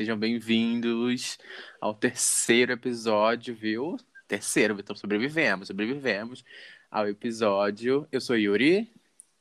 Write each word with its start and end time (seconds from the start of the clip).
Sejam 0.00 0.16
bem-vindos 0.16 1.36
ao 1.78 1.92
terceiro 1.92 2.72
episódio, 2.72 3.54
viu? 3.54 3.98
Terceiro, 4.26 4.74
então 4.80 4.96
sobrevivemos, 4.96 5.68
sobrevivemos 5.68 6.42
ao 6.90 7.06
episódio. 7.06 8.08
Eu 8.10 8.18
sou 8.18 8.34
Yuri. 8.34 8.90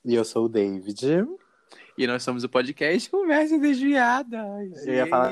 E 0.03 0.15
eu 0.15 0.25
sou 0.25 0.47
o 0.47 0.49
David. 0.49 1.25
E 1.97 2.05
nós 2.05 2.23
somos 2.23 2.43
o 2.43 2.49
podcast 2.49 3.09
Conversa 3.09 3.57
Desviada. 3.57 4.45
Eu 4.85 4.93
ia 4.95 5.07
falar. 5.07 5.31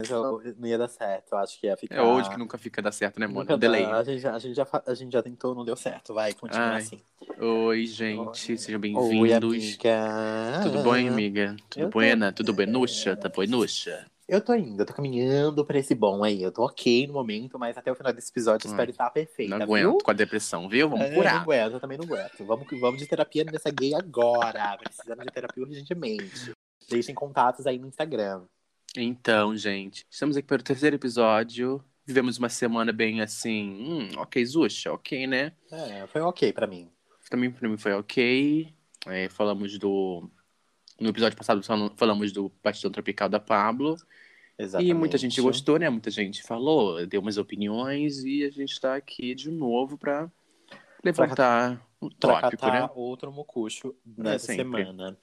Mas 0.00 0.08
eu, 0.10 0.40
não 0.58 0.66
ia 0.66 0.78
dar 0.78 0.88
certo, 0.88 1.32
eu 1.32 1.38
acho 1.38 1.60
que 1.60 1.66
ia 1.66 1.76
ficar. 1.76 1.94
É 1.96 2.02
hoje 2.02 2.30
que 2.30 2.38
nunca 2.38 2.56
fica 2.56 2.80
dar 2.80 2.90
certo, 2.90 3.20
né, 3.20 3.26
mano? 3.26 3.40
Nunca 3.40 3.58
Delay. 3.58 3.84
dá. 3.84 3.98
A 3.98 4.04
gente, 4.04 4.18
já- 4.18 4.34
a, 4.34 4.38
gente 4.38 4.54
já, 4.56 4.66
a 4.86 4.94
gente 4.94 5.12
já 5.12 5.22
tentou, 5.22 5.54
não 5.54 5.62
deu 5.62 5.76
certo. 5.76 6.14
Vai, 6.14 6.32
continua 6.32 6.68
Ai. 6.68 6.78
assim. 6.80 7.02
Oi, 7.38 7.86
gente, 7.86 8.56
sejam 8.58 8.76
Oi, 8.76 8.78
bem-vindos. 8.80 9.52
amiga. 9.54 10.60
Tudo 10.62 10.82
bom, 10.82 10.92
amiga? 10.94 11.54
Tudo 11.68 11.82
Eu 11.82 11.86
tô- 11.88 11.92
buena? 11.92 12.32
Tudo 12.32 12.52
benuxa? 12.54 13.14
Tá 13.14 13.28
buenuxa? 13.28 14.06
Eu 14.26 14.40
tô 14.40 14.54
indo, 14.54 14.80
eu 14.80 14.86
tô 14.86 14.94
caminhando 14.94 15.64
pra 15.66 15.78
esse 15.78 15.94
bom 15.94 16.24
aí. 16.24 16.40
Eu 16.42 16.52
tô 16.52 16.64
ok 16.64 17.06
no 17.06 17.12
momento, 17.12 17.58
mas 17.58 17.76
até 17.76 17.90
o 17.92 17.94
final 17.96 18.12
desse 18.12 18.30
episódio 18.30 18.66
eu 18.66 18.70
Ai, 18.70 18.74
espero 18.76 18.90
estar 18.92 19.10
perfeita. 19.10 19.50
Não 19.58 19.66
viu? 19.66 19.74
aguento 19.90 20.04
com 20.04 20.10
a 20.10 20.14
depressão, 20.14 20.68
viu? 20.68 20.88
Vamos 20.88 21.06
É, 21.06 21.14
curar. 21.14 21.34
Não 21.34 21.40
aguento, 21.42 21.72
eu 21.74 21.80
também 21.80 21.98
não 21.98 22.04
aguento. 22.06 22.44
Vamos, 22.46 22.66
vamos 22.80 22.98
de 23.00 23.06
terapia 23.06 23.44
nessa 23.44 23.70
gay 23.70 23.92
agora. 23.94 24.78
Precisando 24.78 25.20
de 25.24 25.32
terapia 25.32 25.62
urgentemente. 25.64 26.52
Deixem 26.88 27.14
contatos 27.14 27.66
aí 27.66 27.78
no 27.78 27.86
Instagram. 27.88 28.42
Então, 28.96 29.56
gente, 29.56 30.04
estamos 30.10 30.36
aqui 30.36 30.46
para 30.46 30.60
o 30.60 30.64
terceiro 30.64 30.96
episódio. 30.96 31.82
Vivemos 32.04 32.38
uma 32.38 32.48
semana 32.48 32.92
bem 32.92 33.20
assim, 33.20 33.70
hum, 33.70 34.08
ok, 34.18 34.44
Zuxa, 34.44 34.92
ok, 34.92 35.26
né? 35.26 35.52
É, 35.70 36.06
foi 36.08 36.20
ok 36.22 36.52
pra 36.52 36.66
mim. 36.66 36.90
Também 37.28 37.50
para 37.50 37.68
mim 37.68 37.76
foi 37.76 37.92
ok. 37.92 38.68
É, 39.06 39.28
falamos 39.28 39.78
do. 39.78 40.28
No 41.00 41.08
episódio 41.10 41.38
passado 41.38 41.62
fal- 41.62 41.92
falamos 41.96 42.32
do 42.32 42.50
Bastidão 42.62 42.90
Tropical 42.90 43.28
da 43.28 43.38
Pablo. 43.38 43.96
Exatamente. 44.58 44.90
E 44.90 44.94
muita 44.94 45.16
gente 45.16 45.40
gostou, 45.40 45.78
né? 45.78 45.88
Muita 45.88 46.10
gente 46.10 46.42
falou, 46.42 47.06
deu 47.06 47.20
umas 47.20 47.38
opiniões 47.38 48.24
e 48.24 48.42
a 48.44 48.50
gente 48.50 48.78
tá 48.78 48.96
aqui 48.96 49.34
de 49.34 49.50
novo 49.50 49.96
para 49.96 50.30
levantar 51.02 51.80
um 52.02 52.08
Pra 52.10 52.40
tópico, 52.40 52.62
catar 52.62 52.82
né? 52.82 52.90
outro 52.94 53.32
mocucho 53.32 53.94
nessa 54.04 54.52
semana. 54.52 55.16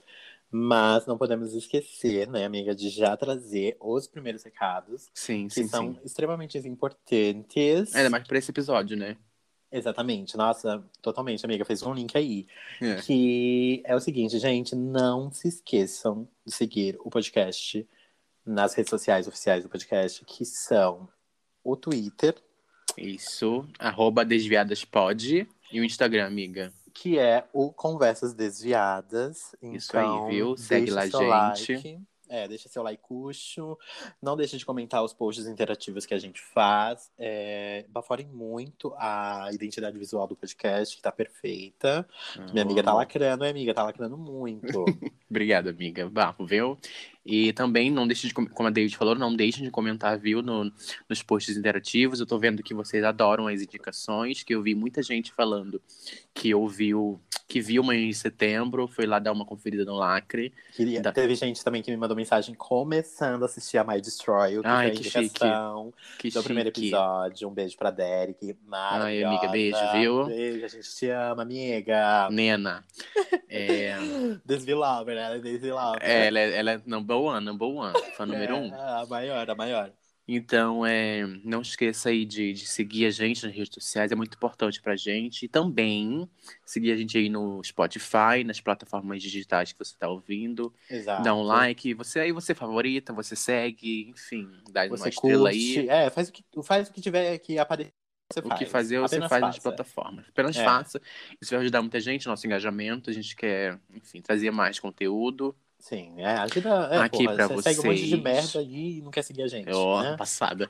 Mas 0.49 1.05
não 1.05 1.17
podemos 1.17 1.53
esquecer, 1.53 2.27
né, 2.29 2.45
amiga, 2.45 2.73
de 2.73 2.89
já 2.89 3.15
trazer 3.17 3.75
os 3.81 4.07
primeiros 4.07 4.43
recados, 4.43 5.09
Sim, 5.13 5.47
que 5.47 5.55
sim, 5.55 5.67
são 5.67 5.93
sim. 5.93 5.99
extremamente 6.05 6.57
importantes. 6.59 7.93
Ainda 7.93 8.09
mais 8.09 8.25
para 8.25 8.37
esse 8.37 8.51
episódio, 8.51 8.95
né? 8.95 9.17
Exatamente. 9.69 10.37
Nossa, 10.37 10.81
totalmente, 11.01 11.45
amiga. 11.45 11.65
Fez 11.65 11.83
um 11.83 11.93
link 11.93 12.17
aí. 12.17 12.47
É. 12.81 12.95
Que 13.01 13.83
é 13.85 13.95
o 13.95 13.99
seguinte, 13.99 14.39
gente, 14.39 14.75
não 14.75 15.29
se 15.31 15.49
esqueçam 15.49 16.27
de 16.45 16.53
seguir 16.53 16.97
o 17.01 17.09
podcast 17.09 17.85
nas 18.45 18.73
redes 18.73 18.89
sociais 18.89 19.27
oficiais 19.27 19.63
do 19.63 19.69
podcast, 19.69 20.23
que 20.23 20.45
são 20.45 21.09
o 21.61 21.75
Twitter, 21.75 22.35
Isso. 22.97 23.67
Arroba 23.77 24.23
Desviadaspod 24.23 25.45
e 25.71 25.79
o 25.81 25.83
Instagram, 25.83 26.25
amiga. 26.25 26.71
Que 26.99 27.19
é 27.19 27.45
o 27.53 27.71
Conversas 27.71 28.33
Desviadas. 28.33 29.55
Isso 29.61 29.95
aí, 29.97 30.03
Então, 30.05 30.27
viu? 30.27 30.57
Segue 30.57 30.85
deixa 30.91 30.95
lá, 30.95 31.55
seu 31.55 31.65
gente. 31.65 31.83
like. 31.87 32.01
É, 32.29 32.45
deixa 32.45 32.67
seu 32.67 32.83
likecucho. 32.83 33.77
Não 34.21 34.35
deixe 34.35 34.57
de 34.57 34.65
comentar 34.65 35.01
os 35.01 35.13
posts 35.13 35.47
interativos 35.47 36.05
que 36.05 36.13
a 36.13 36.19
gente 36.19 36.41
faz. 36.41 37.09
É, 37.17 37.85
baforem 37.87 38.27
muito 38.27 38.93
a 38.97 39.47
identidade 39.53 39.97
visual 39.97 40.27
do 40.27 40.35
podcast, 40.35 40.93
que 40.93 41.01
tá 41.01 41.09
perfeita. 41.09 42.05
Minha 42.51 42.63
amiga 42.63 42.83
tá 42.83 42.91
Ah. 42.91 42.95
lacrando, 42.95 43.37
minha 43.39 43.51
amiga 43.51 43.73
tá 43.73 43.83
lacrando 43.83 44.17
muito. 44.17 44.83
Obrigada, 45.29 45.69
amiga. 45.69 46.09
Bafo, 46.09 46.45
viu? 46.45 46.77
E 47.29 47.51
também 47.51 47.91
não 47.91 48.07
deixe 48.07 48.25
de, 48.25 48.33
com- 48.33 48.45
como 48.47 48.69
a 48.69 48.71
David 48.71 48.95
falou, 48.95 49.13
não 49.13 49.35
deixem 49.35 49.63
de 49.65 49.69
comentar, 49.69 50.17
viu, 50.17 50.41
no, 50.41 50.71
nos 51.09 51.21
posts 51.21 51.57
interativos. 51.57 52.21
Eu 52.21 52.25
tô 52.25 52.39
vendo 52.39 52.63
que 52.63 52.73
vocês 52.73 53.03
adoram 53.03 53.47
as 53.47 53.61
indicações, 53.61 54.43
que 54.43 54.55
eu 54.55 54.61
vi 54.63 54.73
muita 54.73 55.03
gente 55.03 55.33
falando 55.33 55.81
que 56.33 56.55
ouviu, 56.55 57.19
que 57.47 57.59
viu 57.59 57.83
Manhã 57.83 58.05
em 58.05 58.13
Setembro, 58.13 58.87
foi 58.87 59.05
lá 59.05 59.19
dar 59.19 59.31
uma 59.33 59.43
conferida 59.45 59.83
no 59.83 59.95
Lacre. 59.95 60.53
Queria- 60.73 61.01
Da- 61.01 61.11
Teve 61.11 61.35
gente 61.35 61.61
também 61.63 61.81
que 61.81 61.91
me 61.91 61.97
mandou 61.97 62.15
mensagem 62.15 62.55
começando 62.55 63.43
a 63.43 63.45
assistir 63.45 63.77
a 63.77 63.83
My 63.83 63.99
Destroy, 63.99 64.57
o 64.59 64.61
que 64.61 64.67
Ai, 64.67 64.91
que 64.91 64.99
indicação 64.99 65.93
Que 66.19 66.29
do 66.29 66.41
primeiro 66.43 66.69
chique. 66.69 66.87
episódio. 66.87 67.49
Um 67.49 67.53
beijo 67.53 67.75
pra 67.77 67.91
Derek. 67.91 68.55
Ai, 68.71 69.23
amiga, 69.23 69.47
beijo, 69.49 69.77
viu? 69.93 70.25
Beijo, 70.27 70.63
a 70.65 70.67
gente 70.69 70.95
te 70.95 71.09
ama, 71.09 71.41
amiga. 71.41 72.29
Nena. 72.31 72.85
É, 73.49 73.95
Desvilover, 74.45 75.15
né? 75.15 75.23
Ela 75.23 75.35
é 75.35 75.39
Desvilover. 75.39 75.99
é, 76.01 76.27
ela, 76.27 76.39
é, 76.39 76.55
ela 76.57 76.71
é 76.71 76.81
number 77.17 77.27
one, 77.27 77.45
number 77.45 77.67
one, 77.69 78.01
fã 78.11 78.25
número 78.25 78.55
É, 78.55 78.57
um. 78.57 78.77
A 79.01 79.05
maior, 79.05 79.49
a 79.49 79.55
maior. 79.55 79.93
Então, 80.29 80.85
é, 80.85 81.25
não 81.45 81.61
esqueça 81.61 82.09
aí 82.09 82.25
de, 82.25 82.51
de 82.51 82.67
seguir 82.67 83.05
a 83.05 83.09
gente 83.11 83.45
nas 83.45 83.55
redes 83.55 83.73
sociais, 83.73 84.11
é 84.11 84.15
muito 84.15 84.35
importante 84.35 84.81
pra 84.81 84.95
gente. 84.95 85.45
E 85.45 85.47
também 85.47 86.29
seguir 86.65 86.91
a 86.91 86.97
gente 86.97 87.17
aí 87.17 87.29
no 87.29 87.63
Spotify, 87.63 88.43
nas 88.45 88.59
plataformas 88.59 89.21
digitais 89.21 89.71
que 89.71 89.79
você 89.79 89.95
tá 89.97 90.09
ouvindo. 90.09 90.73
Exato. 90.89 91.23
Dá 91.23 91.33
um 91.33 91.43
like, 91.43 91.93
você 91.93 92.19
aí 92.19 92.31
você 92.33 92.53
favorita, 92.53 93.13
você 93.13 93.35
segue, 93.37 94.09
enfim, 94.09 94.49
dá 94.69 94.85
uma 94.85 94.89
Você 94.89 95.09
estrela 95.09 95.49
curte. 95.49 95.79
aí. 95.79 95.89
É, 95.89 96.09
faz 96.09 96.27
o 96.29 96.33
que, 96.33 96.43
faz 96.63 96.89
o 96.89 96.93
que 96.93 97.01
tiver 97.01 97.37
que 97.39 97.57
aparecer. 97.57 97.93
Você 98.29 98.41
O 98.41 98.47
faz. 98.49 98.59
que 98.59 98.65
fazer, 98.65 98.99
você 98.99 99.15
Apenas 99.15 99.29
faz 99.29 99.41
nas 99.45 99.55
faça. 99.55 99.61
plataformas. 99.61 100.25
Apenas 100.29 100.57
É. 100.57 100.63
faça. 100.63 101.01
Isso 101.41 101.51
vai 101.51 101.61
ajudar 101.61 101.81
muita 101.81 101.99
gente, 101.99 102.27
nosso 102.27 102.45
engajamento. 102.45 103.09
A 103.09 103.13
gente 103.13 103.35
quer, 103.35 103.79
enfim, 103.93 104.21
trazer 104.21 104.51
mais 104.51 104.79
conteúdo. 104.79 105.55
Sim, 105.79 106.15
é, 106.17 106.25
ajuda. 106.37 106.69
É, 106.91 106.97
Aqui 106.97 107.23
porra, 107.23 107.35
pra 107.35 107.47
você 107.47 107.73
segue 107.73 107.79
um 107.79 107.91
monte 107.91 108.03
de 108.03 108.09
vocês. 108.09 108.23
merda 108.23 108.59
aí 108.59 108.97
e 108.97 109.01
não 109.01 109.11
quer 109.11 109.21
seguir 109.21 109.43
a 109.43 109.47
gente. 109.47 109.71
Ó, 109.71 110.01
né? 110.01 110.17
passada. 110.17 110.69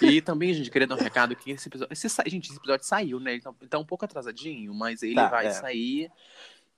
E 0.00 0.20
também 0.20 0.52
gente 0.54 0.70
queria 0.70 0.86
dar 0.86 0.94
um 0.96 0.98
recado 0.98 1.34
que 1.34 1.50
esse 1.50 1.68
episódio. 1.68 1.92
Esse, 1.92 2.08
gente, 2.26 2.50
esse 2.50 2.58
episódio 2.58 2.86
saiu, 2.86 3.18
né? 3.18 3.32
Ele 3.32 3.40
tá, 3.42 3.52
tá 3.68 3.78
um 3.78 3.84
pouco 3.84 4.04
atrasadinho, 4.04 4.72
mas 4.74 5.02
ele 5.02 5.14
Tá, 5.14 5.28
vai 5.28 5.46
é. 5.46 5.50
sair. 5.50 6.10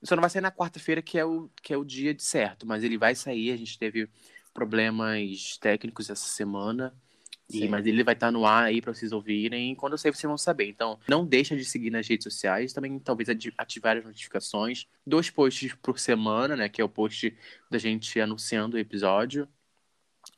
Só 0.01 0.15
não 0.15 0.21
vai 0.21 0.29
sair 0.29 0.41
na 0.41 0.51
quarta-feira, 0.51 1.01
que, 1.01 1.17
é 1.17 1.25
o, 1.25 1.49
que 1.61 1.73
é 1.73 1.77
o 1.77 1.83
dia 1.83 2.13
de 2.13 2.23
certo, 2.23 2.65
mas 2.65 2.83
ele 2.83 2.97
vai 2.97 3.13
sair. 3.15 3.51
A 3.51 3.57
gente 3.57 3.77
teve 3.77 4.09
problemas 4.53 5.57
técnicos 5.59 6.09
essa 6.09 6.27
semana. 6.27 6.95
E, 7.49 7.59
Sim. 7.59 7.67
mas 7.69 7.85
ele 7.85 8.03
vai 8.03 8.13
estar 8.13 8.29
no 8.29 8.45
ar 8.45 8.65
aí 8.65 8.81
pra 8.81 8.93
vocês 8.93 9.11
ouvirem. 9.13 9.71
E 9.71 9.75
quando 9.75 9.93
eu 9.93 9.97
sair, 9.97 10.13
vocês 10.13 10.27
vão 10.27 10.37
saber. 10.37 10.67
Então, 10.67 10.99
não 11.07 11.25
deixa 11.25 11.55
de 11.55 11.63
seguir 11.63 11.89
nas 11.89 12.07
redes 12.07 12.23
sociais. 12.23 12.73
Também, 12.73 12.99
talvez, 12.99 13.29
ativar 13.57 13.97
as 13.97 14.03
notificações. 14.03 14.85
Dois 15.05 15.29
posts 15.29 15.73
por 15.75 15.97
semana, 15.97 16.55
né? 16.57 16.67
Que 16.67 16.81
é 16.81 16.83
o 16.83 16.89
post 16.89 17.33
da 17.71 17.77
gente 17.77 18.19
anunciando 18.19 18.75
o 18.75 18.79
episódio. 18.79 19.47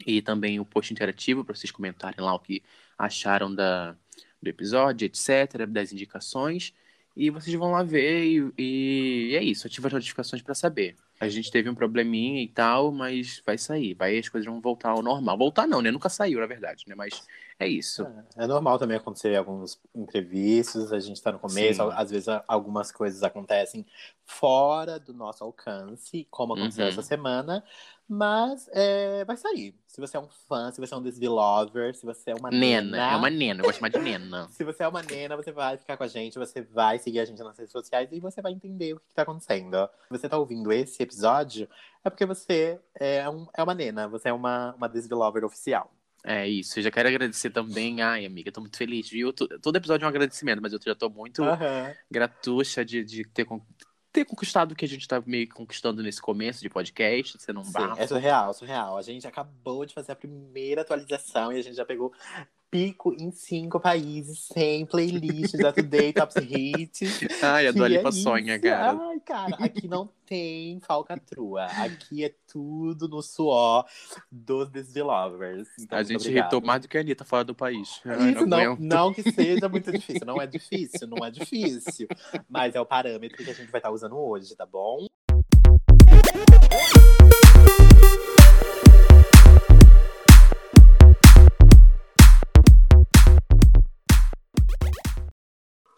E 0.05 0.21
também 0.21 0.59
o 0.59 0.65
post 0.65 0.93
interativo 0.93 1.43
para 1.43 1.55
vocês 1.55 1.71
comentarem 1.71 2.23
lá 2.23 2.33
o 2.33 2.39
que 2.39 2.61
acharam 2.97 3.53
da, 3.53 3.95
do 4.41 4.47
episódio, 4.47 5.05
etc., 5.05 5.65
das 5.67 5.91
indicações. 5.91 6.73
E 7.15 7.29
vocês 7.29 7.55
vão 7.55 7.71
lá 7.71 7.83
ver 7.83 8.23
e, 8.23 8.53
e 8.57 9.35
é 9.35 9.43
isso, 9.43 9.67
ativa 9.67 9.87
as 9.87 9.93
notificações 9.93 10.41
para 10.41 10.53
saber. 10.53 10.95
A 11.19 11.27
gente 11.27 11.51
teve 11.51 11.69
um 11.69 11.75
probleminha 11.75 12.41
e 12.41 12.47
tal, 12.47 12.91
mas 12.91 13.41
vai 13.45 13.57
sair, 13.57 13.93
vai 13.93 14.17
as 14.17 14.29
coisas 14.29 14.49
vão 14.49 14.61
voltar 14.61 14.91
ao 14.91 15.03
normal. 15.03 15.37
Voltar 15.37 15.67
não, 15.67 15.81
né? 15.81 15.91
Nunca 15.91 16.07
saiu, 16.09 16.39
na 16.39 16.45
verdade, 16.47 16.85
né? 16.87 16.95
Mas 16.95 17.25
é 17.59 17.67
isso. 17.67 18.07
É 18.37 18.47
normal 18.47 18.79
também 18.79 18.97
acontecer 18.97 19.35
alguns 19.35 19.79
imprevistos, 19.93 20.91
a 20.93 20.99
gente 20.99 21.21
tá 21.21 21.31
no 21.31 21.39
começo, 21.39 21.83
Sim. 21.83 21.89
às 21.93 22.09
vezes 22.09 22.27
algumas 22.47 22.91
coisas 22.91 23.21
acontecem 23.21 23.85
fora 24.25 24.99
do 24.99 25.13
nosso 25.13 25.43
alcance, 25.43 26.25
como 26.31 26.53
aconteceu 26.53 26.85
Uhum. 26.85 26.89
essa 26.91 27.01
semana, 27.01 27.63
mas 28.07 28.69
é, 28.71 29.23
vai 29.25 29.35
sair. 29.37 29.75
Se 29.87 29.99
você 30.01 30.17
é 30.17 30.19
um 30.19 30.27
fã, 30.47 30.71
se 30.71 30.79
você 30.79 30.93
é 30.93 30.97
um 30.97 31.01
desvilover, 31.03 31.93
se 31.95 32.05
você 32.05 32.31
é 32.31 32.35
uma 32.35 32.49
Nena, 32.49 32.91
nena, 32.97 33.11
é 33.11 33.15
uma 33.15 33.29
nena, 33.29 33.61
eu 33.61 33.65
gosto 33.65 33.81
mais 33.81 33.93
de 33.93 33.99
nena. 33.99 34.47
se 34.49 34.63
você 34.63 34.83
é 34.83 34.87
uma 34.87 35.01
nena, 35.03 35.35
você 35.35 35.51
vai 35.51 35.77
ficar 35.77 35.97
com 35.97 36.03
a 36.03 36.07
gente, 36.07 36.37
você 36.39 36.61
vai 36.61 36.97
seguir 36.99 37.19
a 37.19 37.25
gente 37.25 37.41
nas 37.43 37.57
redes 37.57 37.71
sociais 37.71 38.09
e 38.11 38.19
você 38.19 38.41
vai 38.41 38.51
entender 38.51 38.93
o 38.93 38.99
que 38.99 39.13
tá 39.13 39.23
acontecendo. 39.23 39.87
Se 40.07 40.17
você 40.17 40.29
tá 40.29 40.37
ouvindo 40.37 40.71
esse 40.71 41.01
episódio, 41.03 41.67
é 42.03 42.09
porque 42.09 42.25
você 42.25 42.79
é, 42.95 43.29
um- 43.29 43.47
é 43.55 43.61
uma 43.61 43.75
nena, 43.75 44.07
você 44.07 44.29
é 44.29 44.33
uma, 44.33 44.73
uma 44.75 44.87
desvilover 44.87 45.43
oficial. 45.43 45.91
É 46.23 46.47
isso, 46.47 46.77
eu 46.79 46.83
já 46.83 46.91
quero 46.91 47.07
agradecer 47.07 47.49
também. 47.49 48.01
Ai, 48.01 48.25
amiga, 48.25 48.51
tô 48.51 48.61
muito 48.61 48.77
feliz, 48.77 49.09
viu? 49.09 49.31
Todo 49.31 49.75
episódio 49.75 50.03
é 50.03 50.07
um 50.07 50.09
agradecimento, 50.09 50.61
mas 50.61 50.73
eu 50.73 50.79
já 50.85 50.95
tô 50.95 51.09
muito 51.09 51.41
gratucha 52.11 52.83
de, 52.83 53.03
de 53.03 53.23
ter, 53.23 53.47
ter 54.11 54.25
conquistado 54.25 54.73
o 54.73 54.75
que 54.75 54.85
a 54.85 54.87
gente 54.87 55.07
tá 55.07 55.21
meio 55.25 55.47
conquistando 55.49 56.03
nesse 56.03 56.21
começo 56.21 56.61
de 56.61 56.69
podcast, 56.69 57.41
sendo 57.41 57.61
um 57.61 57.63
Sim, 57.63 57.71
bafo. 57.71 58.01
é 58.01 58.07
surreal, 58.07 58.53
surreal. 58.53 58.97
A 58.97 59.01
gente 59.01 59.25
acabou 59.25 59.85
de 59.85 59.93
fazer 59.93 60.11
a 60.11 60.15
primeira 60.15 60.81
atualização 60.81 61.53
e 61.53 61.59
a 61.59 61.61
gente 61.61 61.75
já 61.75 61.85
pegou 61.85 62.13
pico 62.69 63.13
em 63.17 63.31
cinco 63.31 63.79
países, 63.79 64.45
sem 64.53 64.85
playlist 64.85 65.55
da 65.57 65.71
Today 65.73 66.13
Top 66.13 66.33
Hits. 66.39 67.19
Ai, 67.41 67.67
a 67.67 67.71
Dua 67.71 67.87
é 67.87 67.89
Lipa 67.89 68.09
isso? 68.09 68.21
sonha, 68.21 68.59
cara. 68.59 68.97
Ai, 69.01 69.19
cara, 69.21 69.55
aqui 69.59 69.87
não 69.87 70.09
tem 70.25 70.79
falcatrua. 70.81 71.65
Aqui 71.65 72.23
é 72.23 72.33
tudo 72.47 73.07
no 73.07 73.21
suor 73.21 73.85
dos 74.31 74.69
Desvilovers. 74.69 75.67
Então, 75.79 75.97
a 75.97 76.03
gente 76.03 76.17
obrigado. 76.17 76.37
irritou 76.43 76.61
mais 76.61 76.81
do 76.81 76.87
que 76.87 76.97
a 76.97 77.01
Anitta 77.01 77.25
fora 77.25 77.43
do 77.43 77.55
país. 77.55 78.01
Ai, 78.05 78.33
Isso, 78.33 78.45
não, 78.45 78.75
não 78.79 79.13
que 79.13 79.23
seja 79.31 79.67
muito 79.67 79.91
difícil. 79.91 80.25
Não 80.25 80.39
é 80.41 80.45
difícil, 80.45 81.07
não 81.07 81.25
é 81.25 81.31
difícil. 81.31 82.07
Mas 82.47 82.75
é 82.75 82.81
o 82.81 82.85
parâmetro 82.85 83.43
que 83.43 83.49
a 83.49 83.53
gente 83.53 83.71
vai 83.71 83.79
estar 83.79 83.89
usando 83.91 84.17
hoje, 84.17 84.55
tá 84.55 84.65
bom? 84.65 85.07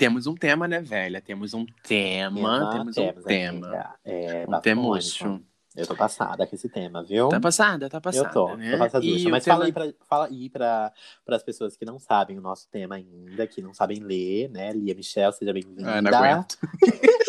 Temos 0.02 0.26
um 0.26 0.34
tema, 0.34 0.68
né, 0.68 0.82
velha? 0.82 1.22
Temos 1.22 1.54
um 1.54 1.64
tema, 1.88 2.72
temos 2.74 2.98
um 2.98 3.22
tema. 3.22 3.96
É, 4.04 4.46
um 4.50 4.60
temucho. 4.60 5.40
Eu 5.76 5.86
tô 5.86 5.96
passada 5.96 6.48
com 6.48 6.56
esse 6.56 6.68
tema, 6.68 7.04
viu? 7.04 7.30
Tá 7.30 7.40
passada, 7.40 7.88
tá 7.88 8.02
passada. 8.02 8.28
Eu 8.28 8.34
tô, 8.34 8.56
né? 8.58 8.72
tô 8.72 8.78
passaducha. 8.80 9.28
E 9.28 9.30
Mas 9.30 9.44
tema- 9.44 9.58
fala 9.58 9.66
aí, 9.68 9.72
pra, 9.72 9.94
fala 10.10 10.26
aí 10.26 10.50
pra, 10.50 10.92
pras 11.24 11.44
pessoas 11.44 11.78
que 11.78 11.86
não 11.86 12.00
sabem 12.00 12.36
o 12.40 12.42
nosso 12.42 12.68
tema 12.72 12.96
ainda, 12.96 13.46
que 13.46 13.62
não 13.62 13.76
sabem 13.76 14.00
ler, 14.00 14.50
né? 14.50 14.74
Lia 14.74 14.96
Michel, 14.96 15.32
seja 15.34 15.54
bem-vinda. 15.54 15.98
Ah, 15.98 16.02
não 16.02 16.12
aguento. 16.12 16.58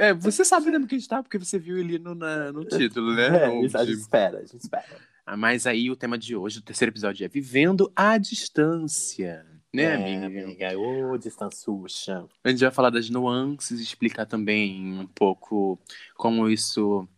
É, 0.00 0.12
você 0.12 0.44
sabe 0.44 0.70
né, 0.70 0.78
do 0.80 0.86
que 0.86 0.96
a 0.96 0.98
gente 0.98 1.08
tá, 1.08 1.22
porque 1.22 1.38
você 1.38 1.56
viu 1.58 1.78
ele 1.78 1.98
no, 1.98 2.14
na- 2.14 2.52
no 2.52 2.64
título, 2.64 3.14
né? 3.14 3.28
É, 3.54 3.60
isso, 3.64 3.78
a 3.78 3.84
gente 3.84 3.98
espera, 4.00 4.38
a 4.38 4.40
gente 4.40 4.56
espera. 4.58 4.84
Ah, 5.24 5.36
Mas 5.36 5.64
aí 5.66 5.88
o 5.90 5.96
tema 5.96 6.18
de 6.18 6.34
hoje, 6.34 6.58
o 6.58 6.62
terceiro 6.62 6.90
episódio, 6.92 7.24
é 7.24 7.28
Vivendo 7.28 7.90
à 7.94 8.18
Distância. 8.18 9.46
Né, 9.72 9.84
é, 9.84 9.94
amiga? 9.94 10.26
amiga? 10.26 10.78
Ô, 10.78 11.16
distançuxa. 11.16 12.24
A 12.42 12.48
gente 12.50 12.60
vai 12.60 12.70
falar 12.70 12.90
das 12.90 13.08
nuances, 13.08 13.80
explicar 13.80 14.26
também 14.26 14.98
um 14.98 15.06
pouco 15.06 15.78
como 16.16 16.48
isso 16.48 17.08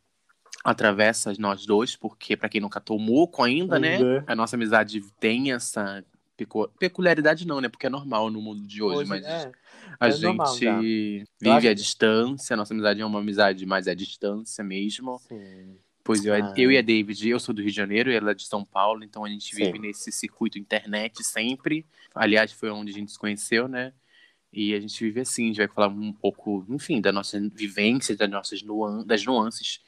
atravessa 0.65 1.33
nós 1.39 1.65
dois, 1.65 1.97
porque 1.97 2.37
pra 2.37 2.49
quem 2.49 2.61
nunca 2.61 2.81
tomou 2.81 3.31
ainda, 3.41 3.79
né? 3.79 3.95
Ainda. 3.97 4.25
A 4.27 4.35
nossa 4.37 4.55
amizade 4.57 5.01
tem 5.19 5.53
essa 5.53 6.05
pecu- 6.37 6.69
peculiaridade 6.79 7.47
não, 7.47 7.61
né? 7.61 7.69
Porque 7.69 7.87
é 7.87 7.91
normal 7.91 8.31
no 8.31 8.41
mundo 8.41 8.67
de 8.67 8.83
hoje, 8.83 9.09
mas 9.09 9.25
é, 9.25 9.51
a 9.99 10.09
é 10.09 10.11
gente 10.13 10.23
normal 10.37 10.81
vive 11.41 11.69
à 11.69 11.71
que- 11.71 11.75
distância, 11.75 12.55
a 12.55 12.57
nossa 12.57 12.75
amizade 12.75 13.01
é 13.01 13.07
uma 13.07 13.19
amizade 13.19 13.65
mais 13.65 13.89
à 13.89 13.95
distância 13.95 14.63
mesmo. 14.63 15.19
sim. 15.27 15.79
Pois 16.05 16.25
eu, 16.25 16.35
Ah. 16.35 16.53
eu 16.57 16.71
e 16.73 16.77
a 16.79 16.83
David, 16.83 17.29
eu 17.29 17.39
sou 17.39 17.55
do 17.55 17.61
Rio 17.63 17.71
de 17.71 17.77
Janeiro 17.77 18.11
e 18.11 18.15
ela 18.15 18.33
é 18.33 18.35
de 18.35 18.45
São 18.45 18.65
Paulo, 18.65 19.05
então 19.05 19.25
a 19.25 19.29
gente 19.29 19.55
Sim. 19.55 19.65
vive 19.65 19.79
nesse 19.79 20.11
circuito 20.11 20.59
internet 20.59 21.23
sempre. 21.23 21.87
Aliás, 22.15 22.53
foi 22.53 22.71
onde 22.71 22.91
a 22.91 22.95
gente 22.95 23.13
se 23.13 23.19
conheceu, 23.19 23.69
né? 23.69 23.93
E 24.53 24.75
a 24.75 24.81
gente 24.81 25.03
vive 25.03 25.21
assim, 25.21 25.45
a 25.45 25.47
gente 25.49 25.57
vai 25.59 25.69
falar 25.69 25.89
um 25.89 26.13
pouco, 26.13 26.67
enfim, 26.69 27.01
da 27.01 27.11
nossa 27.13 27.41
vivência, 27.55 28.17
das 28.17 28.29
nossas 28.29 28.63
nuan 28.63 29.05
das 29.07 29.25
nuances 29.25 29.81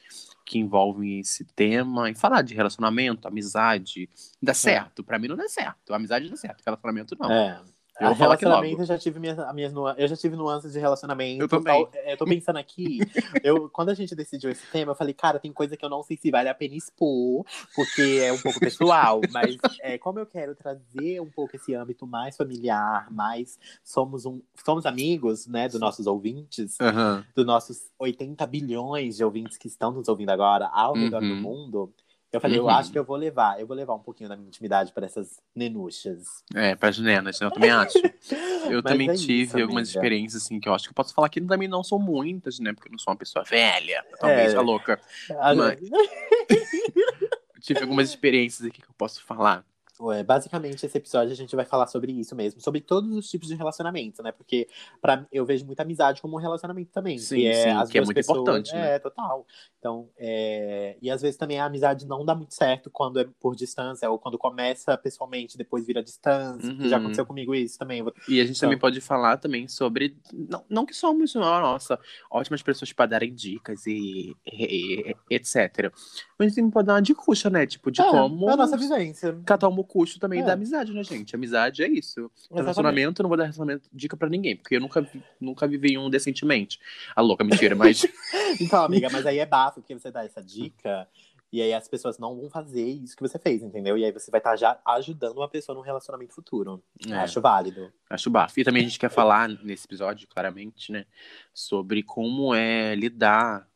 que 0.46 0.58
envolvem 0.58 1.20
esse 1.20 1.44
tema, 1.56 2.11
e 2.11 2.14
falar 2.14 2.43
de 2.43 2.55
relacionamento, 2.55 3.26
amizade. 3.26 4.08
Dá 4.43 4.52
certo. 4.55 5.02
Pra 5.02 5.19
mim 5.19 5.28
não 5.28 5.37
dá 5.37 5.49
certo. 5.49 5.93
Amizade 5.93 6.28
dá 6.28 6.37
certo, 6.37 6.62
relacionamento 6.64 7.16
não. 7.19 7.31
É. 7.32 7.62
Eu 8.00 8.08
vou 8.08 8.17
relacionamento 8.17 8.82
eu 8.82 8.87
já 8.87 8.99
tive 8.99 9.20
minhas, 9.20 9.38
as 9.38 9.55
minhas 9.55 9.73
nuan- 9.73 9.94
eu 9.96 10.08
já 10.08 10.17
tive 10.17 10.35
nuances 10.37 10.73
de 10.73 10.79
relacionamento. 10.81 11.43
Eu 11.43 11.49
também. 11.49 11.85
Tal- 11.85 11.91
é, 11.94 12.12
Eu 12.12 12.17
tô 12.17 12.25
pensando 12.25 12.56
aqui, 12.58 12.99
eu, 13.44 13.69
quando 13.70 13.91
a 13.91 13.94
gente 13.94 14.14
decidiu 14.14 14.50
esse 14.50 14.67
tema, 14.73 14.93
eu 14.93 14.96
falei, 14.96 15.14
cara, 15.14 15.38
tem 15.38 15.52
coisa 15.52 15.76
que 15.76 15.85
eu 15.85 15.88
não 15.88 16.02
sei 16.02 16.17
se 16.17 16.31
vale 16.31 16.49
a 16.49 16.55
pena 16.55 16.75
expor, 16.75 17.44
porque 17.75 18.20
é 18.23 18.32
um 18.32 18.38
pouco 18.38 18.58
pessoal, 18.61 19.20
mas 19.31 19.56
é, 19.81 19.96
como 19.99 20.19
eu 20.19 20.26
quero 20.26 20.55
trazer 20.55 21.20
um 21.20 21.31
pouco 21.31 21.55
esse 21.56 21.73
âmbito 21.75 22.06
mais 22.06 22.37
familiar, 22.37 23.11
mais 23.12 23.58
somos 23.85 24.26
um, 24.26 24.40
somos 24.64 24.87
amigos, 24.87 25.47
né, 25.47 25.69
dos 25.69 25.79
nossos 25.81 26.06
ouvintes, 26.06 26.76
Aham. 26.81 27.25
dos 27.35 27.47
nossos 27.47 27.90
80 27.99 28.47
bilhões 28.47 29.17
de 29.17 29.25
ouvintes 29.25 29.56
que 29.56 29.69
estão 29.69 29.93
nos 29.93 30.08
ouvindo 30.08 30.31
agora 30.31 30.67
ao 30.69 30.94
redor 30.94 31.20
do 31.20 31.26
Uhum. 31.35 31.37
mundo. 31.40 31.93
Eu 32.35 32.41
falei, 32.41 32.59
eu 32.59 32.65
Uhum. 32.65 32.71
acho 32.71 32.91
que 32.91 32.99
eu 32.99 33.05
vou 33.05 33.17
levar, 33.17 33.61
eu 33.61 33.67
vou 33.67 33.77
levar 33.77 33.95
um 33.95 33.99
pouquinho 34.01 34.29
da 34.29 34.35
minha 34.37 34.49
intimidade 34.49 34.93
para 34.93 35.07
essas 35.07 35.41
nenuchas. 35.55 36.43
É, 36.53 36.75
pras 36.75 36.99
nenas, 36.99 37.39
né? 37.39 37.47
eu 37.47 37.51
também 37.53 37.71
acho. 37.71 37.99
Eu 38.71 38.83
também 38.83 39.11
é 39.11 39.15
tive 39.15 39.43
isso, 39.43 39.61
algumas 39.61 39.89
amiga. 39.89 39.99
experiências, 39.99 40.43
assim, 40.43 40.59
que 40.59 40.67
eu 40.67 40.73
acho 40.75 40.85
que 40.85 40.91
eu 40.91 40.95
posso 40.95 41.13
falar 41.13 41.29
que 41.29 41.39
também 41.39 41.69
não 41.69 41.85
são 41.85 41.99
muitas, 41.99 42.59
né? 42.59 42.73
Porque 42.73 42.89
eu 42.89 42.93
não 42.93 42.99
sou 42.99 43.13
uma 43.13 43.19
pessoa 43.19 43.45
velha, 43.45 44.03
talvez, 44.19 44.55
É. 44.55 44.57
a 44.57 44.61
louca. 44.63 44.99
Ah, 45.39 45.55
Mas- 45.55 45.79
Eu 45.83 45.91
tive 47.61 47.83
algumas 47.83 48.09
experiências 48.09 48.67
aqui 48.67 48.81
que 48.81 48.89
eu 48.89 48.95
posso 48.97 49.23
falar. 49.23 49.65
Ué, 50.00 50.25
basicamente, 50.25 50.85
esse 50.85 50.99
episódio 50.99 51.32
a 51.32 51.37
gente 51.37 51.55
vai 51.55 51.64
falar 51.64 51.87
sobre 51.87 52.11
isso 52.11 52.35
mesmo, 52.35 52.61
sobre 52.61 52.81
todos 52.81 53.17
os 53.17 53.31
tipos 53.31 53.46
de 53.46 53.55
relacionamento, 53.55 54.25
né? 54.25 54.32
Porque 54.32 54.67
pra, 55.00 55.25
eu 55.31 55.46
vejo 55.46 55.64
muita 55.64 55.85
amizade 55.85 56.20
como 56.20 56.37
um 56.37 56.41
relacionamento 56.41 56.91
também. 56.91 57.17
Sim, 57.17 57.37
que 57.37 57.46
é, 57.46 57.55
sim, 57.55 57.62
que 57.93 57.99
é 57.99 58.00
duas 58.00 58.08
muito 58.08 58.14
pessoas- 58.17 58.38
importante, 58.41 58.73
né? 58.73 58.96
É, 58.96 58.99
total. 58.99 59.46
Então, 59.79 60.08
é, 60.19 60.96
e 61.00 61.08
às 61.08 61.23
vezes 61.23 61.37
também 61.37 61.61
a 61.61 61.67
amizade 61.67 62.06
não 62.08 62.25
dá 62.25 62.35
muito 62.35 62.55
certo 62.55 62.91
quando 62.91 63.20
é 63.20 63.29
por 63.38 63.55
distância, 63.55 64.11
ou 64.11 64.19
quando 64.19 64.37
começa 64.37 64.96
pessoalmente, 64.99 65.56
depois 65.56 65.87
vira 65.87 66.02
distância. 66.02 66.75
que 66.75 66.88
Já 66.88 66.97
Uhum. 66.97 67.02
aconteceu 67.02 67.25
comigo 67.26 67.55
isso 67.55 67.79
também. 67.79 68.05
E 68.29 68.40
a 68.40 68.44
gente 68.44 68.58
também 68.61 68.76
Então. 68.76 68.81
pode 68.88 69.00
falar 69.00 69.37
também 69.37 69.69
sobre. 69.69 70.17
Não, 70.32 70.64
não 70.69 70.85
que 70.87 70.94
somos, 70.94 71.35
nossa, 71.37 72.00
ótimas 72.31 72.62
pessoas 72.62 72.93
para 72.93 73.06
darem 73.06 73.32
dicas 73.32 73.87
e, 73.87 74.35
e- 74.44 75.11
e- 75.11 75.17
etc. 75.31 75.93
Mas 76.37 76.47
a 76.47 76.49
gente 76.49 76.56
também 76.56 76.70
pode 76.73 76.87
dar 76.88 76.94
uma 76.94 77.02
dicucha, 77.02 77.49
né? 77.49 77.64
Tipo, 77.64 77.93
de 77.93 78.00
É, 78.00 78.11
como. 78.11 78.50
é 78.50 78.52
a 78.55 78.56
nossa 78.56 78.76
vivência. 78.76 79.38
Catar 79.47 79.69
o 79.85 79.87
custo 79.87 80.19
também 80.19 80.41
É. 80.41 80.45
da 80.45 80.55
amizade, 80.55 80.93
né, 80.93 81.05
gente? 81.05 81.35
Amizade 81.35 81.83
é 81.83 81.89
isso. 81.89 82.31
Relacionamento, 82.51 83.21
eu 83.21 83.25
não 83.25 83.29
vou 83.29 83.37
dar 83.37 83.45
relacionamento 83.45 83.89
dica 83.93 84.17
pra 84.17 84.29
ninguém, 84.29 84.57
porque 84.57 84.77
eu 84.77 84.81
nunca, 84.81 85.07
nunca 85.41 85.67
vivi 85.69 85.97
um 85.97 86.11
decentemente. 86.11 86.81
A 87.15 87.21
louca, 87.21 87.45
mentira, 87.45 87.75
mas. 87.77 88.05
Então, 88.61 88.85
amiga, 88.85 89.09
mas 89.11 89.27
aí 89.27 89.39
é 89.41 89.47
bafo, 89.47 89.81
porque 89.81 89.95
você 89.95 90.11
dá 90.13 90.25
essa 90.25 90.41
dica. 90.43 91.09
E 91.53 91.61
aí 91.63 91.73
as 91.73 91.87
pessoas 91.87 92.19
não 92.19 92.35
vão 92.37 92.51
fazer 92.51 92.85
isso 92.85 93.17
que 93.17 93.23
você 93.23 93.39
fez, 93.39 93.63
entendeu? 93.63 93.97
E 93.97 94.05
aí 94.05 94.11
você 94.13 94.31
vai 94.31 94.39
estar 94.39 94.57
já 94.57 94.79
ajudando 94.87 95.39
uma 95.39 95.49
pessoa 95.49 95.75
num 95.77 95.83
relacionamento 95.83 96.35
futuro. 96.35 96.83
É. 97.09 97.15
Acho 97.15 97.41
válido. 97.41 97.93
Acho 98.11 98.29
bafo. 98.31 98.59
E 98.59 98.65
também 98.65 98.83
a 98.83 98.89
gente 98.89 98.99
quer 98.99 99.11
falar 99.11 99.49
nesse 99.49 99.87
episódio, 99.87 100.27
claramente, 100.29 100.91
né? 100.91 101.05
Sobre 101.53 102.03
como 102.03 102.55
é 102.55 102.95
lidar 102.97 103.69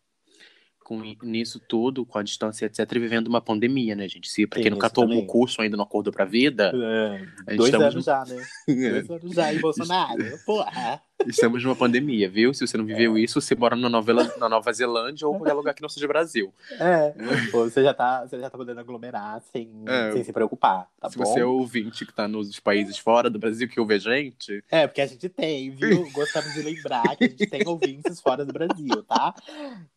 com 0.88 1.02
nisso 1.22 1.60
tudo, 1.60 2.06
com 2.06 2.16
a 2.16 2.22
distância, 2.22 2.64
etc., 2.64 2.90
e 2.92 2.98
vivendo 2.98 3.28
uma 3.28 3.42
pandemia, 3.42 3.94
né, 3.94 4.08
gente? 4.08 4.26
Se 4.26 4.46
pra 4.46 4.56
Tem 4.56 4.62
quem 4.62 4.70
nunca 4.70 4.88
tomou 4.88 5.18
o 5.18 5.26
curso 5.26 5.60
ainda 5.60 5.76
não 5.76 5.84
acordou 5.84 6.10
pra 6.10 6.24
vida, 6.24 6.72
É, 7.46 7.56
dois 7.56 7.68
estamos 7.68 7.94
anos 7.94 8.04
já, 8.06 8.24
né? 8.24 8.42
Dois 8.66 9.10
anos 9.10 9.34
já 9.34 9.52
em 9.52 9.60
Bolsonaro. 9.60 10.24
Porra. 10.46 11.02
Estamos 11.26 11.62
numa 11.62 11.74
pandemia, 11.76 12.28
viu? 12.28 12.54
Se 12.54 12.66
você 12.66 12.76
não 12.76 12.84
viveu 12.84 13.18
isso, 13.18 13.40
você 13.40 13.54
mora 13.54 13.74
na 13.76 13.88
Nova, 13.88 14.12
na 14.38 14.48
Nova 14.48 14.72
Zelândia 14.72 15.26
ou 15.26 15.34
qualquer 15.36 15.52
lugar 15.52 15.74
que 15.74 15.82
não 15.82 15.88
seja 15.88 16.06
Brasil. 16.08 16.52
É. 16.78 17.12
Você 17.52 17.82
já 17.82 17.92
tá, 17.92 18.24
você 18.26 18.38
já 18.38 18.48
tá 18.50 18.56
podendo 18.56 18.80
aglomerar 18.80 19.40
sem, 19.52 19.70
É. 19.86 20.12
sem 20.12 20.22
se 20.24 20.32
preocupar, 20.32 20.88
tá 21.00 21.10
Se 21.10 21.18
bom? 21.18 21.24
você 21.24 21.40
é 21.40 21.44
ouvinte 21.44 22.06
que 22.06 22.12
tá 22.12 22.28
nos 22.28 22.58
países 22.60 22.98
fora 22.98 23.28
do 23.28 23.38
Brasil 23.38 23.68
que 23.68 23.80
ouve 23.80 23.94
a 23.94 23.98
gente, 23.98 24.62
É, 24.70 24.86
porque 24.86 25.00
a 25.00 25.06
gente 25.06 25.28
tem, 25.28 25.70
viu? 25.70 26.08
Gostamos 26.12 26.52
de 26.54 26.62
lembrar 26.62 27.16
que 27.16 27.24
a 27.24 27.28
gente 27.28 27.46
tem 27.46 27.66
ouvintes 27.66 28.20
fora 28.20 28.44
do 28.44 28.52
Brasil, 28.52 29.02
tá? 29.04 29.34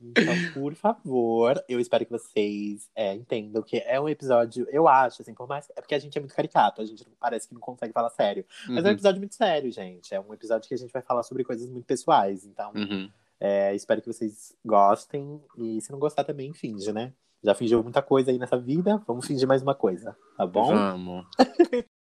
Então, 0.02 0.36
por 0.54 0.74
favor, 0.76 1.62
eu 1.70 1.80
espero 1.80 2.06
que 2.06 2.12
vocês 2.12 2.90
é, 2.96 3.14
entendam 3.14 3.62
que 3.62 3.78
é 3.78 4.00
um 4.00 4.10
episódio, 4.10 4.68
eu 4.72 4.88
acho, 4.88 5.22
assim, 5.22 5.34
por 5.34 5.48
mais. 5.48 5.70
É 5.76 5.82
porque 5.82 5.96
a 5.96 6.00
gente 6.00 6.18
é 6.18 6.22
muito 6.22 6.36
caricato, 6.36 6.82
a 6.82 6.86
gente 6.86 7.06
parece 7.20 7.48
que 7.48 7.54
não 7.54 7.62
consegue 7.62 7.94
falar 7.94 8.10
sério. 8.10 8.46
Mas 8.68 8.78
é 8.78 8.82
um 8.82 8.86
Uhum, 8.86 8.92
episódio 8.94 9.20
muito 9.20 9.36
sério, 9.36 9.72
gente. 9.72 10.14
É 10.14 10.20
um 10.20 10.34
episódio 10.34 10.68
que 10.68 10.74
a 10.74 10.78
gente 10.78 10.92
vai 10.92 11.02
falar 11.02 11.11
sobre 11.24 11.44
coisas 11.44 11.70
muito 11.70 11.86
pessoais. 11.86 12.46
Então, 12.46 12.72
uhum. 12.74 13.10
é, 13.40 13.76
espero 13.76 14.02
que 14.02 14.12
vocês 14.12 14.56
gostem. 14.64 15.42
E 15.58 15.82
se 15.82 15.92
não 15.92 16.00
gostar 16.00 16.24
também, 16.24 16.54
finge, 16.54 16.92
né? 16.92 17.14
Já 17.44 17.54
fingiu 17.56 17.84
muita 17.84 18.02
coisa 18.02 18.32
aí 18.32 18.38
nessa 18.38 18.58
vida, 18.58 19.02
vamos 19.08 19.26
fingir 19.26 19.48
mais 19.48 19.62
uma 19.62 19.76
coisa, 19.76 20.16
tá 20.38 20.46
bom? 20.46 20.68
Vamos. 20.68 21.26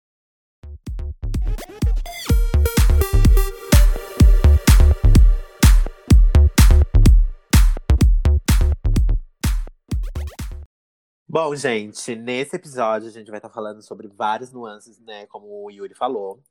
Bom, 11.32 11.56
gente, 11.56 12.16
nesse 12.16 12.56
episódio 12.56 13.08
a 13.08 13.12
gente 13.12 13.30
vai 13.30 13.38
estar 13.38 13.52
falando 13.52 13.84
sobre 13.84 14.08
várias 14.08 14.52
nuances, 14.52 15.00
né? 15.00 15.28
Como 15.28 15.64
o 15.64 15.70
Yuri 15.70 15.94
falou, 15.94 16.42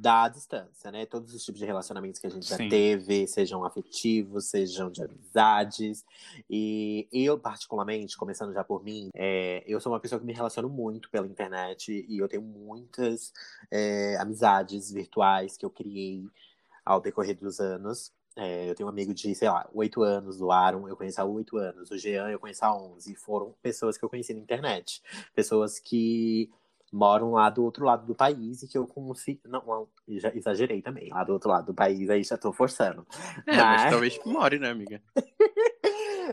da 0.00 0.28
distância, 0.28 0.90
né? 0.90 1.06
Todos 1.06 1.32
os 1.32 1.44
tipos 1.44 1.60
de 1.60 1.66
relacionamentos 1.66 2.20
que 2.20 2.26
a 2.26 2.30
gente 2.30 2.48
já 2.48 2.56
Sim. 2.56 2.68
teve, 2.68 3.28
sejam 3.28 3.64
afetivos, 3.64 4.46
sejam 4.46 4.90
de 4.90 5.02
amizades. 5.02 6.04
E 6.50 7.08
eu, 7.12 7.38
particularmente, 7.38 8.16
começando 8.16 8.52
já 8.52 8.64
por 8.64 8.82
mim, 8.82 9.08
é, 9.14 9.62
eu 9.66 9.80
sou 9.80 9.92
uma 9.92 10.00
pessoa 10.00 10.18
que 10.18 10.26
me 10.26 10.32
relaciono 10.32 10.68
muito 10.68 11.08
pela 11.10 11.26
internet 11.26 12.04
e 12.08 12.18
eu 12.18 12.28
tenho 12.28 12.42
muitas 12.42 13.32
é, 13.70 14.16
amizades 14.18 14.90
virtuais 14.90 15.56
que 15.56 15.64
eu 15.64 15.70
criei 15.70 16.24
ao 16.84 17.00
decorrer 17.00 17.38
dos 17.38 17.60
anos. 17.60 18.12
É, 18.36 18.68
eu 18.68 18.74
tenho 18.74 18.88
um 18.88 18.90
amigo 18.90 19.14
de, 19.14 19.32
sei 19.32 19.48
lá, 19.48 19.68
oito 19.72 20.02
anos, 20.02 20.40
o 20.40 20.50
Aaron, 20.50 20.88
eu 20.88 20.96
conheço 20.96 21.20
há 21.20 21.24
oito 21.24 21.56
anos, 21.56 21.88
o 21.92 21.96
Jean 21.96 22.28
eu 22.30 22.40
conheço 22.40 22.64
há 22.64 22.76
onze. 22.76 23.14
Foram 23.14 23.54
pessoas 23.62 23.96
que 23.96 24.04
eu 24.04 24.08
conheci 24.08 24.34
na 24.34 24.40
internet. 24.40 25.00
Pessoas 25.36 25.78
que 25.78 26.50
moram 26.94 27.32
lá 27.32 27.50
do 27.50 27.64
outro 27.64 27.84
lado 27.84 28.06
do 28.06 28.14
país 28.14 28.62
e 28.62 28.68
que 28.68 28.78
eu 28.78 28.86
consigo. 28.86 29.40
Não, 29.46 29.62
não, 29.66 29.88
já 30.08 30.32
exagerei 30.34 30.80
também. 30.80 31.10
Lá 31.10 31.24
do 31.24 31.32
outro 31.32 31.50
lado 31.50 31.66
do 31.66 31.74
país, 31.74 32.08
aí 32.08 32.22
já 32.22 32.38
tô 32.38 32.52
forçando. 32.52 33.04
É, 33.46 33.56
mas 33.56 33.90
talvez 33.90 34.18
more, 34.24 34.58
né, 34.58 34.70
amiga? 34.70 35.02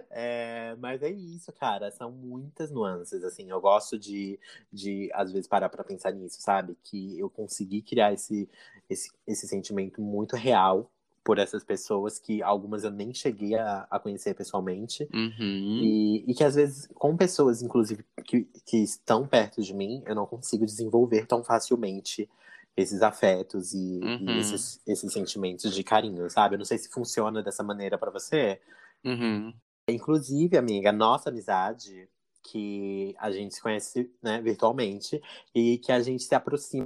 É, 0.10 0.74
mas 0.80 1.04
é 1.04 1.10
isso, 1.10 1.52
cara. 1.52 1.92
São 1.92 2.12
muitas 2.12 2.72
nuances, 2.72 3.24
assim. 3.26 3.50
Eu 3.50 3.60
gosto 3.60 4.00
de, 4.00 4.40
de 4.72 5.10
às 5.14 5.32
vezes, 5.32 5.48
parar 5.48 5.68
pra 5.68 5.84
pensar 5.84 6.12
nisso, 6.12 6.42
sabe? 6.42 6.78
Que 6.82 7.20
eu 7.20 7.30
consegui 7.30 7.82
criar 7.82 8.14
esse, 8.14 8.50
esse, 8.90 9.12
esse 9.28 9.48
sentimento 9.48 10.02
muito 10.02 10.36
real 10.36 10.90
por 11.24 11.38
essas 11.38 11.64
pessoas 11.64 12.18
que 12.18 12.42
algumas 12.42 12.84
eu 12.84 12.92
nem 12.92 13.14
cheguei 13.14 13.56
a, 13.56 13.88
a 13.90 14.00
conhecer 14.00 14.34
pessoalmente. 14.34 15.08
Uhum. 15.14 15.80
E, 15.84 16.32
e 16.32 16.34
que 16.34 16.44
às 16.44 16.56
vezes, 16.56 16.88
com 16.96 17.16
pessoas, 17.16 17.62
inclusive, 17.62 18.04
que, 18.26 18.44
que 18.66 18.78
estão 18.78 19.28
perto 19.28 19.62
de 19.62 19.74
mim, 19.74 20.04
eu 20.06 20.16
não 20.16 20.26
consigo 20.26 20.66
desenvolver 20.66 21.28
tão 21.28 21.44
facilmente 21.44 22.30
esses 22.76 23.02
afetos 23.02 23.74
e, 23.74 24.00
Uhum. 24.04 24.30
e 24.30 24.40
esses, 24.40 24.82
esses 24.88 25.12
sentimentos 25.14 25.74
de 25.74 25.84
carinho, 25.84 26.30
sabe? 26.30 26.56
Eu 26.56 26.60
não 26.60 26.66
sei 26.66 26.78
se 26.78 26.90
funciona 26.90 27.44
dessa 27.44 27.64
maneira 27.64 27.98
pra 27.98 28.10
você. 28.10 28.60
Uhum. 29.06 29.54
Inclusive, 29.90 30.58
amiga, 30.58 30.92
nossa 30.92 31.30
amizade, 31.30 32.10
que 32.44 33.14
a 33.20 33.30
gente 33.30 33.54
se 33.54 33.62
conhece 33.62 34.12
né, 34.22 34.42
virtualmente 34.42 35.22
e 35.54 35.78
que 35.78 35.92
a 35.92 36.00
gente 36.00 36.24
se 36.24 36.34
aproxima 36.34 36.86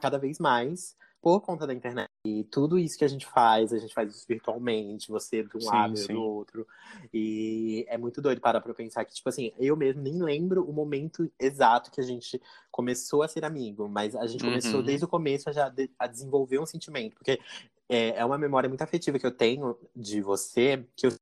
cada 0.00 0.18
vez 0.18 0.38
mais 0.38 0.96
por 1.22 1.40
conta 1.40 1.66
da 1.66 1.72
internet. 1.72 2.08
E 2.26 2.42
tudo 2.44 2.78
isso 2.78 2.98
que 2.98 3.04
a 3.04 3.08
gente 3.08 3.24
faz, 3.24 3.72
a 3.72 3.78
gente 3.78 3.94
faz 3.94 4.12
isso 4.14 4.26
virtualmente, 4.28 5.08
você 5.08 5.44
de 5.44 5.56
um 5.56 5.60
Sim, 5.60 5.66
lado, 5.66 5.96
sim. 5.96 6.12
do 6.14 6.20
outro. 6.20 6.66
E 7.14 7.86
é 7.88 7.96
muito 7.96 8.20
doido 8.20 8.40
parar 8.40 8.60
pra 8.60 8.74
pensar 8.74 9.04
que, 9.04 9.14
tipo 9.14 9.28
assim, 9.28 9.52
eu 9.58 9.76
mesmo 9.76 10.02
nem 10.02 10.20
lembro 10.20 10.68
o 10.68 10.72
momento 10.72 11.30
exato 11.38 11.90
que 11.92 12.00
a 12.00 12.04
gente 12.04 12.42
começou 12.72 13.22
a 13.22 13.28
ser 13.28 13.44
amigo, 13.44 13.88
mas 13.88 14.16
a 14.16 14.26
gente 14.26 14.44
começou 14.44 14.80
Uhum. 14.80 14.86
desde 14.86 15.04
o 15.04 15.08
começo 15.08 15.48
a 15.48 15.52
já 15.52 15.68
de- 15.68 15.90
a 15.98 16.08
desenvolver 16.08 16.58
um 16.58 16.66
sentimento, 16.66 17.14
porque 17.14 17.38
é, 17.88 18.10
é 18.18 18.24
uma 18.24 18.36
memória 18.38 18.68
muito 18.68 18.82
afetiva 18.82 19.18
que 19.18 19.26
eu 19.26 19.30
tenho 19.36 19.78
de 19.94 20.20
você, 20.20 20.84
que 20.96 21.06
eu 21.06 21.12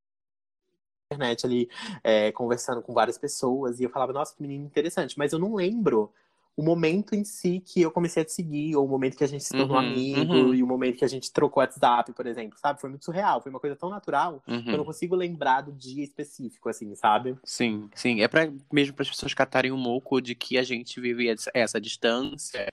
internet 1.12 1.44
ali 1.44 1.68
é, 2.04 2.30
conversando 2.32 2.80
com 2.82 2.94
várias 2.94 3.18
pessoas 3.18 3.80
e 3.80 3.84
eu 3.84 3.90
falava, 3.90 4.12
nossa, 4.12 4.34
que 4.34 4.40
menino 4.40 4.64
interessante, 4.64 5.18
mas 5.18 5.32
eu 5.32 5.38
não 5.40 5.54
lembro 5.54 6.12
o 6.56 6.62
momento 6.62 7.14
em 7.14 7.24
si 7.24 7.60
que 7.60 7.80
eu 7.80 7.90
comecei 7.90 8.22
a 8.22 8.26
te 8.26 8.32
seguir, 8.32 8.76
ou 8.76 8.84
o 8.84 8.88
momento 8.88 9.16
que 9.16 9.24
a 9.24 9.26
gente 9.26 9.44
se 9.44 9.50
tornou 9.56 9.78
Uhum, 9.78 9.88
amigo, 9.88 10.34
uhum. 10.34 10.54
e 10.54 10.62
o 10.62 10.66
momento 10.66 10.98
que 10.98 11.04
a 11.04 11.08
gente 11.08 11.32
trocou 11.32 11.62
WhatsApp, 11.62 12.12
por 12.12 12.26
exemplo, 12.26 12.58
sabe? 12.58 12.80
Foi 12.80 12.90
muito 12.90 13.04
surreal, 13.04 13.40
foi 13.40 13.50
uma 13.50 13.60
coisa 13.60 13.74
tão 13.76 13.88
natural 13.88 14.40
que 14.44 14.50
eu 14.50 14.64
não 14.72 14.78
Uhum. 14.80 14.84
consigo 14.84 15.14
lembrar 15.16 15.62
do 15.62 15.72
dia 15.72 16.04
específico, 16.04 16.68
assim, 16.68 16.94
sabe? 16.94 17.36
Sim, 17.44 17.88
sim. 17.94 18.20
É 18.20 18.28
pra, 18.28 18.50
mesmo 18.72 18.94
para 18.94 19.02
as 19.04 19.08
pessoas 19.10 19.32
catarem 19.32 19.72
um 19.72 19.78
moco 19.78 20.20
de 20.20 20.34
que 20.34 20.58
a 20.58 20.62
gente 20.62 21.00
vive 21.00 21.28
essa, 21.28 21.50
essa 21.54 21.80
distância. 21.80 22.68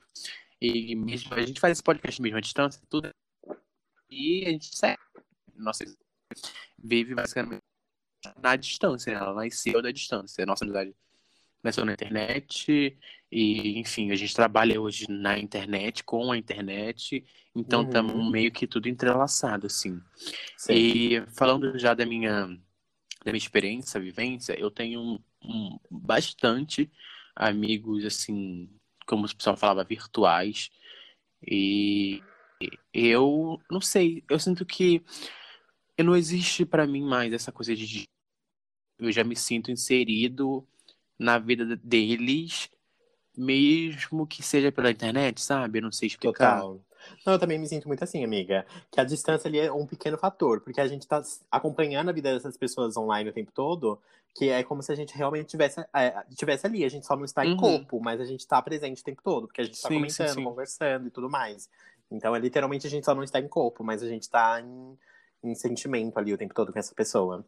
E 0.60 0.94
mesmo 0.96 1.32
a 1.34 1.40
gente 1.40 1.60
faz 1.60 1.72
esse 1.72 1.82
podcast 1.82 2.20
mesmo 2.20 2.36
à 2.36 2.40
distância, 2.40 2.82
tudo. 2.90 3.08
E 4.10 4.44
a 4.44 4.50
gente 4.50 4.76
segue. 4.76 4.98
Nossa, 5.54 5.84
vive 6.78 7.14
basicamente 7.14 7.62
na 8.42 8.56
distância, 8.56 9.12
né? 9.14 9.20
Ela 9.20 9.34
nasceu 9.34 9.80
da 9.80 9.90
distância. 9.92 10.44
Nossa 10.44 10.64
amizade 10.64 10.94
nasceu 11.62 11.84
na 11.84 11.92
internet. 11.92 12.96
E, 13.30 13.78
enfim, 13.78 14.10
a 14.10 14.16
gente 14.16 14.34
trabalha 14.34 14.80
hoje 14.80 15.06
na 15.08 15.38
internet, 15.38 16.02
com 16.04 16.32
a 16.32 16.38
internet. 16.38 17.24
Então, 17.54 17.80
Uhum. 17.80 17.86
estamos 17.86 18.30
meio 18.30 18.50
que 18.50 18.66
tudo 18.66 18.88
entrelaçado, 18.88 19.66
assim. 19.66 20.00
Sim. 20.56 20.72
E 20.74 21.26
falando 21.36 21.78
já 21.78 21.94
da 21.94 22.06
minha, 22.06 22.46
da 22.46 23.32
minha 23.32 23.36
experiência, 23.36 24.00
vivência, 24.00 24.58
eu 24.58 24.70
tenho 24.70 25.00
um, 25.00 25.18
um- 25.42 25.78
bastante 25.90 26.90
amigos, 27.36 28.04
assim, 28.04 28.68
como 29.06 29.26
o 29.26 29.36
pessoal 29.36 29.56
falava, 29.56 29.84
virtuais. 29.84 30.70
E 31.46 32.22
eu 32.92 33.60
não 33.70 33.80
sei, 33.80 34.24
eu 34.28 34.38
sinto 34.38 34.64
que 34.66 35.02
não 35.98 36.16
existe 36.16 36.64
pra 36.64 36.86
mim 36.86 37.02
mais 37.02 37.32
essa 37.32 37.52
coisa 37.52 37.74
de. 37.74 38.08
Eu 38.98 39.12
já 39.12 39.22
me 39.22 39.36
sinto 39.36 39.70
inserido 39.70 40.66
na 41.18 41.38
vida 41.38 41.76
deles, 41.76 42.70
mesmo 43.36 44.26
que 44.26 44.42
seja 44.42 44.72
pela 44.72 44.90
internet, 44.90 45.40
sabe? 45.40 45.78
Eu 45.78 45.82
não 45.82 45.92
sei 45.92 46.08
explicar. 46.08 46.60
Total. 46.60 46.80
Não, 47.24 47.32
eu 47.34 47.38
também 47.38 47.58
me 47.58 47.66
sinto 47.66 47.86
muito 47.88 48.02
assim, 48.04 48.24
amiga. 48.24 48.66
Que 48.90 49.00
a 49.00 49.04
distância 49.04 49.48
ali 49.48 49.58
é 49.58 49.72
um 49.72 49.86
pequeno 49.86 50.18
fator, 50.18 50.60
porque 50.60 50.80
a 50.80 50.86
gente 50.88 51.06
tá 51.06 51.22
acompanhando 51.50 52.08
a 52.10 52.12
vida 52.12 52.32
dessas 52.32 52.56
pessoas 52.56 52.96
online 52.96 53.30
o 53.30 53.32
tempo 53.32 53.52
todo, 53.52 54.00
que 54.34 54.48
é 54.50 54.62
como 54.62 54.82
se 54.82 54.92
a 54.92 54.94
gente 54.94 55.16
realmente 55.16 55.46
tivesse, 55.46 55.80
é, 55.94 56.22
tivesse 56.34 56.66
ali. 56.66 56.84
A 56.84 56.88
gente 56.88 57.06
só 57.06 57.16
não 57.16 57.24
está 57.24 57.44
em 57.46 57.50
Uhum. 57.50 57.56
corpo, 57.56 58.00
mas 58.00 58.20
a 58.20 58.24
gente 58.24 58.46
tá 58.46 58.60
presente 58.60 59.00
o 59.00 59.04
tempo 59.04 59.22
todo, 59.22 59.46
porque 59.46 59.60
a 59.60 59.64
gente 59.64 59.80
tá 59.80 59.88
Sim, 59.88 59.94
sim, 60.08 60.26
comentando, 60.26 60.34
sim. 60.34 60.44
conversando 60.44 61.06
e 61.06 61.10
tudo 61.10 61.30
mais. 61.30 61.68
Então, 62.10 62.34
é 62.34 62.38
literalmente 62.38 62.86
a 62.86 62.90
gente 62.90 63.04
só 63.04 63.14
não 63.14 63.22
está 63.22 63.38
em 63.38 63.48
corpo, 63.48 63.84
mas 63.84 64.02
a 64.02 64.08
gente 64.08 64.28
tá 64.28 64.60
em, 64.60 64.98
em 65.42 65.54
sentimento 65.54 66.18
ali 66.18 66.32
o 66.32 66.38
tempo 66.38 66.54
todo 66.54 66.72
com 66.72 66.78
essa 66.78 66.94
pessoa. 66.94 67.44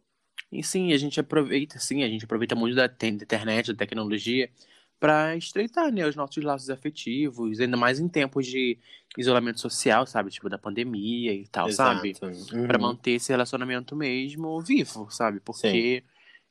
E 0.50 0.62
sim, 0.62 0.92
a 0.92 0.99
gente 0.99 1.20
aproveita, 1.20 1.78
sim, 1.78 2.02
a 2.02 2.09
gente 2.09 2.25
aproveita 2.25 2.54
muito 2.54 2.75
da, 2.75 2.87
da 2.87 3.06
internet, 3.06 3.73
da 3.73 3.78
tecnologia, 3.78 4.50
para 4.99 5.35
estreitar, 5.35 5.90
né, 5.90 6.06
os 6.06 6.14
nossos 6.14 6.44
laços 6.44 6.68
afetivos, 6.68 7.59
ainda 7.59 7.76
mais 7.76 7.99
em 7.99 8.06
tempos 8.06 8.47
de 8.47 8.78
isolamento 9.16 9.59
social, 9.59 10.06
sabe? 10.06 10.30
Tipo, 10.30 10.50
da 10.50 10.59
pandemia 10.59 11.32
e 11.32 11.49
tal, 11.49 11.73
sabe? 11.73 12.14
Uhum. 12.23 12.66
Pra 12.66 12.78
manter 12.78 13.12
esse 13.12 13.32
relacionamento 13.32 13.97
mesmo 13.97 14.61
vivo, 14.61 15.11
sabe? 15.11 15.40
Porque 15.40 16.04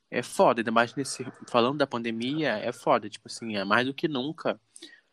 é 0.09 0.23
foda, 0.23 0.61
ainda 0.61 0.71
mais 0.71 0.95
nesse. 0.95 1.25
Falando 1.47 1.77
da 1.77 1.85
pandemia, 1.85 2.53
é 2.57 2.71
foda. 2.71 3.07
Tipo 3.07 3.27
assim, 3.27 3.55
é 3.55 3.63
mais 3.63 3.85
do 3.85 3.93
que 3.93 4.07
nunca. 4.07 4.59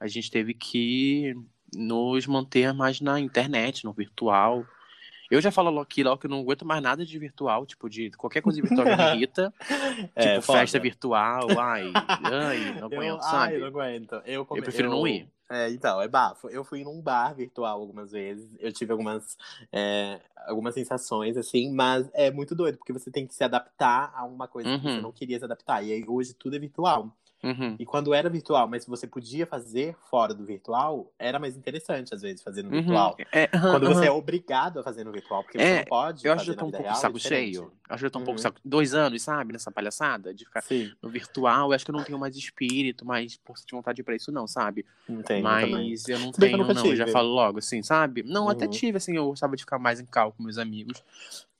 A 0.00 0.06
gente 0.06 0.30
teve 0.30 0.54
que 0.54 1.34
nos 1.74 2.26
manter 2.26 2.72
mais 2.72 3.00
na 3.00 3.20
internet, 3.20 3.84
no 3.84 3.92
virtual. 3.92 4.64
Eu 5.30 5.40
já 5.40 5.50
falo 5.50 5.78
aqui 5.80 6.02
logo 6.04 6.18
que 6.18 6.26
eu 6.26 6.30
não 6.30 6.40
aguento 6.40 6.64
mais 6.64 6.82
nada 6.82 7.04
de 7.04 7.18
virtual, 7.18 7.66
tipo, 7.66 7.88
de 7.90 8.10
qualquer 8.12 8.40
coisa 8.42 8.60
virtual 8.62 8.86
me 8.86 8.92
irrita. 9.16 9.52
É, 10.14 10.34
tipo, 10.34 10.42
foda. 10.42 10.58
festa 10.60 10.78
virtual, 10.78 11.46
ai, 11.58 11.90
ai, 12.22 12.74
não 12.80 12.80
Eu, 12.80 12.86
aguento, 12.86 13.20
ai, 13.24 13.30
sabe? 13.30 13.54
eu 13.54 13.60
não 13.60 13.66
aguento. 13.66 14.12
Eu, 14.24 14.44
come- 14.46 14.60
Eu 14.60 14.64
prefiro 14.64 14.88
eu- 14.88 14.90
não 14.92 15.06
ir. 15.06 15.28
É, 15.48 15.70
então, 15.70 16.02
é 16.02 16.08
bafo. 16.08 16.48
Eu 16.48 16.64
fui 16.64 16.82
num 16.82 17.00
bar 17.00 17.32
virtual 17.32 17.80
algumas 17.80 18.10
vezes. 18.10 18.50
Eu 18.58 18.72
tive 18.72 18.90
algumas, 18.90 19.36
é, 19.72 20.20
algumas 20.44 20.74
sensações, 20.74 21.36
assim, 21.36 21.72
mas 21.72 22.08
é 22.14 22.32
muito 22.32 22.52
doido, 22.52 22.78
porque 22.78 22.92
você 22.92 23.12
tem 23.12 23.28
que 23.28 23.34
se 23.34 23.44
adaptar 23.44 24.12
a 24.12 24.24
uma 24.24 24.48
coisa 24.48 24.68
que 24.76 24.82
você 24.82 24.96
Uhum. 24.96 25.02
não 25.02 25.12
queria 25.12 25.38
se 25.38 25.44
adaptar. 25.44 25.84
E 25.84 25.92
aí 25.92 26.04
hoje 26.06 26.34
tudo 26.34 26.56
é 26.56 26.58
virtual. 26.58 27.12
Uhum. 27.44 27.76
E 27.78 27.84
quando 27.84 28.12
era 28.14 28.28
virtual, 28.28 28.66
mas 28.66 28.86
você 28.86 29.06
podia 29.06 29.46
fazer 29.46 29.94
fora 30.10 30.32
do 30.34 30.44
virtual, 30.44 31.12
era 31.18 31.38
mais 31.38 31.56
interessante, 31.56 32.14
às 32.14 32.22
vezes, 32.22 32.42
fazer 32.42 32.62
no 32.62 32.70
Uhum. 32.70 32.80
virtual. 32.82 33.16
É, 33.32 33.48
aham, 33.54 33.70
Quando 33.72 33.86
você 33.86 34.06
é 34.06 34.10
obrigado 34.10 34.80
a 34.80 34.82
fazer 34.82 35.04
no 35.04 35.12
virtual, 35.12 35.42
porque 35.42 35.58
você 35.58 35.64
É, 35.64 35.78
não 35.78 35.84
pode 35.84 36.26
Eu 36.26 36.32
acho 36.32 36.44
que 36.46 36.50
eu 36.50 36.56
tô 36.56 36.64
um 36.66 36.70
pouco 36.70 36.82
real, 36.84 36.96
saco 36.96 37.18
diferente. 37.18 37.54
cheio. 37.54 37.72
Acho 37.88 38.00
que 38.00 38.06
eu 38.06 38.10
tô 38.10 38.18
um 38.18 38.24
pouco 38.24 38.38
Uhum. 38.38 38.42
saco. 38.42 38.60
Dois 38.64 38.94
anos, 38.94 39.22
sabe? 39.22 39.52
Nessa 39.52 39.70
palhaçada 39.70 40.32
de 40.34 40.44
ficar 40.44 40.62
Sim, 40.62 40.90
no 41.02 41.10
virtual. 41.10 41.68
Eu 41.70 41.74
acho 41.74 41.84
que 41.84 41.90
eu 41.90 41.94
não 41.96 42.02
tenho 42.04 42.18
mais 42.18 42.36
espírito, 42.36 43.04
mais 43.04 43.38
força 43.44 43.64
de 43.66 43.72
vontade 43.74 44.02
pra 44.02 44.16
isso, 44.16 44.32
não, 44.32 44.46
sabe? 44.46 44.84
entendo. 45.08 45.42
Mas 45.42 46.08
eu 46.08 46.18
não 46.18 46.26
eu 46.28 46.32
tenho, 46.32 46.58
nunca 46.58 46.74
não. 46.74 46.82
Eu 46.86 46.96
já 46.96 47.04
tive. 47.04 47.12
falo 47.12 47.28
logo, 47.28 47.58
assim, 47.58 47.82
sabe? 47.82 48.22
Não, 48.22 48.48
até 48.48 48.64
Uhum. 48.64 48.70
tive, 48.70 48.96
assim, 48.96 49.16
eu 49.16 49.26
gostava 49.26 49.54
de 49.56 49.62
ficar 49.62 49.78
mais 49.78 50.00
em 50.00 50.06
cal 50.06 50.32
com 50.32 50.42
meus 50.42 50.58
amigos. 50.58 51.04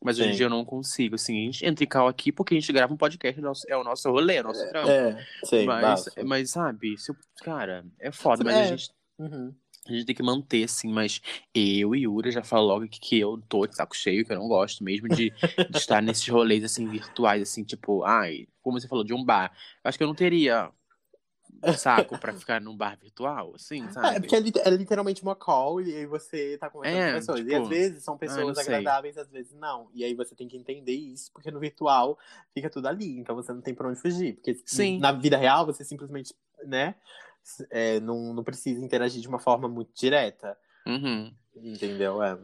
Mas 0.04 0.18
hoje 0.18 0.28
em 0.28 0.30
Sim. 0.32 0.36
dia 0.36 0.46
eu 0.46 0.50
não 0.50 0.64
consigo, 0.64 1.14
assim. 1.14 1.36
A 1.36 1.44
gente 1.50 1.66
entra 1.66 1.84
em 1.84 1.86
cal 1.88 2.06
aqui 2.06 2.30
porque 2.30 2.54
a 2.54 2.60
gente 2.60 2.72
grava 2.72 2.92
um 2.92 2.96
podcast, 2.96 3.38
é 3.38 3.42
o 3.42 3.46
nosso- 3.46 3.66
é 3.70 3.76
o 3.76 3.84
nosso 3.84 4.10
rolê, 4.10 4.36
é 4.36 4.40
o 4.40 4.44
nosso 4.44 4.68
trampo. 4.68 4.88
É, 4.90 5.26
sei, 5.44 5.64
mas, 5.66 6.04
mas, 6.24 6.50
sabe, 6.50 6.96
se 6.98 7.10
eu- 7.10 7.16
cara, 7.42 7.84
é 7.98 8.12
foda, 8.12 8.44
mas 8.44 8.54
É. 8.56 8.60
a 8.60 8.64
gente 8.66 8.90
Uhum. 9.18 9.54
a 9.88 9.92
gente 9.92 10.04
tem 10.04 10.14
que 10.14 10.22
manter, 10.22 10.64
assim, 10.64 10.92
mas 10.92 11.20
eu 11.54 11.94
e 11.94 12.00
Yura 12.02 12.30
já 12.30 12.42
falo 12.44 12.66
logo 12.66 12.86
que, 12.88 13.00
que 13.00 13.18
eu 13.18 13.40
tô 13.48 13.66
de 13.66 13.74
saco 13.74 13.96
cheio, 13.96 14.24
que 14.24 14.32
eu 14.32 14.38
não 14.38 14.48
gosto 14.48 14.84
mesmo 14.84 15.08
de, 15.08 15.30
de 15.70 15.78
estar 15.78 16.02
nesses 16.02 16.28
rolês, 16.28 16.62
assim, 16.64 16.86
virtuais, 16.88 17.40
assim, 17.42 17.64
tipo, 17.64 18.04
ai, 18.04 18.46
como 18.62 18.78
você 18.78 18.86
falou, 18.88 19.04
de 19.04 19.14
um 19.14 19.24
bar. 19.24 19.50
Acho 19.82 19.96
que 19.96 20.04
eu 20.04 20.08
não 20.08 20.14
teria 20.14 20.70
saco 21.76 22.18
pra 22.18 22.32
ficar 22.34 22.60
num 22.60 22.76
bar 22.76 22.98
virtual, 23.00 23.54
assim, 23.54 23.84
É, 23.86 23.90
sabe? 23.90 24.20
porque 24.20 24.36
é, 24.36 24.68
é 24.68 24.70
literalmente 24.70 25.22
uma 25.22 25.34
call 25.34 25.80
e 25.80 25.94
aí 25.94 26.06
você 26.06 26.56
tá 26.58 26.68
conversando 26.70 27.00
É, 27.00 27.08
com 27.12 27.18
pessoas. 27.18 27.40
e 27.40 27.44
tipo, 27.44 27.62
às 27.62 27.68
vezes 27.68 28.04
são 28.04 28.14
não 28.14 28.18
pessoas 28.18 28.58
agradáveis, 28.58 29.16
às 29.18 29.28
vezes 29.30 29.52
não. 29.54 29.88
E 29.94 30.04
aí 30.04 30.14
você 30.14 30.34
tem 30.34 30.48
que 30.48 30.56
entender 30.56 30.92
isso, 30.94 31.30
porque 31.32 31.50
no 31.50 31.60
virtual 31.60 32.18
fica 32.52 32.68
tudo 32.70 32.86
ali. 32.86 33.18
Então 33.18 33.34
você 33.34 33.52
não 33.52 33.60
tem 33.60 33.74
pra 33.74 33.88
onde 33.88 34.00
fugir. 34.00 34.34
Porque 34.34 34.60
Sim. 34.64 34.98
na 34.98 35.12
vida 35.12 35.36
real 35.36 35.64
você 35.66 35.84
simplesmente, 35.84 36.34
né, 36.64 36.94
é, 37.70 38.00
não, 38.00 38.34
não 38.34 38.42
precisa 38.44 38.84
interagir 38.84 39.20
de 39.20 39.28
uma 39.28 39.38
forma 39.38 39.68
muito 39.68 39.90
direta. 39.94 40.56
Uhum. 40.86 41.32
Entendeu? 41.54 42.22
É. 42.22 42.38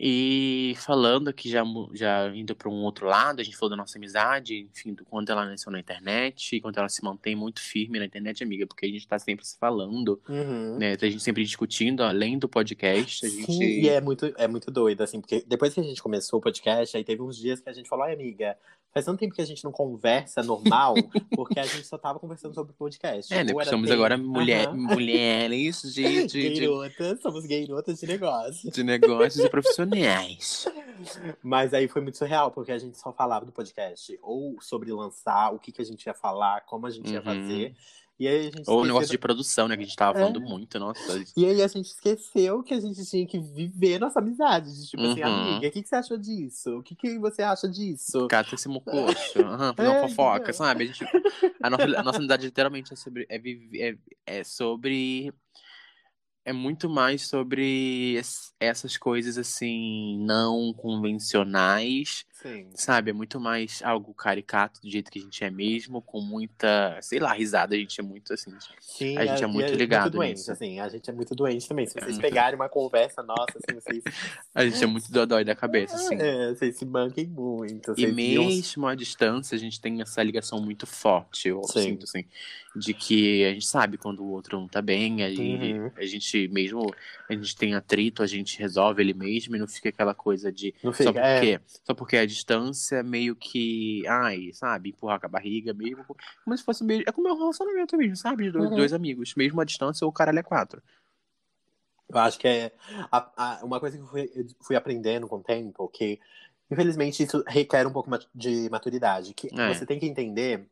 E 0.00 0.74
falando 0.78 1.28
aqui, 1.28 1.48
já, 1.48 1.62
já 1.92 2.28
indo 2.34 2.56
para 2.56 2.68
um 2.68 2.82
outro 2.82 3.06
lado, 3.06 3.40
a 3.40 3.44
gente 3.44 3.56
falou 3.56 3.70
da 3.70 3.76
nossa 3.76 3.98
amizade, 3.98 4.66
enfim, 4.72 4.94
do 4.94 5.04
quanto 5.04 5.30
ela 5.30 5.44
nasceu 5.44 5.70
na 5.70 5.78
internet, 5.78 6.56
e 6.56 6.60
quanto 6.60 6.78
ela 6.78 6.88
se 6.88 7.04
mantém 7.04 7.36
muito 7.36 7.60
firme 7.60 7.98
na 7.98 8.04
internet, 8.06 8.42
amiga, 8.42 8.66
porque 8.66 8.86
a 8.86 8.88
gente 8.88 9.06
tá 9.06 9.18
sempre 9.18 9.46
se 9.46 9.56
falando, 9.58 10.20
Uhum. 10.28 10.78
né? 10.78 10.92
A 11.00 11.06
gente 11.06 11.20
sempre 11.22 11.44
discutindo, 11.44 12.02
além 12.02 12.38
do 12.38 12.48
podcast, 12.48 13.24
a 13.24 13.28
gente. 13.28 13.52
Sim, 13.52 13.62
e 13.62 13.88
é 13.88 14.00
muito, 14.00 14.32
é 14.36 14.48
muito 14.48 14.70
doido, 14.70 15.02
assim, 15.02 15.20
porque 15.20 15.44
depois 15.46 15.72
que 15.74 15.80
a 15.80 15.84
gente 15.84 16.02
começou 16.02 16.38
o 16.38 16.42
podcast, 16.42 16.96
aí 16.96 17.04
teve 17.04 17.22
uns 17.22 17.36
dias 17.36 17.60
que 17.60 17.68
a 17.68 17.72
gente 17.72 17.88
falou, 17.88 18.04
ai, 18.06 18.14
amiga, 18.14 18.56
faz 18.92 19.04
tanto 19.06 19.18
tempo 19.18 19.34
que 19.34 19.40
a 19.42 19.44
gente 19.44 19.64
não 19.64 19.72
conversa 19.72 20.42
normal, 20.42 20.94
porque 21.34 21.58
a 21.58 21.64
gente 21.64 21.86
só 21.86 21.96
tava 21.98 22.18
conversando 22.18 22.54
sobre 22.54 22.72
podcast. 22.72 23.32
É, 23.32 23.42
né? 23.42 23.52
Porque 23.52 23.68
somos 23.68 23.90
agora 23.90 24.16
mulher, 24.18 24.68
Aham. 24.68 24.76
mulheres 24.76 25.82
de, 25.82 26.26
de, 26.26 26.50
de, 26.50 27.18
somos 27.20 27.44
gayrotas 27.46 27.98
de 28.00 28.06
negócio. 28.06 28.70
de 28.70 28.82
negócios 28.84 29.44
e 29.44 29.48
profissionais. 29.48 30.66
Mas 31.42 31.74
aí 31.74 31.88
foi 31.88 32.00
muito 32.02 32.18
surreal, 32.18 32.50
porque 32.50 32.70
a 32.72 32.78
gente 32.78 32.98
só 32.98 33.12
falava 33.12 33.44
do 33.44 33.52
podcast, 33.52 34.16
ou 34.22 34.60
sobre 34.60 34.92
lançar, 34.92 35.52
o 35.52 35.58
que, 35.58 35.72
que 35.72 35.82
a 35.82 35.84
gente 35.84 36.04
ia 36.06 36.14
falar, 36.14 36.60
como 36.62 36.86
a 36.86 36.90
gente 36.90 37.10
ia 37.12 37.18
Uhum. 37.18 37.24
fazer. 37.24 37.74
E 38.22 38.28
aí 38.28 38.38
a 38.46 38.50
gente 38.56 38.70
Ou 38.70 38.82
o 38.82 38.84
negócio 38.86 39.08
da- 39.08 39.10
de 39.10 39.18
produção, 39.18 39.66
né? 39.66 39.76
Que 39.76 39.82
a 39.82 39.84
gente 39.86 39.96
tava 39.96 40.16
É. 40.16 40.20
falando 40.20 40.40
muito, 40.40 40.78
nossa. 40.78 41.20
E 41.36 41.44
aí 41.44 41.60
a 41.60 41.66
gente 41.66 41.86
esqueceu 41.86 42.62
que 42.62 42.72
a 42.72 42.78
gente 42.78 43.04
tinha 43.04 43.26
que 43.26 43.36
viver 43.40 43.98
nossa 43.98 44.20
amizade. 44.20 44.72
De, 44.72 44.86
tipo 44.88 45.02
assim, 45.02 45.22
Uhum. 45.22 45.26
amiga, 45.26 45.66
o 45.66 45.70
que, 45.72 45.82
que 45.82 45.88
você 45.88 45.96
achou 45.96 46.16
disso? 46.16 46.78
O 46.78 46.82
que, 46.84 46.94
que 46.94 47.18
você 47.18 47.42
acha 47.42 47.68
disso? 47.68 48.28
Cata 48.28 48.54
esse 48.54 48.68
mocoxo. 48.68 49.40
Aham, 49.40 49.74
fazer 49.74 49.88
uma 49.88 49.96
É, 49.96 50.00
fofoca, 50.08 50.36
entendeu? 50.38 50.54
sabe? 50.54 50.84
A, 50.84 50.86
gente, 50.86 51.04
a, 51.60 51.68
nossa, 51.68 51.82
a 51.98 52.02
nossa 52.04 52.18
amizade 52.20 52.46
literalmente 52.46 52.92
é 52.92 52.96
sobre. 52.96 53.26
É, 53.28 53.38
viver- 53.40 53.98
é, 54.26 54.38
é 54.38 54.44
sobre 54.44 55.32
é 56.44 56.52
muito 56.52 56.88
mais 56.88 57.26
sobre 57.26 58.20
essas 58.60 58.96
coisas 58.96 59.36
assim 59.38 60.16
não 60.20 60.72
convencionais, 60.74 62.24
Sim. 62.42 62.66
sabe? 62.74 63.10
É 63.10 63.12
muito 63.12 63.38
mais 63.40 63.80
algo 63.82 64.12
caricato 64.12 64.80
do 64.82 64.90
jeito 64.90 65.10
que 65.10 65.18
a 65.18 65.22
gente 65.22 65.44
é 65.44 65.50
mesmo, 65.50 66.02
com 66.02 66.20
muita, 66.20 66.98
sei 67.00 67.18
lá, 67.18 67.32
risada. 67.32 67.74
A 67.74 67.78
gente 67.78 68.00
é 68.00 68.02
muito 68.02 68.32
assim. 68.32 68.52
Sim, 68.80 69.16
a 69.16 69.24
gente 69.26 69.44
é 69.44 69.46
muito 69.46 69.72
ligado 69.74 70.02
muito 70.04 70.14
doente, 70.16 70.36
nisso. 70.38 70.52
assim. 70.52 70.80
A 70.80 70.88
gente 70.88 71.08
é 71.08 71.12
muito 71.12 71.34
doente 71.34 71.68
também. 71.68 71.86
Se 71.86 71.94
vocês 71.94 72.18
É. 72.18 72.20
pegarem 72.20 72.56
uma 72.56 72.68
conversa 72.68 73.22
nossa, 73.22 73.52
assim, 73.56 73.78
vocês, 73.80 74.02
A 74.54 74.64
gente 74.66 74.82
é 74.82 74.86
muito 74.86 75.10
dodói 75.12 75.44
da 75.44 75.54
cabeça, 75.54 75.94
assim. 75.96 76.16
é, 76.18 76.48
vocês 76.54 76.76
se 76.76 76.84
manquem 76.84 77.26
muito. 77.26 77.94
E 77.96 78.06
mesmo 78.06 78.86
à 78.86 78.94
distância, 78.94 79.54
a 79.54 79.58
gente 79.58 79.80
tem 79.80 80.00
essa 80.02 80.22
ligação 80.22 80.60
muito 80.60 80.86
forte, 80.86 81.48
eu 81.48 81.62
Sim. 81.64 81.82
sinto, 81.82 82.04
assim, 82.04 82.24
de 82.74 82.94
que 82.94 83.44
a 83.44 83.52
gente 83.52 83.66
sabe 83.66 83.96
quando 83.98 84.20
o 84.22 84.30
outro 84.30 84.58
não 84.58 84.66
tá 84.66 84.80
bem, 84.82 85.22
aí 85.22 85.36
Uhum. 85.38 85.90
a 85.96 86.04
gente 86.06 86.48
mesmo, 86.48 86.92
a 87.28 87.32
gente 87.34 87.54
tem 87.56 87.74
atrito, 87.74 88.22
a 88.22 88.26
gente 88.26 88.58
resolve 88.58 89.02
ele 89.02 89.12
mesmo 89.14 89.54
e 89.54 89.58
não 89.58 89.66
fica 89.68 89.88
aquela 89.90 90.14
coisa 90.14 90.50
de 90.50 90.74
Não 90.82 90.92
só 90.92 91.04
fica, 91.04 91.20
é, 91.20 91.34
porque, 91.58 91.60
só 91.84 91.94
porque 91.94 92.16
a 92.16 92.26
distância 92.32 93.02
meio 93.02 93.36
que, 93.36 94.06
ai, 94.06 94.50
sabe, 94.52 94.90
empurrar 94.90 95.20
com 95.20 95.26
a 95.26 95.28
barriga 95.28 95.72
mesmo, 95.72 96.04
como 96.44 96.56
se 96.56 96.64
fosse 96.64 96.82
mesmo, 96.84 97.04
é 97.06 97.12
como 97.12 97.28
é 97.28 97.32
um 97.32 97.38
relacionamento 97.38 97.96
mesmo, 97.96 98.16
sabe, 98.16 98.44
de 98.44 98.50
dois, 98.52 98.70
Uhum. 98.70 98.76
dois 98.76 98.92
amigos, 98.92 99.34
mesmo 99.36 99.60
à 99.60 99.64
distância, 99.64 100.06
o 100.06 100.12
caralho 100.12 100.38
é 100.38 100.42
quatro. 100.42 100.82
Eu 102.08 102.18
acho 102.18 102.38
que 102.38 102.46
é 102.48 102.72
a- 103.10 103.30
a- 103.36 103.64
uma 103.64 103.80
coisa 103.80 103.96
que 103.96 104.02
eu 104.02 104.06
fui, 104.06 104.30
eu 104.34 104.46
fui 104.60 104.76
aprendendo 104.76 105.26
com 105.26 105.36
o 105.36 105.42
tempo, 105.42 105.88
que 105.88 106.20
infelizmente 106.70 107.22
isso 107.22 107.42
requer 107.46 107.86
um 107.86 107.92
pouco 107.92 108.10
de 108.34 108.68
maturidade, 108.70 109.32
que 109.34 109.48
É. 109.58 109.68
você 109.68 109.86
tem 109.86 109.98
que 109.98 110.06
entender 110.06 110.68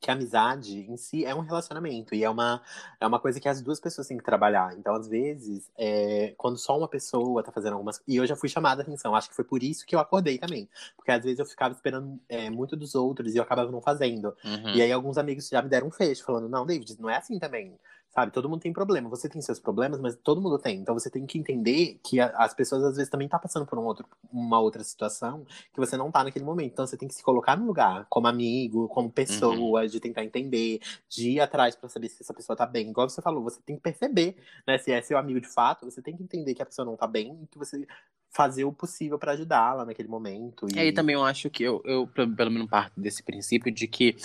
que 0.00 0.10
a 0.10 0.14
amizade 0.14 0.80
em 0.88 0.96
si 0.96 1.24
é 1.24 1.34
um 1.34 1.40
relacionamento 1.40 2.14
e 2.14 2.22
é 2.22 2.30
uma, 2.30 2.62
é 3.00 3.06
uma 3.06 3.18
coisa 3.18 3.40
que 3.40 3.48
as 3.48 3.60
duas 3.60 3.80
pessoas 3.80 4.06
têm 4.06 4.16
que 4.16 4.24
trabalhar. 4.24 4.76
Então, 4.78 4.94
às 4.94 5.08
vezes, 5.08 5.70
é, 5.76 6.34
quando 6.36 6.56
só 6.56 6.78
uma 6.78 6.88
pessoa 6.88 7.42
tá 7.42 7.50
fazendo 7.50 7.72
algumas 7.72 8.00
E 8.06 8.16
eu 8.16 8.26
já 8.26 8.36
fui 8.36 8.48
chamada 8.48 8.82
a 8.82 8.84
atenção, 8.84 9.14
acho 9.14 9.28
que 9.28 9.34
foi 9.34 9.44
por 9.44 9.62
isso 9.62 9.84
que 9.84 9.94
eu 9.94 10.00
acordei 10.00 10.38
também. 10.38 10.68
Porque 10.96 11.10
às 11.10 11.22
vezes 11.24 11.38
eu 11.38 11.46
ficava 11.46 11.74
esperando 11.74 12.18
é, 12.28 12.48
muito 12.48 12.76
dos 12.76 12.94
outros 12.94 13.34
e 13.34 13.38
eu 13.38 13.42
acabava 13.42 13.70
não 13.72 13.80
fazendo. 13.80 14.34
Uhum. 14.44 14.74
E 14.74 14.82
aí 14.82 14.92
alguns 14.92 15.18
amigos 15.18 15.48
já 15.48 15.60
me 15.60 15.68
deram 15.68 15.88
um 15.88 15.92
fecho, 15.92 16.24
falando, 16.24 16.48
não, 16.48 16.64
David, 16.64 16.96
não 17.00 17.10
é 17.10 17.16
assim 17.16 17.38
também. 17.38 17.76
Sabe, 18.10 18.32
todo 18.32 18.48
mundo 18.48 18.60
tem 18.62 18.72
problema. 18.72 19.08
Você 19.10 19.28
tem 19.28 19.40
seus 19.42 19.60
problemas, 19.60 20.00
mas 20.00 20.16
todo 20.16 20.40
mundo 20.40 20.58
tem. 20.58 20.80
Então 20.80 20.94
você 20.94 21.10
tem 21.10 21.26
que 21.26 21.38
entender 21.38 22.00
que 22.02 22.18
a- 22.18 22.32
as 22.38 22.54
pessoas 22.54 22.82
às 22.82 22.96
vezes 22.96 23.10
também 23.10 23.26
estão 23.26 23.38
passando 23.38 23.66
por 23.66 23.78
um 23.78 23.84
outro, 23.84 24.06
uma 24.32 24.58
outra 24.58 24.82
situação 24.82 25.44
que 25.72 25.78
você 25.78 25.96
não 25.96 26.10
tá 26.10 26.24
naquele 26.24 26.44
momento. 26.44 26.72
Então 26.72 26.86
você 26.86 26.96
tem 26.96 27.06
que 27.06 27.14
se 27.14 27.22
colocar 27.22 27.54
no 27.56 27.66
lugar, 27.66 28.06
como 28.08 28.26
amigo, 28.26 28.88
como 28.88 29.10
pessoa, 29.10 29.86
de 29.86 30.00
tentar 30.00 30.24
entender, 30.24 30.80
de 31.08 31.32
ir 31.32 31.40
atrás 31.40 31.76
pra 31.76 31.88
saber 31.88 32.08
se 32.08 32.22
essa 32.22 32.32
pessoa 32.34 32.56
tá 32.56 32.64
bem. 32.66 32.88
Igual 32.88 33.08
você 33.08 33.20
falou, 33.20 33.42
você 33.44 33.60
tem 33.64 33.76
que 33.76 33.82
perceber, 33.82 34.36
né? 34.66 34.78
Se 34.78 34.90
é 34.90 35.00
seu 35.02 35.18
amigo 35.18 35.40
de 35.40 35.48
fato, 35.48 35.84
você 35.84 36.00
tem 36.02 36.16
que 36.16 36.22
entender 36.22 36.54
que 36.54 36.62
a 36.62 36.66
pessoa 36.66 36.86
não 36.86 36.96
tá 36.96 37.06
bem 37.06 37.38
e 37.42 37.46
que 37.46 37.58
você 37.58 37.86
fazer 38.30 38.64
o 38.64 38.72
possível 38.72 39.18
pra 39.18 39.32
ajudá-la 39.32 39.84
naquele 39.86 40.08
momento. 40.08 40.66
E 40.74 40.78
aí 40.78 40.92
também 40.92 41.14
eu 41.14 41.24
acho 41.24 41.48
que 41.48 41.62
eu, 41.62 41.80
eu 41.84 42.06
pelo 42.06 42.34
pelo 42.36 42.50
menos 42.50 42.68
parto 42.68 43.00
desse 43.00 43.22
princípio 43.22 43.72
de 43.72 43.86
que 43.88 44.16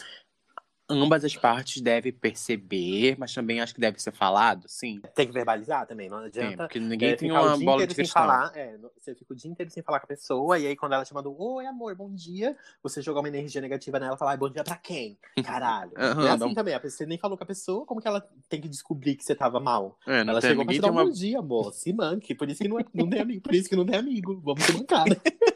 ambas 0.93 1.23
as 1.25 1.35
partes 1.35 1.81
devem 1.81 2.11
perceber, 2.11 3.15
mas 3.17 3.33
também 3.33 3.61
acho 3.61 3.73
que 3.73 3.81
deve 3.81 4.01
ser 4.01 4.11
falado, 4.13 4.65
sim. 4.67 5.01
tem 5.15 5.27
que 5.27 5.33
verbalizar 5.33 5.85
também, 5.87 6.09
não 6.09 6.17
Sim, 6.19 6.25
adianta. 6.27 6.57
porque 6.67 6.79
ninguém 6.79 7.09
É, 7.11 7.15
tem 7.15 7.31
uma 7.31 7.57
bola 7.57 7.85
de 7.87 7.93
cristal. 7.95 8.23
falar, 8.23 8.51
é, 8.55 8.77
você 8.97 9.13
fica 9.15 9.33
o 9.33 9.35
dia 9.35 9.49
inteiro 9.51 9.71
sem 9.71 9.81
falar 9.83 9.99
com 9.99 10.05
a 10.05 10.07
pessoa, 10.07 10.57
e 10.59 10.67
aí 10.67 10.75
quando 10.75 10.93
ela 10.93 11.03
te 11.05 11.13
mandou, 11.13 11.35
oi 11.39 11.65
amor, 11.65 11.95
bom 11.95 12.13
dia, 12.13 12.55
você 12.81 13.01
jogar 13.01 13.19
uma 13.21 13.27
energia 13.27 13.61
negativa 13.61 13.99
nela 13.99 14.15
e 14.15 14.17
falar, 14.17 14.31
"Ai, 14.31 14.37
bom 14.37 14.49
dia 14.49 14.63
pra 14.63 14.75
quem? 14.77 15.17
Caralho. 15.43 15.91
Aham, 15.97 16.27
é 16.27 16.29
assim 16.31 16.45
um- 16.45 16.53
também, 16.53 16.73
a 16.73 16.79
pessoa, 16.79 16.97
você 16.97 17.05
nem 17.05 17.17
falou 17.17 17.37
com 17.37 17.43
a 17.43 17.47
pessoa, 17.47 17.85
como 17.85 18.01
que 18.01 18.07
ela 18.07 18.21
tem 18.49 18.61
que 18.61 18.67
descobrir 18.69 19.15
que 19.15 19.23
você 19.23 19.35
tava 19.35 19.59
mal? 19.59 19.97
É, 20.07 20.23
não 20.23 20.31
ela 20.31 20.41
tem, 20.41 20.49
chegou 20.51 20.65
pra 20.65 20.73
te 20.73 20.81
dar 20.81 20.87
um 20.89 20.91
uma. 20.91 21.05
bom 21.05 21.11
dia, 21.11 21.39
amor, 21.39 21.73
se 21.73 21.91
manque, 21.93 22.33
por 22.35 22.49
isso 22.49 22.61
que 22.61 22.67
não, 22.67 22.79
é, 22.79 22.85
não 22.93 23.09
tem 23.09 23.21
amigo, 23.21 23.41
por 23.41 23.53
isso 23.53 23.69
que 23.69 23.75
não 23.75 23.85
tem 23.85 23.95
amigo, 23.95 24.39
vamos 24.43 24.65
se 24.65 24.71
mancar, 24.73 25.07
né? 25.07 25.15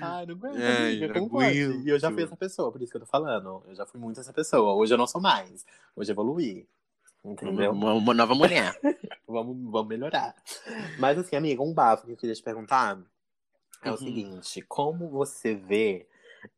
Ai, 0.00 0.26
não 0.26 0.34
aguento, 0.34 0.56
Ai, 0.56 0.88
amiga, 0.96 1.06
não 1.08 1.14
como 1.14 1.30
pode? 1.30 1.56
E 1.58 1.88
eu 1.88 1.98
já 1.98 2.10
fui 2.10 2.22
essa 2.22 2.36
pessoa, 2.36 2.70
por 2.70 2.80
isso 2.82 2.90
que 2.90 2.96
eu 2.96 3.00
tô 3.00 3.06
falando. 3.06 3.62
Eu 3.66 3.74
já 3.74 3.84
fui 3.86 4.00
muito 4.00 4.20
essa 4.20 4.32
pessoa. 4.32 4.74
Hoje 4.74 4.94
eu 4.94 4.98
não 4.98 5.06
sou 5.06 5.20
mais. 5.20 5.64
Hoje 5.94 6.10
eu 6.10 6.14
evoluí. 6.14 6.68
Entendeu? 7.24 7.72
Uma, 7.72 7.92
uma 7.94 8.14
nova 8.14 8.34
mulher. 8.34 8.78
Vamos, 9.28 9.56
vamos 9.72 9.88
melhorar. 9.88 10.36
Mas 11.00 11.18
assim, 11.18 11.34
amiga, 11.34 11.60
um 11.60 11.74
bafo 11.74 12.06
que 12.06 12.12
eu 12.12 12.16
queria 12.16 12.34
te 12.34 12.42
perguntar 12.42 12.96
é 13.82 13.88
o 13.90 13.92
Uhum. 13.92 13.98
seguinte: 13.98 14.62
como 14.62 15.08
você 15.10 15.56
vê 15.56 16.06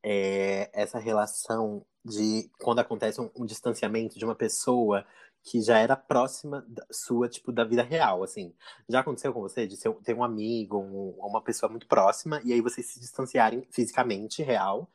é, 0.03 0.69
essa 0.75 0.99
relação 0.99 1.83
de 2.05 2.51
quando 2.59 2.81
acontece 2.81 3.23
um, 3.23 3.31
um 3.35 3.47
distanciamento 3.47 4.19
de 4.19 4.25
uma 4.27 4.35
pessoa 4.35 5.07
que 5.51 5.63
já 5.63 5.79
era 5.79 5.97
próxima 5.97 6.65
da 6.69 6.85
sua, 6.91 7.29
tipo, 7.29 7.51
da 7.53 7.65
vida 7.65 7.83
real, 7.83 8.23
assim? 8.23 8.53
Já 8.89 9.01
aconteceu 9.01 9.33
com 9.33 9.41
você 9.41 9.67
de 9.67 9.77
ser, 9.77 9.91
ter 10.05 10.15
um 10.15 10.23
amigo, 10.23 10.79
um- 10.79 11.15
uma 11.19 11.41
pessoa 11.41 11.71
muito 11.71 11.87
próxima, 11.87 12.41
e 12.45 12.53
aí 12.53 12.61
vocês 12.61 12.87
se 12.87 13.01
distanciarem 13.01 13.67
fisicamente, 13.71 14.43
real, 14.43 14.89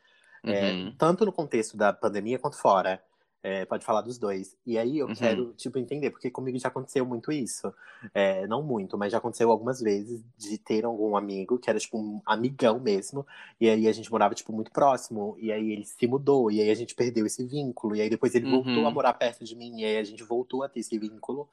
é, 0.46 0.72
Uhum. 0.72 0.96
tanto 0.98 1.26
no 1.26 1.32
contexto 1.32 1.76
da 1.78 1.92
pandemia 1.94 2.38
quanto 2.38 2.58
fora. 2.58 3.02
É, 3.46 3.66
pode 3.66 3.84
falar 3.84 4.00
dos 4.02 4.18
dois. 4.18 4.56
E 4.66 4.78
aí 4.78 4.98
eu 5.00 5.08
Uhum. 5.10 5.14
quero, 5.16 5.54
tipo, 5.58 5.78
entender, 5.78 6.12
porque 6.12 6.32
comigo 6.32 6.58
já 6.58 6.70
aconteceu 6.70 7.06
muito 7.06 7.30
isso. 7.30 7.74
É, 8.14 8.48
não 8.48 8.64
muito, 8.64 8.98
mas 8.98 9.12
já 9.12 9.18
aconteceu 9.18 9.52
algumas 9.52 9.82
vezes 9.82 10.24
de 10.38 10.58
ter 10.58 10.86
algum 10.86 11.18
amigo 11.18 11.60
que 11.60 11.70
era, 11.70 11.78
tipo, 11.78 11.98
um 11.98 12.22
amigão 12.26 12.80
mesmo. 12.80 13.28
E 13.60 13.70
aí 13.70 13.86
a 13.88 13.92
gente 13.92 14.10
morava, 14.10 14.34
tipo, 14.34 14.54
muito 14.54 14.72
próximo. 14.72 15.36
E 15.40 15.52
aí 15.52 15.72
ele 15.74 15.84
se 15.86 16.08
mudou. 16.08 16.50
E 16.50 16.62
aí 16.62 16.70
a 16.70 16.76
gente 16.76 16.96
perdeu 16.96 17.26
esse 17.26 17.46
vínculo. 17.46 17.96
E 17.98 18.02
aí 18.02 18.10
depois 18.10 18.34
ele 18.34 18.50
voltou 18.50 18.84
Uhum. 18.84 18.88
a 18.88 18.92
morar 18.92 19.14
perto 19.14 19.44
de 19.44 19.56
mim. 19.58 19.82
E 19.82 19.84
aí 19.86 19.98
a 19.98 20.04
gente 20.06 20.24
voltou 20.24 20.64
a 20.64 20.70
ter 20.70 20.80
esse 20.80 20.98
vínculo. 20.98 21.50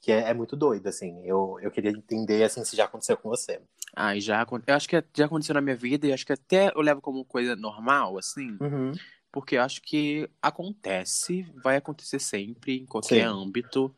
Que 0.00 0.10
é, 0.12 0.30
é 0.30 0.34
muito 0.34 0.54
doido, 0.56 0.86
assim. 0.88 1.20
Eu, 1.24 1.58
eu 1.60 1.70
queria 1.72 1.90
entender, 1.90 2.42
assim, 2.44 2.64
se 2.64 2.76
já 2.76 2.84
aconteceu 2.84 3.16
com 3.16 3.28
você. 3.28 3.60
Ai, 3.96 4.20
já, 4.20 4.40
acon- 4.42 4.60
eu 4.66 4.74
acho 4.74 4.88
que 4.88 5.04
já 5.16 5.26
aconteceu 5.26 5.54
na 5.54 5.60
minha 5.60 5.76
vida 5.76 6.06
e 6.06 6.12
acho 6.12 6.24
que 6.26 6.32
até 6.32 6.72
eu 6.74 6.80
levo 6.80 7.00
como 7.00 7.24
coisa 7.24 7.54
normal, 7.54 8.16
assim, 8.18 8.56
Uhum. 8.60 8.92
Porque 9.32 9.56
acho 9.56 9.80
que 9.80 10.28
acontece, 10.40 11.50
vai 11.64 11.76
acontecer 11.76 12.20
sempre, 12.20 12.80
em 12.80 12.86
qualquer 12.86 13.22
Sim. 13.22 13.22
âmbito, 13.22 13.94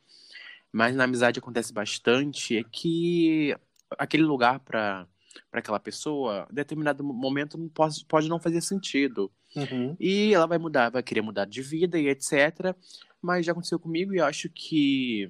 mas 0.73 0.95
na 0.95 1.05
amizade 1.05 1.41
acontece 1.41 1.73
bastante, 1.73 2.57
é 2.57 2.65
que 2.65 3.55
aquele 3.99 4.23
lugar 4.23 4.61
para 4.61 5.07
para 5.51 5.59
aquela 5.59 5.81
pessoa, 5.81 6.47
em 6.51 6.55
determinado 6.55 7.03
momento 7.03 7.59
não 7.59 7.69
pode, 7.69 8.05
pode 8.07 8.29
não 8.29 8.39
fazer 8.39 8.61
sentido. 8.61 9.33
Uhum. 9.57 9.97
E 9.99 10.33
ela 10.33 10.47
vai 10.47 10.59
mudar, 10.59 10.91
vai 10.91 11.03
querer 11.03 11.23
mudar 11.23 11.45
de 11.45 11.61
vida 11.61 11.99
e 11.99 12.09
etc. 12.09 12.75
Mas 13.21 13.45
já 13.45 13.53
aconteceu 13.53 13.79
comigo 13.79 14.15
e 14.15 14.19
eu 14.19 14.25
acho 14.25 14.49
que 14.49 15.29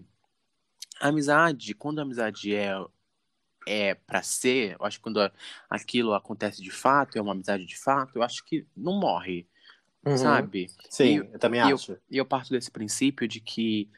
a 1.00 1.08
amizade, 1.08 1.74
quando 1.74 1.98
a 1.98 2.02
amizade 2.02 2.54
é 2.54 2.74
é 3.66 3.94
para 3.94 4.22
ser, 4.22 4.76
eu 4.78 4.84
acho 4.84 4.98
que 4.98 5.02
quando 5.02 5.18
aquilo 5.70 6.12
acontece 6.12 6.62
de 6.62 6.70
fato, 6.70 7.16
é 7.16 7.22
uma 7.22 7.32
amizade 7.32 7.64
de 7.64 7.78
fato, 7.78 8.16
eu 8.16 8.22
acho 8.22 8.44
que 8.44 8.66
não 8.76 9.00
morre, 9.00 9.48
Uhum. 10.06 10.16
sabe? 10.16 10.70
Sim, 10.90 11.04
E- 11.04 11.16
eu 11.32 11.38
também 11.38 11.60
e 11.60 11.70
eu- 11.70 11.76
acho. 11.76 11.96
E 12.10 12.16
eu 12.18 12.24
parto 12.24 12.50
desse 12.50 12.70
princípio 12.70 13.26
de 13.26 13.40
que 13.40 13.88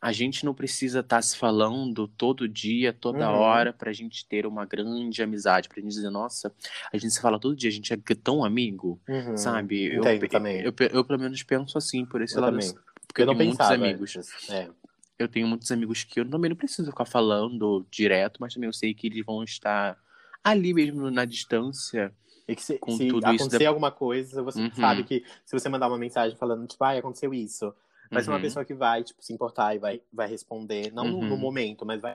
a 0.00 0.12
gente 0.12 0.44
não 0.44 0.52
precisa 0.52 1.00
estar 1.00 1.22
se 1.22 1.34
falando 1.36 2.06
todo 2.06 2.46
dia, 2.46 2.92
toda 2.92 3.30
Uhum. 3.30 3.36
hora, 3.38 3.72
pra 3.72 3.90
gente 3.92 4.26
ter 4.28 4.44
uma 4.46 4.66
grande 4.66 5.22
amizade, 5.22 5.66
pra 5.68 5.80
gente 5.80 5.92
dizer, 5.92 6.10
nossa, 6.10 6.52
a 6.92 6.96
gente 6.98 7.14
se 7.14 7.20
fala 7.22 7.38
todo 7.40 7.56
dia, 7.56 7.70
a 7.70 7.72
gente 7.72 7.90
é 7.92 7.96
tão 8.22 8.44
amigo, 8.44 9.00
Uhum. 9.08 9.36
sabe? 9.36 9.84
Eu, 9.84 10.00
Entendo 10.00 10.22
eu, 10.24 10.28
também. 10.28 10.60
eu, 10.60 10.74
eu, 10.92 11.04
pelo 11.04 11.18
menos 11.18 11.42
penso 11.42 11.78
assim, 11.78 12.04
por 12.04 12.20
esse 12.20 12.36
Eu 12.36 12.42
lado, 12.42 12.52
também. 12.52 12.74
porque 13.06 13.22
eu, 13.22 13.24
eu 13.24 13.26
não 13.28 13.34
tenho 13.34 13.48
muitos 13.48 13.66
pensava 13.66 13.74
amigos. 13.86 14.16
antes. 14.16 14.50
É. 14.50 14.70
Eu 15.18 15.28
tenho 15.28 15.46
muitos 15.48 15.70
amigos 15.72 16.02
que 16.04 16.20
eu 16.20 16.28
também 16.28 16.50
não 16.50 16.56
preciso 16.56 16.90
ficar 16.90 17.04
falando 17.06 17.86
direto, 17.90 18.38
mas 18.40 18.52
também 18.52 18.68
eu 18.68 18.72
sei 18.74 18.92
que 18.92 19.06
eles 19.06 19.24
vão 19.24 19.42
estar 19.44 19.96
ali 20.42 20.74
mesmo 20.74 21.10
na 21.10 21.24
distância. 21.24 22.12
E 22.46 22.54
que 22.54 22.62
se, 22.62 22.78
se 22.78 23.08
acontecer 23.24 23.66
alguma 23.66 23.90
coisa, 23.90 24.42
você 24.42 24.60
Uhum. 24.60 24.74
sabe 24.74 25.04
que 25.04 25.24
se 25.44 25.58
você 25.58 25.68
mandar 25.68 25.88
uma 25.88 25.98
mensagem 25.98 26.36
falando, 26.36 26.66
tipo, 26.66 26.82
ai, 26.84 26.98
aconteceu 26.98 27.32
isso, 27.32 27.74
vai 28.10 28.22
ser 28.22 28.30
uma 28.30 28.36
Uhum. 28.36 28.42
pessoa 28.42 28.64
que 28.64 28.74
vai, 28.74 29.02
tipo, 29.02 29.22
se 29.22 29.32
importar 29.32 29.74
e 29.74 29.78
vai, 29.78 30.02
vai 30.12 30.28
responder, 30.28 30.92
não 30.92 31.08
no, 31.08 31.18
Uhum. 31.20 31.28
no 31.30 31.36
momento, 31.36 31.86
mas 31.86 32.00
vai. 32.02 32.12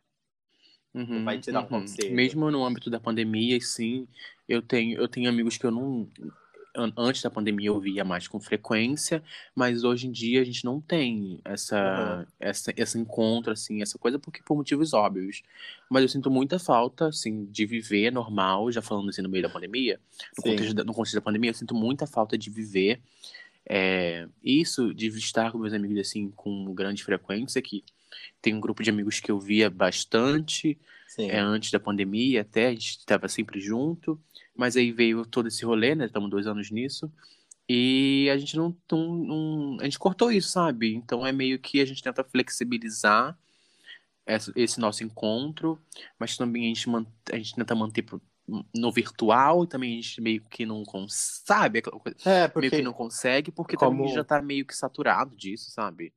Uhum, 0.94 1.24
vai 1.24 1.40
te 1.40 1.52
dar 1.52 1.60
um 1.60 1.64
uhum. 1.64 1.70
conselho. 1.70 2.16
Mesmo 2.16 2.50
no 2.52 2.66
âmbito 2.66 2.90
da 2.90 3.00
pandemia, 3.00 3.60
sim, 3.62 4.08
eu 4.48 4.62
tenho, 4.62 5.00
eu 5.00 5.08
tenho 5.08 5.30
amigos 5.30 5.58
que 5.58 5.66
eu 5.66 5.72
não. 5.72 6.08
An- 6.76 6.94
Antes 6.98 7.22
da 7.22 7.30
pandemia 7.30 7.68
eu 7.68 7.80
via 7.80 8.04
mais 8.04 8.28
com 8.28 8.40
frequência, 8.40 9.24
mas 9.56 9.84
hoje 9.84 10.08
em 10.08 10.12
dia 10.12 10.42
a 10.42 10.44
gente 10.44 10.64
não 10.66 10.80
tem 10.80 11.40
essa, 11.44 12.20
Uhum. 12.20 12.26
essa, 12.40 12.74
esse 12.76 12.98
encontro, 12.98 13.52
assim, 13.52 13.82
essa 13.82 13.98
coisa, 13.98 14.18
porque 14.20 14.42
por 14.44 14.56
motivos 14.56 14.94
óbvios. 14.94 15.42
Mas 15.90 16.04
eu 16.04 16.10
sinto 16.10 16.30
muita 16.32 16.60
falta, 16.60 17.08
assim, 17.08 17.46
de 17.46 17.66
viver 17.66 18.12
normal, 18.12 18.72
já 18.72 18.82
falando 18.82 19.10
assim 19.10 19.22
no 19.22 19.30
meio 19.30 19.44
da 19.44 19.50
pandemia, 19.50 20.00
no 20.38 20.44
contexto, 20.44 20.74
da, 20.74 20.84
no 20.84 20.94
contexto 20.94 21.16
da 21.16 21.22
pandemia, 21.22 21.50
eu 21.52 21.56
sinto 21.56 21.76
muita 21.76 22.06
falta 22.08 22.38
de 22.38 22.50
viver 22.50 23.02
é, 23.72 24.28
isso, 24.44 24.94
de 24.94 25.08
estar 25.08 25.52
com 25.52 25.60
meus 25.60 25.74
amigos, 25.74 25.98
assim, 26.00 26.32
com 26.36 26.74
grande 26.74 27.04
frequência, 27.04 27.62
que 27.62 27.84
tem 28.42 28.56
um 28.56 28.60
grupo 28.60 28.82
de 28.82 28.90
amigos 28.90 29.20
que 29.20 29.30
eu 29.32 29.40
via 29.40 29.70
bastante, 29.70 30.78
é, 31.30 31.40
antes 31.40 31.70
da 31.72 31.80
pandemia 31.80 32.42
até, 32.42 32.68
a 32.68 32.72
gente 32.72 32.98
estava 32.98 33.28
sempre 33.28 33.60
junto, 33.60 34.20
mas 34.60 34.76
aí 34.76 34.92
veio 34.92 35.26
todo 35.26 35.48
esse 35.48 35.64
rolê, 35.64 35.96
né? 35.96 36.06
Estamos 36.06 36.30
dois 36.30 36.46
anos 36.46 36.70
nisso. 36.70 37.10
E 37.68 38.30
a 38.30 38.38
gente 38.38 38.58
não, 38.58 38.76
não- 38.92 39.16
não- 39.16 39.78
A 39.80 39.86
gente 39.86 39.98
cortou 39.98 40.30
isso, 40.30 40.50
sabe? 40.50 40.94
Então 40.94 41.26
é 41.26 41.32
meio 41.32 41.58
que 41.58 41.80
a 41.80 41.86
gente 41.86 42.04
tenta 42.04 42.26
flexibilizar 42.26 43.38
esse 44.56 44.80
nosso 44.80 45.04
encontro, 45.04 45.80
mas 46.20 46.36
também 46.36 46.66
a 46.66 46.68
gente, 46.68 46.88
a 47.32 47.38
gente 47.38 47.56
tenta 47.56 47.74
manter 47.74 48.06
no 48.76 48.92
virtual, 48.92 49.66
também 49.66 49.94
a 49.94 50.02
gente 50.02 50.22
meio 50.22 50.42
que 50.50 50.66
não 50.66 50.84
consegue, 50.84 51.82
é, 52.26 52.48
porque... 52.48 52.70
meio 52.70 52.72
que 52.72 52.82
não 52.82 52.94
consegue, 52.94 53.52
porque 53.52 53.78
Como... 53.78 53.98
também 53.98 54.14
já 54.14 54.24
tá 54.24 54.42
meio 54.42 54.66
que 54.66 54.76
saturado 54.76 55.36
disso, 55.36 55.72
sabe? 55.72 56.14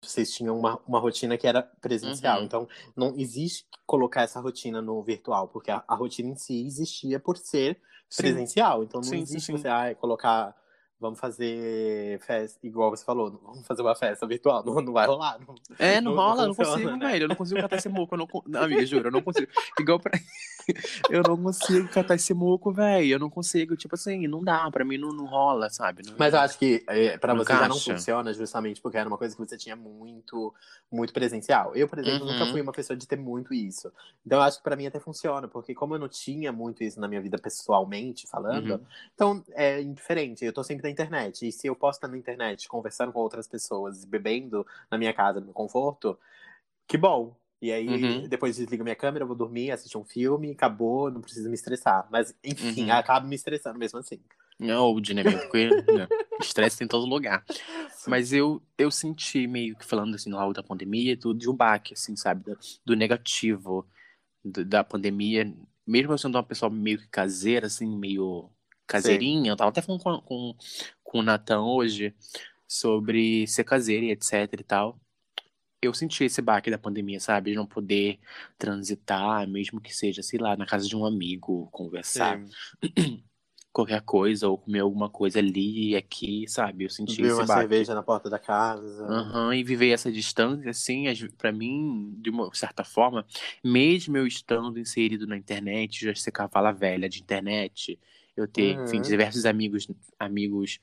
Vocês 0.00 0.32
tinham 0.32 0.58
uma, 0.58 0.80
uma 0.86 1.00
rotina 1.00 1.36
que 1.36 1.46
era 1.46 1.62
presencial, 1.62 2.38
uhum. 2.38 2.44
então 2.44 2.68
não 2.96 3.14
existe 3.16 3.66
colocar 3.84 4.22
essa 4.22 4.40
rotina 4.40 4.80
no 4.80 5.02
virtual, 5.02 5.48
porque 5.48 5.70
a, 5.70 5.82
a 5.88 5.94
rotina 5.94 6.28
em 6.28 6.36
si 6.36 6.64
existia 6.64 7.18
por 7.18 7.36
ser 7.36 7.80
presencial, 8.16 8.78
sim. 8.78 8.84
então 8.86 9.00
não 9.00 9.08
sim, 9.08 9.20
existe 9.20 9.46
sim, 9.46 9.52
você 9.52 9.68
ah, 9.68 9.94
colocar 9.94 10.56
vamos 11.00 11.20
fazer 11.20 12.18
festa, 12.20 12.58
igual 12.66 12.90
você 12.90 13.04
falou, 13.04 13.40
vamos 13.42 13.66
fazer 13.66 13.82
uma 13.82 13.94
festa 13.94 14.26
virtual, 14.26 14.64
não, 14.64 14.80
não 14.80 14.92
vai 14.92 15.06
rolar. 15.06 15.38
Não, 15.38 15.54
é, 15.78 16.00
não, 16.00 16.12
não 16.12 16.20
rola, 16.20 16.46
não, 16.46 16.54
funciona, 16.54 16.70
não 16.70 16.84
consigo, 16.84 17.04
né? 17.04 17.12
velho, 17.12 17.24
eu 17.24 17.28
não 17.28 17.36
consigo 17.36 17.60
catar 17.60 17.76
esse 17.76 17.88
moco, 17.88 18.14
eu 18.14 18.28
não, 18.46 18.62
amiga, 18.62 18.84
juro, 18.84 19.08
eu 19.08 19.12
não 19.12 19.22
consigo, 19.22 19.50
igual 19.78 20.00
pra, 20.00 20.18
eu 21.10 21.22
não 21.22 21.36
consigo 21.36 21.88
catar 21.88 22.16
esse 22.16 22.34
moco, 22.34 22.72
velho, 22.72 23.06
eu 23.06 23.18
não 23.18 23.30
consigo, 23.30 23.76
tipo 23.76 23.94
assim, 23.94 24.26
não 24.26 24.42
dá, 24.42 24.68
pra 24.70 24.84
mim 24.84 24.98
não, 24.98 25.10
não 25.10 25.26
rola, 25.26 25.70
sabe? 25.70 26.02
Não, 26.04 26.14
Mas 26.18 26.34
eu 26.34 26.40
acho 26.40 26.58
que 26.58 26.84
é, 26.88 27.16
pra 27.16 27.32
você 27.34 27.52
encaixa. 27.52 27.62
já 27.62 27.68
não 27.68 27.78
funciona 27.78 28.34
justamente 28.34 28.80
porque 28.80 28.98
era 28.98 29.08
uma 29.08 29.18
coisa 29.18 29.36
que 29.36 29.46
você 29.46 29.56
tinha 29.56 29.76
muito, 29.76 30.52
muito 30.90 31.12
presencial. 31.12 31.74
Eu, 31.76 31.88
por 31.88 31.98
exemplo, 31.98 32.26
uhum. 32.26 32.32
nunca 32.32 32.46
fui 32.46 32.60
uma 32.60 32.72
pessoa 32.72 32.96
de 32.96 33.06
ter 33.06 33.16
muito 33.16 33.54
isso, 33.54 33.92
então 34.26 34.38
eu 34.38 34.42
acho 34.42 34.58
que 34.58 34.64
pra 34.64 34.74
mim 34.74 34.86
até 34.86 34.98
funciona, 34.98 35.46
porque 35.46 35.74
como 35.74 35.94
eu 35.94 35.98
não 35.98 36.08
tinha 36.08 36.50
muito 36.50 36.82
isso 36.82 37.00
na 37.00 37.06
minha 37.06 37.20
vida 37.20 37.38
pessoalmente, 37.38 38.26
falando, 38.26 38.72
uhum. 38.72 38.80
então 39.14 39.44
é 39.50 39.80
indiferente, 39.80 40.44
eu 40.44 40.52
tô 40.52 40.64
sempre 40.64 40.87
internet. 40.90 41.46
E 41.46 41.52
se 41.52 41.66
eu 41.66 41.76
posso 41.76 41.98
estar 41.98 42.08
na 42.08 42.16
internet 42.16 42.68
conversando 42.68 43.12
com 43.12 43.20
outras 43.20 43.46
pessoas, 43.46 44.04
bebendo 44.04 44.66
na 44.90 44.98
minha 44.98 45.12
casa, 45.12 45.40
no 45.40 45.46
meu 45.46 45.54
conforto, 45.54 46.18
que 46.86 46.96
bom. 46.96 47.36
E 47.60 47.72
aí, 47.72 47.88
uhum. 47.88 48.28
depois 48.28 48.56
desligo 48.56 48.84
minha 48.84 48.94
câmera, 48.94 49.26
vou 49.26 49.34
dormir, 49.34 49.72
assistir 49.72 49.98
um 49.98 50.04
filme, 50.04 50.52
acabou, 50.52 51.10
não 51.10 51.20
preciso 51.20 51.48
me 51.48 51.54
estressar. 51.54 52.06
Mas, 52.10 52.34
enfim, 52.42 52.84
uhum. 52.84 52.92
acabo 52.92 53.26
me 53.26 53.34
estressando 53.34 53.78
mesmo 53.78 53.98
assim. 53.98 54.20
Não, 54.58 54.92
o 54.92 55.00
né, 55.14 55.22
porque 55.22 55.68
né, 55.68 56.08
estresse 56.40 56.82
em 56.82 56.88
todo 56.88 57.06
lugar. 57.06 57.44
Mas 58.06 58.32
eu, 58.32 58.60
eu 58.76 58.90
senti 58.90 59.46
meio 59.46 59.76
que 59.76 59.84
falando 59.84 60.16
assim, 60.16 60.30
no 60.30 60.52
da 60.52 60.62
pandemia, 60.62 61.16
tudo 61.16 61.38
de 61.38 61.48
um 61.48 61.54
baque, 61.54 61.94
assim, 61.94 62.16
sabe? 62.16 62.44
Do, 62.44 62.58
do 62.84 62.96
negativo 62.96 63.86
do, 64.44 64.64
da 64.64 64.82
pandemia. 64.82 65.52
Mesmo 65.86 66.12
eu 66.12 66.18
sendo 66.18 66.34
uma 66.36 66.42
pessoa 66.42 66.70
meio 66.70 66.98
que 66.98 67.08
caseira, 67.08 67.68
assim, 67.68 67.86
meio 67.86 68.50
caseirinha. 68.88 69.44
Sim. 69.44 69.48
Eu 69.50 69.56
tava 69.56 69.70
até 69.70 69.80
falando 69.80 70.02
com, 70.02 70.20
com, 70.22 70.54
com 71.04 71.18
o 71.18 71.22
Natan 71.22 71.62
hoje 71.62 72.12
sobre 72.66 73.46
ser 73.46 73.64
caseira 73.64 74.06
e 74.06 74.10
etc 74.10 74.32
e 74.58 74.64
tal. 74.64 74.98
Eu 75.80 75.94
senti 75.94 76.24
esse 76.24 76.42
baque 76.42 76.72
da 76.72 76.78
pandemia, 76.78 77.20
sabe? 77.20 77.52
De 77.52 77.56
não 77.56 77.66
poder 77.66 78.18
transitar, 78.58 79.46
mesmo 79.48 79.80
que 79.80 79.94
seja, 79.94 80.22
sei 80.24 80.40
lá, 80.40 80.56
na 80.56 80.66
casa 80.66 80.88
de 80.88 80.96
um 80.96 81.04
amigo, 81.04 81.68
conversar. 81.70 82.42
Qualquer 83.70 84.00
coisa, 84.02 84.48
ou 84.48 84.58
comer 84.58 84.80
alguma 84.80 85.08
coisa 85.08 85.38
ali 85.38 85.90
e 85.90 85.96
aqui, 85.96 86.48
sabe? 86.48 86.84
Eu 86.84 86.90
senti 86.90 87.16
Viver 87.16 87.28
esse 87.28 87.40
uma 87.40 87.46
baque. 87.46 87.60
cerveja 87.60 87.94
na 87.94 88.02
porta 88.02 88.28
da 88.28 88.40
casa. 88.40 89.06
Uhum, 89.06 89.52
e 89.52 89.62
viver 89.62 89.90
essa 89.90 90.10
distância, 90.10 90.68
assim, 90.68 91.04
para 91.36 91.52
mim, 91.52 92.12
de 92.18 92.28
uma 92.28 92.52
certa 92.54 92.82
forma, 92.82 93.24
mesmo 93.62 94.16
eu 94.16 94.26
estando 94.26 94.80
inserido 94.80 95.28
na 95.28 95.36
internet, 95.36 96.06
já 96.06 96.14
ser 96.14 96.32
cavala 96.32 96.72
velha 96.72 97.08
de 97.08 97.20
internet, 97.20 98.00
eu 98.40 98.48
ter, 98.48 98.76
uhum. 98.76 98.84
enfim, 98.84 99.00
diversos 99.00 99.44
amigos, 99.44 99.88
amigos 100.18 100.80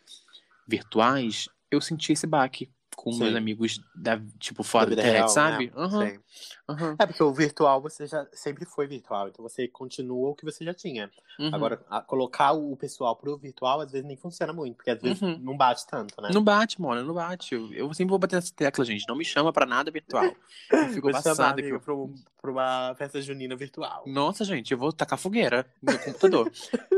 virtuais, 0.67 1.47
eu 1.71 1.79
senti 1.81 2.13
esse 2.13 2.27
baque 2.27 2.69
com 2.95 3.11
Sim. 3.11 3.19
meus 3.19 3.35
amigos 3.35 3.81
da, 3.93 4.21
tipo, 4.39 4.63
fora 4.63 4.87
da, 4.87 4.93
internet, 4.93 5.13
real, 5.13 5.29
sabe? 5.29 5.67
Né? 5.67 5.73
Uhum. 5.75 6.19
Uhum. 6.67 6.95
É 6.97 7.05
porque 7.05 7.21
o 7.21 7.31
virtual 7.31 7.79
você 7.79 8.07
já 8.07 8.25
sempre 8.33 8.65
foi 8.65 8.87
virtual, 8.87 9.27
então 9.27 9.43
você 9.43 9.67
continua 9.67 10.29
o 10.29 10.35
que 10.35 10.43
você 10.43 10.65
já 10.65 10.73
tinha. 10.73 11.11
Uhum. 11.39 11.53
Agora, 11.53 11.77
colocar 12.07 12.53
o 12.53 12.75
pessoal 12.75 13.15
pro 13.15 13.37
virtual 13.37 13.81
às 13.81 13.91
vezes 13.91 14.07
nem 14.07 14.17
funciona 14.17 14.51
muito, 14.51 14.75
porque 14.75 14.89
às 14.89 15.01
vezes 15.01 15.21
uhum. 15.21 15.37
não 15.37 15.55
bate 15.55 15.85
tanto, 15.85 16.19
né? 16.21 16.29
Não 16.33 16.43
bate, 16.43 16.81
mano, 16.81 17.03
não 17.03 17.13
bate. 17.13 17.53
Eu, 17.53 17.71
eu 17.71 17.93
sempre 17.93 18.09
vou 18.09 18.17
bater 18.17 18.37
nessa 18.37 18.53
tecla, 18.53 18.83
gente. 18.83 19.07
Não 19.07 19.15
me 19.15 19.23
chama 19.23 19.53
pra 19.53 19.65
nada 19.65 19.91
virtual. 19.91 20.25
Eu 20.71 20.89
fico 20.89 21.11
passado 21.11 21.59
aqui. 21.59 21.77
Pro, 21.79 22.11
pra 22.41 22.51
uma 22.51 22.95
festa 22.95 23.21
junina 23.21 23.55
virtual. 23.55 24.03
Nossa, 24.07 24.43
gente, 24.43 24.71
eu 24.71 24.77
vou 24.77 24.91
tacar 24.91 25.19
fogueira 25.19 25.67
no 25.81 25.99
computador. 25.99 26.51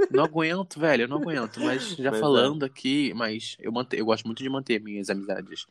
não 0.10 0.24
aguento, 0.24 0.80
velho, 0.80 1.04
eu 1.04 1.08
não 1.10 1.18
aguento. 1.18 1.60
Mas 1.60 1.90
já 1.90 2.12
mas 2.12 2.20
é. 2.20 2.22
falando 2.22 2.64
é. 2.64 2.68
aqui, 2.68 3.14
mas 3.14 3.58
eu, 3.60 3.72
manter, 3.72 4.00
eu 4.00 4.06
gosto 4.06 4.26
muito 4.26 4.42
de 4.42 4.50
manter 4.50 4.80
minhas 4.80 5.10
amizades 5.10 5.68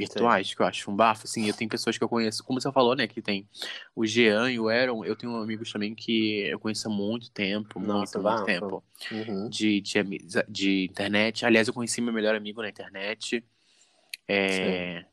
virtuais, 0.00 0.48
Sim. 0.48 0.56
que 0.56 0.62
eu 0.62 0.66
acho 0.66 0.90
um 0.90 0.96
bafo, 0.96 1.24
assim, 1.24 1.46
eu 1.46 1.54
tenho 1.54 1.70
pessoas 1.70 1.98
que 1.98 2.02
eu 2.02 2.08
conheço, 2.08 2.42
como 2.42 2.60
você 2.60 2.72
falou, 2.72 2.96
né, 2.96 3.06
que 3.06 3.20
tem 3.20 3.46
o 3.94 4.06
Jean 4.06 4.50
e 4.50 4.58
o 4.58 4.68
Aaron, 4.68 5.04
eu 5.04 5.14
tenho 5.14 5.36
amigos 5.36 5.70
também 5.70 5.94
que 5.94 6.48
eu 6.48 6.58
conheço 6.58 6.88
há 6.88 6.90
muito 6.90 7.30
tempo, 7.30 7.78
Nossa, 7.78 8.18
muito, 8.18 8.34
muito 8.34 8.46
tempo, 8.46 8.84
uhum. 9.12 9.48
de, 9.48 9.80
de, 9.80 10.18
de, 10.48 10.84
internet, 10.84 11.44
aliás, 11.44 11.68
eu 11.68 11.74
conheci 11.74 12.00
meu 12.00 12.12
melhor 12.12 12.34
amigo 12.34 12.62
na 12.62 12.68
internet, 12.68 13.44
é, 14.26 15.04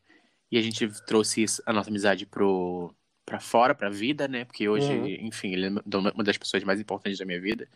e 0.50 0.58
a 0.58 0.62
gente 0.62 0.88
trouxe 1.06 1.46
a 1.66 1.74
nossa 1.74 1.90
amizade 1.90 2.26
pro, 2.26 2.94
pra 3.26 3.40
fora, 3.40 3.76
pra 3.76 3.90
vida, 3.90 4.28
né, 4.28 4.46
porque 4.46 4.70
hoje, 4.70 4.92
uhum. 4.92 5.08
enfim, 5.28 5.52
ele 5.52 5.66
é 5.68 5.98
uma 5.98 6.24
das 6.24 6.38
pessoas 6.38 6.64
mais 6.64 6.80
importantes 6.80 7.20
da 7.20 7.26
minha 7.26 7.42
vida, 7.42 7.68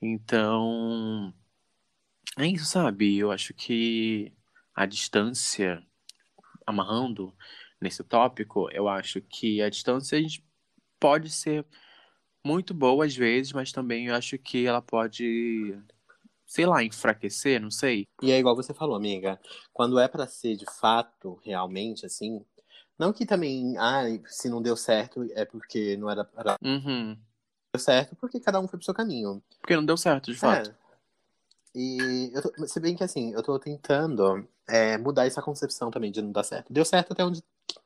então... 0.00 1.32
É 2.36 2.46
isso, 2.46 2.66
sabe? 2.66 3.18
Eu 3.18 3.32
acho 3.32 3.52
que 3.52 4.32
a 4.78 4.86
distância 4.86 5.82
amarrando 6.68 7.34
nesse 7.80 8.04
tópico, 8.04 8.70
eu 8.70 8.88
acho 8.88 9.20
que 9.22 9.62
a 9.62 9.70
distância 9.70 10.18
pode 11.00 11.30
ser 11.30 11.64
muito 12.44 12.74
boa 12.74 13.04
às 13.04 13.14
vezes, 13.14 13.52
mas 13.52 13.72
também 13.72 14.06
eu 14.06 14.14
acho 14.14 14.38
que 14.38 14.66
ela 14.66 14.82
pode, 14.82 15.78
sei 16.46 16.66
lá, 16.66 16.82
enfraquecer, 16.82 17.60
não 17.60 17.70
sei. 17.70 18.06
E 18.22 18.30
é 18.30 18.38
igual 18.38 18.56
você 18.56 18.74
falou, 18.74 18.96
amiga, 18.96 19.40
quando 19.72 19.98
é 19.98 20.08
para 20.08 20.26
ser 20.26 20.56
de 20.56 20.66
fato, 20.78 21.40
realmente, 21.44 22.04
assim, 22.04 22.44
não 22.98 23.12
que 23.12 23.24
também, 23.24 23.76
ah, 23.78 24.02
se 24.26 24.48
não 24.48 24.60
deu 24.60 24.76
certo 24.76 25.26
é 25.32 25.44
porque 25.44 25.96
não 25.96 26.10
era 26.10 26.24
para 26.24 26.56
uhum. 26.62 27.16
deu 27.72 27.80
certo 27.80 28.16
porque 28.16 28.40
cada 28.40 28.60
um 28.60 28.66
foi 28.66 28.78
pro 28.78 28.84
seu 28.84 28.94
caminho. 28.94 29.42
Porque 29.60 29.76
não 29.76 29.84
deu 29.84 29.96
certo, 29.96 30.32
de 30.32 30.38
fato. 30.38 30.74
E 31.78 32.32
eu 32.34 32.42
tô, 32.42 32.66
se 32.66 32.80
bem 32.80 32.96
que 32.96 33.04
assim, 33.04 33.32
eu 33.32 33.40
tô 33.40 33.56
tentando 33.56 34.44
é, 34.68 34.98
mudar 34.98 35.26
essa 35.26 35.40
concepção 35.40 35.92
também 35.92 36.10
de 36.10 36.20
não 36.20 36.32
dar 36.32 36.42
certo. 36.42 36.72
Deu 36.72 36.84
certo 36.84 37.12
até 37.12 37.24
onde 37.24 37.40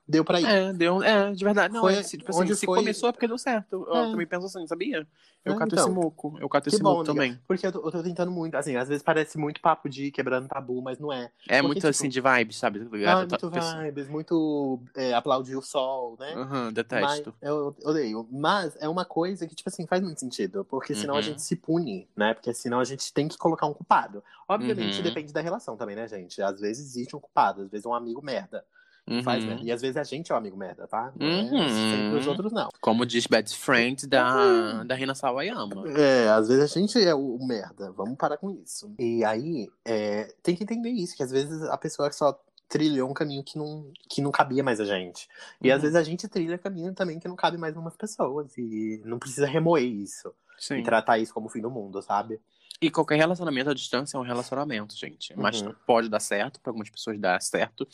deu 0.06 0.24
pra 0.24 0.40
ir. 0.40 0.46
É, 0.46 0.72
deu, 0.72 1.02
é, 1.02 1.32
de 1.32 1.44
verdade. 1.44 1.72
Não, 1.72 1.80
foi, 1.80 1.94
é, 1.94 2.02
tipo 2.02 2.30
assim, 2.30 2.40
onde 2.40 2.56
se 2.56 2.66
foi... 2.66 2.78
começou 2.78 3.08
é 3.08 3.12
porque 3.12 3.26
deu 3.26 3.38
certo. 3.38 3.86
Eu 3.88 3.96
é. 3.96 4.10
também 4.10 4.26
penso 4.26 4.46
assim, 4.46 4.66
sabia? 4.66 5.06
Eu 5.44 5.54
é, 5.54 5.58
cato 5.58 5.74
então, 5.74 5.84
esse 5.86 5.94
moco. 5.94 6.38
Eu 6.40 6.48
cato 6.48 6.68
esse 6.68 6.80
bom, 6.80 6.90
moco 6.92 7.04
também. 7.04 7.38
Porque 7.48 7.66
eu 7.66 7.72
tô, 7.72 7.80
eu 7.80 7.90
tô, 7.90 8.02
tentando 8.02 8.30
muito, 8.30 8.54
assim, 8.54 8.76
às 8.76 8.88
vezes 8.88 9.02
parece 9.02 9.36
muito 9.36 9.60
papo 9.60 9.88
de 9.88 10.10
quebrando 10.12 10.46
tabu, 10.46 10.80
mas 10.80 11.00
não 11.00 11.12
é. 11.12 11.24
É 11.48 11.56
porque, 11.56 11.62
muito 11.62 11.76
tipo, 11.78 11.88
assim 11.88 12.08
de 12.08 12.20
vibes, 12.20 12.56
sabe? 12.56 12.80
Ah, 13.06 13.26
muito 13.26 13.50
vibes, 13.50 14.08
muito 14.08 14.80
é, 14.94 15.14
aplaudir 15.14 15.56
o 15.56 15.62
sol, 15.62 16.16
né? 16.18 16.32
Aham, 16.34 16.66
uhum, 16.66 16.72
detesto. 16.72 17.34
Mas, 17.40 17.50
eu 17.50 17.74
odeio. 17.84 18.28
Mas 18.30 18.76
é 18.80 18.88
uma 18.88 19.04
coisa 19.04 19.46
que, 19.46 19.54
tipo 19.54 19.68
assim, 19.68 19.86
faz 19.86 20.00
muito 20.00 20.20
sentido. 20.20 20.64
Porque 20.64 20.94
senão 20.94 21.14
uhum. 21.14 21.20
a 21.20 21.22
gente 21.22 21.42
se 21.42 21.56
pune, 21.56 22.08
né? 22.16 22.34
Porque 22.34 22.54
senão 22.54 22.78
a 22.78 22.84
gente 22.84 23.12
tem 23.12 23.26
que 23.26 23.36
colocar 23.36 23.66
um 23.66 23.74
culpado. 23.74 24.22
Obviamente 24.48 24.98
uhum. 24.98 25.02
depende 25.02 25.32
da 25.32 25.40
relação 25.40 25.76
também, 25.76 25.96
né, 25.96 26.06
gente? 26.06 26.40
Às 26.40 26.60
vezes 26.60 26.86
existe 26.90 27.16
um 27.16 27.20
culpado, 27.20 27.62
às 27.62 27.70
vezes 27.70 27.84
um 27.84 27.94
amigo 27.94 28.22
merda. 28.22 28.64
Uhum. 29.08 29.22
Faz. 29.22 29.44
E 29.62 29.72
às 29.72 29.82
vezes 29.82 29.96
a 29.96 30.04
gente 30.04 30.30
é 30.30 30.34
o 30.34 30.38
amigo 30.38 30.56
merda, 30.56 30.86
tá? 30.86 31.12
É 31.18 31.24
uhum. 31.24 31.68
sempre 31.68 32.18
os 32.18 32.26
outros, 32.26 32.52
não. 32.52 32.68
Como 32.80 33.04
diz 33.04 33.26
Bad 33.26 33.54
Friend 33.54 34.06
da, 34.06 34.36
uhum. 34.36 34.86
da 34.86 34.94
Rina 34.94 35.14
Sawayama. 35.14 35.88
É, 35.98 36.28
às 36.28 36.48
vezes 36.48 36.62
a 36.62 36.80
gente 36.80 36.98
é 37.02 37.14
o, 37.14 37.34
o 37.34 37.46
merda. 37.46 37.90
Vamos 37.92 38.16
parar 38.16 38.36
com 38.36 38.50
isso. 38.50 38.94
E 38.98 39.24
aí, 39.24 39.68
é, 39.84 40.32
tem 40.42 40.54
que 40.54 40.62
entender 40.62 40.90
isso, 40.90 41.16
que 41.16 41.22
às 41.22 41.32
vezes 41.32 41.62
a 41.64 41.76
pessoa 41.76 42.10
só 42.12 42.38
trilhou 42.68 43.10
um 43.10 43.14
caminho 43.14 43.42
que 43.42 43.58
não, 43.58 43.90
que 44.08 44.22
não 44.22 44.30
cabia 44.30 44.62
mais 44.62 44.80
a 44.80 44.84
gente. 44.84 45.28
E 45.60 45.70
às 45.70 45.76
uhum. 45.76 45.82
vezes 45.82 45.96
a 45.96 46.02
gente 46.02 46.28
trilha 46.28 46.56
caminho 46.56 46.94
também 46.94 47.18
que 47.18 47.28
não 47.28 47.36
cabe 47.36 47.58
mais 47.58 47.76
umas 47.76 47.96
pessoas. 47.96 48.56
E 48.56 49.02
não 49.04 49.18
precisa 49.18 49.46
remoer 49.46 49.84
isso. 49.84 50.32
Sim. 50.58 50.76
E 50.76 50.82
tratar 50.84 51.18
isso 51.18 51.34
como 51.34 51.48
o 51.48 51.50
fim 51.50 51.60
do 51.60 51.70
mundo, 51.70 52.00
sabe? 52.00 52.40
E 52.80 52.90
qualquer 52.90 53.16
relacionamento 53.16 53.70
à 53.70 53.74
distância 53.74 54.16
é 54.16 54.20
um 54.20 54.24
relacionamento, 54.24 54.96
gente. 54.96 55.36
Mas 55.36 55.60
uhum. 55.60 55.74
pode 55.86 56.08
dar 56.08 56.20
certo, 56.20 56.60
para 56.60 56.70
algumas 56.70 56.90
pessoas 56.90 57.18
dar 57.18 57.40
certo 57.42 57.86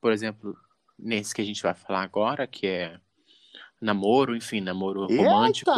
por 0.00 0.12
exemplo, 0.12 0.56
nesse 0.98 1.34
que 1.34 1.42
a 1.42 1.44
gente 1.44 1.62
vai 1.62 1.74
falar 1.74 2.02
agora, 2.02 2.46
que 2.46 2.66
é 2.66 3.00
namoro, 3.80 4.36
enfim, 4.36 4.60
namoro 4.60 5.06
Eita, 5.10 5.22
romântico. 5.22 5.70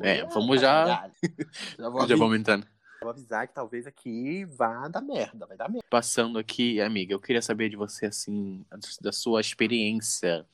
É, 0.00 0.24
vamos 0.26 0.60
já. 0.60 1.10
Já, 1.78 1.88
vou 1.88 2.08
já 2.08 2.16
vamos 2.16 2.38
entrando. 2.38 2.66
Vou 3.00 3.10
avisar 3.10 3.46
que 3.46 3.54
talvez 3.54 3.86
aqui 3.86 4.44
vá 4.46 4.88
dar 4.88 5.02
merda, 5.02 5.46
vai 5.46 5.56
dar 5.56 5.68
merda. 5.68 5.86
Passando 5.88 6.38
aqui, 6.38 6.80
amiga, 6.80 7.12
eu 7.12 7.20
queria 7.20 7.42
saber 7.42 7.68
de 7.68 7.76
você, 7.76 8.06
assim, 8.06 8.64
da 9.00 9.12
sua 9.12 9.40
experiência 9.40 10.46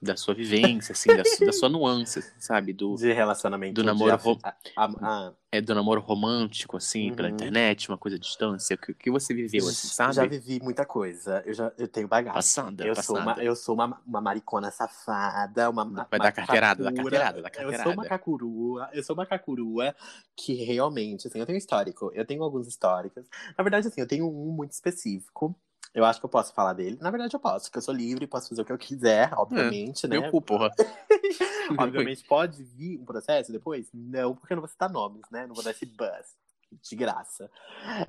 da 0.00 0.16
sua 0.16 0.34
vivência, 0.34 0.92
assim, 0.92 1.08
da, 1.16 1.22
da 1.46 1.52
sua 1.52 1.68
nuance, 1.70 2.20
sabe? 2.38 2.72
Do, 2.72 2.94
De 2.96 3.12
relacionamento. 3.12 3.74
Do 3.74 3.84
namoro 3.84 4.16
de- 4.16 4.38
a- 4.42 4.54
a- 4.76 4.84
a- 5.00 5.32
é, 5.50 5.60
do 5.60 5.74
namoro 5.74 6.00
romântico, 6.02 6.76
assim, 6.76 7.14
pela 7.14 7.28
Uhum. 7.28 7.34
internet, 7.34 7.88
uma 7.88 7.96
coisa 7.96 8.16
à 8.16 8.20
distância. 8.20 8.74
O 8.74 8.78
que, 8.78 8.92
que 8.92 9.10
você 9.10 9.32
viveu, 9.32 9.66
assim, 9.66 9.88
sabe? 9.88 10.14
Já 10.14 10.26
vivi 10.26 10.60
muita 10.62 10.84
coisa. 10.84 11.42
Eu 11.46 11.54
já 11.54 11.72
eu 11.78 11.88
tenho 11.88 12.06
bagagem. 12.06 12.34
Passada, 12.34 12.84
Eu 12.84 12.94
sou, 12.94 13.16
passada. 13.16 13.20
uma, 13.40 13.42
eu 13.44 13.56
sou 13.56 13.74
uma, 13.74 14.02
uma 14.06 14.20
maricona 14.20 14.70
safada, 14.70 15.70
uma 15.70 15.84
ma- 15.84 16.06
Vai 16.10 16.20
dar 16.20 16.32
carteirada, 16.32 16.84
macacura. 16.84 17.02
carteirada, 17.18 17.42
dá 17.42 17.48
Eu 17.48 17.52
sou 17.54 17.62
carteirada. 17.62 17.90
uma 17.90 18.04
cacurua, 18.04 18.90
eu 18.92 19.02
sou 19.02 19.14
uma 19.16 19.24
cacurua 19.26 19.96
que 20.36 20.52
realmente, 20.52 21.26
assim, 21.26 21.38
eu 21.38 21.46
tenho 21.46 21.56
histórico, 21.58 22.10
eu 22.14 22.26
tenho 22.26 22.42
alguns 22.42 22.68
históricos. 22.68 23.24
Na 23.56 23.64
verdade, 23.64 23.88
assim, 23.88 24.00
eu 24.00 24.06
tenho 24.06 24.28
um 24.28 24.52
muito 24.52 24.72
específico. 24.72 25.56
Eu 25.94 26.04
acho 26.04 26.20
que 26.20 26.26
eu 26.26 26.30
posso 26.30 26.52
falar 26.52 26.72
dele. 26.72 26.98
Na 27.00 27.10
verdade, 27.10 27.34
eu 27.34 27.40
posso, 27.40 27.66
porque 27.66 27.78
eu 27.78 27.82
sou 27.82 27.94
livre, 27.94 28.26
posso 28.26 28.48
fazer 28.48 28.62
o 28.62 28.64
que 28.64 28.72
eu 28.72 28.78
quiser, 28.78 29.32
obviamente, 29.34 30.06
né? 30.06 30.20
Meu 30.20 30.30
cu, 30.30 30.42
porra. 30.42 30.70
Obviamente, 31.78 32.24
pode 32.28 32.62
vir 32.62 32.98
um 33.00 33.04
processo 33.04 33.50
depois? 33.50 33.88
Não, 33.92 34.34
porque 34.34 34.52
eu 34.52 34.56
não 34.56 34.62
vou 34.62 34.68
citar 34.68 34.90
nomes, 34.90 35.22
né? 35.30 35.46
Não 35.46 35.54
vou 35.54 35.64
dar 35.64 35.70
esse 35.70 35.86
buzz 35.86 36.36
de 36.82 36.96
graça. 36.96 37.50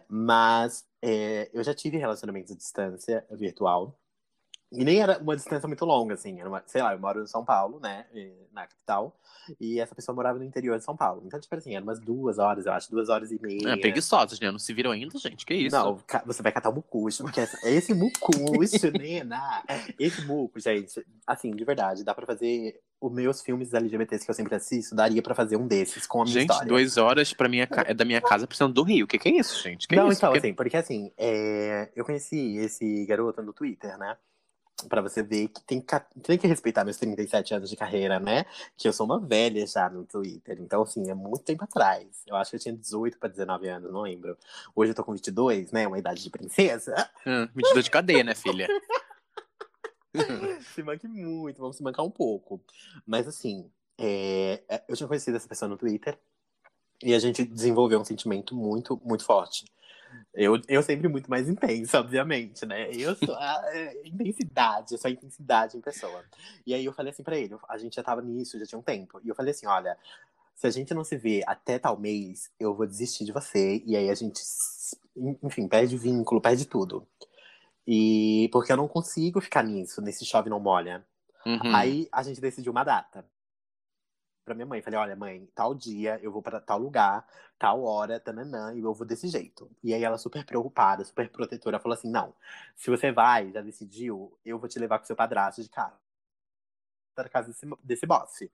Mas 0.08 0.86
é, 1.02 1.50
eu 1.54 1.64
já 1.64 1.74
tive 1.74 1.98
relacionamento 1.98 2.54
à 2.54 2.56
distância 2.56 3.26
virtual. 3.32 3.98
E 4.72 4.84
nem 4.84 5.00
era 5.02 5.18
uma 5.20 5.36
distância 5.36 5.66
muito 5.68 5.86
longa, 5.86 6.14
assim. 6.16 6.40
Era 6.40 6.50
uma, 6.50 6.62
sei 6.66 6.82
lá, 6.82 6.94
eu 6.94 7.00
moro 7.00 7.24
em 7.24 7.28
São 7.28 7.46
Paulo, 7.46 7.80
né? 7.80 8.06
Na 8.52 8.68
capital. 8.68 9.16
E 9.62 9.80
essa 9.80 9.96
pessoa 9.96 10.14
morava 10.14 10.38
no 10.38 10.44
interior 10.44 10.78
de 10.78 10.84
São 10.84 10.96
Paulo. 10.98 11.24
Então, 11.26 11.40
tipo 11.40 11.56
assim, 11.56 11.74
eram 11.74 11.86
umas 11.86 12.02
duas 12.02 12.38
horas, 12.38 12.66
eu 12.66 12.74
acho, 12.74 12.92
duas 12.92 13.08
horas 13.08 13.32
e 13.32 13.42
meia. 13.42 13.70
É, 13.70 13.78
preguiçosos, 13.78 14.38
né? 14.42 14.52
Não 14.52 14.60
se 14.60 14.74
viram 14.74 14.92
ainda, 14.92 15.18
gente. 15.18 15.46
Que 15.46 15.54
isso? 15.54 15.74
Não, 15.76 15.98
você 16.26 16.44
vai 16.44 16.52
catar 16.52 16.70
o 16.70 16.74
mucuxo, 16.74 17.24
porque 17.24 17.40
esse 17.64 17.94
mucuxo, 17.94 18.92
Nena, 18.92 19.64
esse 19.98 20.22
muco, 20.26 20.60
gente, 20.60 21.02
assim, 21.26 21.52
de 21.52 21.64
verdade, 21.64 22.04
dá 22.04 22.14
pra 22.14 22.26
fazer 22.26 22.80
os 23.00 23.12
meus 23.14 23.42
filmes 23.42 23.74
LGBTs 23.74 24.26
que 24.26 24.32
eu 24.32 24.36
sempre 24.36 24.56
assisto, 24.56 24.96
daria 24.96 25.22
pra 25.22 25.36
fazer 25.36 25.56
um 25.56 25.68
desses 25.68 26.06
com 26.08 26.22
a 26.22 26.26
minha 26.26 26.34
Gente, 26.34 26.50
história. 26.50 26.68
duas 26.68 26.98
horas 26.98 27.32
pra 27.32 27.48
minha, 27.48 27.68
ca- 27.68 27.86
é 27.88 27.94
da 27.94 28.04
minha 28.04 28.20
casa 28.20 28.48
precisando 28.48 28.74
do 28.74 28.84
Rio. 28.84 29.06
O 29.06 29.08
que, 29.08 29.18
que 29.20 29.30
é 29.30 29.34
isso, 29.38 29.62
gente? 29.64 29.88
Que 29.88 29.96
Não, 29.96 30.10
isso? 30.10 30.18
então, 30.18 30.32
Que- 30.34 30.40
assim, 30.40 30.54
porque 30.54 30.76
assim, 30.76 31.12
é, 31.16 31.90
eu 31.96 32.04
conheci 32.04 32.58
esse 32.58 33.06
garoto 33.06 33.42
no 33.44 33.54
Twitter, 33.54 33.98
né? 34.00 34.18
Pra 34.88 35.02
você 35.02 35.24
ver 35.24 35.48
que 35.48 35.62
tem, 35.64 35.82
ca- 35.82 36.06
tem 36.22 36.38
que 36.38 36.46
respeitar 36.46 36.84
meus 36.84 36.98
37 36.98 37.54
anos 37.54 37.70
de 37.70 37.76
carreira, 37.76 38.20
né? 38.20 38.46
Que 38.78 38.88
eu 38.88 38.94
sou 38.94 39.06
uma 39.08 39.20
velha 39.20 39.66
já 39.66 39.90
no 39.90 40.06
Twitter. 40.06 40.58
Então, 40.62 40.84
assim, 40.84 41.10
é 41.10 41.16
muito 41.16 41.44
tempo 41.44 41.64
atrás. 41.64 42.22
Eu 42.28 42.36
acho 42.36 42.52
que 42.52 42.58
eu 42.58 42.60
tinha 42.60 42.76
18 42.76 43.18
pra 43.18 43.28
19 43.28 43.68
anos, 43.68 43.92
não 43.92 44.02
lembro. 44.02 44.38
Hoje 44.76 44.92
eu 44.92 44.96
tô 44.96 45.04
com 45.04 45.14
22, 45.14 45.72
né? 45.72 45.88
Uma 45.88 45.98
idade 45.98 46.22
de 46.22 46.30
princesa. 46.30 46.94
Ah, 47.26 47.50
medida 47.56 47.82
de 47.82 47.90
cadeia, 47.90 48.24
né, 48.24 48.36
filha? 48.36 48.68
se 50.74 50.84
manque 50.84 51.08
muito, 51.08 51.60
vamos 51.60 51.76
se 51.78 51.84
mancar 51.84 52.06
um 52.06 52.12
pouco. 52.12 52.62
Mas 53.06 53.28
assim, 53.28 53.70
é, 53.98 54.62
é, 54.70 54.84
eu 54.88 54.96
tinha 54.96 55.08
conhecido 55.08 55.38
essa 55.38 55.48
pessoa 55.48 55.68
no 55.70 55.78
Twitter 55.78 56.18
e 57.04 57.14
a 57.14 57.20
gente 57.20 57.44
desenvolveu 57.44 58.00
um 58.00 58.06
sentimento 58.06 58.56
muito, 58.56 59.00
muito 59.04 59.24
forte. 59.24 59.66
Eu, 60.34 60.62
eu 60.68 60.84
sempre 60.84 61.08
muito 61.08 61.30
mais 61.30 61.50
intensa, 61.50 62.00
obviamente, 62.00 62.66
né? 62.66 62.92
Eu 62.92 63.16
sou 63.16 63.36
a 63.36 63.62
é, 63.74 64.08
intensidade, 64.08 64.94
eu 64.94 64.98
sou 64.98 65.10
a 65.10 65.12
intensidade 65.12 65.76
em 65.76 65.82
pessoa. 65.82 66.24
E 66.66 66.74
aí 66.74 66.86
eu 66.86 66.94
falei 66.94 67.12
assim 67.12 67.24
pra 67.24 67.38
ele, 67.38 67.56
a 67.68 67.78
gente 67.78 67.96
já 67.96 68.04
tava 68.04 68.22
nisso, 68.22 68.60
já 68.60 68.66
tinha 68.66 68.78
um 68.78 68.84
tempo. 68.84 69.20
E 69.24 69.30
eu 69.30 69.36
falei 69.36 69.52
assim, 69.52 69.66
olha, 69.66 69.98
se 70.56 70.68
a 70.68 70.70
gente 70.70 70.94
não 70.94 71.04
se 71.04 71.18
vê 71.18 71.44
até 71.46 71.80
tal 71.80 71.98
mês, 71.98 72.52
eu 72.60 72.76
vou 72.76 72.86
desistir 72.86 73.26
de 73.26 73.32
você. 73.32 73.82
E 73.86 73.96
aí 73.96 74.10
a 74.10 74.16
gente, 74.16 74.42
enfim, 75.44 75.68
perde 75.68 75.98
vínculo, 75.98 76.42
perde 76.42 76.66
tudo. 76.66 77.08
E 77.88 78.50
porque 78.52 78.72
eu 78.72 78.78
não 78.78 78.88
consigo 78.88 79.40
ficar 79.40 79.64
nisso, 79.64 80.02
nesse 80.02 80.26
chove 80.26 80.50
não 80.50 80.60
molha. 80.60 81.06
Uhum. 81.46 81.76
Aí 81.76 82.08
a 82.12 82.22
gente 82.22 82.42
decidiu 82.42 82.72
uma 82.72 82.84
data. 82.84 83.26
Pra 84.48 84.56
minha 84.56 84.66
mãe, 84.66 84.82
falei, 84.82 84.98
olha, 84.98 85.14
mãe, 85.14 85.46
tal 85.54 85.76
dia 85.76 86.18
eu 86.24 86.32
vou 86.32 86.42
pra 86.42 86.62
tal 86.62 86.80
lugar, 86.80 87.28
tal 87.60 87.84
hora, 87.84 88.18
tananã, 88.18 88.74
e 88.74 88.80
eu 88.80 88.94
vou 88.94 89.06
desse 89.06 89.28
jeito. 89.28 89.70
E 89.84 89.94
aí 89.94 90.02
ela 90.02 90.18
super 90.18 90.46
preocupada, 90.46 91.04
super 91.04 91.30
protetora, 91.30 91.78
falou 91.80 91.98
assim, 91.98 92.10
não, 92.10 92.34
se 92.74 92.90
você 92.90 93.12
vai, 93.12 93.52
já 93.52 93.60
decidiu, 93.60 94.32
eu 94.46 94.58
vou 94.58 94.70
te 94.70 94.80
levar 94.80 95.00
com 95.00 95.06
seu 95.06 95.18
padrasto 95.18 95.62
de 95.62 95.68
casa. 95.68 95.98
Da 97.14 97.28
casa 97.28 97.50
desse, 97.50 97.68
desse 97.84 98.06
boss. 98.06 98.40
Eu 98.42 98.50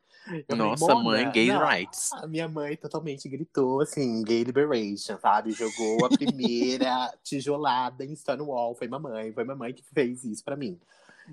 falei, 0.48 0.66
Nossa, 0.66 0.96
"Mona, 0.96 1.04
mãe, 1.04 1.32
gay 1.32 1.48
não." 1.54 1.64
rights. 1.64 2.12
A 2.14 2.26
minha 2.26 2.48
mãe 2.48 2.76
totalmente 2.76 3.30
gritou, 3.30 3.82
assim, 3.82 4.24
gay 4.24 4.44
liberation, 4.44 5.20
sabe? 5.20 5.52
Jogou 5.52 6.06
a 6.06 6.10
primeira 6.10 7.14
tijolada 7.24 8.04
em 8.04 8.16
Stonewall. 8.16 8.74
Foi 8.74 8.88
mamãe, 8.88 9.32
foi 9.32 9.44
mamãe 9.44 9.74
que 9.76 9.84
fez 9.84 10.24
isso 10.24 10.44
pra 10.44 10.56
mim. 10.56 10.80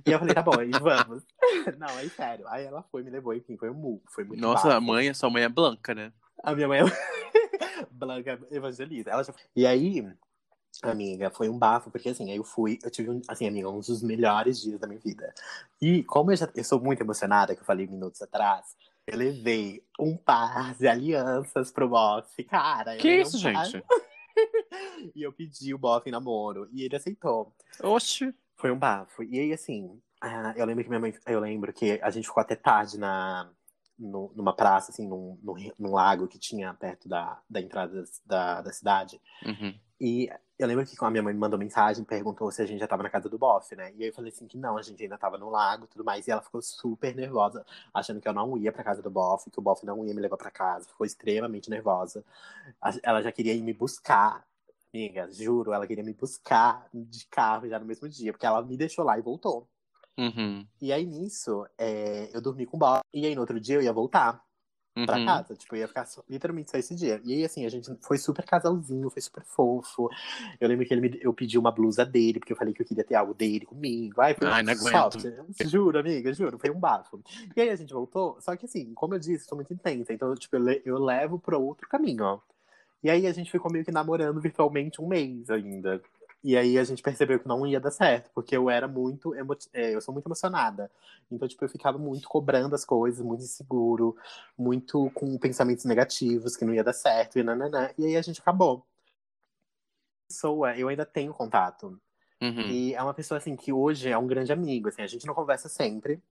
E 0.07 0.11
eu 0.11 0.19
falei, 0.19 0.35
tá 0.35 0.43
bom, 0.43 0.59
aí 0.59 0.71
vamos. 0.71 1.25
Não, 1.79 1.89
aí 1.97 2.09
sério. 2.11 2.47
Aí 2.49 2.65
ela 2.65 2.83
foi, 2.83 3.03
me 3.03 3.11
levou, 3.11 3.35
enfim, 3.35 3.57
foi 3.57 3.71
um 3.71 3.75
mu, 3.75 4.03
foi 4.09 4.25
muito 4.25 4.41
Nossa, 4.41 4.75
a 4.75 4.81
mãe, 4.81 5.09
a 5.09 5.15
sua 5.15 5.31
mãe 5.31 5.43
é 5.43 5.49
Blanca, 5.49 5.95
né? 5.95 6.13
A 6.43 6.55
minha 6.55 6.69
mãe 6.69 6.81
é 6.81 6.85
Blanca 7.91 8.41
Evangelista. 8.51 9.11
Ela 9.11 9.25
já... 9.25 9.35
E 9.55 9.67
aí, 9.67 10.07
amiga, 10.83 11.31
foi 11.31 11.49
um 11.49 11.59
bafo, 11.59 11.91
porque 11.91 12.09
assim, 12.11 12.31
aí 12.31 12.37
eu 12.37 12.45
fui, 12.45 12.79
eu 12.83 12.91
tive, 12.91 13.11
um, 13.11 13.21
assim, 13.29 13.47
amiga, 13.47 13.69
um 13.69 13.81
dos 13.81 14.03
melhores 14.03 14.61
dias 14.61 14.79
da 14.79 14.87
minha 14.87 15.01
vida. 15.01 15.33
E 15.81 16.05
como 16.05 16.33
eu 16.33 16.37
já 16.37 16.49
eu 16.55 16.65
sou 16.65 16.81
muito 16.81 17.03
emocionada, 17.03 17.55
que 17.55 17.61
eu 17.61 17.67
falei 17.67 17.87
minutos 17.87 18.23
atrás, 18.23 18.77
eu 19.07 19.19
levei 19.19 19.83
um 19.99 20.17
par 20.17 20.75
de 20.75 20.87
alianças 20.87 21.71
pro 21.71 21.89
bofe, 21.89 22.45
cara. 22.45 22.97
Que 22.97 23.21
isso, 23.21 23.37
um 23.37 23.41
gente? 23.41 23.83
e 25.15 25.23
eu 25.23 25.33
pedi 25.33 25.75
o 25.75 25.79
bofe 25.79 26.09
em 26.09 26.13
namoro, 26.13 26.69
e 26.73 26.85
ele 26.85 26.97
aceitou. 26.97 27.53
Oxi. 27.83 28.35
Foi 28.61 28.71
um 28.71 28.79
bafo. 28.79 29.23
E 29.23 29.41
aí, 29.41 29.53
assim, 29.53 29.99
ah, 30.21 30.53
eu 30.55 30.67
lembro 30.67 30.85
que 30.85 30.91
minha 30.91 31.01
mãe. 31.01 31.15
Eu 31.27 31.41
lembro 31.41 31.73
que 31.73 31.99
a 32.03 32.11
gente 32.11 32.29
ficou 32.29 32.43
até 32.43 32.55
tarde 32.55 32.99
na, 32.99 33.51
numa 33.99 34.55
praça, 34.55 34.93
assim, 34.93 35.09
num, 35.09 35.39
num, 35.43 35.55
num 35.79 35.93
lago 35.93 36.29
que 36.29 36.39
tinha 36.39 36.73
perto 36.75 37.09
da, 37.09 37.41
da 37.49 37.61
entrada 37.61 38.05
da, 38.27 38.61
da 38.61 38.73
cidade. 38.73 39.21
Uhum. 39.45 39.75
E 39.99 40.31
eu 40.59 40.67
lembro 40.67 40.85
que 40.85 40.95
a 41.03 41.11
minha 41.11 41.23
mãe 41.23 41.33
me 41.33 41.41
mandou 41.41 41.59
mensagem, 41.59 42.05
perguntou 42.05 42.51
se 42.51 42.61
a 42.61 42.67
gente 42.67 42.81
já 42.81 42.87
tava 42.87 43.03
na 43.03 43.09
casa 43.09 43.31
do 43.31 43.39
bofe, 43.39 43.75
né? 43.75 43.93
E 43.97 44.05
eu 44.05 44.13
falei 44.13 44.31
assim 44.31 44.47
que 44.47 44.59
não, 44.59 44.77
a 44.77 44.83
gente 44.83 45.03
ainda 45.03 45.17
tava 45.17 45.39
no 45.39 45.49
lago 45.49 45.85
e 45.85 45.89
tudo 45.89 46.05
mais. 46.05 46.27
E 46.27 46.31
ela 46.31 46.43
ficou 46.43 46.61
super 46.61 47.15
nervosa, 47.15 47.65
achando 47.95 48.21
que 48.21 48.29
eu 48.29 48.33
não 48.35 48.59
ia 48.59 48.73
pra 48.73 48.85
casa 48.85 49.01
do 49.01 49.11
bofe, 49.11 49.51
que 49.51 49.59
o 49.59 49.63
bofe 49.63 49.87
não 49.87 50.05
ia 50.05 50.15
me 50.15 50.21
levar 50.21 50.37
pra 50.37 50.51
casa. 50.51 50.87
Ficou 50.87 51.07
extremamente 51.07 51.71
nervosa. 51.71 52.23
Ela 53.03 53.23
já 53.23 53.33
queria 53.33 53.55
ir 53.55 53.63
me 53.63 53.73
buscar. 53.73 54.45
Amiga, 54.93 55.31
juro, 55.31 55.73
ela 55.73 55.87
queria 55.87 56.03
me 56.03 56.13
buscar 56.13 56.89
de 56.93 57.25
carro 57.27 57.69
já 57.69 57.79
no 57.79 57.87
mesmo 57.87 58.09
dia, 58.09 58.33
porque 58.33 58.45
ela 58.47 58.61
me 58.63 58.77
deixou 58.77 59.05
lá 59.05 59.17
e 59.19 59.23
voltou. 59.23 59.69
Uhum. 60.19 60.67
E 60.83 60.93
aí 60.93 61.07
nisso, 61.07 61.65
é, 61.79 62.29
eu 62.35 62.41
dormi 62.41 62.67
com 62.67 62.77
o 62.77 62.81
bofe, 62.81 63.03
e 63.15 63.25
aí 63.25 63.35
no 63.35 63.41
outro 63.43 63.61
dia 63.61 63.77
eu 63.77 63.83
ia 63.83 63.93
voltar 63.93 64.43
pra 65.07 65.17
Uhum. 65.19 65.25
casa. 65.25 65.55
Tipo, 65.55 65.77
eu 65.77 65.81
ia 65.81 65.89
ficar 65.89 66.07
só- 66.07 66.25
literalmente 66.29 66.71
só 66.73 66.77
esse 66.77 66.95
dia. 66.95 67.21
E 67.25 67.33
aí, 67.35 67.45
assim, 67.45 67.65
a 67.65 67.69
gente 67.69 67.89
foi 68.03 68.19
super 68.19 68.45
casalzinho, 68.45 69.09
foi 69.11 69.23
super 69.23 69.45
fofo. 69.45 70.09
Eu 70.61 70.69
lembro 70.69 70.85
que 70.85 70.93
ele 70.93 71.01
me, 71.01 71.19
eu 71.23 71.33
pedi 71.33 71.57
uma 71.57 71.71
blusa 71.71 72.05
dele, 72.05 72.41
porque 72.41 72.53
eu 72.53 72.57
falei 72.57 72.75
que 72.75 72.83
eu 72.83 72.87
queria 72.87 73.05
ter 73.05 73.15
algo 73.15 73.33
dele 73.33 73.65
comigo. 73.65 74.21
Ai, 74.21 74.35
foi 74.35 74.49
Ai, 74.49 74.63
não 74.65 74.73
aguento. 74.73 75.19
Juro, 75.65 75.99
amiga, 76.01 76.33
juro, 76.33 76.59
foi 76.59 76.71
um 76.71 76.81
bafo. 76.81 77.23
E 77.57 77.61
aí 77.61 77.71
a 77.71 77.77
gente 77.77 77.93
voltou, 77.95 78.41
só 78.41 78.57
que 78.57 78.67
assim, 78.67 78.93
como 78.95 79.15
eu 79.15 79.19
disse, 79.21 79.45
sou 79.47 79.55
muito 79.57 79.73
intensa. 79.73 80.13
Então, 80.13 80.35
tipo, 80.35 80.57
eu, 80.57 80.61
le- 80.61 80.83
eu 80.85 80.99
levo 80.99 81.39
pro 81.39 81.61
outro 81.63 81.89
caminho, 81.89 82.25
ó. 82.25 82.41
E 83.03 83.11
aí 83.11 83.27
a 83.27 83.33
gente 83.33 83.51
ficou 83.51 83.71
meio 83.73 83.85
que 83.85 83.91
namorando 83.91 84.41
virtualmente 84.41 85.01
um 85.01 85.09
mês 85.09 85.49
ainda. 85.51 86.03
E 86.43 86.57
aí 86.57 86.79
a 86.79 86.85
gente 86.85 87.03
percebeu 87.03 87.39
que 87.39 87.47
não 87.47 87.67
ia 87.67 87.79
dar 87.79 87.91
certo, 87.91 88.31
porque 88.35 88.57
eu 88.57 88.71
era 88.71 88.89
muito 88.89 89.35
emo... 89.35 89.55
é, 89.75 89.95
eu 89.95 90.01
sou 90.01 90.13
muito 90.13 90.27
emocionada. 90.27 90.91
Então, 91.31 91.47
tipo, 91.47 91.65
eu 91.65 91.69
ficava 91.69 91.99
muito 91.99 92.29
cobrando 92.29 92.75
as 92.75 92.85
coisas, 92.85 93.25
muito 93.25 93.43
inseguro, 93.43 94.17
muito 94.57 95.11
com 95.11 95.37
pensamentos 95.39 95.85
negativos, 95.85 96.57
que 96.57 96.65
não 96.65 96.75
ia 96.75 96.85
dar 96.85 96.95
certo, 96.95 97.39
e 97.39 97.43
nananã. 97.43 97.91
E 97.99 98.07
aí 98.07 98.17
a 98.17 98.23
gente 98.23 98.41
acabou. 98.41 98.87
Pessoa, 100.29 100.77
eu 100.77 100.89
ainda 100.89 101.05
tenho 101.05 101.35
contato. 101.35 102.01
Uhum. 102.41 102.61
E 102.63 102.95
é 102.95 103.03
uma 103.03 103.13
pessoa, 103.13 103.37
assim, 103.37 103.55
que 103.55 103.71
hoje 103.71 104.09
é 104.09 104.17
um 104.17 104.27
grande 104.27 104.51
amigo, 104.51 104.89
assim, 104.89 105.03
a 105.03 105.07
gente 105.07 105.27
não 105.27 105.35
conversa 105.35 105.69
sempre, 105.69 106.23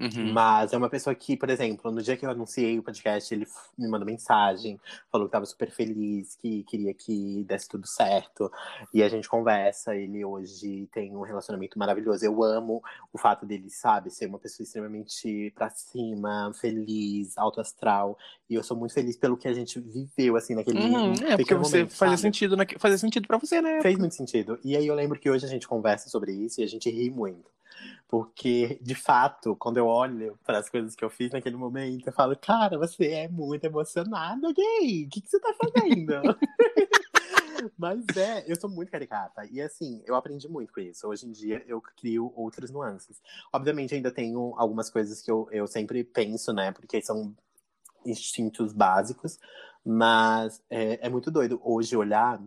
Uhum. 0.00 0.32
mas 0.32 0.72
é 0.72 0.76
uma 0.76 0.90
pessoa 0.90 1.14
que, 1.14 1.36
por 1.36 1.48
exemplo, 1.48 1.90
no 1.90 2.02
dia 2.02 2.16
que 2.16 2.26
eu 2.26 2.30
anunciei 2.30 2.78
o 2.78 2.82
podcast, 2.82 3.32
ele 3.32 3.46
me 3.78 3.86
mandou 3.86 4.04
mensagem, 4.04 4.80
falou 5.10 5.26
que 5.26 5.30
estava 5.30 5.46
super 5.46 5.70
feliz, 5.70 6.34
que 6.34 6.64
queria 6.64 6.92
que 6.92 7.44
desse 7.44 7.68
tudo 7.68 7.86
certo. 7.86 8.50
E 8.92 9.02
a 9.02 9.08
gente 9.08 9.28
conversa. 9.28 9.94
Ele 9.94 10.24
hoje 10.24 10.88
tem 10.92 11.16
um 11.16 11.22
relacionamento 11.22 11.78
maravilhoso. 11.78 12.24
Eu 12.24 12.42
amo 12.42 12.82
o 13.12 13.18
fato 13.18 13.46
dele, 13.46 13.70
sabe, 13.70 14.10
ser 14.10 14.26
uma 14.26 14.38
pessoa 14.38 14.64
extremamente 14.64 15.52
pra 15.54 15.70
cima, 15.70 16.52
feliz, 16.54 17.38
alto 17.38 17.60
astral. 17.60 18.18
E 18.50 18.54
eu 18.54 18.62
sou 18.62 18.76
muito 18.76 18.94
feliz 18.94 19.16
pelo 19.16 19.36
que 19.36 19.46
a 19.46 19.52
gente 19.52 19.78
viveu, 19.80 20.36
assim, 20.36 20.54
naquele 20.54 20.84
Uhum. 20.84 21.12
É, 21.24 21.36
porque 21.36 21.54
você 21.54 21.78
momento, 21.78 21.96
fazia 21.96 22.16
sabe? 22.16 22.20
sentido, 22.20 22.56
naque... 22.56 22.78
fazia 22.78 22.98
sentido 22.98 23.26
pra 23.26 23.38
você, 23.38 23.60
né? 23.60 23.80
Fez 23.80 23.98
muito 23.98 24.14
sentido. 24.14 24.58
E 24.64 24.76
aí 24.76 24.86
eu 24.86 24.94
lembro 24.94 25.18
que 25.18 25.30
hoje 25.30 25.44
a 25.46 25.48
gente 25.48 25.66
conversa 25.66 26.08
sobre 26.08 26.32
isso 26.32 26.60
e 26.60 26.64
a 26.64 26.66
gente 26.66 26.90
ri 26.90 27.10
muito. 27.10 27.50
Porque, 28.08 28.78
de 28.80 28.94
fato, 28.94 29.56
quando 29.56 29.78
eu 29.78 29.86
olho 29.86 30.38
para 30.44 30.58
as 30.58 30.68
coisas 30.68 30.94
que 30.94 31.04
eu 31.04 31.10
fiz 31.10 31.32
naquele 31.32 31.56
momento, 31.56 32.06
eu 32.06 32.12
falo, 32.12 32.36
cara, 32.36 32.78
você 32.78 33.08
é 33.08 33.28
muito 33.28 33.64
emocionada, 33.64 34.52
gay. 34.52 35.04
O 35.04 35.08
que, 35.08 35.20
que 35.20 35.28
você 35.28 35.40
tá 35.40 35.54
fazendo? 35.54 36.12
Mas 37.78 38.04
é, 38.16 38.44
eu 38.46 38.56
sou 38.60 38.68
muito 38.68 38.90
caricata. 38.90 39.46
E 39.50 39.60
assim, 39.60 40.02
eu 40.06 40.14
aprendi 40.14 40.48
muito 40.48 40.72
com 40.72 40.80
isso. 40.80 41.06
Hoje 41.06 41.26
em 41.26 41.32
dia 41.32 41.64
eu 41.66 41.80
crio 41.80 42.32
outras 42.36 42.70
nuances. 42.70 43.20
Obviamente, 43.52 43.94
ainda 43.94 44.10
tenho 44.10 44.54
algumas 44.56 44.90
coisas 44.90 45.22
que 45.22 45.30
eu, 45.30 45.48
eu 45.50 45.66
sempre 45.66 46.04
penso, 46.04 46.52
né? 46.52 46.72
Porque 46.72 47.00
são 47.00 47.34
instintos 48.04 48.72
básicos. 48.72 49.38
Mas 49.84 50.62
é, 50.70 51.06
é 51.06 51.08
muito 51.08 51.30
doido 51.30 51.60
hoje 51.62 51.96
olhar 51.96 52.40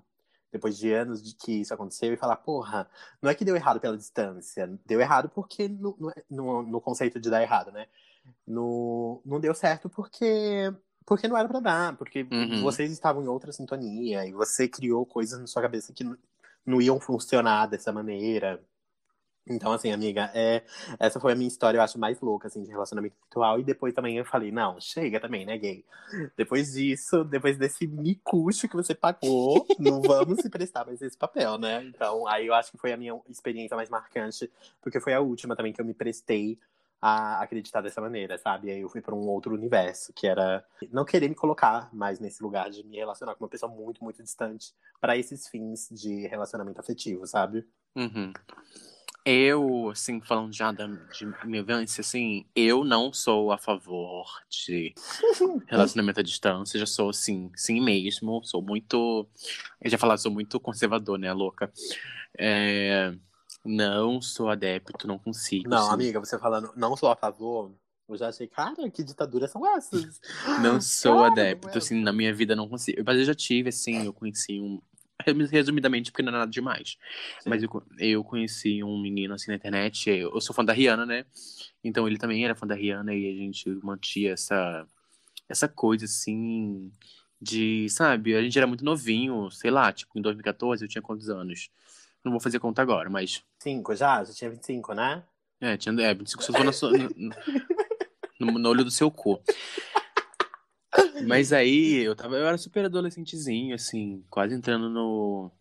depois 0.51 0.77
de 0.77 0.91
anos 0.91 1.21
de 1.21 1.35
que 1.35 1.61
isso 1.61 1.73
aconteceu, 1.73 2.13
e 2.13 2.17
falar, 2.17 2.37
porra, 2.37 2.89
não 3.21 3.29
é 3.29 3.35
que 3.35 3.45
deu 3.45 3.55
errado 3.55 3.79
pela 3.79 3.97
distância, 3.97 4.69
deu 4.85 4.99
errado 4.99 5.29
porque 5.29 5.67
no, 5.67 5.97
no, 6.29 6.63
no 6.63 6.81
conceito 6.81 7.19
de 7.19 7.29
dar 7.29 7.41
errado, 7.41 7.71
né? 7.71 7.87
No, 8.45 9.21
não 9.25 9.39
deu 9.39 9.53
certo 9.53 9.89
porque 9.89 10.73
porque 11.05 11.27
não 11.27 11.37
era 11.37 11.47
para 11.47 11.61
dar, 11.61 11.95
porque 11.95 12.27
uhum. 12.29 12.61
vocês 12.61 12.91
estavam 12.91 13.23
em 13.23 13.27
outra 13.27 13.53
sintonia 13.53 14.25
e 14.25 14.33
você 14.33 14.67
criou 14.67 15.05
coisas 15.05 15.39
na 15.39 15.47
sua 15.47 15.61
cabeça 15.61 15.93
que 15.93 16.03
não 16.65 16.81
iam 16.81 16.99
funcionar 16.99 17.65
dessa 17.67 17.93
maneira. 17.93 18.61
Então, 19.49 19.71
assim, 19.71 19.91
amiga, 19.91 20.29
é, 20.33 20.63
essa 20.99 21.19
foi 21.19 21.33
a 21.33 21.35
minha 21.35 21.47
história, 21.47 21.77
eu 21.77 21.81
acho, 21.81 21.99
mais 21.99 22.19
louca, 22.19 22.47
assim, 22.47 22.63
de 22.63 22.69
relacionamento 22.69 23.15
virtual. 23.21 23.59
E 23.59 23.63
depois 23.63 23.93
também 23.93 24.17
eu 24.17 24.25
falei, 24.25 24.51
não, 24.51 24.79
chega 24.79 25.19
também, 25.19 25.45
né, 25.45 25.57
gay? 25.57 25.85
Depois 26.35 26.73
disso, 26.73 27.23
depois 27.23 27.57
desse 27.57 27.87
micucho 27.87 28.67
que 28.67 28.75
você 28.75 28.93
pagou, 28.93 29.65
não 29.79 30.01
vamos 30.03 30.41
se 30.41 30.49
prestar 30.49 30.85
mais 30.85 31.01
esse 31.01 31.17
papel, 31.17 31.57
né? 31.57 31.83
Então, 31.83 32.27
aí 32.27 32.47
eu 32.47 32.53
acho 32.53 32.71
que 32.71 32.77
foi 32.77 32.91
a 32.91 32.97
minha 32.97 33.19
experiência 33.29 33.75
mais 33.75 33.89
marcante, 33.89 34.51
porque 34.81 34.99
foi 34.99 35.13
a 35.13 35.21
última 35.21 35.55
também 35.55 35.73
que 35.73 35.81
eu 35.81 35.85
me 35.85 35.93
prestei 35.93 36.57
a 37.01 37.41
acreditar 37.41 37.81
dessa 37.81 38.01
maneira, 38.01 38.37
sabe? 38.37 38.71
Aí 38.71 38.81
eu 38.81 38.89
fui 38.89 39.01
para 39.01 39.13
um 39.13 39.27
outro 39.27 39.53
universo, 39.53 40.11
que 40.13 40.27
era 40.27 40.65
não 40.91 41.05
querer 41.05 41.29
me 41.29 41.35
colocar 41.35 41.89
mais 41.93 42.19
nesse 42.19 42.41
lugar 42.41 42.69
de 42.69 42.83
me 42.83 42.97
relacionar 42.97 43.35
com 43.35 43.43
uma 43.43 43.49
pessoa 43.49 43.71
muito, 43.71 44.03
muito 44.03 44.21
distante 44.23 44.73
para 44.99 45.15
esses 45.15 45.47
fins 45.47 45.87
de 45.91 46.27
relacionamento 46.27 46.79
afetivo, 46.79 47.25
sabe? 47.27 47.65
Uhum. 47.95 48.33
Eu, 49.29 49.89
assim, 49.89 50.21
falando 50.21 50.53
já 50.53 50.71
da, 50.71 50.87
de 50.87 51.25
minha 51.43 51.61
vivência, 51.61 51.99
assim, 51.99 52.45
eu 52.55 52.85
não 52.85 53.11
sou 53.11 53.51
a 53.51 53.57
favor 53.57 54.25
de 54.49 54.93
relacionamento 55.67 56.21
à 56.21 56.23
distância, 56.23 56.79
já 56.79 56.85
sou, 56.85 57.09
assim, 57.09 57.51
sim 57.53 57.81
mesmo, 57.81 58.41
sou 58.45 58.61
muito, 58.61 59.27
eu 59.81 59.91
já 59.91 59.97
falei, 59.97 60.17
sou 60.17 60.31
muito 60.31 60.57
conservador, 60.61 61.19
né, 61.19 61.33
louca. 61.33 61.69
É, 62.39 63.13
não 63.65 64.21
sou 64.21 64.47
adepto, 64.47 65.05
não 65.05 65.19
consigo. 65.19 65.69
Não, 65.69 65.87
assim. 65.87 65.93
amiga, 65.93 66.21
você 66.21 66.39
falando, 66.39 66.71
não 66.77 66.95
sou 66.95 67.11
a 67.11 67.15
favor, 67.17 67.75
eu 68.07 68.15
já 68.15 68.29
achei, 68.29 68.47
cara, 68.47 68.89
que 68.89 69.03
ditaduras 69.03 69.51
são 69.51 69.67
essas? 69.75 70.21
Não 70.61 70.79
sou 70.79 71.17
cara, 71.17 71.27
adepto, 71.33 71.67
é... 71.67 71.77
assim, 71.77 72.01
na 72.01 72.13
minha 72.13 72.33
vida 72.33 72.55
não 72.55 72.69
consigo. 72.69 73.03
Mas 73.05 73.17
eu 73.17 73.25
já 73.25 73.35
tive, 73.35 73.67
assim, 73.67 74.05
eu 74.05 74.13
conheci 74.13 74.61
um, 74.61 74.81
resumidamente, 75.51 76.11
porque 76.11 76.23
não 76.23 76.29
é 76.29 76.39
nada 76.39 76.51
demais. 76.51 76.97
Sim. 77.39 77.49
Mas 77.49 77.63
eu, 77.63 77.83
eu 77.99 78.23
conheci 78.23 78.83
um 78.83 78.99
menino 78.99 79.33
assim 79.33 79.51
na 79.51 79.55
internet, 79.55 80.09
eu 80.09 80.39
sou 80.41 80.55
fã 80.55 80.63
da 80.63 80.73
Rihanna, 80.73 81.05
né? 81.05 81.25
Então 81.83 82.07
ele 82.07 82.17
também 82.17 82.43
era 82.43 82.55
fã 82.55 82.67
da 82.67 82.75
Rihanna 82.75 83.13
e 83.13 83.31
a 83.31 83.35
gente 83.35 83.69
mantinha 83.83 84.33
essa, 84.33 84.85
essa 85.49 85.67
coisa 85.67 86.05
assim 86.05 86.91
de, 87.41 87.87
sabe, 87.89 88.35
a 88.35 88.41
gente 88.41 88.57
era 88.57 88.67
muito 88.67 88.83
novinho, 88.83 89.49
sei 89.51 89.69
lá, 89.69 89.91
tipo, 89.91 90.17
em 90.17 90.21
2014 90.21 90.83
eu 90.83 90.89
tinha 90.89 91.01
quantos 91.01 91.29
anos? 91.29 91.69
Não 92.23 92.31
vou 92.31 92.41
fazer 92.41 92.59
conta 92.59 92.81
agora, 92.81 93.09
mas. 93.09 93.43
Cinco 93.59 93.95
já? 93.95 94.23
Já 94.23 94.33
tinha 94.33 94.49
25, 94.49 94.93
né? 94.93 95.23
É, 95.61 95.77
tinha 95.77 95.93
é, 96.01 96.13
25 96.13 96.43
se 96.43 96.51
eu 96.51 96.63
no, 96.63 98.51
no, 98.51 98.59
no 98.59 98.69
olho 98.69 98.83
do 98.83 98.91
seu 98.91 99.09
cu. 99.09 99.41
Mas 101.25 101.51
aí 101.51 102.03
eu 102.03 102.15
tava, 102.15 102.35
eu 102.35 102.47
era 102.47 102.57
super 102.57 102.85
adolescentezinho, 102.85 103.75
assim, 103.75 104.23
quase 104.29 104.55
entrando 104.55 104.89
no, 104.89 105.51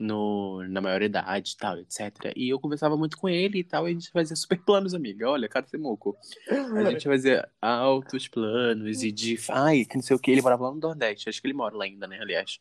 no, 0.00 0.66
na 0.68 0.80
maioridade 0.80 1.52
e 1.52 1.56
tal, 1.56 1.78
etc. 1.78 2.32
E 2.34 2.48
eu 2.48 2.58
conversava 2.58 2.96
muito 2.96 3.18
com 3.18 3.28
ele 3.28 3.58
e 3.58 3.64
tal, 3.64 3.86
e 3.86 3.90
a 3.90 3.92
gente 3.92 4.10
fazia 4.10 4.34
super 4.34 4.58
planos, 4.58 4.94
amiga. 4.94 5.28
Olha, 5.28 5.48
cara 5.48 5.66
de 5.66 5.76
moco. 5.78 6.16
A 6.48 6.90
gente 6.90 7.04
fazia 7.04 7.46
altos 7.60 8.26
planos 8.26 9.02
e 9.02 9.12
de. 9.12 9.38
Ai, 9.50 9.84
que 9.84 9.96
não 9.96 10.02
sei 10.02 10.16
o 10.16 10.18
que. 10.18 10.30
Ele 10.30 10.42
morava 10.42 10.64
lá 10.64 10.70
no 10.74 10.80
Nordeste, 10.80 11.28
acho 11.28 11.40
que 11.40 11.46
ele 11.46 11.54
mora 11.54 11.76
lá 11.76 11.84
ainda, 11.84 12.06
né? 12.06 12.18
Aliás. 12.20 12.58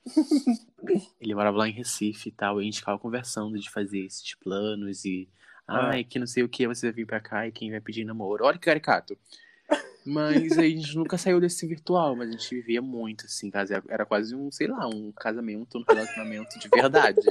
Ele 1.20 1.34
morava 1.34 1.58
lá 1.58 1.68
em 1.68 1.72
Recife 1.72 2.30
e 2.30 2.32
tal, 2.32 2.60
e 2.60 2.64
a 2.64 2.66
gente 2.66 2.80
ficava 2.80 3.00
conversando 3.00 3.58
de 3.58 3.70
fazer 3.70 4.00
esses 4.00 4.36
planos 4.36 5.06
e. 5.06 5.30
Ah. 5.68 5.90
Ai, 5.90 6.04
que 6.04 6.18
não 6.18 6.26
sei 6.26 6.44
o 6.44 6.50
que, 6.50 6.68
você 6.68 6.88
vai 6.88 6.94
vir 6.94 7.06
pra 7.06 7.20
cá 7.20 7.48
e 7.48 7.52
quem 7.52 7.70
vai 7.70 7.80
pedir 7.80 8.04
namoro. 8.04 8.44
Olha 8.44 8.58
que 8.58 8.66
caricato. 8.66 9.18
Mas 10.06 10.58
a 10.58 10.64
gente 10.64 10.96
nunca 10.96 11.18
saiu 11.18 11.40
desse 11.40 11.68
virtual, 11.68 12.16
mas 12.16 12.30
a 12.30 12.32
gente 12.32 12.56
vivia 12.56 12.82
muito, 12.82 13.26
assim, 13.26 13.52
era 13.88 14.06
quase 14.06 14.36
um, 14.36 14.52
sei 14.52 14.68
lá, 14.68 14.88
um 14.88 15.12
casamento, 15.12 15.78
um 15.78 15.84
relacionamento 15.88 16.58
de 16.58 16.68
verdade. 16.68 17.22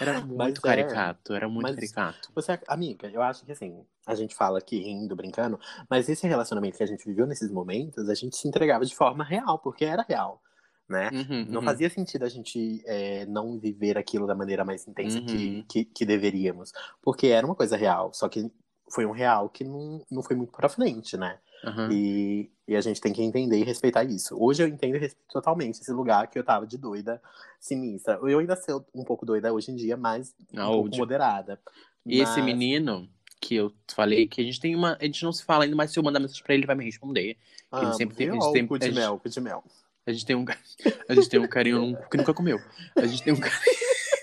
Era 0.00 0.20
muito 0.24 0.60
é. 0.60 0.62
caricato, 0.62 1.34
era 1.34 1.48
muito 1.48 1.74
caricato. 1.74 2.30
Você, 2.34 2.58
amiga, 2.68 3.08
eu 3.08 3.20
acho 3.22 3.44
que 3.44 3.52
assim, 3.52 3.84
a 4.06 4.14
gente 4.14 4.34
fala 4.34 4.58
aqui 4.58 4.78
rindo, 4.78 5.14
brincando, 5.14 5.58
mas 5.90 6.08
esse 6.08 6.26
relacionamento 6.26 6.78
que 6.78 6.82
a 6.82 6.86
gente 6.86 7.04
viveu 7.04 7.26
nesses 7.26 7.50
momentos, 7.50 8.08
a 8.08 8.14
gente 8.14 8.36
se 8.36 8.48
entregava 8.48 8.84
de 8.84 8.94
forma 8.94 9.22
real, 9.24 9.58
porque 9.58 9.84
era 9.84 10.04
real. 10.08 10.40
Né? 10.88 11.10
Uhum, 11.12 11.46
não 11.48 11.60
uhum. 11.60 11.66
fazia 11.66 11.90
sentido 11.90 12.24
a 12.24 12.28
gente 12.28 12.80
é, 12.86 13.26
não 13.26 13.58
viver 13.58 13.98
aquilo 13.98 14.24
da 14.24 14.36
maneira 14.36 14.64
mais 14.64 14.86
intensa 14.86 15.18
uhum. 15.18 15.26
que, 15.26 15.64
que, 15.68 15.84
que 15.84 16.06
deveríamos. 16.06 16.70
Porque 17.02 17.26
era 17.26 17.44
uma 17.44 17.56
coisa 17.56 17.76
real, 17.76 18.14
só 18.14 18.28
que 18.28 18.48
foi 18.88 19.04
um 19.04 19.10
real 19.10 19.48
que 19.48 19.64
não, 19.64 20.04
não 20.08 20.22
foi 20.22 20.36
muito 20.36 20.52
pra 20.52 20.68
frente, 20.68 21.16
né? 21.16 21.38
Uhum. 21.66 21.90
E, 21.90 22.50
e 22.68 22.76
a 22.76 22.80
gente 22.80 23.00
tem 23.00 23.12
que 23.12 23.20
entender 23.20 23.58
e 23.58 23.64
respeitar 23.64 24.04
isso. 24.04 24.36
Hoje 24.38 24.62
eu 24.62 24.68
entendo 24.68 24.94
e 24.94 24.98
respeito 24.98 25.28
totalmente 25.28 25.80
esse 25.80 25.92
lugar 25.92 26.28
que 26.28 26.38
eu 26.38 26.44
tava 26.44 26.66
de 26.66 26.78
doida, 26.78 27.20
sinistra. 27.58 28.20
Eu 28.22 28.38
ainda 28.38 28.54
sou 28.54 28.86
um 28.94 29.02
pouco 29.02 29.26
doida 29.26 29.52
hoje 29.52 29.72
em 29.72 29.74
dia, 29.74 29.96
mas 29.96 30.32
um 30.54 30.60
ah, 30.60 30.66
pouco 30.66 30.96
moderada. 30.96 31.60
E 32.04 32.20
mas... 32.20 32.30
esse 32.30 32.40
menino 32.40 33.08
que 33.40 33.56
eu 33.56 33.72
falei 33.88 34.28
que 34.28 34.40
a 34.40 34.44
gente 34.44 34.60
tem 34.60 34.76
uma. 34.76 34.96
A 35.00 35.04
gente 35.04 35.24
não 35.24 35.32
se 35.32 35.44
fala 35.44 35.64
ainda, 35.64 35.74
mas 35.74 35.90
se 35.90 35.98
eu 35.98 36.02
mandar 36.02 36.20
mensagem 36.20 36.42
pra 36.44 36.54
ele, 36.54 36.60
ele 36.60 36.66
vai 36.66 36.76
me 36.76 36.84
responder. 36.84 37.36
Ah, 37.70 37.82
ele 37.82 37.94
sempre 37.94 38.16
tem. 38.16 38.30
A 38.30 38.32
gente 38.32 38.52
tem 38.52 38.66
cu 38.66 38.78
de 38.78 38.92
mel, 38.92 39.18
cu 39.18 39.28
de 39.28 39.40
mel. 39.40 39.64
A 40.06 40.12
gente 40.12 40.24
tem 40.24 40.36
um, 40.36 40.44
a 41.08 41.14
gente 41.14 41.28
tem 41.28 41.40
um 41.40 41.48
carinho 41.48 41.98
que 42.08 42.16
nunca 42.16 42.32
comeu. 42.32 42.60
A 42.94 43.06
gente 43.06 43.22
tem 43.24 43.32
um 43.32 43.40
carinho. 43.40 43.76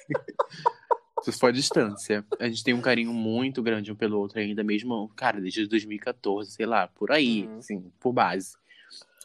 Se 1.24 1.32
for 1.32 1.48
a 1.48 1.52
distância. 1.52 2.26
A 2.38 2.50
gente 2.50 2.64
tem 2.64 2.74
um 2.74 2.82
carinho 2.82 3.14
muito 3.14 3.64
grande 3.64 3.92
um 3.92 3.96
pelo 3.96 4.20
outro 4.20 4.40
ainda, 4.40 4.64
mesmo, 4.64 5.10
cara, 5.16 5.40
desde 5.40 5.66
2014, 5.68 6.52
sei 6.52 6.66
lá, 6.66 6.88
por 6.88 7.12
aí, 7.12 7.48
uhum. 7.48 7.58
assim, 7.60 7.92
por 8.00 8.12
base. 8.12 8.58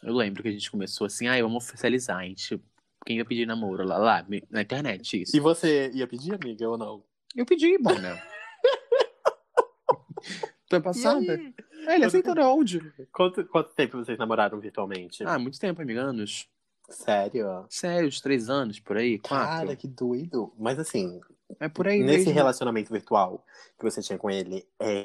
Eu 0.01 0.13
lembro 0.13 0.41
que 0.41 0.47
a 0.47 0.51
gente 0.51 0.71
começou 0.71 1.07
assim, 1.07 1.27
ah, 1.27 1.41
vamos 1.41 1.65
oficializar, 1.65 2.19
a 2.19 2.23
gente. 2.23 2.61
Quem 3.05 3.17
ia 3.17 3.25
pedir 3.25 3.45
namoro 3.45 3.85
lá, 3.85 3.97
lá, 3.97 4.25
na 4.49 4.61
internet, 4.61 5.21
isso. 5.21 5.35
E 5.35 5.39
você 5.39 5.91
ia 5.93 6.07
pedir, 6.07 6.33
amiga, 6.33 6.69
ou 6.69 6.77
não? 6.77 7.03
Eu 7.35 7.45
pedi, 7.45 7.77
bom, 7.77 7.97
né? 7.97 8.21
Tô 10.69 10.81
passada. 10.81 11.39
É, 11.87 11.95
ele 11.95 12.05
aceitou 12.05 12.35
no 12.35 12.43
áudio. 12.43 12.93
Quanto, 13.11 13.43
quanto 13.45 13.73
tempo 13.73 13.97
vocês 13.97 14.17
namoraram 14.17 14.59
virtualmente? 14.59 15.23
Ah, 15.23 15.39
muito 15.39 15.59
tempo, 15.59 15.81
amiga, 15.81 16.01
anos. 16.01 16.47
Sério? 16.89 17.65
Sério, 17.69 18.07
uns 18.07 18.21
três 18.21 18.49
anos, 18.49 18.79
por 18.79 18.97
aí, 18.97 19.19
quatro. 19.19 19.47
Cara, 19.47 19.75
que 19.75 19.87
doido. 19.87 20.53
Mas 20.57 20.79
assim, 20.79 21.19
é 21.59 21.69
por 21.69 21.87
aí 21.87 22.01
Nesse 22.01 22.25
mesmo. 22.25 22.33
relacionamento 22.33 22.91
virtual 22.91 23.45
que 23.77 23.83
você 23.83 24.01
tinha 24.01 24.17
com 24.17 24.29
ele, 24.29 24.67
é... 24.79 25.03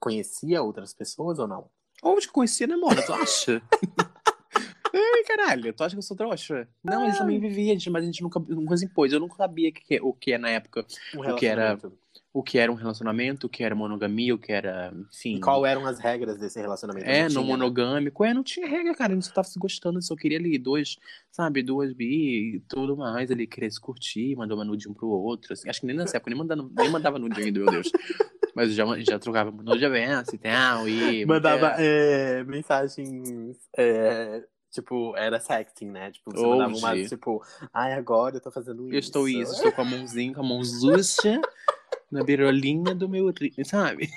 conhecia 0.00 0.62
outras 0.62 0.92
pessoas 0.94 1.38
ou 1.38 1.46
não? 1.46 1.70
Onde 2.02 2.28
conhecia, 2.28 2.66
né, 2.66 2.76
mano? 2.76 3.00
Tu 3.04 3.12
acha? 3.12 3.62
Ai, 4.94 5.24
caralho, 5.24 5.72
tu 5.72 5.84
acha 5.84 5.94
que 5.94 5.98
eu 5.98 6.02
sou 6.02 6.16
trouxa? 6.16 6.68
Não, 6.82 7.00
Ai. 7.00 7.08
eles 7.08 7.18
também 7.18 7.38
viviam, 7.38 7.76
mas 7.90 8.02
a 8.02 8.06
gente 8.06 8.22
nunca, 8.22 8.40
nunca 8.40 8.76
se 8.76 8.86
impôs. 8.86 9.12
Eu 9.12 9.20
nunca 9.20 9.36
sabia 9.36 9.70
que, 9.70 10.00
o 10.00 10.12
que 10.12 10.32
é 10.32 10.38
na 10.38 10.48
época. 10.50 10.86
O, 11.14 11.20
o 11.20 11.36
que 11.36 11.46
era 11.46 11.78
o 12.36 12.42
que 12.42 12.58
era 12.58 12.70
um 12.70 12.74
relacionamento, 12.74 13.46
o 13.46 13.48
que 13.48 13.64
era 13.64 13.74
monogamia, 13.74 14.34
o 14.34 14.38
que 14.38 14.52
era, 14.52 14.92
enfim. 15.10 15.36
E 15.36 15.40
qual 15.40 15.64
eram 15.64 15.86
as 15.86 15.98
regras 15.98 16.38
desse 16.38 16.60
relacionamento? 16.60 17.08
É, 17.08 17.30
no 17.30 17.40
né? 17.40 17.46
monogâmico, 17.46 18.22
é, 18.22 18.34
não 18.34 18.42
tinha 18.42 18.68
regra, 18.68 18.94
cara, 18.94 19.14
não 19.14 19.22
só 19.22 19.32
tava 19.32 19.48
se 19.48 19.58
gostando, 19.58 20.02
só 20.02 20.14
queria 20.14 20.36
ali 20.36 20.58
dois, 20.58 20.98
sabe, 21.32 21.62
duas 21.62 21.94
bi 21.94 22.56
e 22.56 22.60
tudo 22.68 22.94
mais, 22.94 23.30
ele 23.30 23.46
queria 23.46 23.70
se 23.70 23.80
curtir, 23.80 24.36
mandou 24.36 24.58
uma 24.58 24.66
nude 24.66 24.86
um 24.86 24.92
pro 24.92 25.08
outro, 25.08 25.54
assim, 25.54 25.66
acho 25.66 25.80
que 25.80 25.86
nem 25.86 25.96
nessa 25.96 26.18
época, 26.18 26.30
nem 26.30 26.38
mandava, 26.38 26.70
nem 26.76 26.90
mandava 26.90 27.18
nude 27.18 27.40
ainda, 27.42 27.58
meu 27.58 27.70
Deus. 27.70 27.90
Mas 28.54 28.74
já, 28.74 28.84
já 28.98 29.18
trocava 29.18 29.50
nude 29.50 29.86
avanço 29.86 30.34
e 30.34 30.38
tal, 30.38 30.86
e... 30.86 31.24
Mandava 31.24 31.76
é, 31.78 32.44
mensagens... 32.44 33.56
É 33.78 34.44
tipo, 34.76 35.16
era 35.16 35.40
sexting, 35.40 35.86
né? 35.86 36.10
Tipo, 36.10 36.32
você 36.32 36.44
Hoje. 36.44 36.58
mandava 36.58 36.76
uma, 36.76 37.08
tipo, 37.08 37.42
ai, 37.72 37.94
agora 37.94 38.36
eu 38.36 38.40
tô 38.40 38.50
fazendo 38.50 38.86
isso. 38.86 38.94
Eu 38.94 38.98
estou 38.98 39.28
isso, 39.28 39.52
estou 39.54 39.72
com 39.72 39.80
a 39.80 39.84
mãozinha, 39.84 40.34
com 40.34 40.40
a 40.40 40.44
mãozucha 40.44 41.40
na 42.10 42.22
beirolinha 42.22 42.94
do 42.94 43.08
meu 43.08 43.32
sabe? 43.64 44.10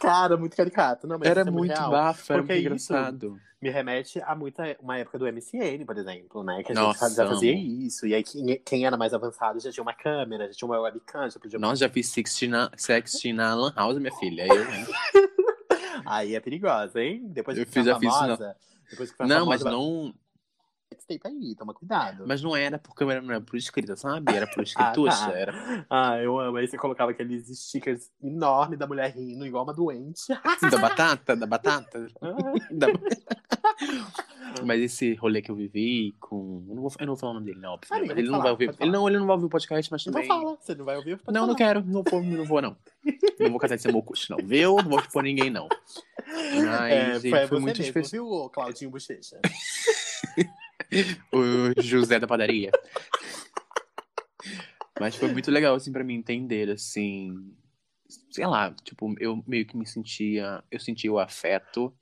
Cara, 0.00 0.36
muito 0.36 0.56
caricato. 0.56 1.06
Não, 1.06 1.18
era 1.22 1.42
é 1.42 1.44
muito 1.44 1.72
real, 1.72 1.90
bafo, 1.90 2.32
era 2.32 2.42
muito 2.42 2.54
engraçado. 2.54 3.40
Me 3.60 3.68
remete 3.68 4.20
a 4.24 4.34
muita, 4.34 4.76
uma 4.80 4.96
época 4.96 5.18
do 5.18 5.26
MCN, 5.26 5.84
por 5.84 5.98
exemplo, 5.98 6.42
né? 6.42 6.62
Que 6.62 6.72
a 6.72 6.74
Nossa, 6.74 7.08
gente 7.08 7.16
já 7.16 7.26
fazia 7.26 7.52
isso. 7.52 8.06
E 8.06 8.14
aí 8.14 8.24
quem, 8.64 8.86
era 8.86 8.96
mais 8.96 9.12
avançado 9.12 9.60
já 9.60 9.70
tinha 9.70 9.82
uma 9.82 9.92
câmera, 9.92 10.46
já 10.46 10.54
tinha 10.54 10.68
uma 10.68 10.80
webcam, 10.80 11.28
já 11.28 11.38
podia. 11.38 11.58
Nossa, 11.58 11.76
já 11.76 11.90
fiz 11.90 12.08
sexting 12.08 12.48
na, 12.48 12.70
sexting 12.76 13.34
na 13.34 13.54
Lan 13.54 13.72
House, 13.76 13.98
minha 13.98 14.12
filha. 14.12 14.46
Eu, 14.46 14.62
hein? 14.62 14.86
aí 16.06 16.34
é 16.34 16.40
perigosa, 16.40 17.02
hein? 17.02 17.22
Depois 17.26 17.58
eu 17.58 17.66
fiz, 17.66 17.86
famosa, 17.86 17.98
fiz, 17.98 18.38
não. 18.38 18.54
Depois 18.90 19.12
que 19.12 19.22
Não, 19.22 19.40
famosa, 19.40 19.46
mas 19.46 19.64
não 19.64 20.14
tape 21.18 21.28
aí, 21.28 21.54
toma 21.56 21.72
cuidado. 21.74 22.24
Mas 22.26 22.42
não 22.42 22.54
era 22.56 22.78
por 22.78 22.94
câmera, 22.94 23.20
não 23.20 23.30
era 23.30 23.40
por 23.40 23.56
escrita, 23.56 23.96
sabe? 23.96 24.32
Era 24.34 24.46
por 24.46 24.62
escritura. 24.64 25.10
tá. 25.12 25.32
Era 25.32 25.86
Ah, 25.90 26.18
eu 26.18 26.38
amo. 26.38 26.56
Aí 26.58 26.68
você 26.68 26.76
colocava 26.76 27.10
aqueles 27.10 27.46
stickers 27.48 28.10
enormes 28.22 28.78
da 28.78 28.86
mulher 28.86 29.10
rindo, 29.14 29.46
igual 29.46 29.64
uma 29.64 29.74
doente. 29.74 30.22
da 30.70 30.78
batata, 30.78 31.34
da 31.36 31.46
batata. 31.46 32.06
Ah, 32.20 32.30
Da- 32.70 32.88
Mas 34.64 34.80
esse 34.80 35.14
rolê 35.14 35.40
que 35.42 35.50
eu 35.50 35.54
vivi 35.56 36.14
com. 36.20 36.64
Eu 36.68 36.74
não 36.74 36.82
vou, 36.82 36.92
eu 36.98 37.06
não 37.06 37.14
vou 37.14 37.16
falar 37.16 37.32
o 37.32 37.34
nome 37.34 37.46
dele, 37.46 37.60
não, 37.60 37.72
óbvio, 37.72 37.88
Ah, 37.92 37.98
Mas 37.98 38.10
ele 38.10 38.14
pode 38.14 38.22
não 38.26 38.30
falar, 38.32 38.42
vai 38.42 38.52
ouvir. 38.52 38.64
Ele 38.64 38.72
falar. 38.76 38.90
não, 38.92 39.08
ele 39.08 39.18
não 39.18 39.26
vai 39.26 39.34
ouvir 39.34 39.46
o 39.46 39.50
podcast, 39.50 39.90
mas 39.92 40.02
então 40.02 40.12
também. 40.12 40.28
fala, 40.28 40.56
você 40.60 40.74
não 40.74 40.84
vai 40.84 40.96
ouvir? 40.96 41.20
Não, 41.26 41.32
não 41.32 41.40
falar. 41.46 41.56
quero. 41.56 41.84
Não 41.84 42.02
vou, 42.02 42.22
não 42.22 42.44
vou, 42.44 42.62
não. 42.62 42.76
Não 43.38 43.50
vou 43.50 43.58
catar 43.58 43.74
esse 43.76 43.90
mocuxo, 43.90 44.26
não, 44.36 44.46
viu? 44.46 44.76
Não 44.76 44.90
vou 44.90 44.98
expor 45.00 45.22
ninguém, 45.22 45.50
não. 45.50 45.68
Mas 46.26 47.24
É, 47.24 47.30
foi, 47.30 47.46
foi, 47.46 47.58
muito 47.60 47.78
mesmo, 47.78 47.84
especial. 47.98 48.24
viu, 48.26 48.50
Claudinho 48.50 48.90
Bochecha? 48.90 49.40
O 51.32 51.80
José 51.80 52.18
da 52.18 52.26
padaria. 52.26 52.70
Mas 54.98 55.16
foi 55.16 55.32
muito 55.32 55.50
legal, 55.50 55.74
assim, 55.74 55.92
pra 55.92 56.04
mim 56.04 56.14
entender, 56.14 56.70
assim. 56.70 57.34
Sei 58.30 58.46
lá, 58.46 58.74
tipo, 58.84 59.14
eu 59.18 59.42
meio 59.46 59.66
que 59.66 59.76
me 59.76 59.86
sentia. 59.86 60.62
Eu 60.70 60.80
sentia 60.80 61.12
o 61.12 61.18
afeto. 61.18 61.94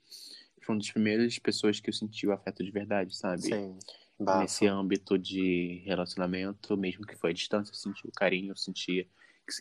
Foi 0.63 0.75
uma 0.75 0.81
das 0.81 0.91
primeiras 0.91 1.39
pessoas 1.39 1.81
que 1.81 1.91
eu 1.91 1.95
senti 1.95 2.27
o 2.27 2.33
afeto 2.33 2.65
de 2.65 2.71
verdade, 2.71 3.17
sabe? 3.17 3.43
Sim. 3.43 3.79
Nesse 4.41 4.67
âmbito 4.67 5.17
de 5.17 5.83
relacionamento, 5.87 6.77
mesmo 6.77 7.07
que 7.07 7.15
foi 7.15 7.31
à 7.31 7.33
distância, 7.33 7.71
eu 7.71 7.77
senti 7.77 8.07
o 8.07 8.11
carinho, 8.11 8.51
eu 8.51 8.57
sentia 8.57 9.07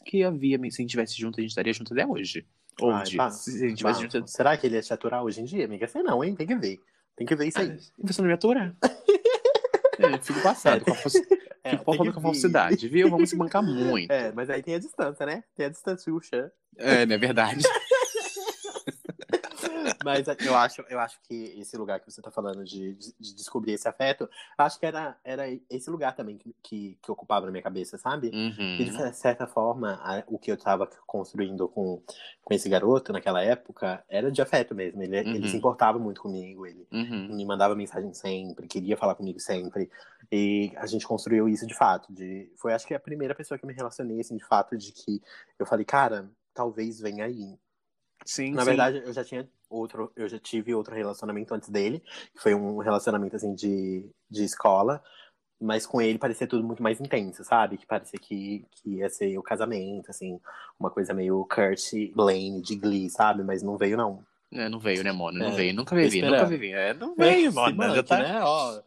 que, 0.06 0.24
havia, 0.24 0.58
se 0.58 0.66
a 0.66 0.68
gente 0.68 0.86
estivesse 0.86 1.18
junto, 1.18 1.40
a 1.40 1.42
gente 1.42 1.52
estaria 1.52 1.74
junto 1.74 1.94
até 1.94 2.06
hoje. 2.06 2.46
Onde? 2.82 3.20
Ai, 3.20 3.32
se 3.32 3.66
a 3.66 3.70
gente 3.70 3.84
Bafo. 3.84 4.02
junto. 4.02 4.28
Será 4.28 4.58
que 4.58 4.68
ele 4.68 4.76
ia 4.76 4.82
te 4.82 4.94
aturar 4.94 5.24
hoje 5.24 5.42
em 5.42 5.46
dia, 5.46 5.66
amiga? 5.66 5.88
Sei 5.88 6.04
não, 6.04 6.24
hein? 6.24 6.36
Tem 6.36 6.46
que 6.46 6.56
ver. 6.56 6.80
Tem 7.18 7.26
que 7.26 7.36
ver 7.36 7.48
isso 7.48 7.60
aí. 7.60 7.72
Ah, 7.72 7.78
Você 8.04 8.22
não 8.22 8.28
me 8.28 8.34
aturar. 8.34 8.74
é, 10.00 10.18
fico 10.20 10.42
passado 10.42 10.86
com 10.86 10.92
a, 10.92 10.96
falsi... 10.96 11.22
É, 11.64 11.72
fico 11.76 12.14
com 12.14 12.20
a 12.20 12.22
falsidade, 12.22 12.88
viu? 12.88 13.10
Vamos 13.10 13.30
se 13.30 13.36
bancar 13.36 13.62
muito. 13.66 14.10
É, 14.10 14.32
mas 14.32 14.50
aí 14.50 14.64
tem 14.64 14.76
a 14.76 14.80
distância, 14.80 15.26
né? 15.26 15.44
Tem 15.54 15.66
a 15.66 15.70
distância, 15.70 16.06
Xuxa. 16.06 16.50
É, 16.78 17.06
não 17.06 17.16
é 17.16 17.18
verdade? 17.18 17.66
Mas 20.04 20.28
eu 20.44 20.56
acho, 20.56 20.82
eu 20.90 21.00
acho 21.00 21.20
que 21.24 21.34
esse 21.60 21.76
lugar 21.78 22.00
que 22.00 22.10
você 22.12 22.22
tá 22.22 22.30
falando 22.32 22.64
de, 22.64 22.94
de- 22.96 23.16
de 23.20 23.36
descobrir 23.36 23.74
esse 23.74 23.88
afeto, 23.88 24.30
acho 24.58 24.80
que 24.80 24.86
era, 24.86 25.18
era 25.24 25.44
esse 25.70 25.90
lugar 25.90 26.16
também 26.16 26.38
que, 26.38 26.56
que, 26.62 27.00
que 27.02 27.12
ocupava 27.12 27.46
na 27.46 27.52
minha 27.52 27.64
cabeça, 27.64 27.98
sabe? 27.98 28.30
E 28.78 28.84
de 28.84 28.92
Uhum. 28.92 29.14
certa 29.14 29.48
forma, 29.48 29.94
a- 30.04 30.24
o 30.28 30.38
que 30.38 30.52
eu 30.52 30.58
tava 30.58 30.88
construindo 31.06 31.68
com, 31.70 32.02
com 32.44 32.54
esse 32.54 32.70
garoto 32.70 33.12
naquela 33.12 33.42
época 33.44 34.04
era 34.08 34.32
de 34.32 34.42
afeto 34.42 34.76
mesmo. 34.76 35.02
Ele, 35.02 35.18
ele 35.18 35.40
Uhum. 35.40 35.48
se 35.48 35.58
importava 35.58 35.98
muito 35.98 36.22
comigo, 36.22 36.66
ele 36.66 36.88
Uhum. 36.92 37.36
me 37.36 37.46
mandava 37.46 37.76
mensagem 37.76 38.14
sempre, 38.14 38.68
queria 38.68 38.96
falar 38.98 39.16
comigo 39.16 39.40
sempre. 39.40 39.90
E 40.32 40.72
a 40.78 40.86
gente 40.86 41.08
construiu 41.08 41.48
isso 41.50 41.66
de 41.66 41.74
fato. 41.74 42.12
De, 42.14 42.52
foi 42.58 42.74
acho 42.74 42.86
que 42.86 42.94
a 42.94 43.00
primeira 43.00 43.34
pessoa 43.34 43.58
que 43.58 43.66
eu 43.66 43.68
me 43.68 43.74
relacionei, 43.74 44.20
assim, 44.20 44.36
de 44.38 44.46
fato, 44.46 44.78
de 44.78 44.92
que 44.92 45.22
eu 45.58 45.66
falei, 45.66 45.86
cara, 45.86 46.30
talvez 46.54 47.00
venha 47.00 47.26
aí. 47.26 47.58
Sim, 48.26 48.52
Na 48.54 48.62
sim. 48.62 48.66
verdade, 48.68 48.98
eu 49.06 49.14
já 49.14 49.24
tinha 49.24 49.50
outro, 49.70 50.12
eu 50.16 50.28
já 50.28 50.40
tive 50.40 50.74
outro 50.74 50.96
relacionamento 50.96 51.54
antes 51.54 51.70
dele, 51.70 52.02
que 52.34 52.42
foi 52.42 52.54
um 52.54 52.78
relacionamento 52.78 53.36
assim 53.36 53.54
de, 53.54 54.10
de 54.30 54.44
escola, 54.44 55.02
mas 55.60 55.86
com 55.86 56.02
ele 56.02 56.20
parecia 56.20 56.48
tudo 56.48 56.64
muito 56.64 56.84
mais 56.84 57.02
intenso, 57.02 57.44
sabe? 57.44 57.78
Que 57.78 57.86
parecia 57.86 58.20
que, 58.20 58.66
que 58.72 58.98
ia 58.98 59.10
ser 59.10 59.38
o 59.38 59.44
casamento, 59.44 60.10
assim, 60.10 60.40
uma 60.80 60.90
coisa 60.90 61.14
meio 61.14 61.46
Kurt 61.46 62.14
Blaine 62.16 62.62
de 62.62 62.76
Glee, 62.76 63.10
sabe? 63.10 63.44
Mas 63.44 63.64
não 63.64 63.78
veio, 63.78 63.98
não. 63.98 64.24
É, 64.54 64.70
não 64.70 64.80
veio, 64.80 65.04
né, 65.04 65.12
Mona? 65.12 65.40
Não 65.40 65.52
É, 65.52 65.56
veio. 65.56 65.74
Nunca 65.74 65.96
vivi, 65.96 66.22
nunca 66.22 66.46
vivi. 66.46 66.72
É, 66.72 66.94
não 66.94 67.16
veio, 67.16 67.52
Mona. 67.54 67.96
Já 67.96 68.04
tá... 68.04 68.18
né? 68.20 68.42
Ó, 68.44 68.80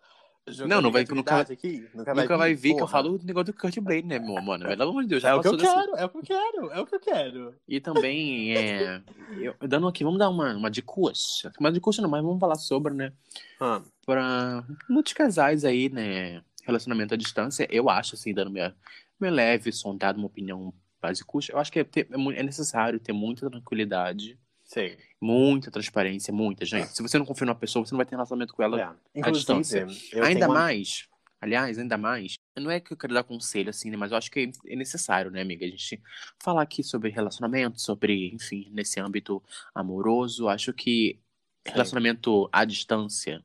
Não, 0.67 0.81
não 0.81 0.91
vai- 0.91 1.05
criatividade 1.05 1.53
aqui. 1.53 1.89
Nunca, 1.95 2.15
Nunca 2.15 2.37
vai 2.37 2.55
vir 2.55 2.75
que 2.75 2.83
eu 2.83 2.89
falo 2.89 3.15
o 3.17 3.25
negócio 3.25 3.53
do 3.53 3.59
Kurt 3.59 3.79
Blade, 3.79 4.07
né, 4.07 4.19
meu 4.19 4.41
mano? 4.43 4.67
Pelo 4.67 4.83
amor 4.91 5.03
de 5.03 5.09
Deus, 5.11 5.23
já 5.23 5.31
É 5.31 5.35
o 5.35 5.41
que 5.41 5.49
eu 5.49 5.57
desse- 5.57 5.73
quero, 5.73 5.97
é 5.97 6.05
o 6.05 6.09
que 6.09 6.17
eu 6.19 6.23
quero, 6.23 6.71
é 6.73 6.81
o 6.81 6.87
que 6.87 6.95
eu 6.95 7.01
quero. 7.01 7.55
E 7.69 7.81
também, 7.81 8.53
é, 8.57 9.03
eu- 9.39 9.55
dando 9.61 9.87
aqui, 9.87 10.03
vamos 10.03 10.19
dar 10.19 10.29
uma, 10.29 10.55
uma 10.57 10.71
de 10.71 10.83
curso. 10.83 11.51
Uma 11.61 11.71
de 11.71 11.79
curso 11.81 12.03
não, 12.03 12.09
mas 12.11 12.23
vamos 12.23 12.41
falar 12.41 12.57
sobre, 12.57 12.95
né? 12.95 13.13
Ah, 13.61 13.83
Pra 14.07 14.65
muitos 14.89 15.13
casais 15.13 15.65
aí, 15.65 15.89
né? 15.89 16.43
Relacionamento 16.65 17.15
à 17.15 17.17
distância, 17.17 17.69
eu 17.71 17.89
acho, 17.89 18.15
assim, 18.17 18.35
dando 18.35 18.51
minha, 18.51 18.75
minha 19.21 19.31
leve, 19.33 19.71
sondada, 19.73 20.19
uma 20.19 20.27
opinião 20.27 20.73
básica, 21.01 21.31
eu 21.51 21.59
acho 21.59 21.71
que 21.71 21.79
é, 21.79 21.85
ter- 21.85 22.09
é 22.11 22.41
é 22.41 22.43
necessário 22.43 22.99
ter 22.99 23.13
muita 23.13 23.49
tranquilidade, 23.49 24.39
sei. 24.73 24.99
muita 25.21 25.71
transparência, 25.71 26.33
muita, 26.33 26.65
gente. 26.65 26.95
Se 26.97 27.03
você 27.03 27.19
não 27.19 27.27
confia 27.27 27.45
numa 27.47 27.55
pessoa, 27.55 27.85
você 27.85 27.93
não 27.93 27.99
vai 27.99 28.07
ter 28.07 28.15
relacionamento 28.15 28.55
com 28.55 28.63
ela 28.63 28.97
É. 29.15 29.31
distância. 29.31 29.81
Inclusive, 29.83 30.17
eu 30.17 30.25
ainda 30.25 30.47
uma- 30.49 30.55
mais, 30.55 31.09
aliás, 31.41 31.79
ainda 31.79 31.99
mais, 31.99 32.35
não 32.57 32.71
é 32.71 32.79
que 32.81 32.93
eu 32.93 32.97
quero 32.97 33.13
dar 33.15 33.25
conselho 33.25 33.69
assim, 33.71 33.91
né, 33.91 33.97
mas 33.97 34.13
eu 34.13 34.17
acho 34.19 34.31
que 34.31 34.51
é 34.67 34.77
necessário, 34.77 35.31
né, 35.31 35.41
amiga, 35.43 35.65
a 35.67 35.69
gente 35.69 36.01
falar 36.39 36.63
aqui 36.63 36.83
sobre 36.83 37.11
relacionamento, 37.11 37.81
sobre, 37.81 38.33
enfim, 38.35 38.69
nesse 38.73 39.01
âmbito 39.01 39.43
amoroso, 39.75 40.49
acho 40.49 40.73
que 40.73 41.19
relacionamento 41.67 42.49
à 42.53 42.65
distância, 42.65 43.43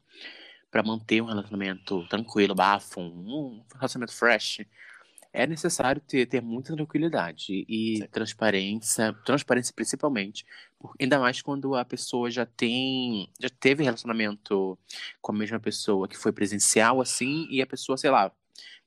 para 0.72 0.84
manter 0.84 1.22
um 1.22 1.26
relacionamento 1.26 2.06
tranquilo, 2.08 2.54
bafo, 2.56 3.00
um 3.00 3.64
relacionamento 3.76 4.14
fresh, 4.14 4.66
é 5.36 5.48
necessário 5.48 6.02
ter, 6.02 6.26
ter 6.28 6.42
muita 6.42 6.76
tranquilidade 6.76 7.66
e 7.68 7.98
Sim. 7.98 8.08
transparência, 8.08 9.14
transparência 9.26 9.74
principalmente, 9.76 10.46
por- 10.80 10.94
ainda 11.00 11.20
mais 11.20 11.42
quando 11.42 11.76
a 11.76 11.86
pessoa 11.86 12.32
já 12.32 12.46
tem, 12.46 13.30
já 13.40 13.50
teve 13.50 13.84
relacionamento 13.84 14.78
com 15.22 15.32
a 15.34 15.36
mesma 15.36 15.60
pessoa 15.60 16.08
que 16.08 16.18
foi 16.18 16.32
presencial 16.32 17.02
assim 17.02 17.48
e 17.50 17.62
a 17.62 17.68
pessoa, 17.68 17.98
sei 17.98 18.10
lá, 18.12 18.32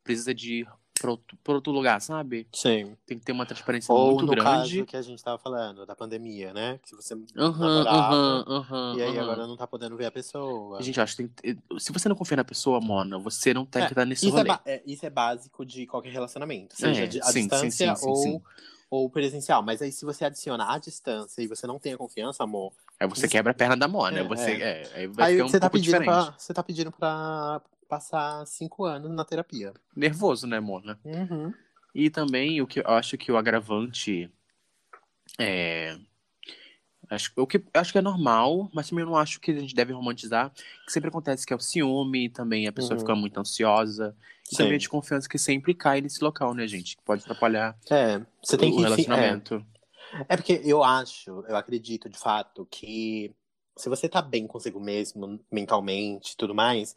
precisa 0.03 0.35
de 0.35 0.67
pra 0.99 1.11
outro, 1.11 1.39
outro 1.47 1.73
lugar, 1.73 2.01
sabe? 2.01 2.47
Sim. 2.53 2.97
Tem 3.07 3.19
que 3.19 3.25
ter 3.25 3.33
uma 3.33 3.47
transparência 3.47 3.93
Ou 3.93 4.07
muito 4.07 4.27
no 4.27 4.33
grande. 4.33 4.79
caso 4.79 4.87
que 4.87 4.97
a 4.97 5.03
gente 5.03 5.23
tava 5.23 5.39
falando, 5.39 5.87
da 5.87 5.95
pandemia, 5.95 6.53
né? 6.53 6.79
Que 6.85 6.95
você 6.95 7.15
Aham, 7.37 7.69
namorava, 7.69 8.15
aham, 8.15 8.45
aham. 8.49 8.97
e 8.97 9.03
aí 9.03 9.11
aham. 9.11 9.21
agora 9.23 9.47
não 9.47 9.57
tá 9.57 9.67
podendo 9.67 9.97
ver 9.97 10.07
a 10.07 10.11
pessoa. 10.11 10.81
Gente, 10.83 11.01
acho 11.01 11.17
que 11.17 11.29
tem, 11.29 11.59
se 11.79 11.93
você 11.93 12.09
não 12.09 12.17
confia 12.17 12.37
na 12.37 12.45
pessoa, 12.45 12.81
Mona, 12.81 13.19
você 13.19 13.55
não 13.55 13.65
tem 13.65 13.83
É, 13.83 13.87
que 13.87 13.93
estar 13.93 14.05
nesse 14.05 14.27
isso, 14.27 14.35
é 14.37 14.39
rolê. 14.39 14.49
ba- 14.49 14.63
é- 14.67 14.83
isso 14.87 15.07
é 15.07 15.11
básico 15.11 15.65
de 15.65 15.87
qualquer 15.87 16.11
relacionamento, 16.13 16.77
seja 16.77 17.05
É, 17.05 17.07
de- 17.07 17.21
à 17.21 17.25
sim, 17.25 17.41
distância 17.41 17.95
sim, 17.97 18.15
sim, 18.15 18.31
ou, 18.91 19.03
ou 19.03 19.11
presencial. 19.11 19.63
Mas 19.63 19.81
aí, 19.83 19.93
se 19.93 20.05
você 20.05 20.25
adicionar 20.25 20.73
à 20.75 20.79
distância 20.79 21.43
e 21.43 21.47
você 21.47 21.67
não 21.67 21.79
tem 21.79 21.93
a 21.95 21.97
confiança, 21.97 22.43
amor, 22.45 22.73
Aí 23.01 23.07
você 23.09 23.29
quebra 23.29 23.53
a 23.53 23.55
perna 23.55 23.77
da 23.77 23.87
Mona. 23.87 24.19
É, 24.19 24.25
você, 24.25 24.51
é. 24.51 24.61
é, 24.61 24.91
aí 24.95 25.07
vai 25.07 25.27
aí 25.27 25.35
ficar 25.35 25.45
um 25.45 25.49
você, 25.49 25.61
tá 25.61 25.71
pouco 25.71 25.73
pedindo 25.75 25.93
diferente. 25.93 26.05
pra, 26.07 26.35
você 26.37 26.53
tá 26.53 26.63
pedindo 26.65 26.91
pra 26.91 27.63
passar 27.89 28.47
cinco 28.47 28.85
anos 28.85 29.11
na 29.11 29.25
terapia. 29.25 29.73
Nervoso, 29.97 30.47
né, 30.47 30.61
Mona? 30.61 30.99
Uhum. 31.05 31.53
E 31.95 32.11
também 32.11 32.61
o 32.61 32.67
que 32.67 32.81
eu 32.81 32.87
acho 32.89 33.17
que 33.17 33.33
o 33.33 33.37
agravante 33.37 34.31
é. 35.39 35.99
Acho, 37.11 37.33
o 37.37 37.47
que, 37.47 37.63
acho 37.73 37.91
que 37.93 37.99
é 37.99 38.03
normal, 38.03 38.69
mas 38.75 38.89
também 38.91 39.03
eu 39.03 39.09
não 39.09 39.17
acho 39.17 39.41
que 39.41 39.51
a 39.51 39.59
gente 39.59 39.75
deve 39.75 39.95
romantizar. 39.95 40.53
Que 40.85 40.93
sempre 40.93 41.09
acontece 41.09 41.47
que 41.47 41.55
é 41.55 41.57
o 41.57 41.61
ciúme, 41.61 42.29
também 42.29 42.67
a 42.67 42.73
pessoa 42.73 42.95
Uhum. 42.95 43.01
fica 43.01 43.15
muito 43.17 43.41
ansiosa. 43.41 44.15
E 44.45 44.51
Sim. 44.51 44.57
também 44.59 44.75
a 44.75 44.79
desconfiança 44.79 45.29
que 45.29 45.39
sempre 45.39 45.73
cai 45.75 46.03
nesse 46.03 46.23
local, 46.23 46.53
né, 46.53 46.67
gente? 46.69 46.97
Que 46.97 47.03
pode 47.03 47.23
atrapalhar 47.23 47.79
É, 47.91 48.21
você 48.43 48.59
tem 48.59 48.71
o 48.71 48.77
que. 48.77 48.83
relacionamento. 48.83 49.65
É, 50.29 50.35
é 50.35 50.37
porque 50.37 50.61
eu 50.65 50.85
acho, 50.85 51.45
eu 51.49 51.57
acredito 51.57 52.11
de 52.11 52.19
fato 52.19 52.67
que 52.71 53.35
se 53.77 53.89
você 53.89 54.09
tá 54.09 54.21
bem 54.21 54.47
consigo 54.47 54.79
mesmo, 54.81 55.41
mentalmente 55.51 56.33
e 56.33 56.37
tudo 56.37 56.55
mais, 56.55 56.95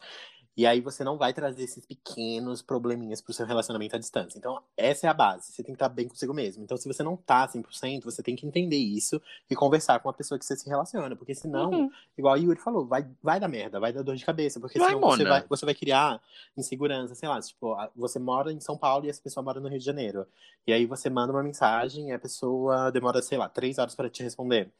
e 0.56 0.66
aí 0.66 0.80
você 0.80 1.02
não 1.02 1.16
vai 1.16 1.32
trazer 1.32 1.62
esses 1.62 1.86
pequenos 1.86 2.60
probleminhas 2.60 3.20
pro 3.20 3.32
seu 3.32 3.46
relacionamento 3.46 3.96
à 3.96 3.98
distância. 3.98 4.36
Então, 4.38 4.60
essa 4.76 5.06
é 5.06 5.10
a 5.10 5.14
base. 5.14 5.50
Você 5.52 5.62
tem 5.62 5.74
que 5.74 5.76
estar 5.76 5.88
bem 5.88 6.06
consigo 6.08 6.34
mesmo. 6.34 6.62
Então, 6.62 6.76
se 6.76 6.86
você 6.86 7.02
não 7.02 7.16
tá 7.16 7.48
100%, 7.48 8.04
você 8.04 8.22
tem 8.22 8.36
que 8.36 8.46
entender 8.46 8.76
isso 8.76 9.20
e 9.48 9.56
conversar 9.56 9.98
com 10.00 10.08
a 10.10 10.12
pessoa 10.12 10.38
que 10.38 10.44
você 10.44 10.54
se 10.56 10.68
relaciona. 10.68 11.16
Porque 11.16 11.34
senão, 11.34 11.70
Uhum. 11.70 11.90
igual 12.18 12.34
o 12.34 12.38
Yuri 12.38 12.60
falou, 12.60 12.86
vai, 12.86 13.06
vai 13.22 13.40
dar 13.40 13.48
merda, 13.48 13.80
vai 13.80 13.92
dar 13.92 14.02
dor 14.02 14.14
de 14.16 14.24
cabeça. 14.24 14.60
Porque 14.60 14.78
Vai, 14.78 14.88
senão 14.88 15.00
você 15.00 15.24
vai, 15.24 15.44
você 15.48 15.64
vai 15.64 15.74
criar 15.74 16.20
insegurança, 16.56 17.14
sei 17.14 17.28
lá, 17.28 17.40
tipo, 17.40 17.74
você 17.96 18.18
mora 18.18 18.52
em 18.52 18.60
São 18.60 18.76
Paulo 18.76 19.06
e 19.06 19.08
essa 19.10 19.22
pessoa 19.22 19.42
mora 19.42 19.58
no 19.60 19.68
Rio 19.68 19.78
de 19.78 19.84
Janeiro. 19.84 20.26
E 20.66 20.72
aí 20.72 20.84
você 20.86 21.08
manda 21.08 21.32
uma 21.32 21.42
mensagem 21.42 22.08
e 22.10 22.12
a 22.12 22.18
pessoa 22.18 22.90
demora, 22.92 23.22
sei 23.22 23.38
lá, 23.38 23.48
três 23.48 23.78
horas 23.78 23.94
para 23.94 24.10
te 24.10 24.22
responder. 24.22 24.70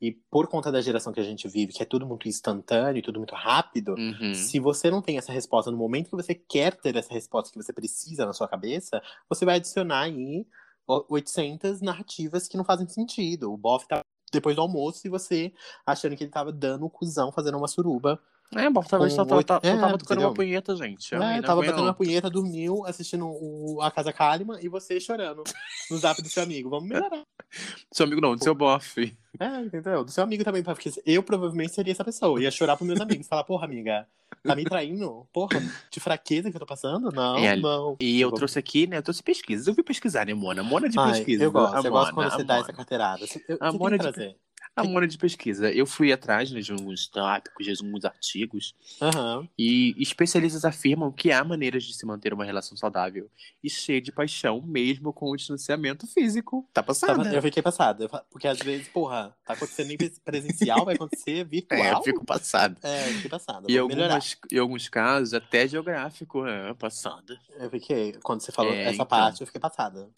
E 0.00 0.12
por 0.30 0.46
conta 0.46 0.70
da 0.70 0.80
geração 0.80 1.12
que 1.12 1.18
a 1.20 1.24
gente 1.24 1.48
vive, 1.48 1.72
que 1.72 1.82
é 1.82 1.86
tudo 1.86 2.06
muito 2.06 2.28
instantâneo, 2.28 3.02
tudo 3.02 3.18
muito 3.18 3.34
rápido, 3.34 3.94
Uhum. 3.98 4.32
se 4.34 4.60
você 4.60 4.90
não 4.90 5.02
tem 5.02 5.18
essa 5.18 5.32
resposta 5.32 5.70
no 5.70 5.76
momento 5.76 6.10
que 6.10 6.16
você 6.16 6.34
quer 6.34 6.76
ter 6.76 6.94
essa 6.96 7.12
resposta 7.12 7.50
que 7.52 7.60
você 7.60 7.72
precisa 7.72 8.24
na 8.24 8.32
sua 8.32 8.46
cabeça, 8.46 9.02
você 9.28 9.44
vai 9.44 9.56
adicionar 9.56 10.02
aí 10.02 10.46
o- 10.86 11.04
800 11.14 11.80
narrativas 11.80 12.46
que 12.46 12.56
não 12.56 12.64
fazem 12.64 12.86
sentido. 12.88 13.52
O 13.52 13.56
Boff 13.56 13.86
tá 13.88 14.00
depois 14.32 14.54
do 14.54 14.62
almoço 14.62 15.06
e 15.06 15.10
você 15.10 15.52
achando 15.84 16.16
que 16.16 16.22
ele 16.24 16.30
tava 16.30 16.52
dando 16.52 16.84
o 16.86 16.90
cuzão, 16.90 17.32
fazendo 17.32 17.58
uma 17.58 17.66
suruba. 17.68 18.20
É, 18.56 18.70
bom, 18.70 18.82
talvez 18.82 19.12
só, 19.12 19.22
oito- 19.22 19.52
só 19.52 19.60
é, 19.62 19.76
tava 19.76 19.98
tocando 19.98 20.20
uma 20.22 20.32
punheta, 20.32 20.74
gente. 20.74 21.14
É, 21.14 21.18
não 21.18 21.42
tava 21.42 21.60
batendo 21.60 21.82
uma 21.82 21.92
punheta, 21.92 22.30
dormiu, 22.30 22.84
assistindo 22.86 23.26
o- 23.28 23.78
a 23.82 23.90
Casa 23.90 24.10
Kalima 24.12 24.58
e 24.62 24.68
você 24.68 24.98
chorando 24.98 25.44
no 25.90 25.98
zap 25.98 26.20
do 26.22 26.28
seu 26.28 26.42
amigo. 26.42 26.70
Vamos 26.70 26.88
melhorar. 26.88 27.22
Seu 27.92 28.04
amigo 28.04 28.20
não, 28.20 28.36
do 28.36 28.44
seu 28.44 28.54
bofe. 28.54 29.16
É, 29.40 29.60
entendeu? 29.60 30.04
Do 30.04 30.10
seu 30.10 30.22
amigo 30.22 30.44
também, 30.44 30.62
porque 30.62 30.90
eu 31.06 31.22
provavelmente 31.22 31.72
seria 31.72 31.92
essa 31.92 32.04
pessoa. 32.04 32.42
Ia 32.42 32.50
chorar 32.50 32.76
pros 32.76 32.86
meus 32.86 33.00
amigos, 33.00 33.26
falar, 33.26 33.42
porra, 33.44 33.64
amiga, 33.64 34.06
Tá 34.42 34.54
me 34.54 34.64
traindo? 34.64 35.26
Porra, 35.32 35.58
de 35.90 35.98
fraqueza 35.98 36.50
que 36.50 36.56
eu 36.56 36.60
tô 36.60 36.66
passando? 36.66 37.10
Não, 37.10 37.38
É, 37.38 37.56
não. 37.56 37.96
E 37.98 38.20
eu 38.20 38.30
trouxe 38.30 38.58
aqui, 38.58 38.86
né? 38.86 38.98
Eu 38.98 39.02
trouxe 39.02 39.22
pesquisas. 39.22 39.66
Eu 39.66 39.72
vi 39.74 39.82
pesquisar, 39.82 40.26
né, 40.26 40.34
Mona? 40.34 40.62
Mona 40.62 40.88
de 40.90 40.98
Ai, 40.98 41.12
pesquisa. 41.12 41.42
eu 41.44 41.50
gosto, 41.50 41.74
eu 41.76 41.90
gosto 41.90 42.14
Mona, 42.14 42.28
quando 42.28 42.30
você 42.36 42.42
a 42.42 42.44
dá 42.44 42.54
Mona. 42.54 42.64
essa 42.66 42.72
carteirada. 42.74 43.24
Eu, 43.48 43.56
A 43.60 43.70
você 43.70 43.78
Mona 43.78 43.96
de- 43.98 44.02
trazer. 44.02 44.36
A 44.80 44.84
Mona 44.84 45.06
de 45.06 45.18
pesquisa. 45.18 45.70
Eu 45.72 45.86
fui 45.86 46.12
atrás 46.12 46.50
né, 46.50 46.60
de 46.60 46.72
alguns 46.72 47.06
tópicos, 47.08 47.66
de 47.66 47.72
alguns 47.84 48.04
artigos. 48.04 48.74
Aham. 49.00 49.48
E 49.58 49.94
especialistas 49.98 50.64
afirmam 50.64 51.10
que 51.12 51.30
há 51.32 51.42
maneiras 51.44 51.84
de 51.84 51.94
se 51.94 52.04
manter 52.06 52.32
uma 52.32 52.44
relação 52.44 52.76
saudável 52.76 53.30
e 53.62 53.68
cheia 53.70 54.00
de 54.00 54.12
paixão, 54.12 54.62
mesmo 54.62 55.12
com 55.12 55.30
o 55.30 55.36
distanciamento 55.36 56.06
físico. 56.06 56.68
Tá 56.72 56.82
passada? 56.82 57.14
Tava- 57.22 57.34
Eu 57.34 57.42
fiquei 57.42 57.62
passada. 57.62 58.08
Porque 58.30 58.46
às 58.48 58.58
vezes, 58.58 58.88
porra, 58.88 59.34
tá 59.44 59.54
acontecendo 59.54 59.90
em 59.90 59.96
presencial, 60.24 60.84
vai 60.84 60.94
acontecer 60.94 61.44
virtual. 61.44 61.78
É, 61.88 61.92
eu 61.92 62.02
fico 62.02 62.24
passada. 62.24 62.76
É, 62.82 63.08
eu 63.08 63.14
fiquei 63.14 63.30
passada. 63.30 63.66
E 63.70 63.78
algumas, 63.78 64.36
em 64.52 64.58
alguns 64.58 64.88
casos, 64.88 65.34
até 65.34 65.66
geográfico, 65.66 66.46
é, 66.46 66.74
passada. 66.74 67.38
Eu 67.58 67.70
fiquei, 67.70 68.12
quando 68.22 68.40
você 68.42 68.52
falou 68.52 68.72
É, 68.72 68.82
essa 68.84 68.94
então. 68.94 69.06
parte, 69.06 69.40
eu 69.40 69.46
fiquei 69.46 69.60
passada. 69.60 70.08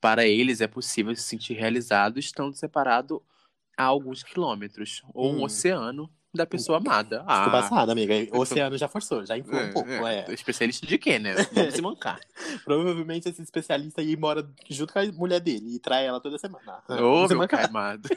Para 0.00 0.24
eles, 0.26 0.60
é 0.60 0.66
possível 0.68 1.14
se 1.16 1.22
sentir 1.22 1.54
realizado 1.54 2.18
estando 2.18 2.54
separado 2.54 3.20
a 3.78 3.84
alguns 3.84 4.22
quilômetros 4.24 5.02
ou 5.14 5.32
um 5.32 5.38
Hum. 5.38 5.42
oceano 5.44 6.10
da 6.34 6.44
pessoa 6.44 6.78
amada. 6.78 7.20
Fico 7.20 7.30
Ah, 7.30 7.50
passada, 7.50 7.92
amiga. 7.92 8.12
O 8.36 8.40
oceano 8.40 8.76
já 8.76 8.86
forçou, 8.88 9.24
já 9.24 9.38
inflou 9.38 9.60
um 9.62 9.72
pouco. 9.72 9.88
É. 9.88 10.26
Especialista 10.34 10.86
de 10.86 10.98
quê, 10.98 11.18
né? 11.18 11.34
Vamos 11.54 11.74
se 11.74 11.80
mancar. 11.80 12.20
Provavelmente 12.64 13.28
esse 13.28 13.40
especialista 13.40 14.00
aí 14.02 14.16
mora 14.16 14.46
junto 14.68 14.92
com 14.92 14.98
a 14.98 15.06
mulher 15.12 15.40
dele 15.40 15.76
e 15.76 15.78
trai 15.78 16.04
ela 16.06 16.20
toda 16.20 16.36
semana. 16.38 16.82
Ô, 16.88 17.20
você, 17.22 17.34
meu 17.34 17.38
manca, 17.38 17.56
pai 17.56 17.66
amado. 17.66 18.08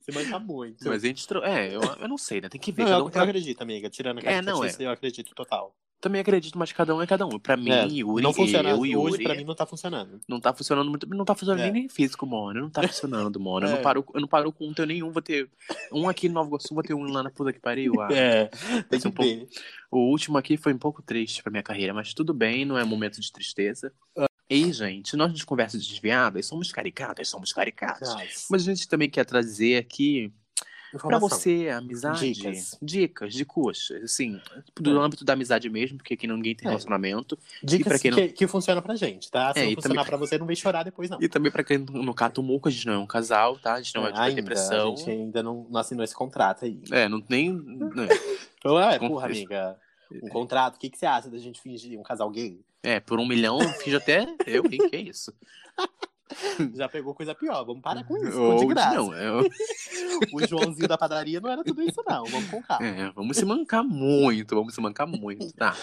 você 0.00 0.10
manca 0.14 0.38
muito. 0.38 0.88
Mas 0.88 1.04
a 1.04 1.06
gente. 1.06 1.26
É, 1.42 1.74
eu, 1.74 1.82
eu 2.00 2.08
não 2.08 2.16
sei, 2.18 2.40
né? 2.40 2.48
Tem 2.48 2.60
que 2.60 2.72
ver. 2.72 2.84
Não, 2.84 2.98
eu, 3.00 3.04
um 3.06 3.10
eu 3.12 3.22
acredito, 3.22 3.60
amiga. 3.60 3.90
Tirando 3.90 4.18
a 4.18 4.22
É, 4.30 4.40
não, 4.40 4.60
catiça, 4.60 4.82
eu 4.82 4.90
acredito 4.90 5.34
total. 5.34 5.74
Também 6.04 6.20
acredito, 6.20 6.58
mas 6.58 6.70
cada 6.70 6.94
um 6.94 7.00
é 7.00 7.06
cada 7.06 7.24
um. 7.24 7.38
Pra 7.38 7.56
mim, 7.56 7.70
É, 7.70 7.86
Yuri, 7.86 8.22
não 8.22 8.30
funciona. 8.34 8.68
eu 8.68 8.84
e 8.84 8.94
Hoje, 8.94 9.12
Yuri, 9.14 9.24
pra 9.24 9.34
mim, 9.34 9.44
não 9.44 9.54
tá 9.54 9.64
funcionando. 9.64 10.20
não 10.28 10.38
tá 10.38 10.52
funcionando 10.52 10.90
muito. 10.90 11.08
Não 11.08 11.24
tá 11.24 11.34
funcionando 11.34 11.62
É. 11.66 11.70
nem 11.70 11.88
físico, 11.88 12.26
mano. 12.26 12.60
Não 12.60 12.68
tá 12.68 12.86
funcionando, 12.86 13.40
mano. 13.40 13.66
Eu, 13.66 13.70
É. 13.70 13.74
não 13.76 13.82
paro, 13.82 14.04
eu 14.12 14.20
não 14.20 14.28
paro 14.28 14.52
com 14.52 14.68
um 14.68 14.74
teu 14.74 14.84
nenhum. 14.84 15.10
Vou 15.10 15.22
ter 15.22 15.48
um 15.90 16.06
aqui 16.06 16.28
no 16.28 16.34
Nova 16.34 16.48
Iguaçu, 16.48 16.74
vou 16.74 16.82
ter 16.82 16.92
um 16.92 17.04
lá 17.04 17.22
na 17.22 17.30
puta 17.30 17.54
que 17.54 17.58
pariu. 17.58 18.02
Ah. 18.02 18.08
É, 18.12 18.46
tem 18.90 18.98
é 18.98 19.00
que 19.00 19.08
um 19.08 19.10
pouco-. 19.10 19.48
O 19.90 20.10
último 20.10 20.36
aqui 20.36 20.58
foi 20.58 20.74
um 20.74 20.78
pouco 20.78 21.00
triste 21.00 21.42
pra 21.42 21.50
minha 21.50 21.62
carreira, 21.62 21.94
mas 21.94 22.12
tudo 22.12 22.34
bem, 22.34 22.66
não 22.66 22.76
é 22.76 22.84
momento 22.84 23.18
de 23.18 23.32
tristeza. 23.32 23.90
E, 24.50 24.70
gente, 24.74 25.16
nós 25.16 25.32
de 25.32 25.46
conversas 25.46 25.86
desviadas 25.86 26.44
somos 26.44 26.70
caricatas, 26.70 27.30
somos 27.30 27.50
caricatas. 27.50 28.14
Mas 28.50 28.60
a 28.60 28.64
gente 28.66 28.86
também 28.86 29.08
quer 29.08 29.24
trazer 29.24 29.78
aqui 29.78 30.30
Pra 30.98 31.08
informação. 31.16 31.28
você, 31.38 31.68
amizade, 31.68 32.32
Dicas. 32.32 32.78
dicas 32.80 33.32
de 33.34 33.44
coxas, 33.44 34.02
assim, 34.04 34.40
do 34.80 34.98
É. 34.98 35.04
âmbito 35.04 35.24
da 35.24 35.32
amizade 35.32 35.68
mesmo, 35.68 35.98
porque 35.98 36.14
aqui 36.14 36.26
ninguém 36.26 36.54
tem 36.54 36.66
É. 36.66 36.70
relacionamento. 36.70 37.38
Dicas 37.62 38.00
quem 38.00 38.10
não- 38.10 38.18
que, 38.18 38.28
que 38.28 38.46
funciona 38.46 38.80
pra 38.80 38.94
gente, 38.96 39.30
tá? 39.30 39.52
Se 39.52 39.60
É, 39.60 39.64
não 39.66 39.74
funcionar 39.74 39.94
também- 39.94 40.06
pra 40.06 40.16
você, 40.16 40.38
não 40.38 40.46
vem 40.46 40.56
chorar 40.56 40.82
depois, 40.82 41.10
não. 41.10 41.20
E 41.22 41.28
também 41.28 41.50
pra 41.50 41.64
quem 41.64 41.78
não 41.78 42.12
cata 42.12 42.40
o 42.40 42.44
muco, 42.44 42.68
a 42.68 42.70
gente 42.70 42.86
não 42.86 42.94
é 42.94 42.98
um 42.98 43.06
casal, 43.06 43.58
tá? 43.58 43.74
A 43.74 43.82
gente 43.82 43.94
não 43.94 44.06
é, 44.06 44.12
de 44.12 44.18
ainda, 44.20 44.36
depressão. 44.42 44.92
A 44.92 44.96
gente 44.96 45.10
ainda 45.10 45.42
não, 45.42 45.66
não 45.70 45.80
assinou 45.80 46.04
esse 46.04 46.14
contrato 46.14 46.64
aí. 46.64 46.80
É, 46.90 47.08
não 47.08 47.20
tem. 47.20 47.52
né? 47.52 48.08
Ué, 48.64 48.98
porra, 48.98 49.26
amiga. 49.26 49.76
Um 50.22 50.28
contrato, 50.28 50.76
o 50.76 50.78
que, 50.78 50.88
que 50.90 50.96
você 50.98 51.06
acha 51.06 51.28
da 51.28 51.38
gente 51.38 51.60
fingir 51.60 51.98
um 51.98 52.02
casal 52.02 52.30
gay? 52.30 52.60
É, 52.82 53.00
por 53.00 53.18
um 53.18 53.26
milhão, 53.26 53.58
finge 53.82 53.96
até 53.96 54.26
eu, 54.46 54.62
hein? 54.70 54.88
Que 54.90 54.96
isso? 54.96 55.32
Já 56.74 56.88
pegou 56.88 57.14
coisa 57.14 57.34
pior, 57.34 57.64
vamos 57.64 57.82
parar 57.82 58.02
com 58.04 58.16
isso, 58.16 58.40
Ou 58.40 58.56
de 58.56 58.66
graça. 58.66 58.96
não, 58.96 59.14
é, 59.14 59.28
O 60.32 60.46
Joãozinho 60.46 60.88
da 60.88 60.96
padaria 60.96 61.40
não 61.40 61.50
era 61.50 61.62
tudo 61.62 61.82
isso, 61.82 62.02
não. 62.06 62.24
Vamos 62.24 62.50
com 62.50 62.62
calma. 62.62 62.86
é, 62.86 63.10
vamos 63.12 63.36
se 63.36 63.44
mancar 63.44 63.84
muito, 63.84 64.54
vamos 64.54 64.74
se 64.74 64.80
mancar 64.80 65.06
muito, 65.06 65.52
tá? 65.52 65.74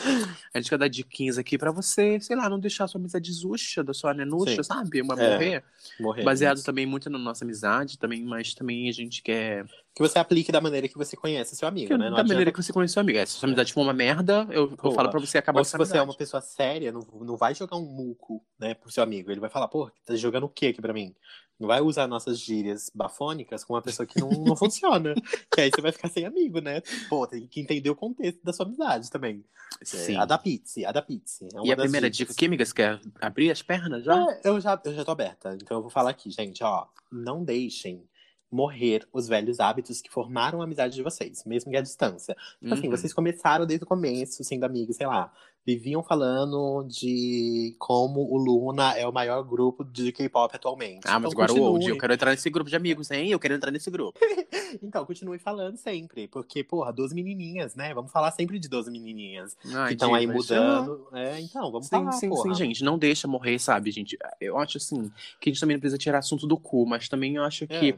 A 0.54 0.60
gente 0.60 0.70
quer 0.70 0.78
dar 0.78 0.88
diquinhas 0.88 1.38
aqui 1.38 1.58
pra 1.58 1.72
você, 1.72 2.20
sei 2.20 2.36
lá, 2.36 2.50
não 2.50 2.60
deixar 2.60 2.88
sua 2.88 3.00
amizade 3.00 3.32
zuxa, 3.32 3.84
da 3.84 3.94
sua 3.94 4.14
nenuxa, 4.14 4.64
sabe? 4.64 5.02
Uma 5.02 5.14
É. 5.16 5.30
morrer. 5.34 5.64
Morrer. 6.00 6.24
Baseado 6.24 6.64
também 6.64 6.86
muito 6.86 7.10
na 7.10 7.20
nossa 7.20 7.44
amizade, 7.46 7.98
também, 8.00 8.24
mas 8.24 8.54
também 8.54 8.90
a 8.90 8.92
gente 8.94 9.22
quer 9.22 9.66
Que 9.94 10.02
você 10.02 10.18
aplique 10.20 10.52
da 10.54 10.62
maneira 10.62 10.88
que 10.88 10.98
você 10.98 11.18
conhece 11.18 11.54
seu 11.56 11.68
amigo, 11.68 11.88
Que 11.90 11.98
né? 11.98 12.06
Não 12.10 12.16
da 12.16 12.24
maneira 12.24 12.42
adianta- 12.44 12.52
que 12.58 12.64
você 12.64 12.72
conhece 12.72 12.94
seu 12.94 13.02
amigo. 13.02 13.18
É, 13.20 13.26
se 13.26 13.34
sua 13.34 13.48
amizade 13.48 13.74
for 13.74 13.82
uma 13.82 13.92
merda, 13.94 14.48
eu, 14.50 14.74
eu 14.84 14.92
falo 14.94 15.10
pra 15.10 15.20
você 15.20 15.38
acabar 15.38 15.60
Ou 15.60 15.66
se 15.66 15.78
você 15.78 15.98
é 15.98 16.02
uma 16.02 16.16
pessoa 16.16 16.40
séria, 16.42 16.92
não, 16.94 17.02
não 17.22 17.36
vai 17.36 17.54
jogar 17.54 17.76
um 17.76 17.86
muco, 17.86 18.42
né, 18.58 18.74
pro 18.74 18.90
seu 18.92 19.04
amigo. 19.04 19.30
Ele 19.30 19.42
vai 19.42 19.50
falar, 19.50 19.68
pô, 19.68 19.92
tá 20.06 20.16
jogando 20.16 20.46
o 20.46 20.50
que 20.50 20.68
aqui 20.68 20.82
pra 20.82 20.94
mim? 20.94 21.14
Não 21.60 21.68
vai 21.68 21.80
usar 21.82 22.08
nossas 22.08 22.40
gírias 22.40 22.90
bafônicas 22.96 23.64
com 23.66 23.74
uma 23.74 23.82
pessoa 23.82 24.06
que 24.08 24.20
não, 24.20 24.30
não 24.30 24.56
funciona. 24.58 25.14
Que 25.54 25.62
aí 25.62 25.70
você 25.70 25.82
vai 25.82 25.92
ficar 25.92 26.08
sem 26.10 26.26
amigo, 26.26 26.60
né? 26.62 26.82
Pô, 27.10 27.28
tem 27.28 27.46
que 27.46 27.60
entender 27.60 27.90
o 27.90 27.96
contexto 27.96 28.42
da 28.44 28.54
sua 28.54 28.66
amizade 28.66 29.12
também. 29.12 29.44
Sim. 29.84 30.16
É, 30.16 30.20
adapte-se, 30.20 30.86
adapte-se. 30.86 31.46
É 31.54 31.68
E 31.68 31.72
a 31.72 31.76
primeira 31.78 32.10
dicas. 32.10 32.18
dica 32.18 32.32
aqui, 32.32 32.46
amiga, 32.46 32.66
você 32.66 32.74
quer 32.74 33.00
abrir 33.20 33.52
as 33.52 33.62
pernas 33.62 34.04
já? 34.06 34.26
É, 34.32 34.42
eu 34.46 34.60
já, 34.62 34.80
eu 34.86 34.94
já 34.94 35.04
tô 35.06 35.12
aberta. 35.12 35.54
Então 35.62 35.78
eu 35.78 35.82
vou 35.82 35.92
falar 35.92 36.10
aqui, 36.12 36.32
gente, 36.32 36.64
ó. 36.64 36.88
Não 37.12 37.44
deixem 37.44 38.04
morrer 38.52 39.08
os 39.14 39.28
velhos 39.28 39.60
hábitos 39.60 40.02
que 40.02 40.12
formaram 40.12 40.62
a 40.62 40.66
amizade 40.66 40.94
de 40.94 41.02
vocês, 41.02 41.44
mesmo 41.46 41.72
que 41.72 41.78
à 41.78 41.82
distância. 41.82 42.36
Tipo 42.60 42.74
assim, 42.74 42.86
Uhum. 42.88 42.92
vocês 42.92 43.14
começaram 43.14 43.66
desde 43.66 43.84
o 43.86 43.88
começo, 43.88 44.44
sendo 44.44 44.66
amigos, 44.66 44.98
sei 44.98 45.08
lá. 45.08 45.32
Viviam 45.66 46.02
falando 46.02 46.84
de 46.88 47.76
como 47.78 48.22
o 48.22 48.36
Luna 48.38 48.94
é 48.98 49.08
o 49.08 49.14
maior 49.14 49.44
grupo 49.44 49.84
de 49.84 50.12
K-pop 50.12 50.56
atualmente. 50.56 51.02
Ah, 51.06 51.20
mas 51.20 51.32
Então, 51.32 51.44
agora 51.44 51.48
continue. 51.50 51.78
hoje 51.78 51.90
eu 51.90 51.98
quero 52.00 52.14
entrar 52.14 52.32
nesse 52.32 52.50
grupo 52.50 52.68
de 52.70 52.76
amigos, 52.76 53.12
hein? 53.12 53.30
Eu 53.30 53.40
quero 53.40 53.54
entrar 53.54 53.70
nesse 53.72 53.90
grupo. 53.92 54.20
Então, 54.82 55.06
continue 55.06 55.38
falando 55.38 55.76
sempre. 55.76 56.30
Porque, 56.30 56.64
porra, 56.64 56.94
12 56.94 57.14
menininhas, 57.14 57.76
né? 57.76 57.94
Vamos 57.94 58.10
falar 58.10 58.32
sempre 58.32 58.58
de 58.58 58.70
12 58.70 58.90
menininhas. 58.90 59.56
Ai, 59.66 59.90
que 59.90 59.94
estão 59.96 60.16
aí 60.16 60.26
mudando. 60.26 61.08
É, 61.12 61.42
então, 61.42 61.70
vamos 61.70 61.88
Sim, 61.88 61.98
falar, 61.98 62.12
sim, 62.14 62.30
porra. 62.30 62.44
sim, 62.44 62.56
gente. 62.56 62.82
Não 62.82 62.98
deixa 62.98 63.28
morrer, 63.28 63.60
sabe, 63.60 63.92
gente? 63.92 64.18
Eu 64.40 64.58
acho 64.58 64.78
assim 64.78 65.12
que 65.42 65.50
a 65.50 65.52
gente 65.52 65.60
também 65.60 65.76
não 65.76 65.82
precisa 65.82 65.98
tirar 65.98 66.20
assunto 66.20 66.48
do 66.48 66.58
cu, 66.58 66.86
mas 66.88 67.10
também 67.10 67.36
eu 67.36 67.44
acho 67.44 67.68
que 67.68 67.90
É. 67.90 67.98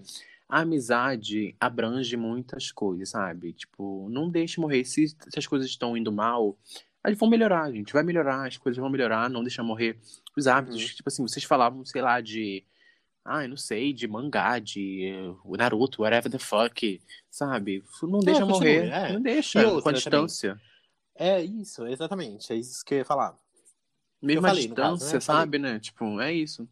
a 0.49 0.61
amizade 0.61 1.55
abrange 1.59 2.17
muitas 2.17 2.71
coisas, 2.71 3.09
sabe? 3.09 3.53
Tipo, 3.53 4.07
não 4.09 4.27
deixe 4.27 4.59
morrer. 4.59 4.83
Se, 4.83 5.07
se 5.09 5.15
as 5.37 5.45
coisas 5.45 5.69
estão 5.69 5.95
indo 5.95 6.11
mal, 6.11 6.57
elas 7.03 7.17
vão 7.17 7.29
melhorar, 7.29 7.71
gente. 7.71 7.91
Vai 7.91 8.03
melhorar, 8.03 8.47
as 8.47 8.57
coisas 8.57 8.79
vão 8.79 8.89
melhorar, 8.89 9.29
não 9.29 9.43
deixar 9.43 9.63
morrer 9.63 9.99
os 10.37 10.47
hábitos. 10.47 10.81
Uhum. 10.81 10.87
Tipo 10.95 11.09
assim, 11.09 11.21
vocês 11.23 11.43
falavam, 11.43 11.83
sei 11.85 12.01
lá, 12.01 12.21
de. 12.21 12.63
Ai, 13.25 13.47
não 13.47 13.55
sei, 13.55 13.93
de 13.93 14.07
mangá, 14.07 14.59
de 14.59 15.05
eh, 15.05 15.33
o 15.45 15.55
Naruto, 15.55 16.01
whatever 16.01 16.29
the 16.29 16.37
fuck, 16.37 17.01
sabe? 17.31 17.81
Não 18.01 18.19
deixa 18.19 18.45
morrer. 18.45 18.89
é. 18.89 19.13
Não 19.13 19.21
deixa, 19.21 19.61
E 19.61 19.63
com 19.63 19.69
a 19.69 19.73
outra 19.73 19.93
distância. 19.93 20.59
É 21.15 21.41
isso, 21.41 21.85
exatamente. 21.87 22.51
É 22.51 22.55
isso 22.55 22.83
que 22.83 22.93
eu 22.93 22.97
ia 22.99 23.05
falar. 23.05 23.37
Mesmo 24.21 24.45
a 24.45 24.49
no 24.49 24.55
caso, 24.55 24.61
distância, 24.61 25.13
né? 25.15 25.19
Sabe, 25.19 25.57
né? 25.59 25.79
Tipo, 25.79 26.19
é 26.19 26.33
isso. 26.33 26.67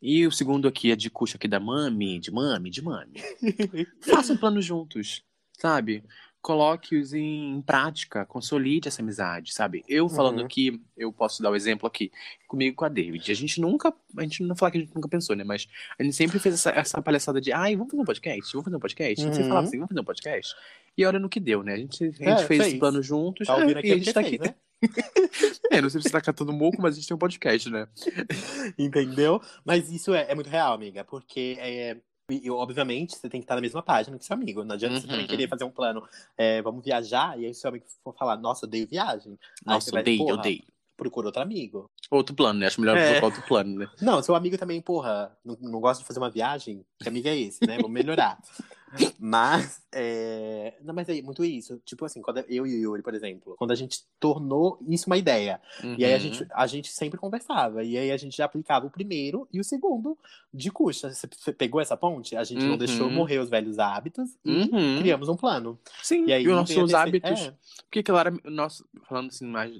E 0.00 0.26
o 0.26 0.32
segundo 0.32 0.68
aqui 0.68 0.90
é 0.90 0.96
de 0.96 1.10
cuxa 1.10 1.36
aqui 1.36 1.48
da 1.48 1.58
Mami, 1.58 2.18
de 2.18 2.30
Mami, 2.30 2.70
de 2.70 2.82
Mami. 2.82 3.20
Façam 4.00 4.36
planos 4.36 4.64
juntos, 4.64 5.22
sabe? 5.58 6.04
Coloque-os 6.40 7.12
em 7.12 7.60
prática, 7.62 8.24
consolide 8.24 8.88
essa 8.88 9.02
amizade, 9.02 9.52
sabe? 9.52 9.84
Eu 9.88 10.08
falando 10.08 10.38
Uhum. 10.38 10.44
aqui, 10.46 10.80
eu 10.96 11.12
posso 11.12 11.42
dar 11.42 11.50
o 11.50 11.56
exemplo 11.56 11.86
aqui, 11.86 12.10
comigo 12.46 12.72
e 12.72 12.76
com 12.76 12.84
a 12.84 12.88
David. 12.88 13.30
A 13.30 13.34
gente 13.34 13.60
nunca, 13.60 13.92
a 14.16 14.22
gente 14.22 14.42
não 14.44 14.54
falar 14.56 14.70
que 14.70 14.78
a 14.78 14.80
gente 14.80 14.94
nunca 14.94 15.08
pensou, 15.08 15.34
né? 15.34 15.42
Mas 15.44 15.66
a 15.98 16.02
gente 16.02 16.14
sempre 16.14 16.38
fez 16.38 16.54
essa, 16.54 16.70
essa 16.70 17.02
palhaçada 17.02 17.40
de, 17.40 17.52
ai, 17.52 17.74
vamos 17.76 17.90
fazer 17.90 18.02
um 18.02 18.06
podcast? 18.06 18.52
Vamos 18.52 18.64
fazer 18.64 18.76
um 18.76 18.80
podcast? 18.80 19.20
A 19.20 19.24
gente 19.24 19.32
sempre 19.34 19.42
Uhum. 19.42 19.48
falava 19.48 19.66
assim, 19.66 19.76
vamos 19.78 19.88
fazer 19.88 20.00
um 20.00 20.04
podcast? 20.04 20.54
E 20.96 21.04
olha 21.04 21.18
no 21.18 21.28
que 21.28 21.40
deu, 21.40 21.62
né? 21.62 21.74
A 21.74 21.76
gente, 21.76 22.02
a 22.04 22.06
gente 22.06 22.22
É, 22.22 22.46
fez 22.46 22.66
esse 22.66 22.78
plano 22.78 23.02
juntos 23.02 23.46
Tá 23.46 23.58
é, 23.60 23.64
e 23.86 23.92
a 23.92 23.96
gente 23.96 24.12
tá 24.12 24.20
aqui. 24.20 24.38
né? 24.38 24.54
É, 25.72 25.80
não 25.82 25.90
sei 25.90 26.00
se 26.00 26.06
você 26.08 26.12
tá 26.12 26.20
catando 26.20 26.52
moco, 26.52 26.80
mas 26.80 26.94
a 26.94 26.96
gente 26.98 27.08
tem 27.08 27.14
um 27.14 27.18
podcast, 27.18 27.68
né? 27.68 27.86
Entendeu? 28.78 29.40
Mas 29.64 29.90
isso 29.90 30.14
é, 30.14 30.26
é 30.30 30.34
muito 30.34 30.48
real, 30.48 30.72
amiga, 30.72 31.04
porque 31.04 31.56
é, 31.58 31.96
e, 32.30 32.46
e, 32.46 32.50
obviamente 32.50 33.16
você 33.16 33.28
tem 33.28 33.40
que 33.40 33.44
estar 33.44 33.54
na 33.54 33.60
mesma 33.60 33.82
página 33.82 34.18
que 34.18 34.24
seu 34.24 34.34
amigo. 34.34 34.62
Não 34.64 34.74
adianta 34.74 35.00
você 35.00 35.06
Uhum. 35.06 35.10
também 35.12 35.26
querer 35.26 35.48
fazer 35.48 35.64
um 35.64 35.70
plano, 35.70 36.06
é, 36.36 36.60
vamos 36.62 36.84
viajar, 36.84 37.38
e 37.38 37.46
aí 37.46 37.54
seu 37.54 37.68
amigo 37.70 37.86
for 38.04 38.14
falar, 38.14 38.36
nossa, 38.36 38.66
eu 38.66 38.70
dei 38.70 38.84
viagem. 38.86 39.38
Nossa, 39.64 39.86
você 39.86 39.92
vai, 39.92 40.02
odeio, 40.02 40.18
porra, 40.18 40.34
odeio. 40.34 40.62
Procura 40.96 41.28
outro 41.28 41.40
amigo. 41.42 41.88
Outro 42.10 42.34
plano, 42.34 42.58
né? 42.58 42.66
Acho 42.66 42.80
melhor 42.80 42.96
É. 42.96 43.24
outro 43.24 43.40
plano, 43.42 43.78
né? 43.78 43.88
Não, 44.02 44.20
seu 44.22 44.34
amigo 44.34 44.58
também, 44.58 44.80
porra, 44.80 45.36
não, 45.44 45.56
não 45.60 45.80
gosta 45.80 46.02
de 46.02 46.06
fazer 46.06 46.18
uma 46.18 46.30
viagem, 46.30 46.84
que 47.00 47.08
amigo 47.08 47.28
é 47.28 47.36
esse, 47.36 47.64
né? 47.66 47.76
Vamos 47.76 47.90
melhorar. 47.92 48.38
Mas, 49.18 49.82
é... 49.92 50.74
Não, 50.82 50.94
mas 50.94 51.08
é 51.08 51.20
muito 51.22 51.44
isso. 51.44 51.80
Tipo 51.84 52.04
assim, 52.04 52.22
quando 52.22 52.38
eu 52.48 52.66
e 52.66 52.76
o 52.76 52.82
Yuri, 52.82 53.02
por 53.02 53.14
exemplo, 53.14 53.54
quando 53.58 53.70
a 53.72 53.74
gente 53.74 54.02
tornou 54.18 54.78
isso 54.88 55.06
uma 55.08 55.16
ideia, 55.16 55.60
e 55.96 56.04
aí 56.04 56.12
a 56.12 56.16
Uhum. 56.16 56.20
gente, 56.22 56.46
a 56.52 56.66
gente 56.66 56.88
sempre 56.92 57.18
conversava. 57.18 57.82
E 57.84 57.96
aí 57.98 58.10
a 58.10 58.16
gente 58.16 58.36
já 58.36 58.44
aplicava 58.44 58.86
o 58.86 58.90
primeiro 58.90 59.48
e 59.52 59.60
o 59.60 59.64
segundo 59.64 60.16
de 60.52 60.70
custa. 60.70 61.12
Você 61.12 61.52
pegou 61.52 61.80
essa 61.80 61.96
ponte? 61.96 62.36
A 62.36 62.44
gente 62.44 62.62
não 62.64 62.72
Uhum. 62.72 62.78
deixou 62.78 63.10
morrer 63.10 63.38
os 63.38 63.50
velhos 63.50 63.78
hábitos 63.78 64.30
e 64.44 64.50
Uhum. 64.50 64.98
criamos 64.98 65.28
um 65.28 65.36
plano. 65.36 65.78
Sim, 66.02 66.26
E 66.26 66.32
aí 66.32 66.44
e 66.44 66.48
os 66.48 66.54
nossos 66.54 66.74
terceira- 66.74 67.00
hábitos. 67.02 67.30
é. 67.40 67.54
Porque, 67.82 68.02
claro, 68.02 68.40
nós, 68.44 68.82
falando 69.08 69.28
assim 69.28 69.46
mais 69.46 69.72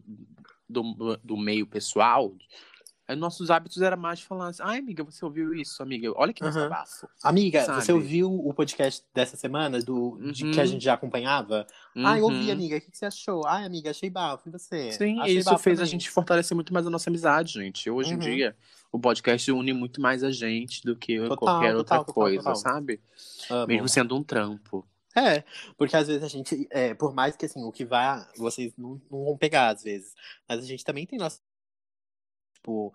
do, 0.68 1.16
do 1.24 1.36
meio 1.36 1.66
pessoal, 1.66 2.34
nossos 3.16 3.50
hábitos 3.50 3.80
era 3.80 3.96
mais 3.96 4.20
falar 4.20 4.48
assim, 4.48 4.62
ai, 4.62 4.78
amiga, 4.78 5.02
você 5.02 5.24
ouviu 5.24 5.54
isso, 5.54 5.82
amiga? 5.82 6.12
Olha 6.14 6.32
que 6.32 6.42
Aham. 6.42 6.50
desabafo. 6.52 7.08
Amiga, 7.22 7.64
Sabe? 7.64 7.82
você 7.82 7.92
ouviu 7.92 8.30
o 8.32 8.52
podcast 8.52 9.04
dessa 9.14 9.36
semana 9.36 9.80
do, 9.82 10.18
de 10.32 10.44
Uhum. 10.44 10.50
que 10.50 10.60
a 10.60 10.66
gente 10.66 10.84
já 10.84 10.94
acompanhava? 10.94 11.66
Ai, 11.96 12.20
ouvi, 12.20 12.46
Uhum. 12.46 12.52
amiga. 12.52 12.76
O 12.76 12.80
que 12.80 12.90
que 12.90 12.98
você 12.98 13.06
achou? 13.06 13.46
Ai, 13.46 13.64
amiga, 13.64 13.90
achei 13.90 14.10
bafo. 14.10 14.48
E 14.48 14.52
você? 14.52 14.90
Sim, 14.92 15.20
Achei 15.20 15.38
isso 15.38 15.50
bafo 15.50 15.62
fez 15.62 15.78
a 15.78 15.82
também. 15.84 15.90
gente 15.92 16.10
fortalecer 16.10 16.54
muito 16.54 16.72
mais 16.72 16.86
a 16.86 16.90
nossa 16.90 17.08
amizade, 17.08 17.54
gente. 17.54 17.88
Hoje 17.90 18.10
em 18.10 18.14
Uhum. 18.14 18.20
dia, 18.20 18.56
o 18.92 18.98
podcast 18.98 19.50
une 19.50 19.72
muito 19.72 20.00
mais 20.00 20.22
a 20.22 20.30
gente 20.30 20.82
do 20.84 20.94
que 20.94 21.18
Total, 21.18 21.36
qualquer 21.36 21.76
outra 21.76 21.96
total, 21.98 22.04
total, 22.04 22.14
coisa, 22.14 22.38
total. 22.42 22.56
sabe? 22.56 23.00
Amo. 23.50 23.66
Mesmo 23.68 23.88
sendo 23.88 24.16
um 24.16 24.22
trampo. 24.22 24.86
É, 25.16 25.42
porque 25.76 25.96
às 25.96 26.06
vezes 26.06 26.22
a 26.22 26.28
gente, 26.28 26.68
é, 26.70 26.94
por 26.94 27.12
mais 27.12 27.34
que 27.36 27.46
assim, 27.46 27.64
o 27.64 27.72
que 27.72 27.84
vai, 27.84 28.24
vocês 28.36 28.72
não, 28.76 29.00
não 29.10 29.24
vão 29.24 29.36
pegar 29.36 29.70
às 29.70 29.82
vezes, 29.82 30.14
mas 30.48 30.60
a 30.62 30.66
gente 30.66 30.84
também 30.84 31.06
tem 31.06 31.18
nossa, 31.18 31.40
tipo, 32.68 32.94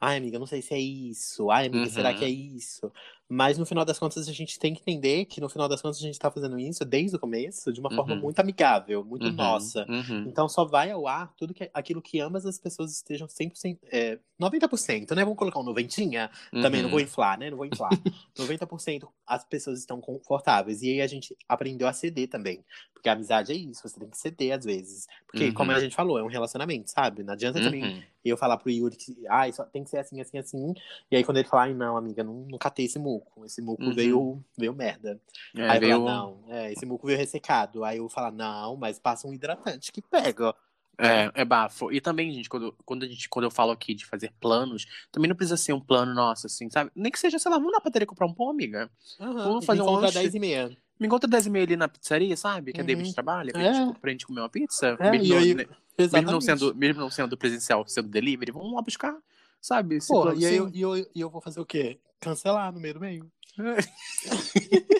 ai 0.00 0.16
amiga, 0.16 0.38
não 0.38 0.46
sei 0.46 0.62
se 0.62 0.74
é 0.74 0.78
isso, 0.78 1.50
ai 1.50 1.66
amiga, 1.66 1.88
será 1.90 2.10
Uhum. 2.10 2.18
que 2.18 2.24
é 2.24 2.28
isso? 2.28 2.92
Mas 3.28 3.58
no 3.58 3.66
final 3.66 3.84
das 3.84 3.98
contas 3.98 4.26
a 4.28 4.32
gente 4.32 4.58
tem 4.58 4.72
que 4.74 4.80
entender 4.80 5.26
que 5.26 5.40
no 5.40 5.48
final 5.50 5.68
das 5.68 5.82
contas 5.82 5.98
a 5.98 6.02
gente 6.02 6.18
tá 6.18 6.30
fazendo 6.30 6.58
isso 6.58 6.84
desde 6.84 7.16
o 7.16 7.18
começo 7.20 7.70
de 7.72 7.78
uma 7.80 7.90
forma 7.94 8.14
Uhum. 8.14 8.20
muito 8.22 8.40
amigável, 8.40 9.04
muito 9.04 9.26
Uhum, 9.26 9.32
nossa. 9.34 9.84
uhum. 9.88 10.24
Então 10.26 10.48
só 10.48 10.64
vai 10.64 10.90
ao 10.90 11.06
ar 11.06 11.34
tudo 11.36 11.52
que, 11.52 11.68
aquilo 11.74 12.00
que 12.00 12.20
ambas 12.20 12.46
as 12.46 12.58
pessoas 12.58 12.92
estejam 12.92 13.28
100%, 13.28 13.78
é, 13.92 14.18
90%, 14.40 15.14
né? 15.14 15.24
Vamos 15.24 15.38
colocar 15.38 15.58
um 15.60 15.64
noventinha? 15.64 16.30
Também 16.62 16.80
não 16.82 16.88
vou 16.88 16.98
Uhum. 17.00 17.04
inflar, 17.04 17.38
né? 17.38 17.50
Não 17.50 17.56
vou 17.58 17.66
inflar. 17.66 17.90
90% 18.38 19.08
as 19.26 19.44
pessoas 19.44 19.78
estão 19.80 20.00
confortáveis. 20.00 20.82
E 20.82 20.88
aí 20.92 21.00
a 21.02 21.06
gente 21.06 21.36
aprendeu 21.48 21.86
a 21.86 21.92
ceder 21.92 22.28
também. 22.28 22.64
Porque 22.94 23.08
a 23.08 23.12
amizade 23.12 23.52
é 23.52 23.54
isso, 23.54 23.82
você 23.88 23.98
tem 24.00 24.08
que 24.10 24.16
ceder 24.18 24.56
às 24.58 24.64
vezes. 24.64 25.06
Porque, 25.26 25.46
Uhum. 25.48 25.54
como 25.54 25.70
a 25.70 25.78
gente 25.78 25.94
falou, 25.94 26.18
é 26.18 26.22
um 26.22 26.26
relacionamento, 26.28 26.90
sabe? 26.90 27.22
Não 27.22 27.34
adianta 27.34 27.60
também 27.60 27.84
Uhum. 27.84 28.02
eu 28.24 28.36
falar 28.36 28.56
pro 28.56 28.70
Yuri 28.70 28.96
que 28.96 29.14
ah, 29.28 29.44
tem 29.72 29.84
que 29.84 29.90
ser 29.90 29.98
assim, 29.98 30.20
assim, 30.20 30.38
assim. 30.38 30.74
E 31.10 31.16
aí 31.16 31.22
quando 31.24 31.36
ele 31.38 31.46
falar, 31.48 31.64
ai 31.64 31.74
não, 31.74 31.96
amiga, 31.96 32.24
não, 32.24 32.44
não 32.50 32.58
catei 32.58 32.86
esse 32.86 32.98
muco. 33.18 33.44
Esse 33.44 33.60
muco 33.62 33.82
Uhum. 33.82 33.94
veio, 33.94 34.44
veio 34.56 34.74
merda. 34.74 35.20
É, 35.56 35.68
aí 35.68 35.76
eu 35.76 35.80
veio- 35.80 35.98
falar, 35.98 36.12
não, 36.14 36.44
é, 36.48 36.72
esse 36.72 36.86
muco 36.86 37.06
veio 37.06 37.18
ressecado. 37.18 37.84
Aí 37.84 37.98
eu 37.98 38.08
falar, 38.08 38.30
não, 38.32 38.76
mas 38.76 38.98
passa 38.98 39.26
um 39.28 39.32
hidratante 39.32 39.92
que 39.92 40.00
pega. 40.02 40.54
É, 41.00 41.30
é 41.42 41.44
bafo. 41.44 41.92
E 41.92 42.00
também, 42.00 42.32
gente, 42.32 42.48
quando, 42.48 42.74
quando, 42.84 43.04
a 43.04 43.06
gente, 43.06 43.28
quando 43.28 43.44
eu 43.44 43.50
falo 43.52 43.70
aqui 43.70 43.94
de 43.94 44.04
fazer 44.04 44.32
planos, 44.40 44.84
também 45.12 45.28
não 45.28 45.36
precisa 45.36 45.56
ser 45.56 45.72
um 45.72 45.78
plano 45.80 46.12
nosso, 46.12 46.46
assim, 46.48 46.68
sabe? 46.70 46.90
Nem 46.94 47.12
que 47.12 47.18
seja, 47.20 47.38
sei 47.38 47.50
lá, 47.52 47.56
vamos 47.58 47.72
na 47.72 47.80
padaria 47.80 48.04
comprar 48.06 48.26
um 48.26 48.34
pão, 48.34 48.50
amiga. 48.50 48.90
Vamos 49.18 49.64
fazer 49.64 49.80
um 49.80 49.84
encontra 49.84 50.06
lanche. 50.06 50.18
10 50.18 50.34
e 50.34 50.40
meia. 50.40 50.76
Me 50.98 51.06
encontra 51.06 51.30
10 51.30 51.46
e 51.46 51.50
meia 51.50 51.64
ali 51.64 51.76
na 51.76 51.86
pizzaria, 51.86 52.36
sabe? 52.36 52.72
Que 52.72 52.80
a 52.80 52.82
Uhum. 52.82 52.86
David 52.88 53.14
trabalha, 53.14 53.52
pra, 53.52 53.62
É. 53.62 53.72
gente, 53.74 53.98
pra 54.00 54.10
gente 54.10 54.26
comer 54.26 54.40
uma 54.40 54.48
pizza. 54.48 54.96
É, 54.98 55.10
mesmo, 55.12 55.28
não, 55.28 55.40
né, 55.54 55.66
mesmo, 55.96 56.30
não 56.32 56.40
sendo, 56.40 56.74
mesmo 56.74 57.00
não 57.00 57.10
sendo 57.10 57.36
presencial, 57.38 57.86
sendo 57.86 58.08
delivery, 58.08 58.50
vamos 58.50 58.72
lá 58.74 58.82
buscar, 58.82 59.16
sabe? 59.60 59.98
Plano, 60.06 60.40
e 60.40 60.46
aí 60.46 60.52
sim. 60.52 60.58
eu, 60.58 60.68
e, 60.72 60.80
eu, 60.80 60.96
e 61.14 61.20
eu 61.20 61.30
vou 61.30 61.40
fazer 61.40 61.60
o 61.60 61.66
quê? 61.66 61.98
Cancelar 62.20 62.72
no 62.72 62.80
meio 62.80 62.94
do 62.94 63.00
meio. 63.00 63.30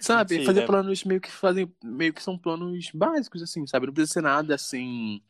Sabe? 0.00 0.34
Mentira. 0.34 0.52
Fazer 0.52 0.66
planos 0.66 1.04
meio 1.04 1.20
que 1.20 1.30
fazem. 1.30 1.72
Meio 1.82 2.12
que 2.12 2.22
são 2.22 2.36
planos 2.36 2.90
básicos, 2.92 3.42
assim, 3.42 3.66
sabe? 3.66 3.86
Não 3.86 3.92
precisa 3.94 4.14
ser 4.14 4.20
nada 4.22 4.54
assim. 4.54 5.22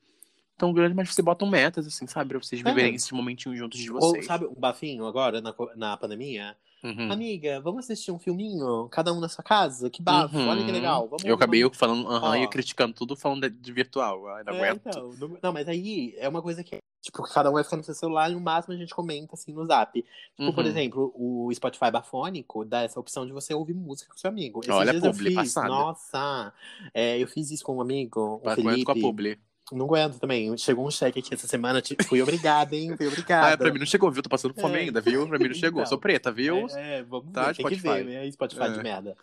Tão 0.56 0.72
grande, 0.72 0.94
mas 0.94 1.12
você 1.12 1.20
botam 1.20 1.48
metas, 1.48 1.86
assim, 1.86 2.06
sabe? 2.06 2.30
Pra 2.30 2.38
vocês 2.38 2.60
É. 2.60 2.64
viverem 2.64 2.94
esses 2.94 3.10
momentinhos 3.10 3.58
juntos 3.58 3.78
de 3.78 3.90
Ou, 3.92 4.00
vocês. 4.00 4.24
sabe, 4.24 4.46
um 4.46 4.54
bafinho 4.54 5.06
agora, 5.06 5.40
na, 5.40 5.54
na 5.76 5.96
pandemia? 5.96 6.56
Uhum. 6.82 7.12
Amiga, 7.12 7.60
vamos 7.60 7.84
assistir 7.84 8.10
um 8.10 8.18
filminho? 8.18 8.88
Cada 8.90 9.12
um 9.12 9.20
na 9.20 9.28
sua 9.28 9.44
casa? 9.44 9.88
Que 9.88 10.02
bafo, 10.02 10.36
Uhum. 10.36 10.48
olha 10.48 10.64
que 10.64 10.72
legal. 10.72 11.06
Vamos, 11.08 11.24
Eu 11.24 11.36
acabei 11.36 11.62
vamos... 11.62 11.78
falando 11.78 12.08
aham 12.08 12.38
e 12.38 12.44
Ó. 12.44 12.48
criticando 12.48 12.92
tudo 12.92 13.14
falando 13.14 13.48
de, 13.48 13.56
de 13.56 13.72
virtual. 13.72 14.26
Ai, 14.28 14.42
não 14.44 14.54
É, 14.54 14.70
aguento. 14.70 14.88
então, 14.88 15.10
não, 15.20 15.38
não, 15.40 15.52
mas 15.52 15.68
aí 15.68 16.12
é 16.18 16.28
uma 16.28 16.42
coisa 16.42 16.64
que, 16.64 16.78
tipo, 17.00 17.22
cada 17.22 17.50
um 17.50 17.52
vai 17.52 17.62
ficar 17.62 17.76
no 17.76 17.84
seu 17.84 17.94
celular 17.94 18.30
e 18.30 18.34
no 18.34 18.40
máximo 18.40 18.74
a 18.74 18.76
gente 18.76 18.92
comenta, 18.92 19.34
assim, 19.34 19.52
no 19.52 19.64
zap. 19.64 19.92
Tipo, 20.36 20.52
por 20.52 20.64
Uhum. 20.64 20.70
exemplo, 20.70 21.12
o 21.14 21.48
Spotify 21.54 21.90
bafônico 21.92 22.64
dá 22.64 22.82
essa 22.82 22.98
opção 22.98 23.24
de 23.26 23.32
você 23.32 23.54
ouvir 23.54 23.74
música 23.74 24.10
com 24.12 24.18
seu 24.18 24.28
amigo. 24.30 24.60
Esses 24.64 24.74
Olha 24.74 24.90
a 24.90 24.92
dias 24.92 25.04
eu 25.04 25.12
publi 25.12 25.26
fiz, 25.30 25.36
passada. 25.36 25.68
nossa, 25.68 26.52
é, 26.92 27.16
eu 27.22 27.28
fiz 27.28 27.50
isso 27.52 27.64
com 27.64 27.76
um 27.76 27.80
amigo, 27.80 28.20
o 28.36 28.38
com 28.40 28.50
Felipe. 28.56 28.84
com 28.84 28.90
a 28.92 28.94
publi. 28.96 29.38
Não 29.72 29.86
aguento 29.86 30.18
também. 30.18 30.56
Chegou 30.58 30.86
um 30.86 30.90
cheque 30.90 31.18
aqui 31.20 31.34
essa 31.34 31.46
semana. 31.46 31.80
tipo, 31.80 32.04
Fui 32.04 32.20
obrigada, 32.22 32.74
hein? 32.76 32.96
Fui 32.96 33.06
obrigada. 33.08 33.54
Ah, 33.54 33.56
pra 33.56 33.72
mim 33.72 33.78
não 33.78 33.86
chegou, 33.86 34.10
viu? 34.10 34.22
Tô 34.22 34.28
passando 34.28 34.54
fome 34.54 34.76
É. 34.76 34.80
ainda, 34.82 35.00
viu? 35.00 35.26
Pra 35.28 35.38
mim 35.38 35.48
não 35.48 35.54
chegou. 35.54 35.80
Então. 35.80 35.88
Sou 35.88 35.98
preta, 35.98 36.30
viu? 36.30 36.66
É, 36.70 36.98
é, 36.98 37.02
vamos 37.02 37.32
Tá, 37.32 37.46
ver. 37.48 37.56
Tem 37.56 37.66
que 37.66 37.74
Spotify. 37.76 38.02
ver, 38.02 38.24
né? 38.24 38.30
Spotify 38.30 38.62
É. 38.64 38.68
de 38.70 38.82
merda. 38.82 39.16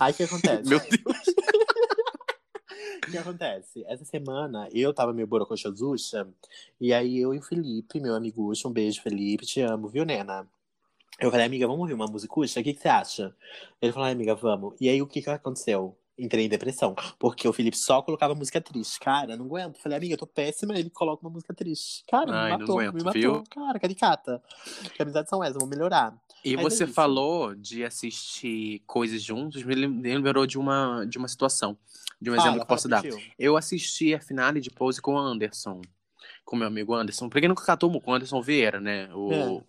Aí 0.00 0.12
o 0.12 0.14
que 0.16 0.22
acontece? 0.22 0.62
Meu 0.68 0.78
Deus. 0.80 0.94
O 3.06 3.10
que 3.10 3.18
acontece? 3.18 3.84
Essa 3.86 4.04
semana 4.04 4.66
eu 4.72 4.92
tava 4.94 5.12
meio 5.12 5.26
borocochosucha. 5.26 6.26
E 6.80 6.92
aí 6.92 7.18
eu 7.20 7.34
e 7.34 7.38
o 7.38 7.42
Felipe, 7.42 8.00
meu 8.00 8.14
amigucho, 8.14 8.66
um 8.66 8.72
beijo, 8.72 9.02
Felipe, 9.02 9.44
te 9.44 9.60
amo, 9.60 9.88
viu, 9.88 10.04
Nena? 10.06 10.48
Eu 11.20 11.30
falei, 11.30 11.44
amiga, 11.46 11.66
vamos 11.66 11.82
ouvir 11.82 11.92
uma 11.92 12.06
musicucha? 12.06 12.58
O 12.60 12.62
que, 12.64 12.72
que 12.72 12.80
você 12.80 12.88
acha? 12.88 13.36
Ele 13.80 13.92
falou, 13.92 14.06
"Ai, 14.06 14.12
amiga, 14.12 14.34
vamos. 14.34 14.74
E 14.80 14.88
aí 14.88 15.00
o 15.02 15.06
que, 15.06 15.20
que 15.22 15.28
aconteceu? 15.30 15.96
Entrei 16.16 16.44
em 16.44 16.48
depressão. 16.48 16.94
Porque 17.18 17.48
o 17.48 17.52
Felipe 17.52 17.76
só 17.76 18.00
colocava 18.00 18.34
música 18.36 18.60
triste. 18.60 19.00
Cara, 19.00 19.36
não 19.36 19.46
aguento. 19.46 19.78
Falei, 19.78 19.98
amiga, 19.98 20.14
eu 20.14 20.18
tô 20.18 20.26
péssima. 20.28 20.72
Ele 20.78 20.88
coloca 20.88 21.26
uma 21.26 21.30
música 21.32 21.52
triste. 21.52 22.04
Cara, 22.08 22.30
Ai, 22.32 22.44
me 22.44 22.50
não 22.52 22.58
matou, 22.60 22.78
aguento, 22.78 22.94
me 22.94 23.02
matou. 23.02 23.20
viu? 23.20 23.44
Cara, 23.50 23.80
caricata. 23.80 24.42
Que 24.94 25.02
amizades 25.02 25.28
são 25.28 25.42
essas? 25.42 25.56
Vou 25.58 25.68
melhorar. 25.68 26.16
E 26.44 26.54
é 26.54 26.56
você 26.56 26.84
isso. 26.84 26.92
falou 26.92 27.52
de 27.56 27.84
assistir 27.84 28.80
coisas 28.86 29.22
juntos, 29.22 29.64
me 29.64 29.74
lem- 29.74 29.88
me 29.88 30.14
lembrou 30.14 30.46
de 30.46 30.56
uma, 30.58 31.04
de 31.04 31.18
uma 31.18 31.26
situação, 31.26 31.76
de 32.20 32.30
um 32.30 32.34
Fala, 32.36 32.46
exemplo 32.48 32.58
que 32.60 32.62
eu 32.62 32.76
posso 32.76 32.88
dar. 32.88 33.02
Eu 33.38 33.56
assisti 33.56 34.14
a 34.14 34.20
finale 34.20 34.60
de 34.60 34.70
Pose 34.70 35.00
com 35.02 35.14
o 35.14 35.18
Anderson, 35.18 35.80
com 36.44 36.54
meu 36.54 36.68
amigo 36.68 36.94
Anderson. 36.94 37.28
Pra 37.28 37.40
quem 37.40 37.48
nunca 37.48 37.64
catou 37.64 37.90
com 38.00 38.10
o 38.10 38.14
Anderson 38.14 38.40
Vieira, 38.40 38.78
né? 38.78 39.08
O, 39.14 39.32
É. 39.32 39.48
o 39.48 39.64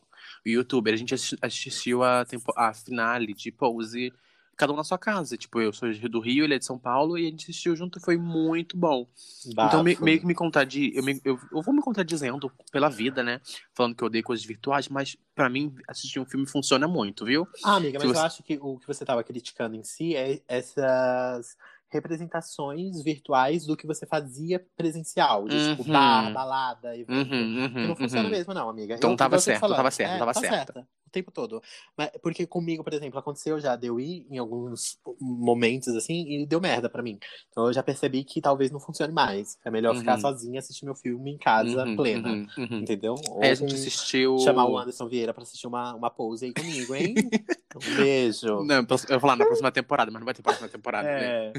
youtuber. 0.46 0.94
A 0.94 0.98
gente 0.98 1.14
assi- 1.16 1.38
assistiu 1.42 2.04
a, 2.04 2.24
tempo, 2.24 2.54
a 2.56 2.72
finale 2.74 3.34
de 3.34 3.52
Pose, 3.52 4.14
cada 4.58 4.72
um 4.74 4.76
na 4.76 4.84
sua 4.84 4.98
casa. 4.98 5.38
Tipo, 5.38 5.60
eu 5.62 5.72
sou 5.74 5.92
do 6.10 6.20
Rio, 6.20 6.44
ele 6.46 6.56
é 6.56 6.60
de 6.60 6.66
São 6.66 6.78
Paulo, 6.80 7.18
e 7.18 7.28
a 7.28 7.30
gente 7.30 7.44
assistiu 7.44 7.76
junto 7.76 8.00
e 8.00 8.02
foi 8.02 8.18
muito 8.18 8.78
bom. 8.78 9.08
Então, 9.48 9.84
me- 9.84 9.94
Bafo. 9.94 10.04
meio 10.06 10.20
que 10.20 10.26
me 10.26 10.36
contradi, 10.36 10.92
eu, 10.96 11.04
me- 11.04 11.22
eu, 11.24 11.40
eu 11.52 11.62
vou 11.62 11.74
me 11.74 11.82
contradizendo 11.82 12.52
pela 12.72 12.90
vida, 12.90 13.22
né? 13.24 13.42
Falando 13.74 13.96
que 13.96 14.04
eu 14.04 14.08
odeio 14.08 14.24
coisas 14.24 14.46
virtuais, 14.46 14.88
mas 14.90 15.18
pra 15.34 15.50
mim, 15.50 15.74
assistir 15.88 16.20
um 16.20 16.26
filme 16.26 16.46
funciona 16.48 16.88
muito, 16.88 17.26
viu? 17.26 17.48
Ah, 17.64 17.76
amiga, 17.76 18.00
Se 18.00 18.06
mas 18.06 18.16
você- 18.16 18.22
eu 18.22 18.26
acho 18.26 18.44
que 18.44 18.58
o 18.62 18.78
que 18.80 18.88
você 18.88 19.04
estava 19.04 19.24
criticando 19.24 19.76
em 19.76 19.84
si 19.84 20.16
é 20.16 20.42
essas 20.48 21.58
representações 21.90 23.02
virtuais 23.04 23.66
do 23.66 23.76
que 23.78 23.86
você 23.88 24.06
fazia 24.06 24.66
presencial, 24.76 25.48
de 25.48 25.70
tipo 25.70 25.84
Uhum. 25.84 25.92
bar, 25.94 26.34
balada, 26.34 26.98
evento. 26.98 27.12
Uhum, 27.32 27.66
uhum, 27.66 27.88
não 27.88 27.96
funciona 27.96 28.24
uhum. 28.28 28.30
mesmo, 28.36 28.54
não, 28.54 28.70
amiga. 28.70 28.96
Então 28.96 29.12
Eu- 29.12 29.18
tava 29.18 29.38
certo, 29.40 29.60
falando. 29.60 29.78
tava 29.78 29.92
certo, 29.92 30.12
É, 30.12 30.18
tava 30.20 30.34
tá 30.34 30.40
certa. 30.40 30.56
certa. 30.74 30.88
Tempo 31.16 31.32
todo. 31.32 31.62
Mas, 31.98 32.10
porque 32.22 32.46
comigo, 32.46 32.84
por 32.84 32.94
exemplo, 32.94 33.18
aconteceu 33.18 33.58
já 33.58 33.78
de 33.78 33.88
eu 33.88 33.98
ir 34.02 34.28
em 34.30 34.38
alguns 34.38 34.98
momentos 35.18 35.88
assim 35.96 36.26
e 36.28 36.46
deu 36.46 36.60
merda 36.60 36.90
pra 36.90 37.02
mim. 37.02 37.18
Então 37.50 37.68
eu 37.68 37.74
já 37.74 37.82
percebi 37.82 38.26
que 38.26 38.42
talvez 38.42 38.70
não 38.70 38.82
funcione 38.82 39.14
mais. 39.14 39.58
É 39.64 39.72
melhor 39.72 39.96
ficar 39.96 40.16
Uhum. 40.16 40.20
sozinha 40.22 40.56
e 40.56 40.58
assistir 40.58 40.84
meu 40.84 40.94
filme 40.94 41.32
em 41.32 41.38
casa, 41.38 41.86
Uhum, 41.86 41.96
plena. 41.96 42.28
uhum, 42.30 42.48
uhum. 42.58 42.78
Entendeu? 42.80 43.16
Ou 43.30 43.42
Aí 43.42 43.52
a 43.52 43.56
gente 43.56 43.74
assistiu. 43.74 44.38
chamar 44.40 44.66
o 44.66 44.78
Anderson 44.78 45.08
Vieira 45.08 45.34
pra 45.34 45.44
assistir 45.44 45.68
uma, 45.68 45.96
uma 45.96 46.10
pose 46.10 46.48
aí 46.48 46.54
comigo, 46.54 46.94
hein? 46.94 47.16
um 47.76 47.96
beijo. 47.96 48.64
Não, 48.66 48.76
eu 48.76 48.86
vou 48.86 48.98
falar 49.22 49.38
na 49.38 49.46
próxima 49.46 49.72
temporada, 49.72 50.12
mas 50.12 50.20
não 50.20 50.26
vai 50.26 50.34
ter 50.34 50.42
próxima 50.42 50.68
temporada, 50.68 51.08
né? 51.08 51.48
É. 51.48 51.54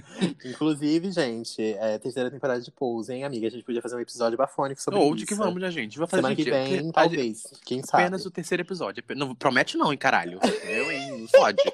Inclusive, 0.51 1.11
gente, 1.13 1.63
é 1.63 1.99
terceira 1.99 2.31
temporada 2.31 2.61
de 2.61 2.71
Pose, 2.71 3.13
hein, 3.13 3.25
amiga? 3.25 3.47
A 3.47 3.51
gente 3.51 3.65
podia 3.65 3.81
fazer 3.81 3.97
um 3.97 4.01
episódio 4.01 4.37
bafônico 4.37 4.83
sobre 4.83 5.01
Ou 5.01 5.07
isso. 5.09 5.17
de 5.17 5.27
que 5.27 5.35
vamos, 5.35 5.61
né, 5.61 5.71
gente? 5.71 5.99
Vai 5.99 6.07
fazer 6.07 6.21
Semana 6.23 6.37
que 6.37 6.43
gente, 6.43 6.53
vem, 6.53 6.77
porque- 6.85 6.93
talvez. 6.93 7.43
Quem 7.65 7.83
sabe? 7.83 8.03
Apenas 8.05 8.27
o 8.27 8.31
terceiro 8.31 8.63
episódio. 8.63 9.03
Não, 9.17 9.35
promete 9.47 9.77
não, 9.77 9.93
hein, 9.93 9.99
caralho. 9.99 10.41
Eu, 10.65 10.91
hein? 10.91 11.21
Não 11.21 11.29
fode. 11.29 11.63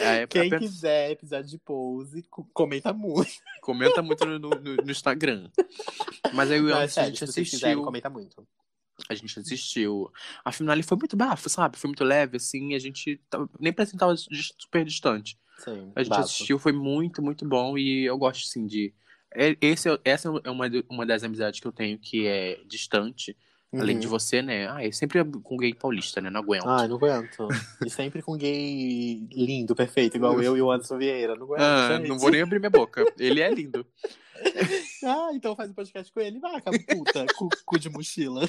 É, 0.00 0.26
Quem 0.28 0.46
apenas- 0.46 0.60
quiser 0.70 1.10
episódio 1.10 1.50
de 1.50 1.58
Pose, 1.58 2.22
co- 2.30 2.48
comenta 2.54 2.92
muito. 2.92 3.32
Comenta 3.60 4.00
muito 4.00 4.24
no, 4.24 4.38
no- 4.38 4.76
no 4.76 4.90
Instagram. 4.92 5.50
Mas 6.32 6.52
aí 6.52 6.60
o 6.60 6.64
Não, 6.64 6.70
é 6.70 6.74
Anderson, 6.82 7.00
a 7.00 7.04
gente 7.06 7.18
quiserem, 7.24 7.42
assistiu. 7.42 7.82
comenta 7.82 8.08
muito. 8.08 8.46
A 9.08 9.14
gente 9.14 9.36
assistiu. 9.40 10.08
A 10.44 10.52
finale 10.52 10.84
foi 10.84 10.96
muito 10.96 11.16
bafo, 11.16 11.48
sabe? 11.48 11.76
Foi 11.76 11.88
muito 11.88 12.04
leve, 12.04 12.36
assim. 12.36 12.74
A 12.74 12.78
gente 12.78 13.20
tava- 13.28 13.48
nem 13.58 13.72
parecia 13.72 13.94
que 13.94 13.98
tava 13.98 14.14
super 14.16 14.84
distante. 14.84 15.36
Sim, 15.64 15.90
A 15.96 16.00
gente 16.02 16.10
bafo. 16.10 16.22
assistiu, 16.22 16.60
foi 16.60 16.72
muito, 16.72 17.20
muito 17.20 17.44
bom. 17.48 17.76
E 17.76 18.04
eu 18.04 18.16
gosto, 18.18 18.44
assim, 18.48 18.66
de. 18.66 18.94
é- 19.34 19.56
Esse, 19.60 19.88
é- 19.90 19.98
essa 20.04 20.28
é 20.44 20.50
uma, 20.50 20.66
uma 20.88 21.04
das 21.06 21.24
amizades 21.24 21.58
que 21.58 21.66
eu 21.66 21.72
tenho 21.72 21.98
que 21.98 22.24
é 22.24 22.60
distante. 22.66 23.36
Além 23.74 23.96
Uhum. 23.96 24.00
de 24.00 24.06
você, 24.06 24.40
né? 24.40 24.66
Ah, 24.70 24.82
é 24.82 24.90
sempre 24.90 25.22
com 25.42 25.56
gay 25.58 25.74
paulista, 25.74 26.20
né? 26.22 26.30
Não 26.30 26.40
aguento. 26.40 26.66
Ai, 26.66 26.88
não 26.88 26.96
aguento. 26.96 27.48
E 27.84 27.90
sempre 27.90 28.22
com 28.22 28.34
gay 28.34 29.28
lindo, 29.30 29.74
perfeito, 29.76 30.16
igual 30.16 30.40
eu 30.42 30.56
e 30.56 30.62
o 30.62 30.70
Anderson 30.70 30.96
Vieira. 30.96 31.34
Não 31.34 31.42
aguento, 31.44 31.60
Ah, 31.60 31.98
não 31.98 32.18
vou 32.18 32.30
nem 32.30 32.40
abrir 32.40 32.58
minha 32.60 32.70
boca. 32.70 33.04
Ele 33.18 33.42
é 33.42 33.50
lindo. 33.52 33.84
Ah, 35.04 35.30
então 35.32 35.54
faz 35.54 35.68
o 35.68 35.72
um 35.72 35.74
podcast 35.74 36.12
com 36.12 36.20
ele. 36.20 36.38
Vai, 36.38 36.60
puta, 36.60 37.26
cu, 37.36 37.48
cu 37.64 37.78
de 37.78 37.88
mochila. 37.90 38.48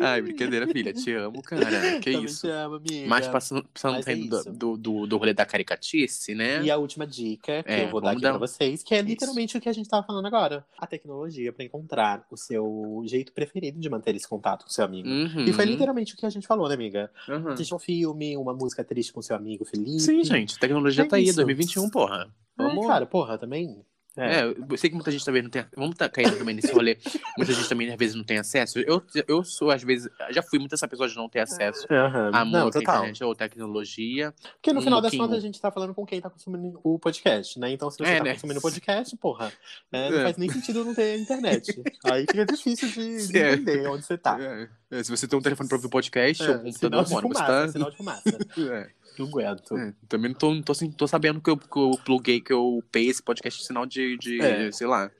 Ai, 0.00 0.22
brincadeira, 0.22 0.66
filha. 0.66 0.92
Te 0.92 1.12
amo, 1.12 1.42
cara. 1.42 2.00
Que 2.00 2.12
Também 2.12 2.24
isso. 2.24 2.42
te 2.46 2.50
amo, 2.50 2.76
amiga. 2.76 3.08
Mas 3.08 3.28
passando, 3.28 3.64
passando 3.72 3.94
Mas 3.94 4.06
é 4.06 4.14
do, 4.14 4.36
isso. 4.36 4.52
do, 4.52 4.76
do, 4.76 5.06
do 5.06 5.16
rolê 5.16 5.34
da 5.34 5.44
caricatice, 5.44 6.34
né? 6.34 6.62
E 6.62 6.70
a 6.70 6.76
última 6.76 7.06
dica 7.06 7.62
que 7.62 7.70
É, 7.70 7.84
eu 7.84 7.90
vou 7.90 8.00
dar 8.00 8.12
aqui 8.12 8.20
dar 8.20 8.30
pra 8.30 8.38
vocês, 8.38 8.82
que 8.82 8.94
é 8.94 9.02
literalmente 9.02 9.56
o 9.56 9.60
que 9.60 9.68
a 9.68 9.72
gente 9.72 9.88
tava 9.88 10.06
falando 10.06 10.26
agora. 10.26 10.64
A 10.78 10.86
tecnologia 10.86 11.52
pra 11.52 11.64
encontrar 11.64 12.26
o 12.30 12.36
seu 12.36 13.02
jeito 13.06 13.32
preferido 13.32 13.78
de 13.78 13.88
manter 13.88 14.14
esse 14.14 14.28
contato 14.28 14.64
com 14.64 14.70
seu 14.70 14.84
amigo. 14.84 15.08
Uhum. 15.08 15.44
E 15.44 15.52
foi 15.52 15.64
literalmente 15.64 16.14
o 16.14 16.16
que 16.16 16.26
a 16.26 16.30
gente 16.30 16.46
falou, 16.46 16.68
né, 16.68 16.74
amiga? 16.74 17.10
Uhum. 17.28 17.48
Assiste 17.50 17.74
um 17.74 17.78
filme, 17.78 18.36
uma 18.36 18.54
música 18.54 18.82
triste 18.84 19.12
com 19.12 19.20
seu 19.22 19.36
amigo 19.36 19.64
Felipe. 19.64 20.00
Sim, 20.00 20.24
gente. 20.24 20.56
A 20.56 20.58
tecnologia 20.60 21.04
É 21.04 21.08
tá 21.08 21.16
aí, 21.16 21.24
isso. 21.24 21.36
2021, 21.36 21.90
porra. 21.90 22.28
É, 22.58 22.62
Vamos. 22.62 22.86
cara, 22.86 23.04
porra, 23.06 23.36
também. 23.36 23.84
É, 24.16 24.44
eu 24.44 24.76
sei 24.76 24.90
que 24.90 24.94
muita 24.94 25.10
gente 25.10 25.24
também 25.24 25.42
não 25.42 25.50
tem. 25.50 25.64
Vamos 25.76 25.96
tá 25.96 26.08
caindo 26.08 26.36
também 26.38 26.54
nesse 26.54 26.72
rolê. 26.72 26.96
Muita 27.36 27.52
gente 27.52 27.68
também, 27.68 27.90
às 27.90 27.96
vezes, 27.98 28.14
não 28.14 28.22
tem 28.22 28.38
acesso. 28.38 28.78
Eu, 28.78 29.02
eu 29.26 29.42
sou, 29.42 29.72
às 29.72 29.82
vezes, 29.82 30.08
já 30.30 30.40
fui 30.40 30.58
muito 30.60 30.72
essa 30.74 30.86
pessoa 30.86 31.08
de 31.08 31.16
não 31.16 31.28
ter 31.28 31.40
acesso 31.40 31.84
Aham. 31.90 32.30
a 32.32 32.44
Não, 32.44 32.66
música, 32.66 32.78
internet 32.80 33.24
ou 33.24 33.34
tecnologia. 33.34 34.32
Porque 34.54 34.72
no 34.72 34.78
um 34.78 34.82
final 34.82 35.00
das 35.00 35.16
contas 35.16 35.36
a 35.38 35.40
gente 35.40 35.60
tá 35.60 35.70
falando 35.70 35.92
com 35.94 36.06
quem 36.06 36.20
tá 36.20 36.30
consumindo 36.30 36.78
o 36.84 36.96
podcast, 36.98 37.58
né? 37.58 37.72
Então 37.72 37.90
se 37.90 37.98
você 37.98 38.04
É, 38.12 38.18
tá 38.18 38.24
né? 38.24 38.32
consumindo 38.34 38.58
o 38.60 38.62
podcast, 38.62 39.16
porra, 39.16 39.52
é, 39.92 40.10
não 40.10 40.18
É. 40.18 40.22
faz 40.22 40.36
nem 40.36 40.48
sentido 40.48 40.84
não 40.84 40.94
ter 40.94 41.18
internet. 41.18 41.82
Aí 42.04 42.22
fica 42.30 42.46
difícil 42.46 42.88
de, 42.90 43.26
de 43.26 43.38
É. 43.38 43.54
entender 43.54 43.88
onde 43.88 44.04
você 44.06 44.16
tá. 44.16 44.38
É, 44.40 44.68
é, 44.92 45.02
se 45.02 45.10
você 45.10 45.26
tem 45.26 45.36
um 45.38 45.42
telefone 45.42 45.68
pra 45.68 45.76
ouvir 45.76 45.88
podcast, 45.88 46.40
É, 46.42 46.50
ou 46.50 46.54
um 46.64 46.72
sinal 46.72 47.04
computador, 47.04 47.04
de 47.04 47.14
mano, 47.14 47.28
você 47.28 47.34
fumaça, 47.34 47.66
tá. 47.66 47.68
sinal 47.72 47.90
de 47.90 47.96
fumaça. 47.96 48.22
É, 48.74 48.90
Não 49.18 49.28
aguento. 49.28 49.76
é. 49.76 49.94
Também 50.08 50.30
não 50.32 50.38
tô, 50.38 50.54
não 50.54 50.62
tô, 50.62 50.72
assim, 50.72 50.90
tô 50.90 51.06
sabendo 51.06 51.40
que 51.40 51.50
eu, 51.50 51.56
que 51.56 51.76
eu 51.78 51.92
pluguei, 52.04 52.40
que 52.40 52.52
eu 52.52 52.76
upei 52.78 53.08
esse 53.08 53.22
podcast 53.22 53.60
de 53.60 53.66
sinal 53.66 53.86
de, 53.86 54.16
de 54.18 54.40
É. 54.40 54.70
sei 54.72 54.86
lá. 54.86 55.10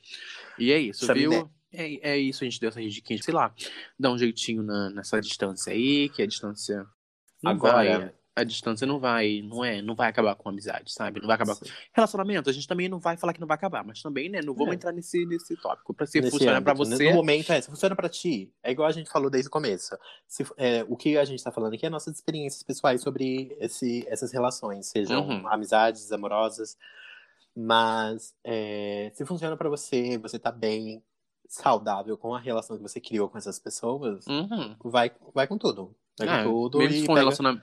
E 0.58 0.70
é 0.72 0.78
isso, 0.78 1.06
Chaminé. 1.06 1.28
viu? 1.28 1.50
É, 1.72 2.12
é 2.12 2.18
isso, 2.18 2.44
a 2.44 2.46
gente 2.48 2.60
deu 2.60 2.68
essa 2.68 2.80
diquinha, 2.80 3.20
sei 3.22 3.34
lá, 3.34 3.52
dá 3.98 4.12
um 4.12 4.16
jeitinho 4.18 4.62
na, 4.62 4.90
nessa 4.90 5.20
distância 5.20 5.72
aí, 5.72 6.08
que 6.08 6.22
a 6.22 6.26
distância 6.26 6.86
não 7.42 7.50
Agora- 7.52 7.74
vai, 7.98 8.12
a 8.36 8.42
distância 8.42 8.84
não 8.86 8.98
vai, 8.98 9.42
não 9.42 9.64
é, 9.64 9.80
não 9.80 9.94
vai 9.94 10.08
acabar 10.08 10.34
com 10.34 10.48
a 10.48 10.52
amizade, 10.52 10.92
sabe? 10.92 11.20
Não 11.20 11.26
vai 11.28 11.36
acabar 11.36 11.54
com 11.54 11.64
relacionamento, 11.92 12.50
a 12.50 12.52
gente 12.52 12.66
também 12.66 12.88
não 12.88 12.98
vai 12.98 13.16
falar 13.16 13.32
que 13.32 13.40
não 13.40 13.46
vai 13.46 13.54
acabar, 13.54 13.84
mas 13.84 14.02
também, 14.02 14.28
né, 14.28 14.40
não 14.42 14.54
vamos 14.54 14.72
É. 14.72 14.74
entrar 14.74 14.90
nesse, 14.92 15.24
nesse 15.24 15.56
tópico. 15.56 15.94
Pra 15.94 16.04
se 16.04 16.20
Nesse 16.20 16.38
pra 16.44 16.56
âmbito, 16.56 16.84
né? 16.84 16.96
você, 16.96 17.10
No 17.10 17.14
momento, 17.16 17.52
é, 17.52 17.60
se 17.60 17.70
funciona 17.70 17.94
pra 17.94 18.08
ti, 18.08 18.52
é 18.62 18.72
igual 18.72 18.88
a 18.88 18.92
gente 18.92 19.08
falou 19.08 19.30
desde 19.30 19.46
o 19.48 19.50
começo. 19.52 19.96
Se, 20.26 20.44
é, 20.56 20.84
o 20.88 20.96
que 20.96 21.16
a 21.16 21.24
gente 21.24 21.44
tá 21.44 21.52
falando 21.52 21.74
aqui 21.74 21.86
é 21.86 21.90
nossas 21.90 22.16
experiências 22.16 22.62
pessoais 22.64 23.00
sobre 23.02 23.56
esse, 23.60 24.04
essas 24.08 24.32
relações, 24.32 24.86
sejam 24.86 25.28
Uhum. 25.28 25.48
amizades, 25.48 26.10
amorosas. 26.10 26.76
Mas 27.56 28.34
é, 28.42 29.12
se 29.14 29.24
funciona 29.24 29.56
pra 29.56 29.68
você, 29.68 30.18
você 30.18 30.38
tá 30.40 30.50
bem 30.50 31.02
saudável 31.46 32.18
com 32.18 32.34
a 32.34 32.40
relação 32.40 32.76
que 32.76 32.82
você 32.82 33.00
criou 33.00 33.28
com 33.28 33.38
essas 33.38 33.60
pessoas, 33.60 34.26
Uhum. 34.26 34.74
vai, 34.84 35.12
vai 35.32 35.46
com 35.46 35.56
tudo. 35.56 35.94
Vai 36.18 36.28
É, 36.40 36.44
com 36.44 36.50
tudo. 36.50 36.78
mesmo 36.78 37.04
um 37.12 37.14
pega- 37.14 37.62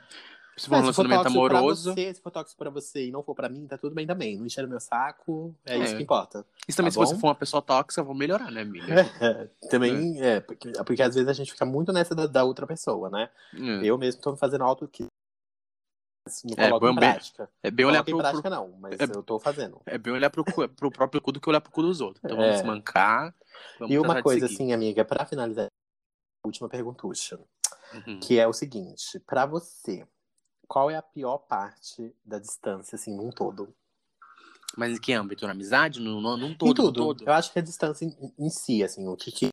se 0.58 0.68
for 0.68 0.76
um 0.76 0.80
É, 0.80 0.86
se 0.88 0.94
for 0.94 1.08
relacionamento 1.08 1.28
amoroso, 1.28 1.94
você, 1.94 2.14
se 2.14 2.22
for 2.22 2.30
tóxico 2.32 2.58
pra 2.60 2.70
você 2.70 3.08
e 3.08 3.12
não 3.12 3.24
for 3.24 3.34
pra 3.34 3.50
mim, 3.50 3.66
tá 3.68 3.78
tudo 3.78 3.96
bem 3.96 4.06
também. 4.06 4.38
Não 4.38 4.46
encher 4.46 4.66
o 4.66 4.68
meu 4.70 4.80
saco, 4.80 5.56
é, 5.66 5.76
É. 5.78 5.84
isso 5.84 5.96
que 5.98 6.04
importa. 6.04 6.46
isso 6.68 6.76
também 6.78 6.90
tá 6.92 6.94
se 6.94 7.00
você 7.00 7.14
bom? 7.16 7.20
for 7.20 7.28
uma 7.28 7.36
pessoa 7.36 7.62
tóxica, 7.62 8.04
vão 8.04 8.14
melhorar, 8.14 8.52
né, 8.52 8.62
amiga? 8.62 8.86
também 9.70 10.22
é, 10.22 10.40
porque, 10.40 10.72
porque 10.86 11.02
às 11.02 11.16
vezes 11.16 11.30
a 11.30 11.34
gente 11.34 11.52
fica 11.52 11.66
muito 11.66 11.92
nessa 11.94 12.14
da, 12.14 12.28
da 12.28 12.44
outra 12.44 12.68
pessoa, 12.68 13.10
né? 13.10 13.30
É. 13.54 13.86
Eu 13.86 13.98
mesmo 13.98 14.22
tô 14.22 14.32
me 14.32 14.38
fazendo 14.38 14.64
auto 14.64 14.88
que 14.88 15.06
não 16.46 16.54
É, 16.64 16.68
coloco 16.70 16.86
em 16.88 16.90
bem- 16.96 17.00
prática. 17.00 17.50
É 17.64 17.72
bem 17.72 17.84
Não 17.86 17.92
olhar 17.92 18.04
pro, 18.04 18.18
prática 18.18 18.42
pro- 18.42 18.52
não, 18.52 18.68
mas 18.80 19.00
é- 19.00 19.04
eu 19.06 19.24
tô 19.24 19.40
fazendo. 19.40 19.82
é 19.86 19.98
bem 19.98 20.14
olhar 20.14 20.30
pro, 20.30 20.44
cu- 20.46 20.70
pro 20.70 20.92
próprio 20.92 21.20
cu 21.22 21.32
do 21.32 21.42
que 21.42 21.50
olhar 21.50 21.62
pro 21.62 21.72
cu 21.72 21.82
dos 21.82 22.00
outros. 22.00 22.24
Então 22.24 22.38
É. 22.40 22.46
vamos 22.46 22.58
se 22.60 22.64
mancar. 22.66 23.34
Vamos 23.80 23.94
e 23.94 23.98
uma 24.00 24.22
coisa 24.22 24.46
assim, 24.46 24.72
amiga, 24.72 25.04
pra 25.04 25.26
finalizar 25.26 25.68
última 26.46 26.70
perguntucha, 26.70 27.40
Uhum. 27.94 28.20
que 28.20 28.40
é 28.40 28.48
o 28.48 28.54
seguinte, 28.54 29.20
pra 29.28 29.46
você, 29.46 30.08
qual 30.72 30.90
é 30.90 30.96
a 30.96 31.02
pior 31.02 31.38
parte 31.40 32.16
da 32.24 32.40
distância 32.40 32.96
assim 32.96 33.14
num 33.14 33.30
todo? 33.30 33.74
Mas 34.78 34.94
em 34.94 35.02
que 35.02 35.12
âmbito? 35.12 35.46
Na 35.46 35.52
amizade? 35.52 36.00
No, 36.00 36.22
no, 36.22 36.38
num 36.38 36.54
todo? 36.56 36.72
em 36.72 36.74
tudo. 36.74 36.94
todo? 36.94 37.24
Eu 37.26 37.34
acho 37.34 37.52
que 37.52 37.60
a 37.60 37.62
distância 37.62 38.06
em, 38.06 38.16
em 38.40 38.50
si, 38.50 38.82
assim, 38.82 39.06
o 39.06 39.18
que 39.18 39.30
que. 39.32 39.50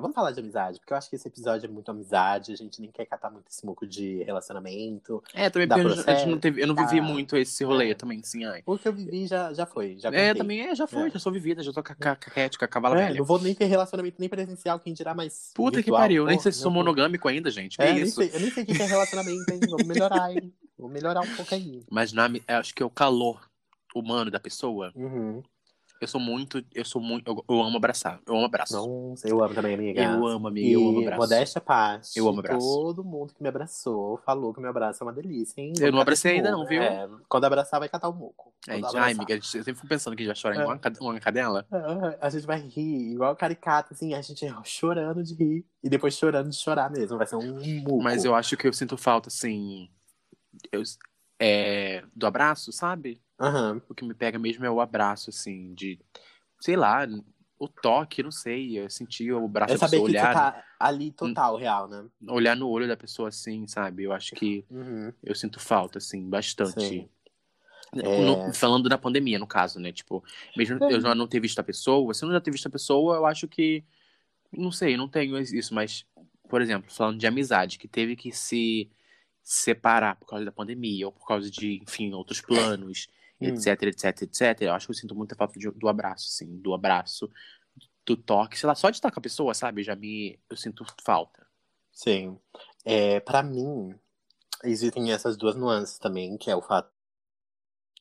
Vamos 0.00 0.14
falar 0.14 0.30
de 0.30 0.38
amizade, 0.38 0.78
porque 0.78 0.92
eu 0.92 0.96
acho 0.96 1.10
que 1.10 1.16
esse 1.16 1.26
episódio 1.26 1.66
é 1.66 1.68
muito 1.68 1.90
amizade, 1.90 2.52
a 2.52 2.56
gente 2.56 2.80
nem 2.80 2.88
quer 2.88 3.04
catar 3.04 3.28
muito 3.32 3.48
esse 3.50 3.66
muco 3.66 3.84
de 3.84 4.22
relacionamento. 4.22 5.20
É, 5.34 5.50
também 5.50 5.66
porque 5.66 5.82
gente- 5.82 5.90
a 5.90 5.96
gente 5.96 6.06
não 6.06 6.14
processo, 6.14 6.38
teve, 6.38 6.62
eu 6.62 6.66
não 6.68 6.76
vivi 6.76 6.98
tá. 6.98 7.02
muito 7.02 7.36
esse 7.36 7.64
rolê 7.64 7.90
É. 7.90 7.94
também, 7.94 8.20
assim, 8.20 8.44
ai. 8.44 8.62
O 8.64 8.78
que 8.78 8.86
eu 8.86 8.92
vivi 8.92 9.26
já, 9.26 9.52
já 9.52 9.66
foi, 9.66 9.98
já 9.98 10.08
É, 10.10 10.32
também 10.34 10.60
é, 10.68 10.72
já 10.76 10.86
foi, 10.86 11.08
É. 11.08 11.10
já 11.10 11.18
sou 11.18 11.32
vivida, 11.32 11.64
já 11.64 11.72
tô 11.72 11.82
com 11.82 11.92
a 11.92 11.96
ca- 11.96 12.14
caquete, 12.14 12.56
com 12.56 12.64
a 12.64 12.68
cavala 12.68 12.94
É, 12.94 13.06
velha. 13.08 13.18
não 13.18 13.24
vou 13.24 13.40
nem 13.40 13.56
ter 13.56 13.64
relacionamento 13.64 14.18
nem 14.20 14.28
presencial, 14.28 14.78
quem 14.78 14.94
dirá 14.94 15.14
mais. 15.16 15.50
Puta 15.52 15.78
que 15.78 15.86
virtual. 15.86 16.00
pariu, 16.00 16.26
nem 16.26 16.38
sei 16.38 16.52
se 16.52 16.60
sou 16.60 16.70
monogâmico 16.70 17.26
ainda, 17.26 17.50
gente. 17.50 17.76
Que 17.76 17.82
É, 17.82 17.92
nem 17.92 18.04
isso? 18.04 18.14
sei- 18.22 18.30
eu 18.32 18.38
nem 18.40 18.52
sei 18.52 18.62
o 18.62 18.66
que 18.66 18.74
que 18.76 18.82
é 18.82 18.86
relacionamento, 18.86 19.52
hein? 19.52 19.60
Vamos 19.68 19.84
melhorar, 19.86 20.30
hein? 20.32 20.54
Vamos 20.82 20.92
melhorar 20.94 21.20
um 21.20 21.36
pouco 21.36 21.54
aí. 21.54 21.80
Mas 21.90 22.12
na, 22.12 22.26
eu 22.28 22.56
acho 22.58 22.74
que 22.74 22.82
é 22.82 22.86
o 22.86 22.90
calor 22.90 23.40
humano 23.94 24.30
da 24.30 24.40
pessoa. 24.40 24.92
Uhum. 24.96 25.42
Eu 26.00 26.08
sou 26.08 26.20
muito, 26.20 26.60
eu 26.74 26.84
sou 26.84 27.00
muito, 27.00 27.30
eu, 27.30 27.44
eu 27.48 27.62
amo 27.62 27.76
abraçar, 27.76 28.18
eu 28.26 28.34
amo 28.34 28.46
abraço. 28.46 28.74
Nossa, 28.74 29.28
eu 29.28 29.40
amo 29.44 29.54
também, 29.54 29.74
amiga. 29.74 30.02
eu 30.02 30.26
amo, 30.26 30.48
amiga, 30.48 30.66
E 30.66 30.72
eu 30.72 30.88
amo 30.88 30.98
abraço. 31.02 31.20
modéstia 31.20 31.60
parte. 31.60 32.18
Eu 32.18 32.28
amo 32.28 32.40
abraço. 32.40 32.58
Todo 32.58 33.04
mundo 33.04 33.32
que 33.32 33.40
me 33.40 33.48
abrçou 33.48 34.16
falou 34.26 34.52
que 34.52 34.60
meu 34.60 34.70
abraço 34.70 35.04
é 35.04 35.06
uma 35.06 35.12
delícia, 35.12 35.60
hein? 35.60 35.68
Eu 35.76 35.80
Vamos 35.82 35.94
não 35.94 36.00
abracei 36.00 36.32
ainda 36.32 36.50
não, 36.50 36.66
viu? 36.66 36.82
É, 36.82 37.08
quando 37.28 37.44
abraçar, 37.44 37.78
vai 37.78 37.88
catar 37.88 38.08
o. 38.08 38.34
É, 38.66 38.72
Quando 38.72 38.80
de- 38.80 38.86
abraçar. 38.88 39.02
ai, 39.04 39.12
amiga, 39.12 39.32
eu 39.34 39.42
sempre 39.42 39.74
fico 39.74 39.86
pensando 39.86 40.16
que 40.16 40.24
a 40.24 40.26
gente 40.26 40.34
vai 40.34 40.40
chorar 40.40 40.54
É. 40.56 40.58
igual 40.58 40.74
uma 40.74 40.80
cade- 40.80 40.98
uma 41.00 41.20
cadela. 41.20 41.66
Ah, 41.70 42.16
A 42.20 42.30
gente 42.30 42.46
vai 42.46 42.58
rir, 42.60 43.12
igual 43.12 43.36
caricata, 43.36 43.94
assim, 43.94 44.12
a 44.12 44.20
gente 44.20 44.44
chorando 44.64 45.22
de 45.22 45.34
rir. 45.34 45.64
E 45.84 45.88
depois 45.88 46.14
chorando 46.16 46.50
de 46.50 46.56
chorar 46.56 46.90
mesmo. 46.90 47.16
Vai 47.16 47.28
ser 47.28 47.36
um 47.36 47.54
muco. 47.84 48.02
Mas 48.02 48.24
eu 48.24 48.34
acho 48.34 48.56
que 48.56 48.66
eu 48.66 48.72
sinto 48.72 48.96
falta, 48.96 49.28
assim, 49.28 49.88
eu- 50.70 50.82
é, 51.38 52.04
do 52.14 52.26
abraço, 52.26 52.70
sabe? 52.72 53.20
Aham. 53.40 53.80
O 53.88 53.94
que 53.94 54.04
me 54.04 54.14
pega 54.14 54.38
mesmo 54.38 54.64
é 54.64 54.70
o 54.70 54.80
abraço, 54.80 55.30
assim, 55.30 55.74
de, 55.74 55.98
sei 56.60 56.76
lá, 56.76 57.06
o 57.58 57.66
toque, 57.68 58.22
não 58.22 58.30
sei, 58.30 58.78
eu 58.78 58.88
sentir 58.90 59.32
o 59.32 59.48
braço 59.48 59.74
É 59.74 59.78
da 59.78 59.88
pessoa, 59.88 60.02
olhar, 60.08 60.32
tá 60.32 60.64
ali 60.78 61.10
total, 61.12 61.56
real, 61.56 61.88
né? 61.88 62.04
olhar 62.28 62.56
no 62.56 62.68
olho 62.68 62.86
da 62.88 62.96
pessoa, 62.96 63.28
assim, 63.28 63.66
sabe? 63.66 64.04
Eu 64.04 64.12
acho 64.12 64.34
que 64.34 64.64
Uhum. 64.70 65.12
eu 65.22 65.34
sinto 65.34 65.58
falta, 65.60 65.98
assim, 65.98 66.28
bastante. 66.28 66.80
Sim. 66.80 67.08
No- 67.94 68.48
É. 68.48 68.52
falando 68.54 68.88
da 68.88 68.96
pandemia, 68.96 69.38
no 69.38 69.46
caso, 69.46 69.78
né? 69.78 69.92
Tipo, 69.92 70.24
mesmo 70.56 70.82
É. 70.82 70.92
eu 70.92 71.00
já 71.00 71.14
não 71.14 71.26
ter 71.28 71.40
visto 71.40 71.58
a 71.58 71.62
pessoa, 71.64 72.14
se 72.14 72.24
eu 72.24 72.28
não 72.28 72.34
já 72.34 72.40
ter 72.40 72.50
visto 72.50 72.66
a 72.66 72.70
pessoa, 72.70 73.16
eu 73.16 73.26
acho 73.26 73.46
que. 73.48 73.84
Não 74.50 74.70
sei, 74.72 74.96
não 74.96 75.08
tenho 75.08 75.38
isso, 75.38 75.74
mas, 75.74 76.04
por 76.48 76.60
exemplo, 76.62 76.90
falando 76.90 77.18
de 77.18 77.26
amizade, 77.26 77.78
que 77.78 77.88
teve 77.88 78.14
que 78.16 78.30
se 78.32 78.90
separar 79.42 80.16
por 80.16 80.26
causa 80.26 80.44
da 80.44 80.52
pandemia, 80.52 81.06
ou 81.06 81.12
por 81.12 81.26
causa 81.26 81.50
de, 81.50 81.80
enfim, 81.82 82.12
outros 82.12 82.40
planos, 82.40 83.08
Hum. 83.40 83.46
etc, 83.48 83.82
etc, 83.82 84.22
etc. 84.22 84.62
Eu 84.62 84.72
acho 84.72 84.86
que 84.86 84.92
eu 84.92 84.96
sinto 84.96 85.14
muita 85.16 85.34
falta 85.34 85.58
de- 85.58 85.68
do 85.72 85.88
abraço, 85.88 86.28
assim, 86.28 86.56
do 86.60 86.72
abraço, 86.74 87.28
do 88.06 88.16
toque, 88.16 88.56
sei 88.56 88.68
lá, 88.68 88.74
só 88.76 88.88
de 88.88 88.96
estar 88.98 89.10
com 89.10 89.18
a 89.18 89.22
pessoa, 89.22 89.52
sabe? 89.52 89.82
Já 89.82 89.96
me. 89.96 90.38
Eu 90.48 90.56
sinto 90.56 90.84
falta. 91.04 91.44
Sim. 91.90 92.38
É, 92.84 93.18
para 93.20 93.42
mim, 93.42 93.94
existem 94.62 95.10
essas 95.12 95.36
duas 95.36 95.56
nuances 95.56 95.98
também, 95.98 96.36
que 96.38 96.50
é 96.50 96.54
o 96.56 96.62
fato 96.62 96.91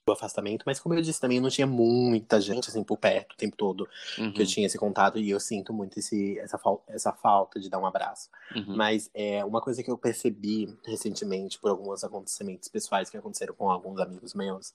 do 0.05 0.11
afastamento, 0.13 0.63
mas 0.65 0.79
como 0.79 0.95
eu 0.95 1.01
disse 1.01 1.19
também, 1.21 1.39
não 1.39 1.49
tinha 1.49 1.67
muita 1.67 2.41
gente 2.41 2.69
assim 2.69 2.83
por 2.83 2.97
perto 2.97 3.33
o 3.33 3.37
tempo 3.37 3.55
todo 3.55 3.87
Uhum, 4.17 4.33
que 4.33 4.41
eu 4.41 4.47
tinha 4.47 4.65
esse 4.65 4.77
contato 4.77 5.19
e 5.19 5.29
eu 5.29 5.39
sinto 5.39 5.71
muito 5.71 5.99
esse, 5.99 6.39
essa, 6.39 6.57
fal- 6.57 6.83
essa 6.87 7.13
falta 7.13 7.59
de 7.59 7.69
dar 7.69 7.77
um 7.79 7.85
abraço. 7.85 8.29
uhum. 8.55 8.75
Mas 8.75 9.09
é 9.13 9.45
uma 9.45 9.61
coisa 9.61 9.83
que 9.83 9.91
eu 9.91 9.97
percebi 9.97 10.75
recentemente 10.85 11.59
por 11.59 11.69
alguns 11.69 12.03
acontecimentos 12.03 12.67
pessoais 12.67 13.09
que 13.09 13.17
aconteceram 13.17 13.53
com 13.53 13.69
alguns 13.69 13.99
amigos 13.99 14.33
meus, 14.33 14.73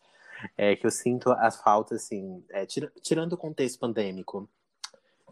é 0.57 0.77
que 0.77 0.87
eu 0.87 0.91
sinto 0.91 1.31
as 1.33 1.57
faltas 1.61 2.05
assim, 2.05 2.45
é, 2.51 2.64
tira- 2.64 2.93
tirando 3.03 3.33
o 3.33 3.37
contexto 3.39 3.79
pandêmico, 3.81 4.49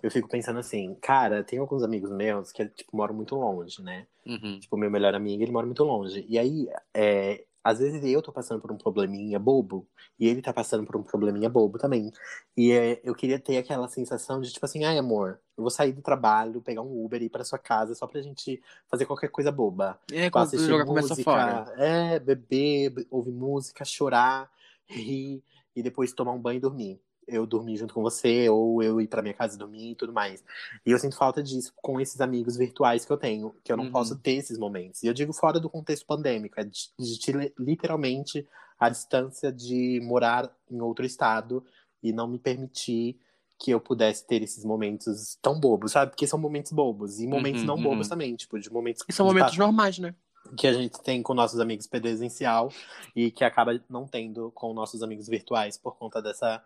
eu 0.03 0.11
fico 0.11 0.29
pensando 0.29 0.59
assim, 0.59 0.95
cara, 1.01 1.43
tem 1.45 1.59
alguns 1.59 1.83
amigos 1.83 2.11
meus 2.11 2.51
que 2.53 2.67
tipo 2.67 2.97
moram 2.97 3.15
muito 3.15 3.35
longe, 3.37 3.81
né? 3.83 4.07
Uhum. 4.27 4.59
Tipo, 4.59 4.77
meu 4.77 4.91
melhor 4.91 5.15
amigo, 5.15 5.43
ele 5.43 5.53
mora 5.53 5.65
muito 5.67 5.85
longe. 5.85 6.25
E 6.29 6.39
aí, 6.39 6.69
é, 6.93 7.45
às 7.65 7.79
vezes 7.81 8.05
eu 8.05 8.23
tô 8.23 8.31
passando 8.33 8.61
por 8.61 8.71
um 8.71 8.77
probleminha 8.77 9.39
bobo, 9.39 9.89
e 10.21 10.29
ele 10.29 10.43
tá 10.43 10.53
passando 10.53 10.85
por 10.87 10.97
um 10.97 11.03
probleminha 11.03 11.49
bobo 11.49 11.79
também. 11.79 12.13
E 12.57 12.71
é, 12.73 13.01
eu 13.03 13.15
queria 13.15 13.39
ter 13.39 13.57
aquela 13.57 13.89
sensação 13.89 14.41
de, 14.41 14.53
tipo 14.53 14.65
assim, 14.67 14.85
ai, 14.85 14.99
amor, 14.99 15.41
eu 15.57 15.63
vou 15.63 15.71
sair 15.71 15.93
do 15.93 16.03
trabalho, 16.03 16.61
pegar 16.61 16.83
um 16.83 17.05
Uber 17.05 17.23
e 17.23 17.27
ir 17.27 17.31
pra 17.31 17.45
sua 17.45 17.59
casa 17.59 17.95
só 17.95 18.07
pra 18.07 18.21
gente 18.23 18.63
fazer 18.89 19.07
qualquer 19.07 19.29
coisa 19.31 19.51
boba. 19.51 19.99
É, 20.13 20.31
quando 20.31 20.45
assistir 20.47 20.67
jogar 20.67 20.85
música, 20.85 21.25
fora. 21.25 21.65
É, 21.79 22.19
beber, 22.19 22.91
be- 22.91 23.07
ouvir 23.11 23.33
música, 23.33 23.85
chorar, 23.85 24.51
rir, 24.87 25.43
e 25.75 25.83
depois 25.83 26.13
tomar 26.13 26.33
um 26.33 26.41
banho 26.41 26.59
e 26.59 26.61
dormir. 26.61 27.01
Eu 27.27 27.47
dormir 27.47 27.77
junto 27.77 27.95
com 27.95 28.03
você, 28.03 28.49
ou 28.49 28.83
eu 28.83 29.01
ir 29.01 29.09
pra 29.09 29.23
minha 29.23 29.35
casa 29.35 29.57
dormir 29.59 29.93
e 29.93 29.95
tudo 29.95 30.13
mais. 30.13 30.45
E 30.85 30.91
eu 30.91 30.99
sinto 30.99 31.17
falta 31.17 31.43
disso 31.43 31.73
com 31.77 32.01
esses 32.01 32.21
amigos 32.21 32.57
virtuais 32.57 33.05
que 33.05 33.13
eu 33.13 33.17
tenho, 33.17 33.55
que 33.65 33.73
eu 33.73 33.77
não 33.77 33.85
Uhum. 33.87 33.93
posso 33.93 34.17
ter 34.19 34.33
esses 34.33 34.59
momentos. 34.59 35.03
E 35.03 35.07
eu 35.07 35.15
digo 35.15 35.33
fora 35.33 35.59
do 35.59 35.71
contexto 35.71 36.07
pandêmico, 36.07 36.61
é 36.61 36.65
de, 36.65 36.91
de 36.99 37.19
te- 37.19 37.55
literalmente 37.59 38.47
a 38.79 38.89
distância 38.89 39.53
de 39.53 40.01
morar 40.03 40.51
em 40.71 40.81
outro 40.81 41.05
estado 41.05 41.65
e 42.03 42.13
não 42.13 42.27
me 42.29 42.39
permitir 42.39 43.19
que 43.59 43.71
eu 43.71 43.81
pudesse 43.81 44.27
ter 44.27 44.43
esses 44.43 44.65
momentos 44.65 45.39
tão 45.41 45.59
bobos, 45.59 45.93
sabe? 45.93 46.11
Porque 46.11 46.27
são 46.27 46.39
momentos 46.39 46.73
bobos 46.73 47.21
e 47.21 47.27
momentos 47.27 47.63
Uhum, 47.63 47.69
não 47.69 47.83
bobos 47.83 48.07
uhum. 48.07 48.11
também, 48.11 48.37
tipo, 48.37 48.59
de 48.59 48.71
momentos 48.71 49.03
E 49.09 49.13
são 49.13 49.27
de 49.27 49.33
momentos 49.33 49.57
pa- 49.57 49.63
normais, 49.65 49.99
né? 49.99 50.15
que 50.59 50.67
a 50.67 50.73
gente 50.75 51.01
tem 51.03 51.23
com 51.23 51.33
nossos 51.33 51.59
amigos 51.59 51.87
presencial 51.87 52.71
e 53.17 53.31
que 53.31 53.43
acaba 53.45 53.81
não 53.89 54.07
tendo 54.07 54.51
com 54.53 54.75
nossos 54.75 55.03
amigos 55.03 55.27
virtuais 55.27 55.79
por 55.79 55.97
conta 55.97 56.21
dessa 56.21 56.63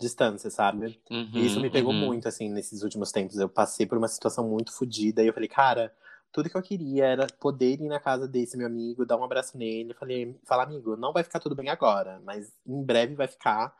distância, 0.00 0.50
sabe? 0.50 1.00
Uhum, 1.10 1.30
E 1.34 1.46
isso 1.46 1.60
me 1.60 1.70
pegou 1.70 1.92
uhum. 1.92 2.06
muito, 2.06 2.28
assim, 2.28 2.48
nesses 2.50 2.82
últimos 2.82 3.10
tempos. 3.12 3.36
Eu 3.38 3.48
passei 3.48 3.86
por 3.86 3.98
uma 3.98 4.08
situação 4.08 4.48
muito 4.48 4.72
fodida 4.72 5.22
e 5.22 5.26
eu 5.26 5.32
falei, 5.32 5.48
cara, 5.48 5.92
tudo 6.32 6.50
que 6.50 6.56
eu 6.56 6.62
queria 6.62 7.06
era 7.06 7.26
poder 7.26 7.80
ir 7.80 7.88
na 7.88 8.00
casa 8.00 8.28
desse 8.28 8.56
meu 8.56 8.66
amigo, 8.66 9.06
dar 9.06 9.16
um 9.16 9.24
abraço 9.24 9.56
nele. 9.56 9.92
Eu 9.92 9.96
falei, 9.96 10.36
fala, 10.44 10.64
amigo, 10.64 10.96
não 10.96 11.12
vai 11.12 11.22
ficar 11.24 11.40
tudo 11.40 11.54
bem 11.54 11.68
agora, 11.68 12.20
mas 12.24 12.52
em 12.66 12.82
breve 12.82 13.14
vai 13.14 13.26
ficar 13.28 13.74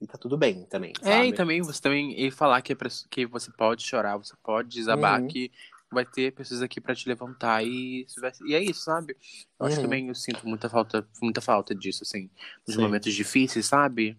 e 0.00 0.06
tá 0.06 0.18
tudo 0.18 0.36
bem 0.36 0.64
também, 0.66 0.92
É, 1.02 1.04
sabe? 1.06 1.28
e 1.28 1.32
também 1.32 1.62
você 1.62 1.80
também 1.80 2.14
e 2.20 2.30
falar 2.30 2.60
que, 2.60 2.72
é 2.72 2.76
que 3.10 3.26
você 3.26 3.50
pode 3.52 3.82
chorar, 3.82 4.16
você 4.18 4.34
pode 4.42 4.68
desabar, 4.68 5.20
Uhum. 5.20 5.28
que 5.28 5.50
vai 5.90 6.04
ter 6.04 6.32
pessoas 6.32 6.60
aqui 6.60 6.80
pra 6.80 6.94
te 6.94 7.08
levantar 7.08 7.64
e, 7.64 8.04
e 8.46 8.54
é 8.54 8.60
isso, 8.60 8.82
sabe? 8.82 9.16
Eu 9.58 9.66
acho 9.66 9.76
Uhum. 9.76 9.82
também, 9.82 10.08
eu 10.08 10.14
sinto 10.14 10.46
muita 10.46 10.68
falta, 10.68 11.06
muita 11.22 11.40
falta 11.40 11.74
disso, 11.74 12.02
assim, 12.02 12.28
nos 12.66 12.76
Sim. 12.76 12.82
momentos 12.82 13.14
difíceis, 13.14 13.66
sabe? 13.66 14.18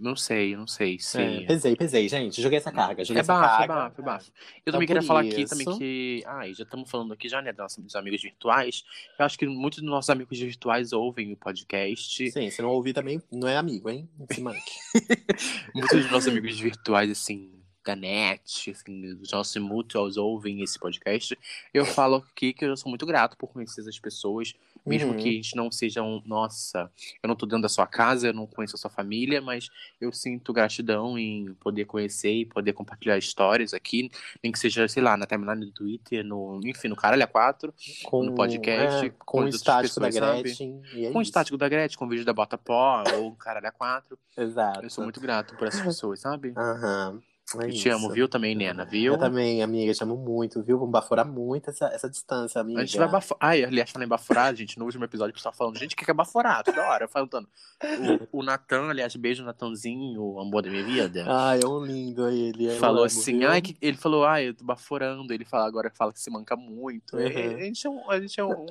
Não 0.00 0.14
sei, 0.16 0.56
não 0.56 0.66
sei 0.66 0.98
se. 0.98 1.20
É, 1.20 1.40
pesei, 1.46 1.74
pesei, 1.76 2.08
gente. 2.08 2.40
Joguei 2.40 2.58
essa 2.58 2.70
carga, 2.70 3.04
joguei 3.04 3.18
É 3.18 3.22
essa 3.22 3.32
bafo, 3.32 3.48
carga. 3.58 3.64
é 3.64 3.76
bafo, 3.76 4.00
é 4.00 4.04
bafo. 4.04 4.30
Eu 4.30 4.60
Então, 4.60 4.72
também 4.72 4.86
queria 4.86 5.02
falar 5.02 5.20
aqui 5.20 5.40
isso- 5.42 5.56
também 5.58 5.78
que. 5.78 6.22
Ai, 6.26 6.54
já 6.54 6.62
estamos 6.64 6.90
falando 6.90 7.12
aqui 7.12 7.28
já, 7.28 7.42
né, 7.42 7.52
dos 7.52 7.58
nossos 7.76 7.96
amigos 7.96 8.22
virtuais. 8.22 8.84
Eu 9.18 9.24
acho 9.24 9.38
que 9.38 9.46
muitos 9.46 9.80
dos 9.80 9.90
nossos 9.90 10.08
amigos 10.10 10.38
virtuais 10.38 10.92
ouvem 10.92 11.32
o 11.32 11.36
podcast. 11.36 12.30
Sim, 12.30 12.50
se 12.50 12.62
não 12.62 12.70
ouvir 12.70 12.92
também, 12.92 13.20
não 13.32 13.48
é 13.48 13.56
amigo, 13.56 13.90
hein? 13.90 14.08
Se 14.30 14.40
manque. 14.40 14.60
Muitos 15.74 16.02
dos 16.02 16.10
nossos 16.10 16.28
amigos 16.28 16.58
virtuais, 16.58 17.10
assim, 17.10 17.50
da 17.88 17.96
net, 17.96 18.70
assim, 18.70 19.14
dos 19.14 19.32
nossos 19.32 19.56
mutuals 19.56 20.18
ouvem 20.18 20.62
esse 20.62 20.78
podcast. 20.78 21.38
Eu 21.72 21.86
falo 21.86 22.16
aqui 22.30 22.52
que 22.52 22.64
eu 22.66 22.76
sou 22.76 22.90
muito 22.90 23.06
grato 23.06 23.34
por 23.36 23.48
conhecer 23.48 23.80
essas 23.80 23.98
pessoas, 23.98 24.52
mesmo 24.84 25.12
Uhum. 25.12 25.16
que 25.16 25.28
a 25.28 25.32
gente 25.32 25.56
não 25.56 25.70
seja 25.72 26.02
um, 26.02 26.22
nossa, 26.26 26.90
eu 27.22 27.28
não 27.28 27.34
tô 27.34 27.46
dentro 27.46 27.62
da 27.62 27.68
sua 27.68 27.86
casa, 27.86 28.28
eu 28.28 28.34
não 28.34 28.46
conheço 28.46 28.76
a 28.76 28.78
sua 28.78 28.90
família, 28.90 29.40
mas 29.40 29.70
eu 30.00 30.12
sinto 30.12 30.52
gratidão 30.52 31.18
em 31.18 31.54
poder 31.54 31.86
conhecer 31.86 32.32
e 32.32 32.44
poder 32.44 32.74
compartilhar 32.74 33.16
histórias 33.16 33.72
aqui, 33.72 34.10
nem 34.42 34.52
que 34.52 34.58
seja, 34.58 34.86
sei 34.86 35.02
lá, 35.02 35.16
na 35.16 35.26
timeline 35.26 35.64
do 35.64 35.72
Twitter, 35.72 36.22
no, 36.22 36.60
enfim, 36.64 36.88
no 36.88 36.96
Caralho 36.96 37.22
A4, 37.26 37.72
Com, 38.04 38.22
no 38.22 38.34
podcast, 38.34 39.06
é, 39.06 39.10
com 39.10 39.38
com 39.38 39.44
o 39.44 39.48
estático 39.48 39.98
da 40.00 40.06
pessoas, 40.08 40.14
sabe? 40.28 40.42
Gretchen. 40.42 40.82
É 41.06 41.10
com 41.10 41.18
o 41.18 41.22
estático 41.22 41.56
da 41.56 41.68
Gretchen, 41.68 41.98
com 41.98 42.04
o 42.04 42.08
vídeo 42.08 42.24
da 42.24 42.32
Bota 42.34 42.58
Pó, 42.58 43.02
ou 43.14 43.32
Caralho 43.36 43.66
A4. 43.72 44.18
Exato. 44.36 44.82
Eu 44.82 44.90
sou 44.90 45.04
muito 45.04 45.20
grato 45.20 45.56
por 45.56 45.66
essas 45.68 45.80
pessoas, 45.80 46.20
sabe? 46.20 46.52
Aham. 46.56 47.20
É 47.56 47.66
Eu 47.66 47.70
te 47.70 47.88
amo, 47.88 48.10
viu, 48.10 48.28
também, 48.28 48.54
Nena, 48.54 48.84
viu? 48.84 49.14
Eu 49.14 49.18
também, 49.18 49.62
amiga, 49.62 49.94
te 49.94 50.02
amo 50.02 50.16
muito, 50.16 50.62
viu? 50.62 50.78
Vamos 50.78 50.92
baforar 50.92 51.26
muito 51.26 51.70
essa, 51.70 51.86
essa 51.86 52.10
distância, 52.10 52.60
amiga. 52.60 52.80
A 52.80 52.84
gente 52.84 52.98
vai 52.98 53.08
baforar. 53.08 53.38
Ai, 53.40 53.64
aliás, 53.64 53.90
falando 53.90 54.06
em 54.06 54.08
baforar, 54.08 54.54
gente, 54.54 54.78
no 54.78 54.84
último 54.84 55.04
episódio 55.04 55.30
o 55.30 55.34
pessoal 55.34 55.54
falando, 55.54 55.78
gente, 55.78 55.94
o 55.94 55.96
que 55.96 56.04
que 56.04 56.10
é 56.10 56.14
baforar? 56.14 56.62
Toda 56.62 56.82
hora, 56.86 57.08
falando. 57.08 57.48
O, 58.32 58.40
o 58.40 58.42
Natan, 58.42 58.90
aliás, 58.90 59.16
beijo, 59.16 59.44
Natanzinho, 59.44 60.38
amor 60.38 60.62
da 60.62 60.68
minha 60.68 60.84
vida. 60.84 61.24
Ai, 61.26 61.60
é 61.62 61.66
um 61.66 61.82
lindo 61.82 62.28
ele. 62.28 62.66
eu 62.66 62.76
falou 62.76 62.98
amo, 62.98 63.06
assim, 63.06 63.38
viu? 63.38 63.48
ai, 63.48 63.62
que... 63.62 63.76
ele 63.80 63.96
falou, 63.96 64.26
ai, 64.26 64.48
eu 64.48 64.54
tô 64.54 64.64
baforando. 64.64 65.32
Ele 65.32 65.44
fala, 65.44 65.66
agora 65.66 65.90
fala 65.94 66.12
que 66.12 66.20
se 66.20 66.30
manca 66.30 66.54
muito. 66.54 67.16
Uhum. 67.16 67.22
É, 67.22 67.54
a 67.54 67.58
gente 67.60 67.86
é 67.86 67.90
um. 67.90 68.10
A 68.10 68.20
gente 68.20 68.38
é 68.38 68.44
um... 68.44 68.66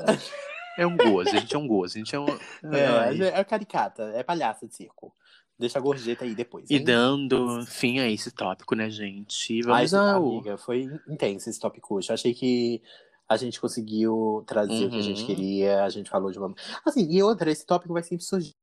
É 0.78 0.86
um 0.86 0.96
gozo, 0.96 1.30
a 1.30 1.40
gente 1.40 1.56
é 1.56 1.58
um 1.58 1.68
gozo, 1.68 1.96
a 1.96 1.98
gente 1.98 2.16
é 2.16 2.20
um. 2.20 2.28
É, 2.72 2.86
Ai. 2.86 3.22
é 3.24 3.44
caricata, 3.44 4.04
é 4.16 4.22
palhaça 4.22 4.68
de 4.68 4.76
circo. 4.76 5.12
Deixa 5.60 5.80
a 5.80 5.82
gorjeta 5.82 6.24
aí 6.24 6.36
depois. 6.36 6.70
E 6.70 6.76
hein? 6.76 6.84
dando 6.84 7.66
fim 7.66 8.00
a 8.00 8.08
esse 8.10 8.30
tópico, 8.32 8.76
né, 8.76 8.90
gente? 8.90 9.62
Vamos 9.64 9.94
Ai, 9.94 10.00
ao. 10.14 10.28
amiga, 10.28 10.58
foi 10.58 10.88
intenso 11.08 11.50
esse 11.50 11.60
tópico 11.60 11.96
hoje. 11.96 12.10
Eu 12.10 12.14
achei 12.14 12.34
que 12.34 12.82
a 13.28 13.36
gente 13.36 13.60
conseguiu 13.60 14.44
trazer 14.46 14.86
o 14.86 14.90
que 14.90 14.98
a 15.00 15.02
gente 15.02 15.22
Uhum. 15.22 15.28
queria, 15.28 15.84
a 15.84 15.90
gente 15.90 16.10
falou 16.10 16.32
de 16.32 16.38
uma. 16.38 16.54
Assim, 16.86 17.10
e 17.12 17.22
outra, 17.24 17.52
esse 17.52 17.66
tópico 17.66 17.94
vai 17.94 18.04
sempre 18.04 18.24
surgir. 18.24 18.56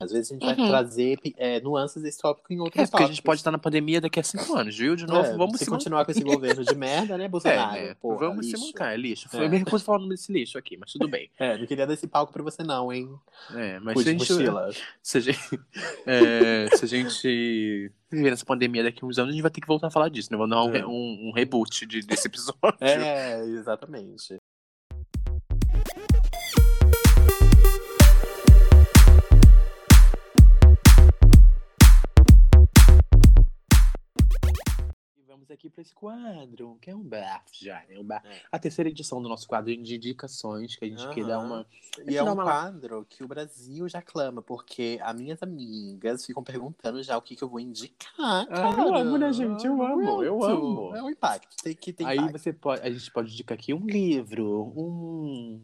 Às 0.00 0.10
vezes 0.10 0.30
a 0.30 0.34
gente 0.34 0.44
vai 0.44 0.56
Uhum. 0.56 0.68
trazer 0.68 1.18
é, 1.36 1.60
nuances 1.60 2.02
desse 2.02 2.18
tópico 2.18 2.52
em 2.52 2.58
outros 2.58 2.82
É, 2.82 2.86
porque 2.90 3.04
a 3.04 3.06
gente 3.06 3.22
pode 3.22 3.40
estar 3.40 3.52
na 3.52 3.58
pandemia 3.58 4.00
daqui 4.00 4.18
a 4.18 4.22
cinco 4.24 4.44
anos, 4.58 4.76
viu? 4.76 4.96
De 4.96 5.06
novo, 5.06 5.24
É, 5.28 5.36
vamos 5.36 5.58
se 5.58 5.64
se 5.64 5.70
continuar 5.70 6.04
com 6.04 6.10
esse 6.10 6.22
governo 6.24 6.64
de 6.64 6.74
merda, 6.74 7.16
né, 7.16 7.24
É, 7.24 7.28
Bolsonaro? 7.28 7.72
né? 7.80 7.94
Porra, 7.94 8.28
Vamos 8.28 8.46
lixo. 8.46 8.58
se 8.58 8.66
mancar, 8.66 8.92
é 8.92 8.96
lixo. 8.96 9.28
Foi 9.28 9.44
É. 9.44 9.48
mesma 9.48 9.66
coisa 9.66 9.84
falando 9.84 10.08
desse 10.08 10.32
lixo 10.32 10.58
aqui, 10.58 10.76
mas 10.76 10.90
tudo 10.92 11.06
bem. 11.08 11.30
É, 11.38 11.56
não 11.56 11.66
queria 11.66 11.86
dar 11.86 11.94
esse 11.94 12.06
palco 12.08 12.32
pra 12.32 12.42
você, 12.42 12.62
não, 12.64 12.92
hein? 12.92 13.08
É, 13.54 13.78
mas 13.78 13.94
Cuide 13.94 14.04
se 14.04 14.08
a 14.10 14.36
gente, 14.36 14.76
se 15.02 15.18
a 15.18 15.20
gente, 15.20 15.60
é, 16.06 16.68
se 16.76 16.84
a 16.84 16.88
gente 16.88 17.92
viver 18.10 18.30
nessa 18.30 18.44
pandemia 18.44 18.82
daqui 18.82 19.04
a 19.04 19.06
uns 19.06 19.18
anos, 19.18 19.30
a 19.30 19.32
gente 19.32 19.42
vai 19.42 19.50
ter 19.50 19.60
que 19.60 19.66
voltar 19.66 19.86
a 19.86 19.90
falar 19.90 20.08
disso, 20.08 20.28
né? 20.32 20.36
Vamos 20.38 20.50
dar 20.56 20.64
um, 20.64 20.74
É. 20.74 20.86
um, 20.86 21.28
um 21.28 21.32
reboot 21.32 21.86
de- 21.86 22.00
desse 22.02 22.26
episódio. 22.28 22.58
É, 22.80 23.40
exatamente. 23.44 24.36
E 35.44 35.46
vamos 35.46 35.50
aqui 35.50 35.68
para 35.68 35.82
esse 35.82 35.94
quadro, 35.94 36.78
que 36.80 36.90
é 36.90 36.94
um 36.96 37.02
bafo 37.02 37.44
já, 37.52 37.82
né? 37.88 37.98
Um 37.98 38.04
bafo. 38.04 38.26
É. 38.26 38.40
A 38.50 38.58
terceira 38.58 38.88
edição 38.88 39.22
do 39.22 39.28
nosso 39.28 39.46
quadro 39.46 39.76
de 39.76 39.94
indicações, 39.94 40.74
que 40.74 40.84
a 40.86 40.88
gente 40.88 41.06
quer 41.10 41.24
dar 41.26 41.38
uma. 41.38 41.66
E 42.08 42.16
é 42.16 42.22
um 42.22 42.32
uma- 42.32 42.42
quadro 42.44 43.06
que 43.08 43.22
o 43.22 43.28
Brasil 43.28 43.86
já 43.88 44.00
clama, 44.00 44.40
porque 44.40 44.98
as 45.02 45.14
minhas 45.20 45.42
amigas 45.42 46.24
ficam 46.24 46.42
perguntando 46.42 47.02
já 47.02 47.16
o 47.18 47.22
que, 47.22 47.36
que 47.36 47.44
eu 47.44 47.48
vou 47.48 47.60
indicar. 47.60 48.14
Ah, 48.18 48.46
eu 48.78 48.94
amo, 48.94 49.18
né, 49.18 49.32
gente? 49.32 49.66
Eu 49.66 49.82
amo, 49.82 50.22
eu 50.22 50.42
amo. 50.42 50.96
É 50.96 51.02
um 51.02 51.10
impacto, 51.10 51.56
tem 51.62 51.74
que 51.74 51.92
ter 51.92 52.04
Aí 52.06 52.16
impacto. 52.16 52.38
você 52.38 52.52
pode, 52.52 52.80
a 52.82 52.90
gente 52.90 53.10
pode 53.10 53.30
indicar 53.32 53.58
aqui 53.58 53.74
um 53.74 53.84
livro, 53.86 54.72
um, 54.76 55.60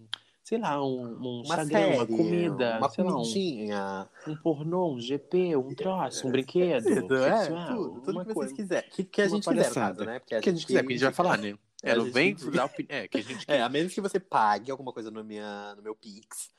sei 0.51 0.59
lá, 0.59 0.85
um, 0.85 1.01
um 1.05 1.17
Uma 1.17 1.41
Instagram, 1.43 1.69
série, 1.69 1.95
uma 1.97 2.07
comida, 2.09 2.79
uma 2.79 2.89
sei 2.91 3.05
lá, 3.05 4.09
um, 4.27 4.33
um 4.33 4.37
pornô, 4.37 4.93
um 4.95 5.01
GP, 5.01 5.55
um 5.55 5.73
troço, 5.77 6.27
um 6.27 6.33
brinquedo, 6.33 7.15
É, 7.15 7.39
sexual, 7.39 7.77
tudo, 7.77 8.01
tudo 8.01 8.25
que 8.27 8.35
vocês 8.35 8.53
quiserem. 8.53 8.91
Que, 8.91 9.05
que 9.05 9.23
a 9.23 9.29
gente 9.29 9.49
quiser, 9.49 9.73
caso, 9.73 10.05
né? 10.05 10.19
Porque 10.19 10.41
que 10.41 10.49
a 10.49 10.53
gente 10.53 10.67
quiser, 10.67 10.83
porque 10.83 10.95
a 10.95 10.97
gente 10.97 11.05
vai 11.05 11.13
falar, 11.13 11.39
né? 11.39 11.57
É, 11.85 11.95
não 11.95 12.05
gente- 12.07 12.13
vem 12.13 12.35
dar 12.53 12.65
opinião. 12.65 12.99
É, 12.99 13.07
que 13.07 13.19
a 13.19 13.23
gente 13.23 13.45
É, 13.47 13.63
a 13.63 13.69
menos 13.69 13.95
que 13.95 14.01
você 14.01 14.19
pague 14.19 14.73
alguma 14.73 14.93
coisa 14.93 15.09
no, 15.09 15.23
minha, 15.23 15.73
no 15.77 15.83
meu 15.83 15.95
Pix. 15.95 16.51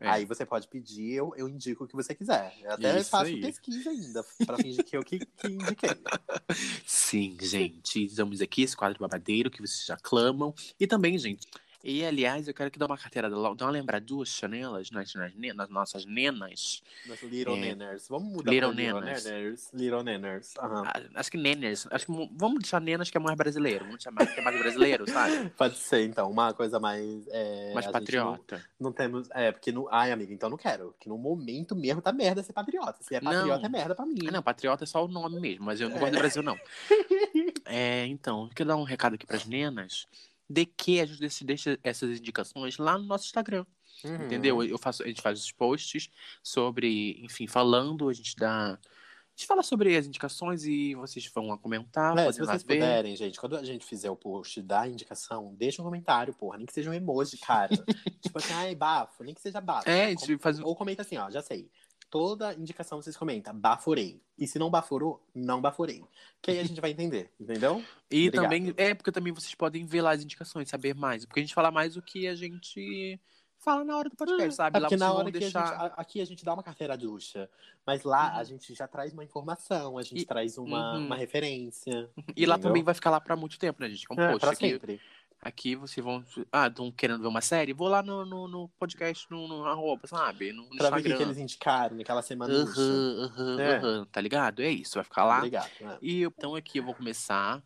É. 0.00 0.08
Aí 0.08 0.24
você 0.24 0.46
pode 0.46 0.66
pedir, 0.66 1.12
eu, 1.12 1.34
eu 1.36 1.46
indico 1.46 1.84
o 1.84 1.86
que 1.86 1.94
você 1.94 2.14
quiser. 2.14 2.52
Eu 2.62 2.72
até 2.72 2.98
Isso 2.98 3.10
faço 3.10 3.26
aí. 3.26 3.40
pesquisa 3.42 3.90
ainda, 3.90 4.24
pra 4.46 4.56
fingir 4.56 4.82
que 4.84 4.96
eu 4.96 5.04
que, 5.04 5.18
que 5.18 5.46
indiquei. 5.48 5.90
Sim, 6.86 7.36
gente, 7.40 8.06
estamos 8.06 8.40
aqui, 8.40 8.62
esse 8.62 8.76
quadro 8.76 8.98
babadeiro 8.98 9.50
que 9.50 9.60
vocês 9.60 9.84
já 9.84 9.96
clamam. 9.98 10.52
E 10.80 10.86
também, 10.86 11.16
gente, 11.18 11.46
e 11.84 12.04
aliás, 12.04 12.48
eu 12.48 12.54
quero 12.54 12.70
que 12.70 12.78
dê 12.78 12.84
uma 12.84 12.96
carteirada, 12.96 13.34
dá 13.34 13.64
uma 13.66 13.70
lembraducha 13.70 14.48
nelas, 14.48 14.90
nas, 14.90 15.14
nas, 15.14 15.32
nas 15.54 15.68
nossas 15.68 16.06
nenas. 16.06 16.82
Nas 17.06 17.22
Little 17.22 17.56
É. 17.56 17.74
Vamos 18.08 18.32
mudar 18.32 18.50
Little 18.50 18.72
pra 18.72 18.80
Little 18.82 19.00
Nanners. 19.00 19.24
Nanners. 19.24 19.70
Little 19.72 20.02
Nanners. 20.02 20.54
Aham. 20.58 20.82
Ah, 20.86 21.02
Acho 21.14 21.30
que 21.30 21.36
neners, 21.36 21.86
acho 21.90 22.06
que 22.06 22.12
mo- 22.12 22.30
vamos 22.36 22.60
deixar 22.60 22.80
nenas 22.80 23.10
que 23.10 23.16
é 23.16 23.20
mais 23.20 23.36
brasileiro, 23.36 23.84
vamos 23.84 24.02
chamar 24.02 24.26
que 24.26 24.40
é 24.40 24.42
mais 24.42 24.58
brasileiro, 24.58 25.08
sabe? 25.10 25.50
Pode 25.56 25.76
ser, 25.76 26.04
então, 26.06 26.30
uma 26.30 26.52
coisa 26.54 26.80
mais. 26.80 27.26
É, 27.28 27.72
mais 27.74 27.86
patriota. 27.86 28.56
Não, 28.80 28.88
não 28.88 28.92
temos. 28.92 29.28
É, 29.32 29.52
porque 29.52 29.70
no. 29.70 29.88
Ai, 29.90 30.10
amiga, 30.12 30.32
então 30.32 30.48
não 30.48 30.56
quero. 30.56 30.94
Que 30.98 31.08
no 31.08 31.18
momento 31.18 31.76
mesmo 31.76 32.00
tá 32.00 32.12
merda 32.12 32.42
ser 32.42 32.52
patriota. 32.52 32.96
Se 33.02 33.14
é 33.14 33.20
patriota, 33.20 33.58
Não. 33.58 33.64
é 33.66 33.68
merda 33.68 33.94
pra 33.94 34.06
mim. 34.06 34.16
Ah, 34.26 34.30
não, 34.30 34.42
patriota 34.42 34.84
é 34.84 34.86
só 34.86 35.04
o 35.04 35.08
nome 35.08 35.38
mesmo, 35.40 35.64
mas 35.66 35.80
eu 35.80 35.88
não 35.88 35.96
É. 35.96 36.00
gosto 36.00 36.12
do 36.12 36.18
Brasil, 36.18 36.42
não. 36.42 36.56
É, 37.66 38.06
então, 38.06 38.48
quero 38.54 38.68
dar 38.68 38.76
um 38.76 38.82
recado 38.82 39.14
aqui 39.14 39.26
pras 39.26 39.46
nenas, 39.46 40.06
de 40.48 40.66
que 40.66 41.00
a 41.00 41.06
gente 41.06 41.44
deixa- 41.44 41.78
essas 41.82 42.18
indicações 42.18 42.76
lá 42.78 42.98
no 42.98 43.04
nosso 43.04 43.26
Instagram. 43.26 43.64
Uhum. 44.04 44.26
Entendeu? 44.26 44.62
Eu 44.62 44.76
faço, 44.78 45.02
a 45.02 45.06
gente 45.06 45.22
faz 45.22 45.38
os 45.40 45.52
posts 45.52 46.10
sobre, 46.42 47.18
enfim, 47.24 47.46
falando, 47.46 48.08
a 48.08 48.12
gente 48.12 48.34
dá. 48.36 48.72
A 48.74 49.36
gente 49.36 49.46
fala 49.48 49.62
sobre 49.64 49.96
as 49.96 50.06
indicações 50.06 50.64
e 50.64 50.94
vocês 50.94 51.26
vão 51.34 51.48
lá 51.48 51.58
comentar, 51.58 52.16
É, 52.16 52.30
se 52.30 52.38
vocês 52.38 52.62
puderem, 52.62 53.16
gente, 53.16 53.40
quando 53.40 53.56
a 53.56 53.64
gente 53.64 53.84
fizer 53.84 54.08
o 54.08 54.14
post 54.14 54.62
da 54.62 54.86
indicação, 54.86 55.52
deixa 55.56 55.82
um 55.82 55.84
comentário, 55.84 56.32
porra. 56.34 56.56
Nem 56.56 56.66
que 56.66 56.72
seja 56.72 56.88
um 56.88 56.94
emoji, 56.94 57.36
cara. 57.38 57.70
tipo 58.22 58.38
assim, 58.38 58.52
ai, 58.52 58.74
bafo, 58.76 59.24
nem 59.24 59.34
que 59.34 59.40
seja 59.40 59.60
bafo. 59.60 59.88
É, 59.90 60.14
Com- 60.14 60.38
faz 60.38 60.60
um- 60.60 60.64
Ou 60.64 60.76
comenta 60.76 61.02
assim, 61.02 61.16
ó, 61.16 61.28
já 61.30 61.42
sei. 61.42 61.68
Toda 62.14 62.54
indicação 62.54 63.02
vocês 63.02 63.16
comentam, 63.16 63.52
baforei. 63.58 64.20
E 64.38 64.46
se 64.46 64.56
não 64.56 64.70
baforou, 64.70 65.20
não 65.34 65.60
baforei. 65.60 66.04
Que 66.40 66.52
aí 66.52 66.60
a 66.60 66.64
gente 66.64 66.80
vai 66.80 66.92
entender, 66.92 67.28
entendeu? 67.40 67.82
E 68.08 68.28
Obrigado. 68.28 68.44
também, 68.44 68.72
é, 68.76 68.94
porque 68.94 69.10
também 69.10 69.32
vocês 69.32 69.52
podem 69.56 69.84
ver 69.84 70.00
lá 70.00 70.12
as 70.12 70.22
indicações, 70.22 70.68
saber 70.68 70.94
mais. 70.94 71.26
Porque 71.26 71.40
a 71.40 71.42
gente 71.42 71.52
fala 71.54 71.72
mais 71.72 71.96
o 71.96 72.02
que 72.02 72.28
a 72.28 72.34
gente 72.36 73.18
fala 73.58 73.82
na 73.82 73.96
hora 73.96 74.08
do 74.08 74.14
podcast, 74.14 74.54
sabe? 74.54 74.76
É 74.76 74.80
lá 74.80 74.86
porque 74.88 74.96
na 74.96 75.12
hora 75.12 75.32
que 75.32 75.38
deixar. 75.40 75.64
a 75.64 75.82
gente. 75.88 75.92
Aqui 75.96 76.20
a 76.20 76.24
gente 76.24 76.44
dá 76.44 76.54
uma 76.54 76.62
carteira 76.62 76.96
de 76.96 77.04
luxa. 77.04 77.50
Mas 77.84 78.04
lá 78.04 78.32
Uhum. 78.34 78.38
a 78.38 78.44
gente 78.44 78.74
já 78.74 78.86
traz 78.86 79.12
uma 79.12 79.24
informação, 79.24 79.98
a 79.98 80.02
gente 80.04 80.22
E- 80.22 80.24
traz 80.24 80.56
uma, 80.56 80.94
Uhum. 80.96 81.06
uma 81.06 81.16
referência. 81.16 82.08
E 82.36 82.46
lá 82.46 82.54
entendeu? 82.54 82.58
também 82.70 82.82
vai 82.84 82.94
ficar 82.94 83.10
lá 83.10 83.20
pra 83.20 83.34
muito 83.34 83.58
tempo, 83.58 83.82
né, 83.82 83.88
gente? 83.88 84.06
Que 84.06 84.20
é 84.20 84.22
É, 84.24 84.26
post 84.28 84.40
pra 84.40 84.50
aqui. 84.50 84.70
sempre. 84.70 85.00
Aqui 85.44 85.76
vocês 85.76 86.02
vão. 86.02 86.24
Ah, 86.50 86.68
estão 86.68 86.90
querendo 86.90 87.20
ver 87.20 87.26
uma 87.28 87.42
série? 87.42 87.74
Vou 87.74 87.86
lá 87.88 88.02
no, 88.02 88.24
no, 88.24 88.48
no 88.48 88.68
podcast, 88.78 89.30
no, 89.30 89.46
no 89.46 89.66
arroba, 89.66 90.06
sabe? 90.06 90.52
No, 90.52 90.62
no 90.62 90.76
Pra 90.76 90.88
ver 90.88 91.00
o 91.00 91.02
que, 91.02 91.08
Instagram. 91.10 91.26
eles 91.26 91.38
indicaram 91.38 91.96
naquela 91.98 92.22
semana. 92.22 92.54
Aham, 92.54 93.24
aham, 93.36 93.60
É. 93.60 93.76
aham. 93.76 94.06
Tá 94.10 94.20
ligado? 94.22 94.62
É 94.62 94.70
isso, 94.70 94.94
vai 94.94 95.04
ficar 95.04 95.24
lá. 95.24 95.38
Obrigado. 95.38 95.70
né? 95.82 95.98
E 96.00 96.22
então 96.22 96.54
aqui 96.54 96.78
eu 96.78 96.84
vou 96.84 96.94
começar, 96.94 97.62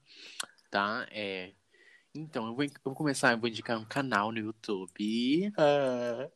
tá? 0.71 1.07
É, 1.13 1.53
então, 2.13 2.49
eu 2.49 2.55
vou, 2.57 2.65
eu 2.65 2.71
vou 2.85 2.95
começar, 2.97 3.31
eu 3.33 3.39
vou 3.39 3.49
indicar 3.49 3.79
um 3.79 3.85
canal 3.85 4.33
no 4.33 4.39
YouTube. 4.39 5.53
Ah, 5.57 6.29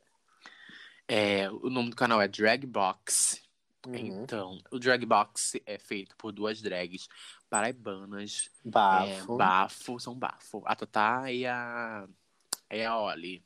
É, 1.08 1.50
o 1.50 1.68
nome 1.68 1.90
do 1.90 1.96
canal 1.96 2.22
é 2.22 2.28
Dragbox. 2.28 3.42
uhum. 3.88 3.96
Então, 3.96 4.58
o 4.70 4.78
Dragbox 4.78 5.54
é 5.66 5.76
feito 5.76 6.16
por 6.16 6.30
duas 6.30 6.62
drags 6.62 7.08
paraibanas. 7.52 8.50
Bafo. 8.64 9.34
É, 9.34 9.36
bafo, 9.36 10.00
são 10.00 10.14
bafo. 10.18 10.62
A 10.64 10.74
Tatá 10.74 11.30
e 11.30 11.46
a, 11.46 12.08
e 12.70 12.82
a 12.82 12.98
Oli. 12.98 13.44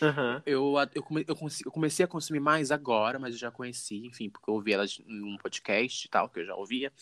Aham. 0.00 0.40
Eu, 0.46 0.74
eu, 0.94 1.02
come- 1.02 1.24
eu, 1.26 1.36
eu 1.64 1.72
comecei 1.72 2.04
a 2.04 2.08
consumir 2.08 2.38
mais 2.38 2.70
agora, 2.70 3.18
mas 3.18 3.34
eu 3.34 3.38
já 3.40 3.50
conheci, 3.50 4.06
enfim, 4.06 4.30
porque 4.30 4.48
eu 4.48 4.54
ouvi 4.54 4.72
elas 4.72 5.00
em 5.04 5.22
um 5.24 5.36
podcast 5.36 6.06
e 6.06 6.08
tal, 6.08 6.28
que 6.28 6.38
eu 6.38 6.46
já 6.46 6.54
ouvia. 6.54 6.92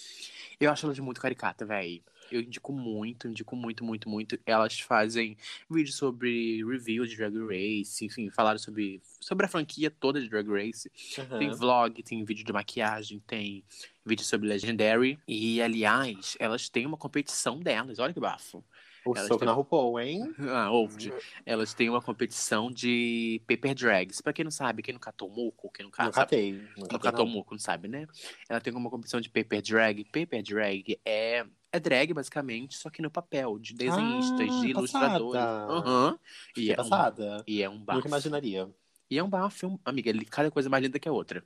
Eu 0.59 0.71
acho 0.71 0.87
elas 0.87 0.99
muito 0.99 1.21
caricata, 1.21 1.67
véi. 1.67 2.03
Eu 2.31 2.41
indico 2.41 2.73
muito, 2.73 3.29
indico 3.29 3.55
muito, 3.57 3.85
muito, 3.85 4.09
muito. 4.09 4.39
Elas 4.45 4.81
fazem 4.81 5.37
vídeos 5.71 5.97
sobre 5.97 6.65
review 6.65 7.07
de 7.07 7.17
Drag 7.17 7.35
Race, 7.39 8.05
enfim, 8.05 8.31
falaram 8.31 8.59
sobre, 8.59 9.01
sobre 9.21 9.47
a 9.47 9.49
franquia 9.49 9.91
toda 9.91 10.21
de 10.21 10.29
Drag 10.29 10.49
Race. 10.49 10.91
Tem 11.39 11.49
aham. 11.49 11.57
vlog, 11.57 12.03
tem 12.03 12.25
vídeo 12.25 12.45
de 12.45 12.53
maquiagem, 12.53 13.21
tem 13.27 13.65
vídeo 14.05 14.25
sobre 14.25 14.49
Legendary. 14.49 15.19
E, 15.27 15.61
aliás, 15.61 16.37
elas 16.39 16.69
têm 16.69 16.87
uma 16.87 16.97
competição 16.97 17.59
delas, 17.59 17.99
olha 17.99 18.15
que 18.15 18.21
bafo. 18.21 18.65
O 19.07 19.17
Elas 19.17 19.29
soco 19.29 19.39
têm- 19.39 19.47
na 19.47 19.53
RuPaul, 19.53 20.01
hein? 20.01 20.35
Ah, 20.51 20.71
ouve. 20.71 21.13
Elas 21.45 21.73
têm 21.73 21.89
uma 21.89 22.03
competição 22.03 22.71
de 22.71 23.41
paper 23.47 23.73
drags. 23.75 24.21
Pra 24.21 24.33
quem 24.33 24.45
não 24.45 24.51
sabe, 24.51 24.83
quem 24.83 24.93
nunca 24.95 25.13
catou 25.13 25.31
muco, 25.31 25.71
quem 25.71 25.85
nunca 25.85 26.03
Não 26.05 26.11
catei. 26.11 26.53
Não 26.55 26.61
nunca 26.79 26.89
catei, 26.99 27.11
catou 27.13 27.27
muco, 27.27 27.55
não 27.55 27.59
sabe, 27.61 27.87
né? 27.87 28.07
Ela 28.49 28.61
tem 28.61 28.75
uma 28.75 28.91
competição 28.91 29.21
de 29.21 29.29
paper 29.31 29.63
drag. 29.63 30.05
Paper 30.07 30.43
drag 30.43 30.99
é, 31.05 31.47
é 31.73 31.79
drag, 31.81 32.13
basicamente, 32.13 32.77
só 32.77 32.91
que 32.91 33.01
no 33.01 33.11
papel, 33.11 33.59
de 33.61 33.75
desenhistas, 33.75 34.49
Ah, 34.51 34.61
de 34.61 34.67
ilustradores. 34.71 35.41
Aham. 35.41 36.19
E, 36.57 36.71
é 36.71 36.73
um, 36.73 36.77
passada. 36.77 37.45
e 37.47 37.63
é 37.63 37.71
um 37.71 37.79
bafo. 37.79 37.99
Nunca 37.99 38.09
imaginaria. 38.09 38.69
E 39.09 39.17
é 39.19 39.23
um 39.23 39.31
bafo, 39.31 39.67
é 39.67 39.69
um- 39.69 39.79
amiga, 39.85 40.13
cada 40.29 40.51
coisa 40.51 40.69
mais 40.69 40.83
linda 40.83 40.99
que 40.99 41.09
a 41.09 41.13
outra. 41.13 41.45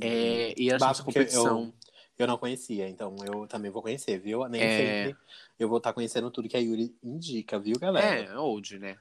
É, 0.00 0.54
e 0.56 0.68
essa 0.70 0.78
Bafo 0.78 1.02
que 1.02 1.10
eu- 1.10 1.12
competição. 1.12 1.72
Eu 2.18 2.26
não 2.26 2.36
conhecia, 2.38 2.88
então 2.88 3.16
eu 3.24 3.46
também 3.46 3.70
vou 3.70 3.82
conhecer, 3.82 4.18
viu? 4.20 4.46
Nem 4.48 4.60
É. 4.62 5.04
sempre 5.04 5.18
eu 5.58 5.68
vou 5.68 5.78
estar 5.78 5.92
conhecendo 5.92 6.30
tudo 6.30 6.48
que 6.48 6.56
a 6.56 6.60
Yuri 6.60 6.94
indica, 7.02 7.58
viu, 7.58 7.78
galera? 7.78 8.30
É, 8.30 8.38
old, 8.38 8.78
né? 8.78 8.96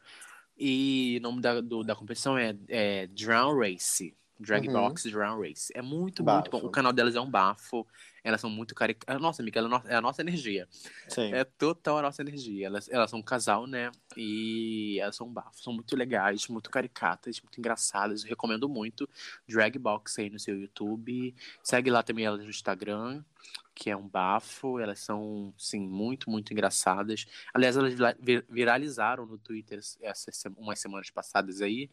E 0.58 1.18
o 1.20 1.22
nome 1.24 1.42
da, 1.42 1.60
do- 1.60 1.84
da 1.84 1.96
competição 1.96 2.38
é, 2.38 2.56
é 2.68 3.08
Drown 3.08 3.58
Race. 3.60 4.16
Drag 4.42 4.68
Uhum. 4.68 4.74
Box 4.74 5.04
Drown 5.10 5.40
Race. 5.42 5.72
É 5.76 5.82
muito, 5.82 6.24
Bafo. 6.24 6.40
muito 6.40 6.52
bom. 6.52 6.68
O 6.68 6.72
canal 6.72 6.92
delas 6.92 7.16
é 7.16 7.22
um 7.22 7.30
bafo. 7.30 7.88
Elas 8.24 8.40
são 8.42 8.50
muito 8.50 8.76
caricatas. 8.76 9.20
Nossa, 9.22 9.42
amiga, 9.42 9.60
ela 9.60 9.68
é 9.68 9.70
a 9.70 9.72
nossa- 9.72 9.88
é 9.90 9.96
a 9.96 10.02
nossa 10.02 10.22
energia. 10.22 10.68
Sim. 11.08 11.34
É 11.34 11.44
total 11.44 11.98
a 11.98 12.02
nossa 12.04 12.22
energia. 12.22 12.68
Elas, 12.68 12.88
elas 12.90 13.10
são 13.10 13.20
um 13.20 13.24
casal, 13.24 13.66
né? 13.66 13.92
E 14.16 15.00
elas 15.00 15.16
são 15.16 15.28
bafos. 15.32 15.64
São 15.64 15.74
muito 15.74 15.96
legais, 15.96 16.48
muito 16.48 16.70
caricatas, 16.70 17.42
muito 17.42 17.58
engraçadas. 17.60 18.24
Eu 18.24 18.30
recomendo 18.30 18.70
muito. 18.70 19.10
Drag 19.48 19.78
Box 19.80 20.20
aí 20.22 20.30
no 20.30 20.40
seu 20.40 20.56
YouTube. 20.60 21.34
Segue 21.64 21.90
lá 21.90 22.04
também 22.04 22.26
elas 22.26 22.42
no 22.44 22.50
Instagram, 22.50 23.24
que 23.74 23.90
é 23.90 23.98
um 23.98 24.08
bafo. 24.08 24.78
Elas 24.80 25.00
são, 25.00 25.52
sim, 25.58 25.80
muito, 25.88 26.30
muito 26.30 26.54
engraçadas. 26.54 27.26
Aliás, 27.54 27.76
elas 27.76 27.94
vira- 27.94 28.18
vir- 28.20 28.46
viralizaram 28.50 29.26
no 29.26 29.38
Twitter 29.40 29.80
essas 30.02 30.44
umas 30.58 30.80
semanas 30.80 31.10
passadas 31.10 31.60
aí. 31.62 31.90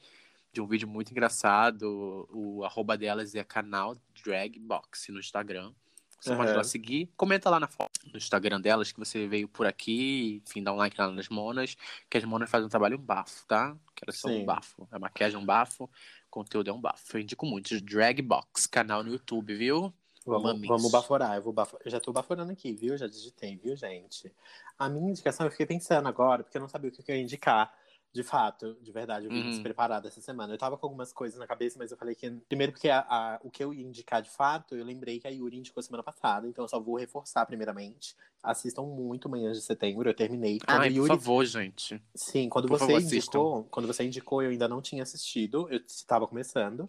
De 0.53 0.61
um 0.61 0.67
vídeo 0.67 0.89
muito 0.89 1.11
engraçado. 1.11 2.29
O 2.31 2.65
arroba 2.65 2.97
delas 2.97 3.35
é 3.35 3.45
canal 3.45 3.97
Drag 4.25 4.59
Box 4.59 5.13
no 5.13 5.21
Instagram. 5.21 5.73
Você 6.21 6.35
pode 6.35 6.51
ir 6.51 6.57
lá 6.57 6.65
seguir. 6.65 7.13
Comenta 7.17 7.49
lá 7.49 7.61
na 7.61 7.69
foto 7.69 7.93
no 8.11 8.17
Instagram 8.17 8.61
delas 8.61 8.91
que 8.91 8.99
você 8.99 9.29
veio 9.29 9.47
por 9.47 9.67
aqui. 9.67 10.43
Enfim, 10.45 10.63
dá 10.63 10.73
um 10.73 10.77
like 10.77 11.01
lá 11.01 11.13
nas 11.13 11.29
monas. 11.29 11.77
Que 12.11 12.19
as 12.19 12.25
monas 12.25 12.51
fazem 12.51 12.67
um 12.67 12.69
trabalho 12.69 12.99
um 12.99 13.01
bafo, 13.01 13.47
tá? 13.47 13.77
Que 13.95 14.05
elas 14.05 14.19
são 14.19 14.31
um 14.33 14.45
bafo. 14.45 14.89
A 14.91 14.99
maquiagem 14.99 15.37
é 15.37 15.39
um 15.39 15.45
bafo. 15.47 15.85
O 15.85 15.91
conteúdo 16.29 16.71
é 16.71 16.73
um 16.73 16.81
bafo. 16.81 17.17
Eu 17.17 17.21
indico 17.21 17.47
muito. 17.47 17.81
Drag 17.81 18.21
Box, 18.21 18.67
canal 18.67 19.05
no 19.05 19.13
YouTube, 19.13 19.55
viu? 19.55 19.95
Vamos, 20.27 20.43
Mamis. 20.43 20.69
vamos 20.69 20.91
baforar. 20.91 21.37
Eu, 21.37 21.43
vou 21.43 21.53
bafo- 21.53 21.79
eu 21.85 21.91
já 21.91 22.01
tô 22.01 22.13
baforando 22.13 22.51
aqui, 22.51 22.73
viu? 22.73 22.99
Já 22.99 23.07
digitei, 23.07 23.57
viu, 23.57 23.77
gente? 23.77 24.31
A 24.77 24.89
minha 24.89 25.11
indicação, 25.11 25.47
eu 25.47 25.51
fiquei 25.51 25.67
pensando 25.67 26.09
agora, 26.09 26.43
porque 26.43 26.59
eu 26.59 26.61
não 26.61 26.69
sabia 26.69 26.91
o 26.91 26.93
que 26.93 27.11
eu 27.11 27.17
ia 27.17 27.23
indicar. 27.23 27.73
De 28.13 28.23
fato, 28.23 28.75
de 28.81 28.91
verdade, 28.91 29.27
eu 29.27 29.31
vim 29.31 29.43
Uhum. 29.43 29.51
despreparada 29.51 30.09
essa 30.09 30.21
semana. 30.21 30.55
Eu 30.55 30.59
tava 30.59 30.79
com 30.79 30.87
algumas 30.87 31.13
coisas 31.13 31.39
na 31.39 31.47
cabeça, 31.47 31.79
mas 31.79 31.91
eu 31.91 31.97
falei 31.97 32.15
que. 32.15 32.31
Primeiro, 32.49 32.73
porque 32.73 32.89
a- 32.89 33.01
a- 33.09 33.41
o 33.45 33.51
que 33.51 33.63
eu 33.63 33.73
ia 33.73 33.87
indicar 33.87 34.23
de 34.23 34.31
fato, 34.31 34.75
eu 34.75 34.85
lembrei 34.85 35.21
que 35.21 35.27
a 35.27 35.31
Yuri 35.31 35.59
indicou 35.59 35.83
semana 35.83 36.03
passada, 36.03 36.49
então 36.49 36.65
eu 36.65 36.69
só 36.69 36.81
vou 36.81 36.97
reforçar 36.97 37.45
primeiramente. 37.45 38.17
Assistam 38.43 38.83
muito 38.83 39.29
Manhãs 39.29 39.59
de 39.59 39.63
Setembro, 39.63 40.09
eu 40.09 40.15
terminei. 40.15 40.59
Quando 40.59 40.81
Ai, 40.81 40.89
por 40.91 40.97
Yuri 40.97 41.09
favor, 41.09 41.45
gente. 41.45 42.03
Sim, 42.15 42.49
quando 42.49 42.67
Por 42.67 42.79
você 42.79 42.87
favor, 42.95 43.01
indicou, 43.03 43.65
quando 43.71 43.87
você 43.87 44.05
indicou, 44.05 44.43
eu 44.43 44.51
ainda 44.51 44.67
não 44.67 44.81
tinha 44.81 45.03
assistido, 45.03 45.69
eu 45.71 45.79
estava 45.87 46.27
começando, 46.27 46.89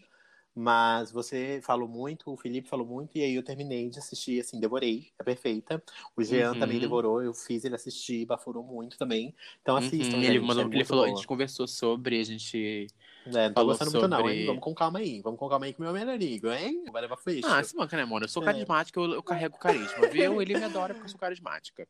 mas 0.56 1.12
você 1.12 1.62
falou 1.64 1.88
muito, 1.88 2.32
o 2.34 2.38
Felipe 2.38 2.68
falou 2.68 2.86
muito, 2.88 3.18
e 3.18 3.24
aí 3.24 3.36
eu 3.36 3.44
terminei 3.44 3.90
de 3.90 4.00
assistir, 4.00 4.42
assim, 4.42 4.60
devorei, 4.60 5.12
é 5.20 5.24
perfeita. 5.24 5.82
O 6.16 6.24
Jean 6.24 6.54
Uhum. 6.54 6.60
também 6.60 6.80
devorou, 6.80 7.22
eu 7.24 7.34
fiz 7.34 7.64
ele 7.66 7.76
assistir, 7.76 8.26
baforou 8.26 8.64
muito 8.64 8.98
também. 8.98 9.36
Então 9.62 9.76
assistam, 9.76 10.18
Uhum, 10.18 10.24
gente, 10.24 10.30
ele, 10.30 10.40
mandou, 10.40 10.70
é 10.70 10.70
ele 10.74 10.84
falou, 10.86 11.06
a 11.06 11.08
boa. 11.08 11.10
gente 11.10 11.28
conversou 11.28 11.68
sobre, 11.68 12.20
a 12.20 12.24
gente. 12.24 12.88
É, 13.26 13.48
não 13.50 13.56
tô 13.56 13.64
falou 13.64 13.66
gostando 13.66 13.92
muito 13.92 14.08
não, 14.08 14.18
sobre- 14.18 14.34
hein? 14.34 14.46
Vamos 14.46 14.62
com 14.64 14.74
calma 14.74 15.00
aí, 15.00 15.22
vamos 15.22 15.40
com 15.40 15.48
calma 15.50 15.66
aí 15.66 15.74
com 15.74 15.82
o 15.84 15.86
meu 15.86 15.94
melhor 15.94 16.16
amigo, 16.16 16.50
hein? 16.52 16.84
Vai 16.92 17.02
levar 17.04 17.18
fecho. 17.18 17.48
Ah, 17.48 17.64
se 17.64 17.76
manca, 17.76 17.96
né, 17.96 18.04
mano? 18.06 18.26
Eu 18.26 18.30
sou 18.30 18.42
É. 18.42 18.44
carismática, 18.44 19.00
eu, 19.00 19.14
eu 19.14 19.24
carrego 19.24 19.58
carisma, 19.58 20.08
viu? 20.08 20.42
Ele 20.42 20.56
me 20.56 20.66
adora 20.66 20.94
porque 20.94 21.06
eu 21.06 21.12
sou 21.12 21.20
carismática. 21.20 21.88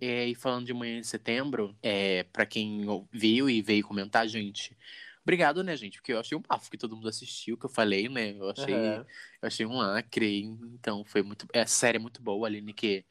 É, 0.00 0.26
e 0.28 0.34
falando 0.34 0.66
de 0.66 0.74
manhã 0.74 1.00
de 1.00 1.06
setembro, 1.06 1.76
é, 1.82 2.24
pra 2.24 2.44
quem 2.46 2.82
viu 3.12 3.48
e 3.48 3.62
veio 3.62 3.86
comentar, 3.86 4.28
gente. 4.28 4.76
Obrigado, 5.26 5.64
né, 5.64 5.76
gente? 5.76 5.98
Porque 5.98 6.12
eu 6.12 6.20
achei 6.20 6.38
um 6.38 6.40
bafo 6.40 6.70
que 6.70 6.78
todo 6.78 6.94
mundo 6.94 7.08
assistiu, 7.08 7.58
que 7.58 7.66
eu 7.66 7.70
falei, 7.70 8.08
né? 8.08 8.30
Eu 8.38 8.48
achei, 8.48 8.76
Aham. 8.76 9.06
eu 9.42 9.46
achei 9.48 9.66
um 9.66 9.76
lacre. 9.76 10.42
Então, 10.44 11.04
foi 11.04 11.20
muito. 11.20 11.48
É, 11.52 11.62
a 11.62 11.66
série 11.66 11.96
é 11.96 11.98
muito 11.98 12.22
boa, 12.22 12.46
a 12.46 12.48
Aline, 12.48 12.72
que 12.72 13.04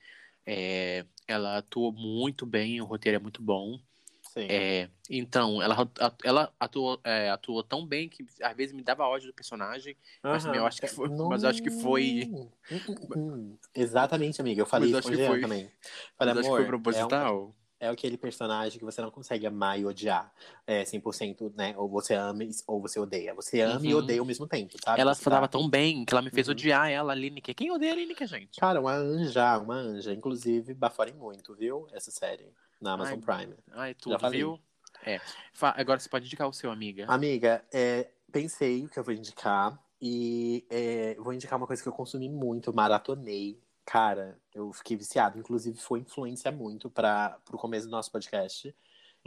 é, 0.46 1.06
ela 1.28 1.58
atuou 1.58 1.92
muito 1.92 2.46
bem, 2.46 2.80
o 2.80 2.86
roteiro 2.86 3.18
é 3.18 3.20
muito 3.20 3.42
bom. 3.42 3.78
Sim. 4.22 4.48
É, 4.50 4.90
então, 5.10 5.62
ela, 5.62 5.76
ela 6.24 6.54
atuou, 6.58 7.02
é, 7.04 7.30
atuou 7.30 7.62
tão 7.62 7.86
bem 7.86 8.08
que 8.08 8.26
às 8.42 8.56
vezes 8.56 8.74
me 8.74 8.82
dava 8.82 9.06
ódio 9.06 9.28
do 9.28 9.34
personagem. 9.34 9.98
mas 10.24 10.46
Aham. 10.46 10.56
eu 10.56 10.66
acho 10.66 10.80
que 10.80 10.88
foi- 10.88 11.10
mas 11.10 11.44
eu 11.44 11.50
acho 11.50 11.62
que 11.62 11.70
foi-. 11.70 12.30
Exatamente, 13.76 14.40
amiga. 14.40 14.62
Eu 14.62 14.66
falei 14.66 14.90
Mas 14.90 15.00
isso 15.00 15.10
acho 15.10 15.10
com 15.10 15.14
o 15.14 15.18
que 15.18 15.22
Jean 15.22 15.32
foi- 15.32 15.42
também. 15.42 15.72
Falei, 16.18 16.34
Mas 16.34 16.38
acho 16.38 16.42
que 16.42 16.48
amor, 16.48 16.56
foi 16.56 16.64
é 16.64 16.66
um 16.66 16.70
proposital. 16.70 17.56
É 17.80 17.88
aquele 17.90 18.18
personagem 18.18 18.80
que 18.80 18.86
você 18.86 19.02
não 19.02 19.12
consegue 19.12 19.46
amar 19.46 19.80
e 19.80 19.86
odiar 19.86 20.32
é, 20.66 20.84
100%, 20.86 21.54
né? 21.56 21.74
Ou 21.78 21.90
você 21.90 22.14
ama 22.14 22.40
ou 22.68 22.82
você 22.82 23.00
odeia. 23.00 23.34
Você 23.34 23.62
ama 23.62 23.86
e 23.86 23.94
Uhum. 23.94 24.00
odeia 24.00 24.20
ao 24.20 24.26
mesmo 24.26 24.48
tempo, 24.48 24.74
sabe? 24.84 25.00
Ela 25.02 25.14
falava 25.16 25.48
tá- 25.48 25.58
tão 25.58 25.70
bem 25.70 26.06
que 26.06 26.14
ela 26.14 26.22
me 26.22 26.30
fez 26.30 26.48
Uhum. 26.48 26.52
odiar 26.54 26.90
ela, 26.90 27.12
a 27.12 27.16
Lineker. 27.16 27.54
Quem 27.56 27.72
odeia 27.72 27.92
a 27.94 27.96
Lineker, 27.96 28.28
gente? 28.28 28.60
Cara, 28.60 28.80
uma 28.80 28.94
anja, 28.94 29.58
uma 29.60 29.76
anja. 29.76 30.14
Inclusive, 30.14 30.74
baforem 30.74 31.14
muito, 31.14 31.54
viu? 31.56 31.88
Essa 31.92 32.12
série 32.12 32.50
na 32.82 32.94
Amazon 32.94 33.20
Prime. 33.20 33.54
Ai, 33.74 33.90
Já 34.08 34.18
tudo, 34.18 34.30
viu? 34.32 34.60
É. 35.04 35.20
Fa- 35.54 35.74
Agora 35.78 36.00
você 36.00 36.10
pode 36.10 36.26
indicar 36.26 36.48
o 36.48 36.54
seu, 36.54 36.72
amiga. 36.72 37.06
Amiga, 37.08 37.64
é, 37.74 38.10
pensei 38.32 38.86
o 38.86 38.90
que 38.90 38.98
eu 38.98 39.04
vou 39.04 39.14
indicar. 39.14 39.78
E 40.02 40.66
é, 40.70 41.16
vou 41.16 41.34
indicar 41.34 41.58
uma 41.58 41.66
coisa 41.66 41.82
que 41.82 41.88
eu 41.90 41.94
consumi 41.94 42.30
muito, 42.30 42.74
maratonei. 42.74 43.60
Cara, 43.86 44.38
eu 44.54 44.74
fiquei 44.74 44.98
viciado. 44.98 45.38
Inclusive, 45.38 45.78
foi 45.78 46.00
influência 46.00 46.52
muito 46.52 46.90
para 46.90 47.38
o 47.54 47.58
começo 47.58 47.88
do 47.88 47.92
nosso 47.92 48.12
podcast. 48.12 48.76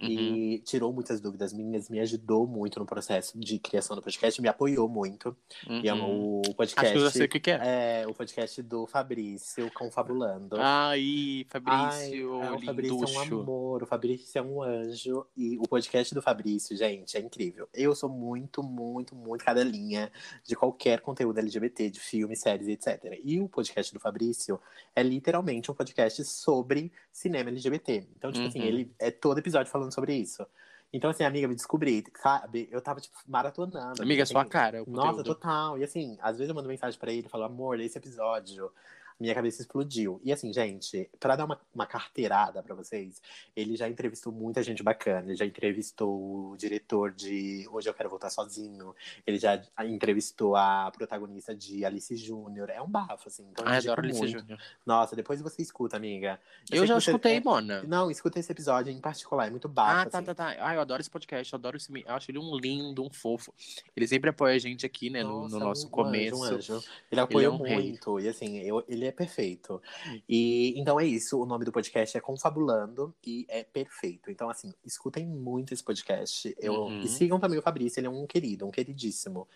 Uhum. 0.00 0.08
E 0.08 0.58
tirou 0.60 0.92
muitas 0.92 1.20
dúvidas 1.20 1.52
minhas, 1.52 1.88
me 1.88 1.98
ajudou 2.00 2.46
muito 2.46 2.78
no 2.78 2.86
processo 2.86 3.38
de 3.38 3.58
criação 3.58 3.96
do 3.96 4.02
podcast, 4.02 4.40
me 4.40 4.48
apoiou 4.48 4.88
muito. 4.88 5.36
E 5.68 5.88
é 5.88 5.94
Uhum. 5.94 6.40
o 6.46 6.54
podcast. 6.54 6.86
Acho 6.86 6.92
que 6.92 6.98
eu 6.98 7.04
já 7.04 7.10
sei 7.10 7.26
o 7.26 7.28
que, 7.28 7.50
é. 7.50 8.02
É, 8.02 8.06
o 8.06 8.14
podcast 8.14 8.62
do 8.62 8.86
Fabrício, 8.86 9.70
Confabulando. 9.72 10.56
Ai, 10.58 11.44
Ai, 11.44 11.46
Fabrício, 11.48 12.42
é, 12.42 12.50
o 12.52 12.60
Fabrício 12.60 13.04
é 13.04 13.06
um 13.08 13.20
amor, 13.40 13.82
o 13.82 13.86
Fabrício 13.86 14.38
é 14.38 14.42
um 14.42 14.62
anjo. 14.62 15.26
E 15.36 15.58
o 15.58 15.62
podcast 15.62 16.14
do 16.14 16.22
Fabrício, 16.22 16.76
gente, 16.76 17.16
é 17.16 17.20
incrível. 17.20 17.68
Eu 17.74 17.94
sou 17.94 18.08
muito, 18.08 18.62
muito, 18.62 19.14
muito 19.16 19.44
cadelinha 19.44 20.10
de 20.44 20.54
qualquer 20.54 21.00
conteúdo 21.00 21.38
LGBT, 21.38 21.90
de 21.90 21.98
filmes, 22.00 22.40
séries, 22.40 22.68
etc. 22.68 23.18
E 23.24 23.40
o 23.40 23.48
podcast 23.48 23.92
do 23.92 23.98
Fabrício 24.00 24.60
é 24.94 25.02
literalmente 25.02 25.70
um 25.70 25.74
podcast 25.74 26.24
sobre 26.24 26.92
cinema 27.12 27.50
LGBT. 27.50 28.06
Então, 28.16 28.30
tipo 28.30 28.46
assim, 28.46 28.60
Uhum. 28.60 28.64
ele 28.66 28.92
é 28.98 29.10
todo 29.10 29.38
episódio 29.38 29.70
falando 29.72 29.87
sobre 29.90 30.14
isso. 30.14 30.46
Então, 30.92 31.10
assim, 31.10 31.22
amiga, 31.22 31.46
me 31.46 31.54
descobri, 31.54 32.02
sabe? 32.16 32.68
Eu 32.70 32.80
tava, 32.80 33.00
tipo, 33.00 33.16
maratonando. 33.26 34.02
Amiga, 34.02 34.22
é 34.22 34.24
assim, 34.24 34.32
sua 34.32 34.44
cara. 34.44 34.82
Nossa, 34.86 35.22
total. 35.22 35.78
E 35.78 35.84
assim, 35.84 36.16
às 36.20 36.38
vezes 36.38 36.48
eu 36.48 36.54
mando 36.54 36.68
mensagem 36.68 36.98
pra 36.98 37.12
ele 37.12 37.26
e 37.26 37.30
falo, 37.30 37.44
amor, 37.44 37.78
esse 37.80 37.98
episódio. 37.98 38.72
Minha 39.18 39.34
cabeça 39.34 39.60
explodiu. 39.62 40.20
E 40.24 40.32
assim, 40.32 40.52
gente, 40.52 41.10
para 41.18 41.36
dar 41.36 41.44
uma, 41.44 41.60
uma 41.74 41.86
carteirada 41.86 42.62
para 42.62 42.74
vocês, 42.74 43.20
ele 43.56 43.76
já 43.76 43.88
entrevistou 43.88 44.32
muita 44.32 44.62
gente 44.62 44.82
bacana. 44.82 45.26
Ele 45.28 45.36
já 45.36 45.44
entrevistou 45.44 46.52
o 46.52 46.56
diretor 46.56 47.12
de 47.12 47.66
Hoje 47.72 47.88
Eu 47.88 47.94
Quero 47.94 48.08
Voltar 48.08 48.30
Sozinho. 48.30 48.94
Ele 49.26 49.38
já 49.38 49.60
entrevistou 49.84 50.54
a 50.56 50.90
protagonista 50.96 51.54
de 51.54 51.84
Alice 51.84 52.14
Júnior. 52.16 52.70
É 52.70 52.80
um 52.80 52.88
bafo, 52.88 53.28
assim. 53.28 53.46
Então, 53.50 53.64
Ah, 53.66 53.74
eu 53.74 53.78
adoro 53.92 54.02
Alice 54.02 54.18
muito. 54.20 54.38
Júnior. 54.38 54.58
Nossa, 54.86 55.16
depois 55.16 55.40
você 55.40 55.62
escuta, 55.62 55.96
amiga. 55.96 56.38
Eu 56.70 56.78
sei 56.78 56.86
já 56.86 56.94
você- 56.94 57.10
escutei, 57.10 57.36
é- 57.36 57.40
Mona. 57.40 57.82
Não, 57.82 58.10
escuta 58.10 58.38
esse 58.38 58.52
episódio 58.52 58.92
em 58.92 59.00
particular, 59.00 59.46
é 59.46 59.50
muito 59.50 59.68
bafo. 59.68 60.00
Ah, 60.08 60.10
tá, 60.10 60.18
assim. 60.18 60.26
tá, 60.26 60.34
tá. 60.34 60.56
Ah, 60.60 60.74
eu 60.74 60.80
adoro 60.80 61.00
esse 61.00 61.10
podcast, 61.10 61.52
eu 61.52 61.56
adoro 61.58 61.76
esse. 61.76 61.88
Eu 61.92 62.14
acho 62.14 62.30
ele 62.30 62.38
um 62.38 62.56
lindo, 62.56 63.02
um 63.04 63.10
fofo. 63.10 63.52
Ele 63.96 64.06
sempre 64.06 64.30
apoia 64.30 64.54
a 64.54 64.58
gente 64.58 64.86
aqui, 64.86 65.10
né, 65.10 65.22
no, 65.22 65.30
no 65.30 65.42
Nossa, 65.48 65.58
nosso 65.58 65.86
um 65.86 65.90
começo. 65.90 66.42
anjo, 66.44 66.72
um 66.74 66.76
anjo. 66.76 66.88
Ele 67.10 67.20
apoiou 67.20 67.54
um 67.54 67.62
rei. 67.62 67.74
muito, 67.76 68.20
e 68.20 68.28
assim, 68.28 68.58
eu- 68.58 68.84
ele 68.88 69.06
é 69.06 69.07
perfeito. 69.12 69.80
E 70.28 70.78
então 70.78 70.98
é 70.98 71.06
isso, 71.06 71.40
o 71.40 71.46
nome 71.46 71.64
do 71.64 71.72
podcast 71.72 72.16
é 72.16 72.20
Confabulando 72.20 73.14
e 73.24 73.46
é 73.48 73.62
perfeito. 73.64 74.30
Então, 74.30 74.48
assim, 74.48 74.72
escutem 74.84 75.26
muito 75.26 75.74
esse 75.74 75.82
podcast. 75.82 76.54
Eu, 76.58 76.74
Uhum. 76.88 77.00
E 77.00 77.08
sigam 77.08 77.38
também 77.38 77.58
o 77.58 77.62
Fabrício, 77.62 78.00
ele 78.00 78.06
é 78.06 78.10
um 78.10 78.26
querido, 78.26 78.66
um 78.66 78.70
queridíssimo. 78.70 79.48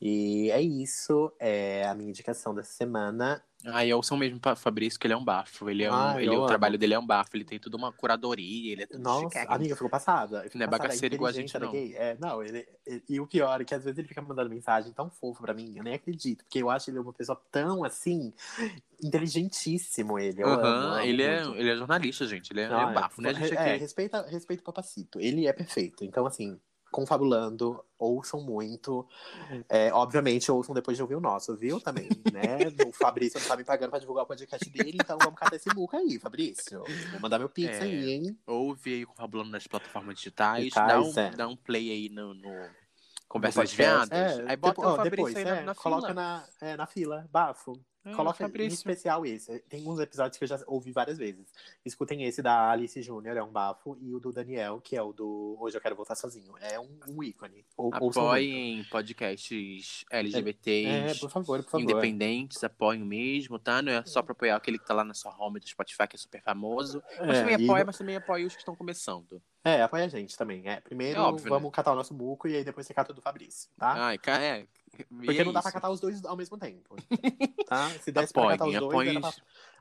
E 0.00 0.50
é 0.50 0.60
isso, 0.60 1.32
é 1.38 1.84
a 1.86 1.94
minha 1.94 2.10
indicação 2.10 2.54
dessa 2.54 2.72
semana. 2.72 3.42
Ah, 3.66 3.84
e 3.84 3.92
ouçam 3.92 4.16
mesmo 4.16 4.38
pra 4.38 4.54
Fabrício, 4.54 4.98
que 5.00 5.06
ele 5.06 5.14
é 5.14 5.16
um 5.16 5.24
bafo. 5.24 5.68
Ele 5.68 5.82
é 5.82 5.90
um, 5.90 5.94
Ai, 5.94 6.22
ele, 6.22 6.30
o 6.30 6.38
amo. 6.38 6.46
trabalho 6.46 6.78
dele 6.78 6.94
é 6.94 6.98
um 6.98 7.04
bafo. 7.06 7.30
Ele 7.36 7.44
tem 7.44 7.58
tudo 7.58 7.76
uma 7.76 7.92
curadoria, 7.92 8.72
ele 8.72 8.84
é 8.84 8.86
tudo 8.86 9.02
Nossa, 9.02 9.24
chiquérrimo. 9.26 9.52
amiga, 9.54 9.74
ficou 9.74 9.90
passada. 9.90 10.38
Eu 10.38 10.42
fico 10.44 10.58
Não 10.58 10.64
é 10.64 10.68
bagaceiro 10.68 11.14
igual 11.16 11.28
a 11.28 11.32
gente, 11.32 11.58
gay. 11.58 11.94
É, 11.96 12.16
não, 12.20 12.40
ele, 12.40 12.68
ele- 12.86 13.02
E 13.08 13.20
o 13.20 13.26
pior 13.26 13.60
é 13.60 13.64
que 13.64 13.74
às 13.74 13.82
vezes 13.82 13.98
ele 13.98 14.06
fica 14.06 14.22
mandando 14.22 14.48
mensagem 14.48 14.92
tão 14.92 15.10
fofa 15.10 15.42
pra 15.42 15.54
mim, 15.54 15.74
eu 15.76 15.82
nem 15.82 15.94
acredito. 15.94 16.44
Porque 16.44 16.62
eu 16.62 16.70
acho 16.70 16.88
ele 16.88 17.00
uma 17.00 17.12
pessoa 17.12 17.40
tão 17.50 17.82
assim, 17.82 18.32
inteligentíssimo 19.02 20.18
ele. 20.18 20.42
Eu 20.42 20.48
amo, 20.48 20.60
Aham, 20.60 20.92
amo 20.92 21.00
ele, 21.00 21.22
é, 21.22 21.42
ele 21.44 21.70
é 21.70 21.76
jornalista, 21.76 22.26
gente. 22.26 22.52
Ele 22.52 22.60
é, 22.60 22.68
Não, 22.68 22.90
é 22.90 22.94
bafo, 22.94 23.20
né? 23.20 23.30
A 23.30 23.32
gente 23.32 23.54
é, 23.54 23.70
aqui. 23.72 23.80
respeita, 23.80 24.22
respeita 24.28 24.62
o 24.62 24.64
papacito. 24.66 25.20
Ele 25.20 25.46
é 25.48 25.52
perfeito. 25.52 26.04
Então, 26.04 26.26
assim, 26.26 26.60
confabulando, 26.90 27.84
ouçam 27.98 28.40
muito. 28.40 29.06
É, 29.68 29.92
obviamente, 29.92 30.50
ouçam 30.50 30.74
depois 30.74 30.96
de 30.96 31.02
ouvir 31.02 31.14
o 31.16 31.20
nosso, 31.20 31.56
viu? 31.56 31.80
Também, 31.80 32.08
né? 32.32 32.58
O 32.88 32.92
Fabrício 32.92 33.38
não 33.40 33.46
tá 33.46 33.56
me 33.56 33.64
pagando 33.64 33.90
pra 33.90 33.98
divulgar 33.98 34.24
o 34.24 34.26
podcast 34.26 34.68
dele, 34.70 34.98
então 35.00 35.18
vamos 35.18 35.38
catar 35.38 35.56
esse 35.56 35.68
muco 35.74 35.96
aí, 35.96 36.18
Fabrício. 36.18 36.82
Vou 37.12 37.20
mandar 37.20 37.38
meu 37.38 37.48
pix 37.48 37.78
É. 37.78 37.82
aí, 37.82 38.10
hein? 38.10 38.38
Ouve 38.46 38.94
aí 38.94 39.06
confabulando 39.06 39.50
nas 39.50 39.66
plataformas 39.66 40.16
digitais. 40.16 40.64
Digitais, 40.64 40.88
dá, 40.88 41.00
um, 41.00 41.24
é. 41.26 41.30
dá 41.30 41.48
um 41.48 41.56
play 41.56 41.90
aí 41.90 42.08
no, 42.08 42.34
no 42.34 42.50
Conversas 43.28 43.70
podcast. 43.70 44.08
Desviadas. 44.08 44.38
É, 44.38 44.50
aí 44.50 44.56
bota 44.56 44.80
depo- 44.80 44.88
ó, 44.88 44.92
o 44.92 44.96
Fabrício 44.96 45.16
depois, 45.26 45.36
aí 45.36 45.42
é, 45.42 45.54
na, 45.56 45.62
na 45.62 45.74
coloca 45.74 46.08
fila. 46.08 46.14
na, 46.14 46.44
é, 46.60 46.76
na 46.76 46.86
fila, 46.86 47.28
bafo. 47.30 47.80
É, 48.10 48.14
Coloca 48.14 48.44
em 48.46 48.66
especial 48.66 49.24
esse. 49.26 49.58
Tem 49.68 49.86
uns 49.86 50.00
episódios 50.00 50.38
que 50.38 50.44
eu 50.44 50.48
já 50.48 50.58
ouvi 50.66 50.92
várias 50.92 51.18
vezes. 51.18 51.52
Escutem 51.84 52.24
esse 52.24 52.40
da 52.42 52.70
Alice 52.70 53.00
Júnior, 53.02 53.36
é 53.36 53.42
um 53.42 53.50
bafo, 53.50 53.96
e 54.00 54.14
o 54.14 54.20
do 54.20 54.32
Daniel, 54.32 54.80
que 54.80 54.96
é 54.96 55.02
o 55.02 55.12
do 55.12 55.56
Hoje 55.60 55.76
Eu 55.76 55.80
Quero 55.80 55.94
Voltar 55.96 56.14
Sozinho. 56.14 56.54
É 56.60 56.78
um, 56.78 56.98
um 57.08 57.22
ícone. 57.22 57.64
Ou. 57.76 57.90
Apoiem 57.94 58.84
podcasts 58.84 60.04
LGBTs. 60.10 60.88
É, 60.88 61.14
por 61.14 61.30
favor, 61.30 61.62
por 61.62 61.70
favor. 61.70 61.82
Independentes, 61.82 62.62
apoiem 62.64 63.04
mesmo, 63.04 63.58
tá? 63.58 63.82
Não 63.82 63.92
é 63.92 64.04
só 64.04 64.22
pra 64.22 64.32
apoiar 64.32 64.56
aquele 64.56 64.78
que 64.78 64.86
tá 64.86 64.94
lá 64.94 65.04
na 65.04 65.14
sua 65.14 65.34
home 65.38 65.60
do 65.60 65.68
Spotify, 65.68 66.06
que 66.08 66.16
é 66.16 66.18
super 66.18 66.42
famoso. 66.42 67.02
Mas 67.20 67.38
É, 67.38 67.40
também 67.40 67.60
e- 67.60 67.64
apoia, 67.64 67.84
mas 67.84 67.98
também 67.98 68.16
apoia 68.16 68.46
os 68.46 68.52
que 68.54 68.60
estão 68.60 68.74
começando. 68.74 69.42
É, 69.64 69.82
apoia 69.82 70.04
a 70.04 70.08
gente 70.08 70.36
também. 70.36 70.68
É, 70.68 70.80
primeiro 70.80 71.18
É 71.18 71.22
óbvio, 71.22 71.44
né? 71.44 71.50
vamos 71.50 71.70
catar 71.72 71.92
o 71.92 71.96
nosso 71.96 72.14
buco 72.14 72.48
e 72.48 72.56
aí 72.56 72.64
depois 72.64 72.86
você 72.86 72.94
cata 72.94 73.12
o 73.12 73.14
do 73.14 73.20
Fabrício, 73.20 73.70
tá? 73.76 73.92
Ai, 73.92 74.18
é. 74.26 74.66
Porque 75.04 75.44
não 75.44 75.52
dá 75.52 75.62
pra 75.62 75.72
catar 75.72 75.90
os 75.90 76.00
dois 76.00 76.24
ao 76.24 76.36
mesmo 76.36 76.56
tempo. 76.58 76.96
tá? 77.68 77.90
Se 78.00 78.10
desse 78.12 78.32
pra 78.32 78.42
Apoiem, 78.42 78.58
catar 78.58 78.66
os 78.66 78.74
dois, 78.74 78.84
apoiem, 78.92 79.20
pra 79.20 79.32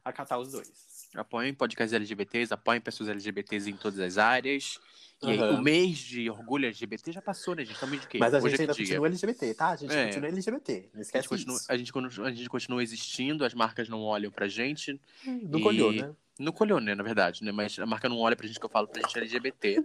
acatar 0.06 0.40
os 0.40 0.52
dois. 0.52 1.10
apoiem 1.16 1.54
podcasts 1.54 1.94
LGBTs, 1.94 2.54
apoiem 2.54 2.82
pessoas 2.82 3.10
LGBTs 3.10 3.70
em 3.70 3.76
todas 3.78 4.00
as 4.00 4.18
áreas. 4.18 4.80
E 5.24 5.32
aí, 5.32 5.40
o 5.40 5.60
mês 5.62 5.98
de 5.98 6.30
orgulho 6.30 6.68
LGBT 6.68 7.12
já 7.12 7.22
passou, 7.24 7.56
né, 7.56 7.64
gente? 7.66 7.74
Estamos 7.74 8.00
de 8.00 8.08
quê? 8.08 8.20
Mas 8.20 8.36
a 8.36 8.38
Hoje 8.38 8.50
gente 8.52 8.60
é 8.60 8.62
ainda 8.64 8.74
dia? 8.74 8.86
continua 8.86 9.08
LGBT, 9.08 9.54
tá? 9.56 9.70
A 9.70 9.76
gente 9.76 9.92
É. 9.96 10.06
continua 10.06 10.28
LGBT. 10.30 10.74
Não 10.74 10.78
A 10.78 10.82
gente, 10.84 11.02
esquece 11.06 11.28
continua, 11.28 11.60
a, 11.70 11.78
gente, 11.78 11.92
continua- 11.94 12.28
a 12.28 12.32
gente 12.32 12.50
continua 12.50 12.84
existindo, 12.84 13.44
as 13.44 13.54
marcas 13.56 13.90
não 13.90 14.02
olham 14.02 14.32
pra 14.32 14.48
gente. 14.48 15.02
Não 15.26 15.60
e- 15.60 15.64
colhou, 15.64 15.92
né? 15.92 16.14
Não 16.38 16.52
colheu, 16.52 16.80
né, 16.80 16.94
na 16.94 17.02
verdade, 17.02 17.44
né? 17.44 17.52
Mas 17.52 17.80
a 17.80 17.86
marca 17.88 18.08
não 18.08 18.20
olha 18.20 18.36
pra 18.36 18.46
gente 18.46 18.60
que 18.60 18.66
eu 18.66 18.70
falo 18.70 18.88
pra 18.88 19.02
gente 19.02 19.18
LGBT. 19.18 19.84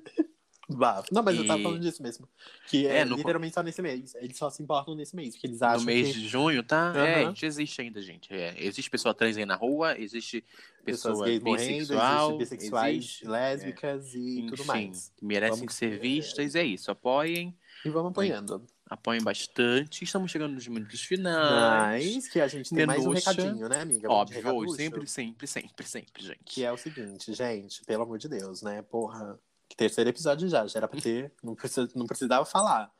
Bafo. 0.69 1.13
Não, 1.13 1.23
mas 1.23 1.37
eu 1.37 1.47
tava 1.47 1.59
E- 1.59 1.63
falando 1.63 1.81
disso 1.81 2.03
mesmo. 2.03 2.29
Que 2.69 2.87
é, 2.87 2.99
É, 2.99 3.05
no- 3.05 3.17
literalmente 3.17 3.53
só 3.55 3.63
nesse 3.63 3.83
mês. 3.83 4.15
Eles 4.15 4.37
só 4.39 4.49
se 4.49 4.63
importam 4.63 4.95
nesse 4.95 5.15
mês, 5.15 5.35
porque 5.35 5.47
eles 5.49 5.61
acham 5.61 5.81
no 5.81 5.87
mês 5.87 6.09
que 6.09 6.21
de 6.21 6.29
junho, 6.29 6.63
tá? 6.63 6.93
É, 6.97 7.25
a 7.25 7.29
gente 7.29 7.45
existe 7.45 7.81
ainda, 7.83 8.01
gente. 8.01 8.33
É, 8.33 8.55
existe 8.59 8.89
pessoa 8.89 9.13
trans 9.13 9.37
aí 9.37 9.45
na 9.45 9.57
rua, 9.57 9.99
existe 9.99 10.45
pessoas 10.85 11.15
pessoa 11.15 11.27
gays 11.27 11.43
morrendo, 11.43 11.79
bissexual, 11.79 12.29
existem 12.37 12.59
bissexuais, 12.59 12.97
existe, 12.97 13.27
lésbicas 13.29 14.15
e 14.15 14.39
enfim, 14.41 14.47
tudo 14.47 14.65
mais. 14.65 15.13
merecem 15.21 15.59
Vamos- 15.59 15.75
ser 15.75 15.99
vistas, 15.99 16.55
é 16.55 16.65
isso. 16.65 16.91
Apoiem, 16.91 17.55
E 17.85 17.91
vamos 17.91 18.11
apoiando. 18.13 18.65
apoiem 18.89 19.21
bastante. 19.23 20.05
Estamos 20.05 20.31
chegando 20.31 20.55
nos 20.55 20.67
minutos 20.69 21.03
finais. 21.03 22.15
Mas 22.15 22.29
que 22.29 22.41
a 22.41 22.47
gente 22.49 22.73
tem 22.75 22.87
mais 22.87 23.01
um 23.01 23.09
Denúncia. 23.11 23.31
recadinho, 23.33 23.69
né, 23.69 23.81
amiga? 23.81 24.09
Vamos 24.09 24.21
Óbvio, 24.37 24.71
sempre, 24.77 25.07
sempre, 25.09 25.47
sempre, 25.47 25.87
sempre, 25.87 26.25
gente. 26.25 26.39
Que 26.45 26.65
é 26.65 26.73
o 26.73 26.77
seguinte, 26.79 27.35
gente, 27.35 27.85
pelo 27.85 28.05
amor 28.05 28.19
de 28.19 28.29
Deus, 28.29 28.63
né? 28.63 28.81
Porra, 28.83 29.39
terceiro 29.77 30.11
episódio 30.11 30.49
já, 30.49 30.67
já 30.67 30.79
era 30.79 30.89
pra 30.89 31.01
ter, 31.01 31.33
não, 31.43 31.55
precisa, 31.55 31.89
não 31.95 32.07
precisava 32.07 32.45
falar. 32.45 32.91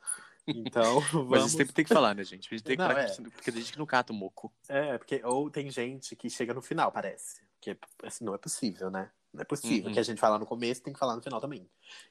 Então, 0.45 0.95
Mas 1.13 1.13
vamos. 1.13 1.45
isso 1.45 1.57
sempre 1.57 1.73
tem 1.73 1.85
que 1.85 1.93
falar, 1.93 2.13
né, 2.13 2.23
gente? 2.23 2.47
A 2.47 2.55
gente 2.55 2.63
tem 2.63 2.75
que 2.75 2.83
Não, 2.83 2.91
é. 2.91 3.07
Porque 3.31 3.49
a 3.49 3.53
gente 3.53 3.71
que 3.71 3.79
não 3.79 3.85
cata 3.85 4.11
o 4.11 4.15
moco. 4.15 4.53
É, 4.67 4.97
porque 4.97 5.21
ou 5.23 5.49
tem 5.49 5.69
gente 5.69 6.15
que 6.15 6.29
chega 6.29 6.53
no 6.53 6.61
final, 6.61 6.91
parece. 6.91 7.41
Que 7.61 7.77
assim, 8.03 8.25
não 8.25 8.35
é 8.35 8.37
possível, 8.37 8.91
né? 8.91 9.09
Não 9.33 9.41
é 9.41 9.45
possível. 9.45 9.87
Uhum. 9.87 9.93
que 9.93 9.99
a 9.99 10.03
gente 10.03 10.19
fala 10.19 10.37
no 10.37 10.45
começo 10.45 10.83
tem 10.83 10.93
que 10.93 10.99
falar 10.99 11.15
no 11.15 11.21
final 11.21 11.39
também. 11.39 11.69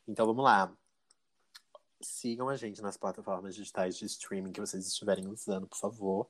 Então 0.09 0.27
vamos 0.27 0.43
lá. 0.43 0.73
Sigam 2.03 2.49
a 2.49 2.57
gente 2.57 2.83
nas 2.83 2.97
plataformas 2.97 3.55
digitais 3.55 3.97
de 3.97 4.05
streaming 4.07 4.53
que 4.53 4.61
vocês 4.61 4.87
estiverem 4.87 5.27
usando, 5.29 5.67
por 5.67 5.77
favor. 5.79 6.27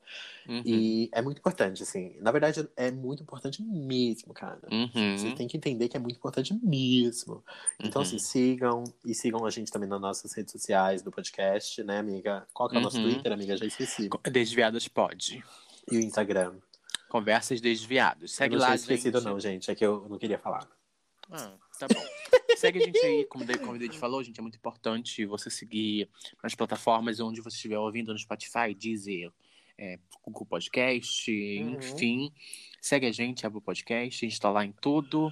Uhum. 0.47 0.61
E 0.65 1.09
é 1.11 1.21
muito 1.21 1.39
importante, 1.39 1.83
assim. 1.83 2.15
Na 2.21 2.31
verdade, 2.31 2.67
é 2.77 2.91
muito 2.91 3.23
importante 3.23 3.61
mesmo, 3.63 4.33
cara. 4.33 4.61
Uhum. 4.71 5.17
Você 5.17 5.31
tem 5.33 5.47
que 5.47 5.57
entender 5.57 5.89
que 5.89 5.97
é 5.97 5.99
muito 5.99 6.17
importante 6.17 6.53
mesmo. 6.63 7.43
Então, 7.79 8.01
Uhum. 8.01 8.07
assim, 8.07 8.19
sigam. 8.19 8.83
E 9.05 9.13
sigam 9.13 9.45
a 9.45 9.49
gente 9.49 9.71
também 9.71 9.89
nas 9.89 9.99
nossas 10.01 10.31
redes 10.33 10.51
sociais 10.51 11.01
do 11.01 11.11
podcast, 11.11 11.83
né, 11.83 11.97
amiga? 11.99 12.47
Qual 12.53 12.69
que 12.69 12.75
é 12.75 12.79
o 12.79 12.81
nosso 12.81 12.97
Uhum. 12.97 13.11
Twitter, 13.11 13.31
amiga? 13.31 13.57
Já 13.57 13.65
esqueci. 13.65 14.09
Desviadas 14.31 14.87
pode. 14.87 15.43
E 15.91 15.97
o 15.97 15.99
Instagram. 15.99 16.55
Conversas 17.09 17.61
desviadas. 17.61 18.31
Segue 18.31 18.55
eu 18.55 18.59
não 18.59 18.67
lá, 18.67 18.75
esquecido, 18.75 19.19
gente. 19.19 19.27
não, 19.29 19.39
gente. 19.39 19.69
É 19.71 19.75
que 19.75 19.85
eu 19.85 20.07
não 20.09 20.17
queria 20.17 20.39
falar. 20.39 20.67
Ah, 21.31 21.51
tá 21.87 21.93
bom. 21.93 22.55
Segue 22.57 22.81
a 22.81 22.85
gente 22.85 22.97
aí, 22.99 23.25
como 23.25 23.43
o 23.43 23.59
como 23.59 23.73
o 23.73 23.77
David 23.79 23.97
falou, 23.97 24.23
gente, 24.23 24.39
é 24.39 24.41
muito 24.41 24.55
importante 24.55 25.25
você 25.25 25.49
seguir 25.49 26.09
nas 26.41 26.55
plataformas 26.55 27.19
onde 27.19 27.41
você 27.41 27.55
estiver 27.55 27.77
ouvindo 27.77 28.11
no 28.13 28.19
Spotify, 28.19 28.73
Deezer, 28.77 29.31
é, 29.77 29.99
Google 30.23 30.45
Podcast, 30.45 31.31
Uhum. 31.31 31.73
enfim. 31.77 32.31
Segue 32.81 33.05
a 33.07 33.11
gente, 33.11 33.45
abre 33.45 33.57
o 33.57 33.61
podcast, 33.61 34.25
a 34.25 34.29
gente 34.29 34.39
tá 34.39 34.49
lá 34.49 34.63
em 34.65 34.71
tudo. 34.71 35.31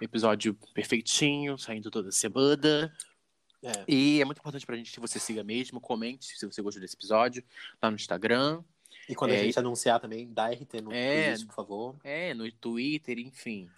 Episódio 0.00 0.54
perfeitinho, 0.72 1.58
saindo 1.58 1.90
toda 1.90 2.10
semana. 2.10 2.92
É. 3.62 3.84
E 3.86 4.20
é 4.20 4.24
muito 4.24 4.38
importante 4.38 4.64
pra 4.64 4.74
gente 4.76 4.90
que 4.90 4.98
você 5.00 5.18
siga 5.18 5.44
mesmo, 5.44 5.78
comente 5.80 6.24
se 6.38 6.46
você 6.46 6.62
gostou 6.62 6.80
desse 6.80 6.96
episódio 6.96 7.44
lá 7.82 7.90
no 7.90 7.96
Instagram, 7.96 8.62
E 9.08 9.14
quando 9.14 9.32
É, 9.32 9.40
a 9.40 9.44
gente 9.44 9.58
anunciar 9.58 10.00
também, 10.00 10.32
dá 10.32 10.48
RT 10.50 10.80
no 10.80 10.92
É. 10.92 11.22
playlist, 11.24 11.46
por 11.46 11.54
favor. 11.54 11.96
é, 12.04 12.32
no 12.32 12.50
Twitter, 12.52 13.18
enfim. 13.18 13.68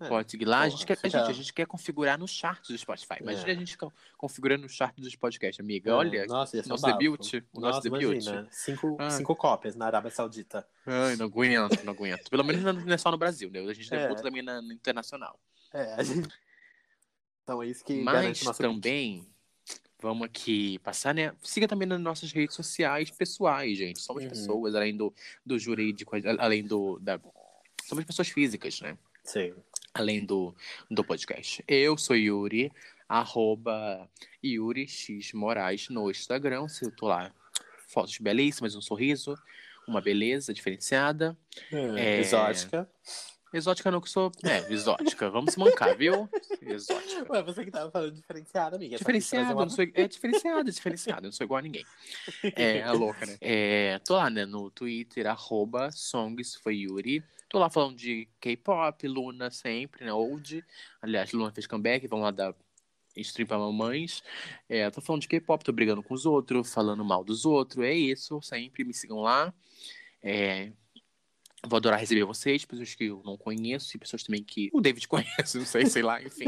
É. 0.00 0.08
Pode 0.08 0.30
seguir 0.30 0.46
lá. 0.46 0.60
a, 0.62 0.68
gente 0.68 0.86
quer, 0.86 0.98
a, 1.02 1.08
gente, 1.08 1.16
a 1.30 1.32
gente 1.32 1.52
quer 1.52 1.66
configurar 1.66 2.18
no 2.18 2.26
chart 2.26 2.66
do 2.66 2.76
Spotify. 2.78 3.16
Imagina 3.20 3.48
É. 3.48 3.52
a 3.52 3.54
gente 3.54 3.76
co- 3.76 3.92
configurando 4.16 4.62
no 4.62 4.68
chart 4.68 4.96
dos 4.98 5.14
podcasts, 5.14 5.62
amiga. 5.62 5.90
É, 5.90 5.94
Olha, 5.94 6.26
nossa, 6.26 6.62
nosso 6.66 6.86
debut, 6.86 7.34
o 7.52 7.60
nosso 7.60 7.80
debut. 7.82 8.00
Cinco, 8.50 8.96
Ah. 8.98 9.10
cinco 9.10 9.36
cópias 9.36 9.76
na 9.76 9.86
Arábia 9.86 10.10
Saudita. 10.10 10.66
Ai, 10.86 11.16
não 11.16 11.26
aguento, 11.26 11.84
não 11.84 11.92
aguento. 11.92 12.30
Pelo 12.30 12.42
menos 12.44 12.62
não 12.62 12.92
é 12.94 12.96
só 12.98 13.10
no 13.10 13.18
Brasil, 13.18 13.50
né? 13.50 13.60
A 13.60 13.74
gente 13.74 13.92
É. 13.94 14.02
debuta 14.02 14.22
também 14.22 14.42
na, 14.42 14.62
no 14.62 14.72
internacional. 14.72 15.38
É, 15.72 15.94
a 15.94 16.02
gente... 16.02 16.28
Então 17.42 17.62
é 17.62 17.66
isso 17.66 17.84
que 17.84 18.00
Mas 18.02 18.40
também, 18.56 19.26
vamos 20.00 20.24
aqui 20.24 20.78
passar, 20.80 21.12
né? 21.12 21.34
Siga 21.42 21.66
também 21.66 21.86
nas 21.88 22.00
nossas 22.00 22.30
redes 22.32 22.54
sociais 22.54 23.10
pessoais, 23.10 23.76
gente. 23.76 23.98
Somos 24.00 24.22
Uhum. 24.22 24.28
pessoas, 24.28 24.74
além 24.76 24.96
do, 24.96 25.12
do 25.44 25.58
jurídico, 25.58 26.14
além 26.38 26.64
do. 26.64 26.98
Da... 27.00 27.18
Somos 27.86 28.04
pessoas 28.04 28.28
físicas, 28.28 28.80
né? 28.80 28.96
Sim. 29.24 29.52
Além 29.94 30.24
do, 30.24 30.54
do 30.90 31.04
podcast. 31.04 31.64
Eu 31.66 31.96
sou 31.98 32.16
Yuri, 32.16 32.72
arroba 33.08 34.08
Yuri 34.44 34.86
X 34.88 35.32
Moraes 35.32 35.88
no 35.88 36.10
Instagram. 36.10 36.68
Se 36.68 36.84
eu 36.84 36.90
tô 36.90 37.08
lá, 37.08 37.32
fotos 37.88 38.16
belíssimas, 38.18 38.74
um 38.74 38.80
sorriso, 38.80 39.36
uma 39.86 40.00
beleza 40.00 40.54
diferenciada. 40.54 41.36
É, 41.72 42.16
É. 42.16 42.20
Exótica. 42.20 42.88
Exótica 43.52 43.90
não, 43.90 44.00
que 44.00 44.08
sou. 44.08 44.30
É, 44.44 44.72
exótica. 44.72 45.28
Vamos 45.28 45.54
se 45.54 45.58
mancar, 45.58 45.96
viu? 45.96 46.28
Exótica. 46.62 47.26
Ué, 47.32 47.42
você 47.42 47.64
que 47.64 47.70
tava 47.72 47.90
falando 47.90 48.14
diferenciada, 48.14 48.76
amiga. 48.76 48.94
Eu 48.94 49.42
uma- 49.42 49.62
não 49.64 49.68
sou. 49.68 49.84
É 49.92 50.06
diferenciado, 50.06 50.68
é 50.68 50.72
diferenciado. 50.72 51.20
Eu 51.22 51.24
não 51.24 51.32
sou 51.32 51.44
igual 51.44 51.58
a 51.58 51.62
ninguém. 51.62 51.84
É, 52.54 52.78
é 52.78 52.92
louca, 52.92 53.26
né? 53.26 53.36
É, 53.40 53.98
tô 54.06 54.14
lá, 54.14 54.30
né, 54.30 54.46
no 54.46 54.70
Twitter, 54.70 55.26
arroba 55.26 55.90
Songs 55.90 56.54
foi 56.62 56.76
Yuri. 56.76 57.24
Tô 57.50 57.58
lá 57.58 57.68
falando 57.68 57.96
de 57.96 58.28
K-pop, 58.40 59.08
Luna 59.08 59.50
sempre, 59.50 60.04
né? 60.04 60.12
Old. 60.12 60.64
Aliás, 61.02 61.32
Luna 61.32 61.50
fez 61.50 61.66
comeback, 61.66 62.06
vamos 62.06 62.24
lá 62.24 62.30
dar 62.30 62.54
stream 63.16 63.44
pra 63.44 63.58
mamães. 63.58 64.22
É, 64.68 64.88
tô 64.88 65.00
falando 65.00 65.22
de 65.22 65.28
K-pop, 65.28 65.64
tô 65.64 65.72
brigando 65.72 66.00
com 66.00 66.14
os 66.14 66.24
outros, 66.24 66.72
falando 66.72 67.04
mal 67.04 67.24
dos 67.24 67.44
outros. 67.44 67.84
É 67.84 67.92
isso, 67.92 68.40
sempre 68.40 68.84
me 68.84 68.94
sigam 68.94 69.18
lá. 69.18 69.52
É, 70.22 70.70
Vou 71.66 71.76
adorar 71.76 72.00
receber 72.00 72.24
vocês, 72.24 72.64
pessoas 72.64 72.94
que 72.94 73.04
eu 73.04 73.20
não 73.22 73.36
conheço 73.36 73.94
e 73.94 73.98
pessoas 73.98 74.22
também 74.22 74.42
que 74.42 74.70
o 74.72 74.80
David 74.80 75.06
conhece, 75.08 75.58
não 75.58 75.66
sei, 75.66 75.84
sei 75.86 76.02
lá, 76.02 76.22
enfim, 76.22 76.46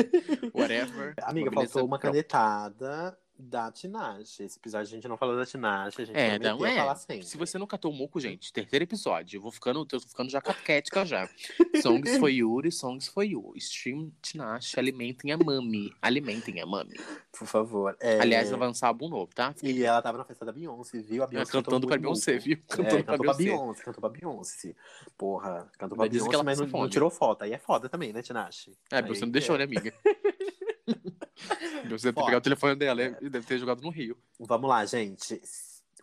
whatever. 0.54 1.14
Amiga, 1.22 1.52
faltou 1.52 1.84
uma 1.84 1.98
canetada 1.98 3.18
da 3.42 3.70
Tinashe. 3.72 4.44
Esse 4.44 4.58
episódio 4.58 4.86
a 4.86 4.90
gente 4.96 5.08
não 5.08 5.16
falou 5.16 5.36
da 5.36 5.44
Tinashe, 5.44 6.00
a 6.02 6.04
gente 6.04 6.16
É, 6.16 6.38
não 6.38 6.64
é. 6.64 6.76
falar 6.76 6.94
sempre. 6.96 7.26
Se 7.26 7.36
você 7.36 7.58
não 7.58 7.66
catou 7.66 7.90
o 7.90 7.94
moco, 7.94 8.20
gente, 8.20 8.52
terceiro 8.52 8.84
episódio. 8.84 9.36
Eu 9.38 9.42
vou 9.42 9.50
ficando, 9.50 9.80
eu 9.80 9.84
tô 9.86 10.00
ficando 10.00 10.30
já 10.30 10.40
caquética 10.40 11.04
já. 11.04 11.28
Songs 11.82 12.16
for 12.18 12.28
Yuri, 12.28 12.70
Songs 12.70 13.08
for 13.08 13.22
You. 13.24 13.52
Stream 13.56 14.12
Tinashe, 14.22 14.78
alimentem 14.78 15.32
a 15.32 15.36
mami. 15.38 15.92
Alimentem 16.00 16.60
a 16.60 16.66
mami. 16.66 16.98
Por 17.36 17.46
favor. 17.48 17.96
É, 18.00 18.20
Aliás, 18.20 18.48
ela 18.48 18.58
vai 18.58 18.68
lançar 18.68 18.88
álbum 18.88 19.08
novo, 19.08 19.32
tá? 19.34 19.54
E 19.62 19.82
ela 19.82 20.00
tava 20.00 20.18
na 20.18 20.24
festa 20.24 20.44
da 20.44 20.52
Beyoncé, 20.52 21.00
viu? 21.00 21.22
A 21.22 21.26
Beyoncé 21.26 21.50
cantando 21.52 21.86
pra 21.86 21.96
muito 21.96 22.02
Beyoncé, 22.02 22.38
viu? 22.38 22.54
É, 22.54 22.56
Cantando 22.76 23.04
pra 23.04 23.16
cantou 23.16 23.24
pra 23.24 23.34
Beyoncé. 23.34 23.82
Cantou 23.84 24.00
pra 24.00 24.10
Beyoncé. 24.10 24.74
Porra, 25.18 25.70
cantou 25.78 25.96
pra 25.98 26.08
Beyoncé, 26.08 26.34
ela 26.34 26.44
mas 26.44 26.60
não, 26.60 26.66
não 26.68 26.88
tirou 26.88 27.10
foto. 27.10 27.42
Aí 27.42 27.52
é 27.52 27.58
foda 27.58 27.88
também, 27.88 28.12
né, 28.12 28.22
Tinashe? 28.22 28.72
É, 28.90 28.96
Aí 28.98 29.02
você 29.02 29.22
não 29.24 29.32
deixou, 29.32 29.54
é. 29.56 29.58
né, 29.58 29.64
amiga? 29.64 29.92
Você 31.88 32.10
deve 32.10 32.12
ter 32.12 32.24
pegado 32.24 32.38
o 32.38 32.40
telefone 32.40 32.76
dela 32.76 33.02
e 33.20 33.28
deve 33.28 33.46
ter 33.46 33.58
jogado 33.58 33.82
no 33.82 33.90
Rio. 33.90 34.16
Vamos 34.38 34.68
lá, 34.68 34.84
gente. 34.84 35.40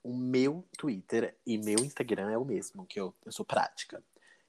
O 0.03 0.15
meu 0.15 0.65
Twitter 0.77 1.35
e 1.45 1.57
meu 1.57 1.80
Instagram 1.80 2.31
é 2.31 2.38
o 2.38 2.45
mesmo, 2.45 2.85
que 2.85 2.99
eu, 2.99 3.14
eu 3.26 3.31
sou 3.31 3.45
prática. 3.45 4.01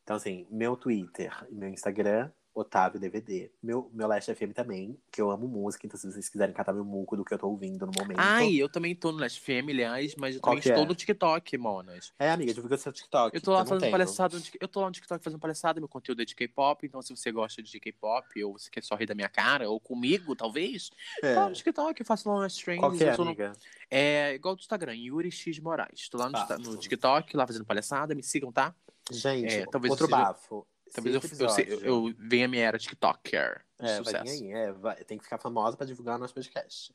Então, 0.02 0.16
assim, 0.16 0.47
meu 0.51 0.77
Twitter 0.77 1.47
e 1.51 1.55
meu 1.55 1.69
Instagram, 1.69 2.31
Otávio 2.55 2.98
DVD. 2.98 3.51
Meu, 3.62 3.89
meu 3.93 4.09
Last 4.09 4.35
FM 4.35 4.52
também, 4.52 4.98
que 5.10 5.20
eu 5.22 5.31
amo 5.31 5.47
música, 5.47 5.86
então 5.86 5.98
se 5.98 6.10
vocês 6.10 6.28
quiserem 6.28 6.52
catar 6.52 6.72
meu 6.72 6.85
muco 6.85 7.16
do 7.16 7.24
que 7.24 7.32
eu 7.32 7.39
tô 7.39 7.48
ouvindo 7.48 7.86
no 7.86 7.93
momento. 7.97 8.18
Ai, 8.18 8.56
eu 8.56 8.68
também 8.68 8.94
tô 8.94 9.12
no 9.12 9.18
Last 9.18 9.40
FM, 9.40 9.70
aliás, 9.70 10.16
mas 10.16 10.35
eu 10.35 10.40
Qual 10.40 10.52
também 10.55 10.62
que 10.62 10.68
estou 10.68 10.85
é? 10.85 10.86
no 10.89 10.94
TikTok, 10.94 11.56
monas. 11.59 12.12
É, 12.18 12.31
amiga, 12.31 12.52
divulga 12.52 12.77
seu 12.77 12.93
TikTok. 12.93 13.35
Eu 13.36 13.40
tô 13.40 13.52
lá 13.52 13.64
fazendo 13.64 13.90
palhaçada, 13.90 14.36
eu 14.60 14.68
tô 14.68 14.81
lá 14.81 14.86
no 14.86 14.93
TikTok 14.93 15.22
fazendo 15.22 15.39
palhaçada, 15.40 15.81
meu 15.81 15.89
conteúdo 15.89 16.22
é 16.22 16.24
de 16.24 16.35
K-pop, 16.35 16.85
então 16.86 17.01
se 17.01 17.14
você 17.14 17.31
gosta 17.31 17.62
de 17.62 17.78
K-pop, 17.78 18.44
ou 18.44 18.59
você 18.59 18.68
quer 18.68 18.82
só 18.82 18.97
rir 18.97 19.06
da 19.06 19.14
minha 19.14 19.28
cara, 19.28 19.70
ou 19.70 19.78
comigo, 19.78 20.35
talvez, 20.35 20.90
É. 21.22 21.35
tá 21.35 21.48
no 21.48 21.55
TikTok, 21.55 22.01
eu 22.01 22.06
faço 22.06 22.28
lá 22.28 22.35
umas 22.36 22.56
trends. 22.56 22.81
Qual 22.81 22.93
que 22.93 23.05
é, 23.05 23.14
tô 23.14 23.22
no- 23.24 23.31
amiga? 23.31 23.52
É 23.89 24.35
igual 24.35 24.56
do 24.56 24.60
Instagram, 24.60 24.94
Yuri 24.97 25.31
X 25.31 25.59
Moraes. 25.60 26.09
Tô 26.09 26.18
lá 26.18 26.27
no, 26.27 26.32
Tá. 26.32 26.59
no 26.59 26.77
TikTok, 26.77 27.36
lá 27.36 27.47
fazendo 27.47 27.64
palhaçada, 27.64 28.14
me 28.14 28.22
sigam, 28.22 28.51
tá? 28.52 28.74
Gente, 29.10 29.52
É, 29.55 29.66
talvez 29.66 29.90
outro 29.90 30.06
seja- 30.06 30.16
bafo. 30.18 30.66
Talvez 30.95 31.15
eu, 31.15 31.21
eu, 31.21 31.27
episódio- 31.27 31.81
eu, 31.85 32.15
venha 32.19 32.47
a 32.47 32.49
minha 32.49 32.65
era 32.67 32.79
TikToker. 32.79 33.65
É, 33.79 33.87
vai 33.97 34.05
sucesso. 34.05 34.25
vir 34.25 34.31
aí, 34.31 34.53
é, 34.53 34.73
vai- 34.73 35.05
tem 35.05 35.17
que 35.19 35.25
ficar 35.25 35.39
famosa 35.39 35.77
pra 35.77 35.87
divulgar 35.87 36.17
o 36.17 36.19
nosso 36.19 36.35
podcast. 36.35 36.95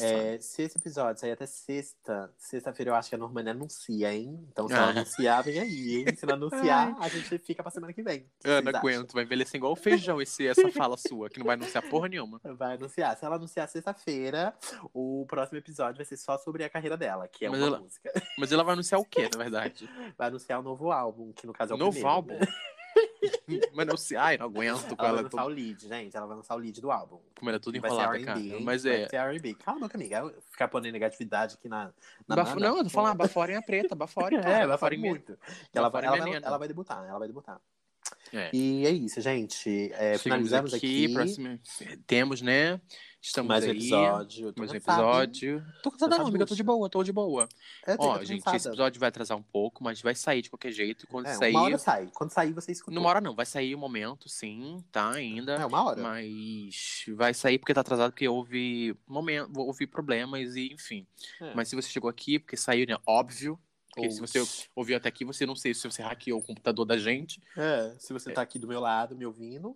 É, 0.00 0.40
se 0.40 0.62
esse 0.62 0.76
episódio 0.78 1.20
sair 1.20 1.32
até 1.32 1.46
sexta, 1.46 2.32
sexta-feira 2.36 2.90
eu 2.90 2.94
acho 2.96 3.08
que 3.10 3.14
a 3.14 3.18
Normani 3.18 3.50
anuncia, 3.50 4.12
hein? 4.12 4.44
Então 4.50 4.66
se 4.66 4.74
Ah. 4.74 4.78
ela 4.78 4.90
anunciar, 4.90 5.44
vem 5.44 5.60
aí, 5.60 5.98
hein? 5.98 6.16
Se 6.16 6.26
não 6.26 6.34
anunciar, 6.90 6.96
a 6.98 7.08
gente 7.08 7.38
fica 7.38 7.62
pra 7.62 7.70
semana 7.70 7.92
que 7.92 8.02
vem. 8.02 8.20
Que 8.40 8.48
Eu 8.48 8.58
acham? 8.58 8.74
aguento, 8.76 9.12
vai 9.12 9.22
envelhecer 9.22 9.56
igual 9.56 9.72
o 9.72 9.76
feijão 9.76 10.20
esse, 10.20 10.48
essa 10.48 10.68
fala 10.72 10.96
sua, 10.96 11.28
que 11.28 11.38
não 11.38 11.46
vai 11.46 11.54
anunciar 11.54 11.88
porra 11.88 12.08
nenhuma. 12.08 12.40
Vai 12.58 12.74
anunciar. 12.74 13.16
Se 13.16 13.24
ela 13.24 13.36
anunciar 13.36 13.68
sexta-feira, 13.68 14.52
o 14.92 15.26
próximo 15.28 15.58
episódio 15.58 15.98
vai 15.98 16.06
ser 16.06 16.16
só 16.16 16.38
sobre 16.38 16.64
a 16.64 16.70
carreira 16.70 16.96
dela, 16.96 17.28
que 17.28 17.44
é 17.44 17.50
Mas 17.50 17.60
uma 17.60 17.66
ela- 17.68 17.78
música. 17.78 18.10
Mas 18.38 18.50
ela 18.50 18.64
vai 18.64 18.72
anunciar 18.72 19.00
o 19.00 19.04
quê, 19.04 19.28
na 19.32 19.38
verdade? 19.38 19.88
Vai 20.18 20.28
anunciar 20.28 20.58
o 20.58 20.62
novo 20.62 20.90
álbum, 20.90 21.30
que 21.32 21.46
no 21.46 21.52
caso 21.52 21.72
é 21.72 21.76
o 21.76 21.78
Novo 21.78 21.92
primeiro. 21.92 22.08
álbum? 22.16 22.38
Mas 23.74 23.86
não 23.86 23.96
se. 23.96 24.16
Ai, 24.16 24.38
não 24.38 24.46
aguento 24.46 24.96
com 24.96 25.04
Ela 25.04 25.12
vai 25.12 25.20
ela. 25.20 25.22
lançar 25.22 25.44
o 25.44 25.48
lead, 25.48 25.88
gente. 25.88 26.16
Ela 26.16 26.26
vai 26.26 26.36
lançar 26.36 26.54
o 26.54 26.58
lead 26.58 26.80
do 26.80 26.90
álbum. 26.90 27.20
Como 27.38 27.50
ela 27.50 27.56
é 27.56 27.60
tudo 27.60 27.76
enrolada, 27.76 28.18
cara. 28.20 28.40
Mas 28.60 28.84
Vai 28.84 29.02
é. 29.02 29.08
ser 29.08 29.16
R&B. 29.16 29.54
Calma, 29.54 29.90
amiga. 29.92 30.34
Ficar 30.50 30.68
pondo 30.68 30.90
negatividade 30.90 31.54
aqui 31.54 31.68
na, 31.68 31.92
na 32.26 32.36
Bafo... 32.36 32.58
Não, 32.58 32.78
eu 32.78 32.84
tô 32.84 32.90
falando, 32.90 33.16
baforem 33.16 33.56
a 33.56 33.62
preta, 33.62 33.94
baforem. 33.94 34.38
É, 34.38 34.64
em 34.94 34.98
mim. 34.98 35.08
muito. 35.08 35.38
Ela, 35.72 35.88
vai, 35.88 36.04
ela, 36.04 36.16
vai, 36.16 36.34
ela 36.34 36.58
vai 36.58 36.68
debutar, 36.68 37.04
ela 37.06 37.18
vai 37.18 37.28
debutar. 37.28 37.60
É. 38.32 38.50
E 38.52 38.86
é 38.86 38.90
isso, 38.90 39.20
gente. 39.20 39.92
É, 39.94 40.18
finalizamos 40.18 40.74
aqui, 40.74 41.12
próximo... 41.12 41.58
Temos, 42.06 42.42
né? 42.42 42.80
Estamos 43.24 43.48
mais 43.48 43.64
um 43.64 43.70
aí. 43.70 43.76
episódio. 43.78 44.52
Tô 44.52 44.60
Mais 44.60 44.70
um 44.70 44.76
episódio. 44.76 45.66
Tô 45.82 45.90
cansada 45.90 46.18
não, 46.18 46.26
amiga, 46.26 46.44
tô 46.44 46.54
de 46.54 46.62
boa, 46.62 46.90
tô 46.90 47.02
de 47.02 47.10
boa. 47.10 47.48
É, 47.86 47.96
tô 47.96 48.02
Ó, 48.02 48.18
gente, 48.22 48.40
cansada. 48.40 48.56
esse 48.58 48.68
episódio 48.68 49.00
vai 49.00 49.08
atrasar 49.08 49.38
um 49.38 49.42
pouco, 49.42 49.82
mas 49.82 50.02
vai 50.02 50.14
sair 50.14 50.42
de 50.42 50.50
qualquer 50.50 50.70
jeito. 50.70 51.06
Quando 51.06 51.24
É, 51.28 51.32
sair. 51.32 51.52
uma 51.52 51.62
hora 51.62 51.78
sai. 51.78 52.10
Quando 52.12 52.32
sair, 52.32 52.52
você 52.52 52.72
escuta. 52.72 52.94
Numa 52.94 53.08
hora 53.08 53.22
não, 53.22 53.34
vai 53.34 53.46
sair 53.46 53.74
um 53.74 53.78
momento, 53.78 54.28
sim, 54.28 54.84
tá? 54.92 55.10
Ainda. 55.12 55.54
É, 55.54 55.64
uma 55.64 55.82
hora. 55.84 56.02
Mas 56.02 57.06
vai 57.16 57.32
sair 57.32 57.58
porque 57.58 57.72
tá 57.72 57.80
atrasado, 57.80 58.10
porque 58.12 58.28
houve 58.28 58.94
momento, 59.06 59.50
houve 59.58 59.86
problemas 59.86 60.54
e 60.54 60.70
enfim. 60.70 61.06
É. 61.40 61.54
Mas 61.54 61.68
se 61.68 61.76
você 61.76 61.88
chegou 61.88 62.10
aqui, 62.10 62.38
porque 62.38 62.58
saiu, 62.58 62.86
né? 62.86 62.98
Óbvio. 63.06 63.58
Porque 63.94 64.10
se 64.10 64.20
Oxi. 64.20 64.38
você 64.44 64.68
ouviu 64.74 64.96
até 64.96 65.08
aqui, 65.08 65.24
você 65.24 65.46
não 65.46 65.54
sei 65.54 65.72
se 65.72 65.88
você 65.88 66.02
hackeou 66.02 66.40
o 66.40 66.42
computador 66.42 66.84
da 66.84 66.98
gente. 66.98 67.40
É, 67.56 67.94
se 67.98 68.12
você 68.12 68.32
tá 68.32 68.42
aqui 68.42 68.58
do 68.58 68.66
meu 68.66 68.80
lado 68.80 69.16
me 69.16 69.24
ouvindo, 69.24 69.74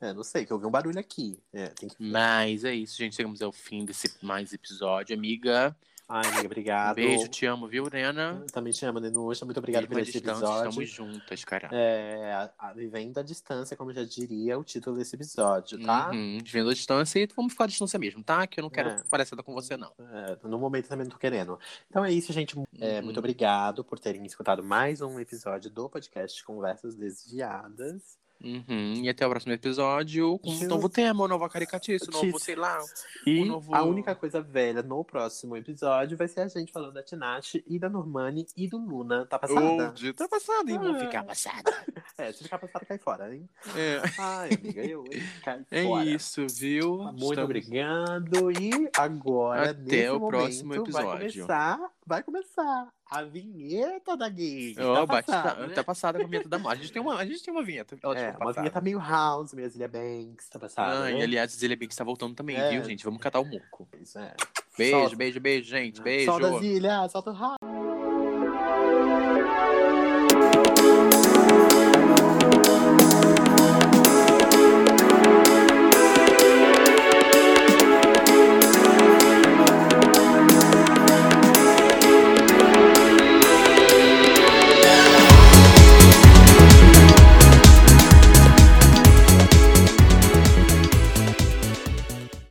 é, 0.00 0.12
não 0.12 0.22
sei, 0.22 0.44
que 0.46 0.52
eu 0.52 0.56
ouvi 0.56 0.66
um 0.66 0.70
barulho 0.70 0.98
aqui. 0.98 1.38
É, 1.52 1.68
que... 1.68 1.88
Mas 1.98 2.64
é 2.64 2.74
isso, 2.74 2.96
gente. 2.96 3.16
Chegamos 3.16 3.42
ao 3.42 3.52
fim 3.52 3.84
desse 3.84 4.12
mais 4.24 4.52
episódio, 4.52 5.16
amiga. 5.16 5.76
Ai, 6.10 6.24
amiga, 6.24 6.42
Um 6.42 6.46
obrigado. 6.46 6.94
beijo, 6.94 7.28
te 7.28 7.44
amo, 7.44 7.68
viu, 7.68 7.84
Nena? 7.92 8.42
Também 8.50 8.72
te 8.72 8.82
amo, 8.86 8.98
Nenuxa. 8.98 9.44
Muito 9.44 9.58
obrigado 9.58 9.82
Mesmo 9.82 9.92
por 9.92 9.98
à 9.98 10.02
esse 10.02 10.12
distância, 10.12 10.42
episódio. 10.42 10.68
Estamos 10.70 10.88
juntas, 10.90 11.44
cara. 11.44 11.68
É, 11.70 12.32
a, 12.32 12.50
a 12.58 12.72
Vivendo 12.72 13.18
à 13.18 13.22
Distância, 13.22 13.76
como 13.76 13.92
já 13.92 14.02
diria 14.04 14.58
o 14.58 14.64
título 14.64 14.96
desse 14.96 15.14
episódio, 15.16 15.78
tá? 15.84 16.10
Uhum, 16.10 16.38
vendo 16.46 16.70
a 16.70 16.72
distância 16.72 17.18
e 17.20 17.28
vamos 17.36 17.52
ficar 17.52 17.64
à 17.64 17.66
distância 17.66 17.98
mesmo, 17.98 18.24
tá? 18.24 18.46
Que 18.46 18.58
eu 18.58 18.62
não 18.62 18.70
quero 18.70 18.88
É. 18.88 19.02
parecida 19.10 19.42
com 19.42 19.52
você, 19.52 19.76
não. 19.76 19.92
É, 19.98 20.38
no 20.48 20.58
momento 20.58 20.88
também 20.88 21.04
não 21.04 21.10
tô 21.12 21.18
querendo. 21.18 21.58
Então 21.90 22.02
é 22.02 22.10
isso, 22.10 22.32
gente. 22.32 22.56
É, 22.80 23.00
Uhum. 23.00 23.04
Muito 23.04 23.18
obrigado 23.18 23.84
por 23.84 23.98
terem 23.98 24.24
escutado 24.24 24.64
mais 24.64 25.02
um 25.02 25.20
episódio 25.20 25.68
do 25.70 25.90
podcast 25.90 26.42
Conversas 26.42 26.94
Desviadas. 26.94 28.16
Uhum, 28.42 28.94
E 29.02 29.08
até 29.08 29.26
o 29.26 29.30
próximo 29.30 29.52
episódio 29.52 30.38
com 30.38 30.50
um 30.50 30.68
novo 30.68 30.88
tema, 30.88 31.26
nova 31.26 31.48
caricatice, 31.48 32.08
novo, 32.10 32.32
Tice. 32.32 32.44
sei 32.44 32.54
lá. 32.56 32.78
E 33.26 33.40
O 33.42 33.46
novo- 33.46 33.74
a 33.74 33.82
única 33.82 34.14
coisa 34.14 34.40
velha 34.40 34.82
no 34.82 35.04
próximo 35.04 35.56
episódio 35.56 36.16
vai 36.16 36.28
ser 36.28 36.42
a 36.42 36.48
gente 36.48 36.70
falando 36.72 36.92
da 36.94 37.02
Tinashe 37.02 37.64
e 37.66 37.78
da 37.78 37.88
Normani 37.88 38.46
e 38.56 38.68
do 38.68 38.78
Luna. 38.78 39.26
Tá 39.26 39.38
passada? 39.38 39.60
Old, 39.88 40.12
tá 40.12 40.28
passado, 40.28 40.68
hein? 40.70 40.78
Vou 40.78 40.90
Ah. 40.94 40.98
ficar 41.00 41.24
passada. 41.24 41.70
É, 42.20 42.32
se 42.32 42.42
ficar 42.42 42.58
passada, 42.58 42.84
cai 42.84 42.98
fora, 42.98 43.32
hein? 43.32 43.48
É, 43.76 44.02
Ai, 44.18 44.50
amiga, 44.60 44.84
eu, 44.84 45.04
hein? 45.04 45.22
Cai 45.44 45.64
é 45.70 45.84
fora. 45.84 46.04
isso, 46.04 46.44
viu? 46.48 46.96
Muito 46.98 47.14
Estamos- 47.30 47.38
obrigado. 47.44 48.50
E 48.50 48.90
agora, 48.96 49.70
Até 49.70 49.80
nesse 49.82 50.08
o 50.10 50.18
momento, 50.18 50.28
próximo 50.28 50.68
vai 50.70 50.78
episódio. 50.80 51.18
começar, 51.46 51.80
vai 52.08 52.22
começar 52.22 52.88
a 53.10 53.22
vinheta 53.22 54.16
da 54.16 54.28
gay. 54.30 54.74
Ó, 54.80 54.94
tá 54.94 55.06
passada, 55.06 55.50
tá, 55.54 55.66
né? 55.66 55.74
tá 55.74 55.84
passada 55.84 56.18
com 56.18 56.24
a 56.24 56.28
vinheta 56.28 56.48
da 56.48 56.58
Mari. 56.58 56.78
A 56.80 56.82
gente 56.82 56.92
tem 56.92 57.02
uma, 57.02 57.16
a 57.16 57.26
gente 57.26 57.42
tem 57.42 57.52
uma 57.52 57.62
vinheta. 57.62 57.98
Ela 58.02 58.18
É, 58.18 58.26
tipo, 58.26 58.38
uma 58.38 58.46
passada. 58.46 58.60
vinheta 58.62 58.80
meio 58.80 58.98
house, 58.98 59.52
meio 59.52 59.68
Zilia 59.68 59.88
Banks, 59.88 60.48
tá 60.48 60.58
passada, 60.58 60.90
Ah, 60.96 61.04
né? 61.04 61.18
e 61.18 61.22
aliás, 61.22 61.52
Zília 61.52 61.76
Bem 61.76 61.86
que 61.86 61.92
está 61.94 62.04
voltando 62.04 62.34
também, 62.34 62.56
É. 62.56 62.70
viu, 62.70 62.82
gente? 62.82 63.04
Vamos 63.04 63.20
catar 63.20 63.40
o 63.40 63.44
muco. 63.44 63.86
Isso 64.00 64.18
é. 64.18 64.34
Beijo, 64.76 64.98
Solta. 65.00 65.16
beijo, 65.16 65.40
beijo, 65.40 65.68
gente. 65.68 66.00
Beijo. 66.00 66.24
Solta 66.30 66.56
a 66.56 66.58
Zília, 66.60 67.08
solta 67.08 67.30
o 67.30 67.34
house. 67.38 67.58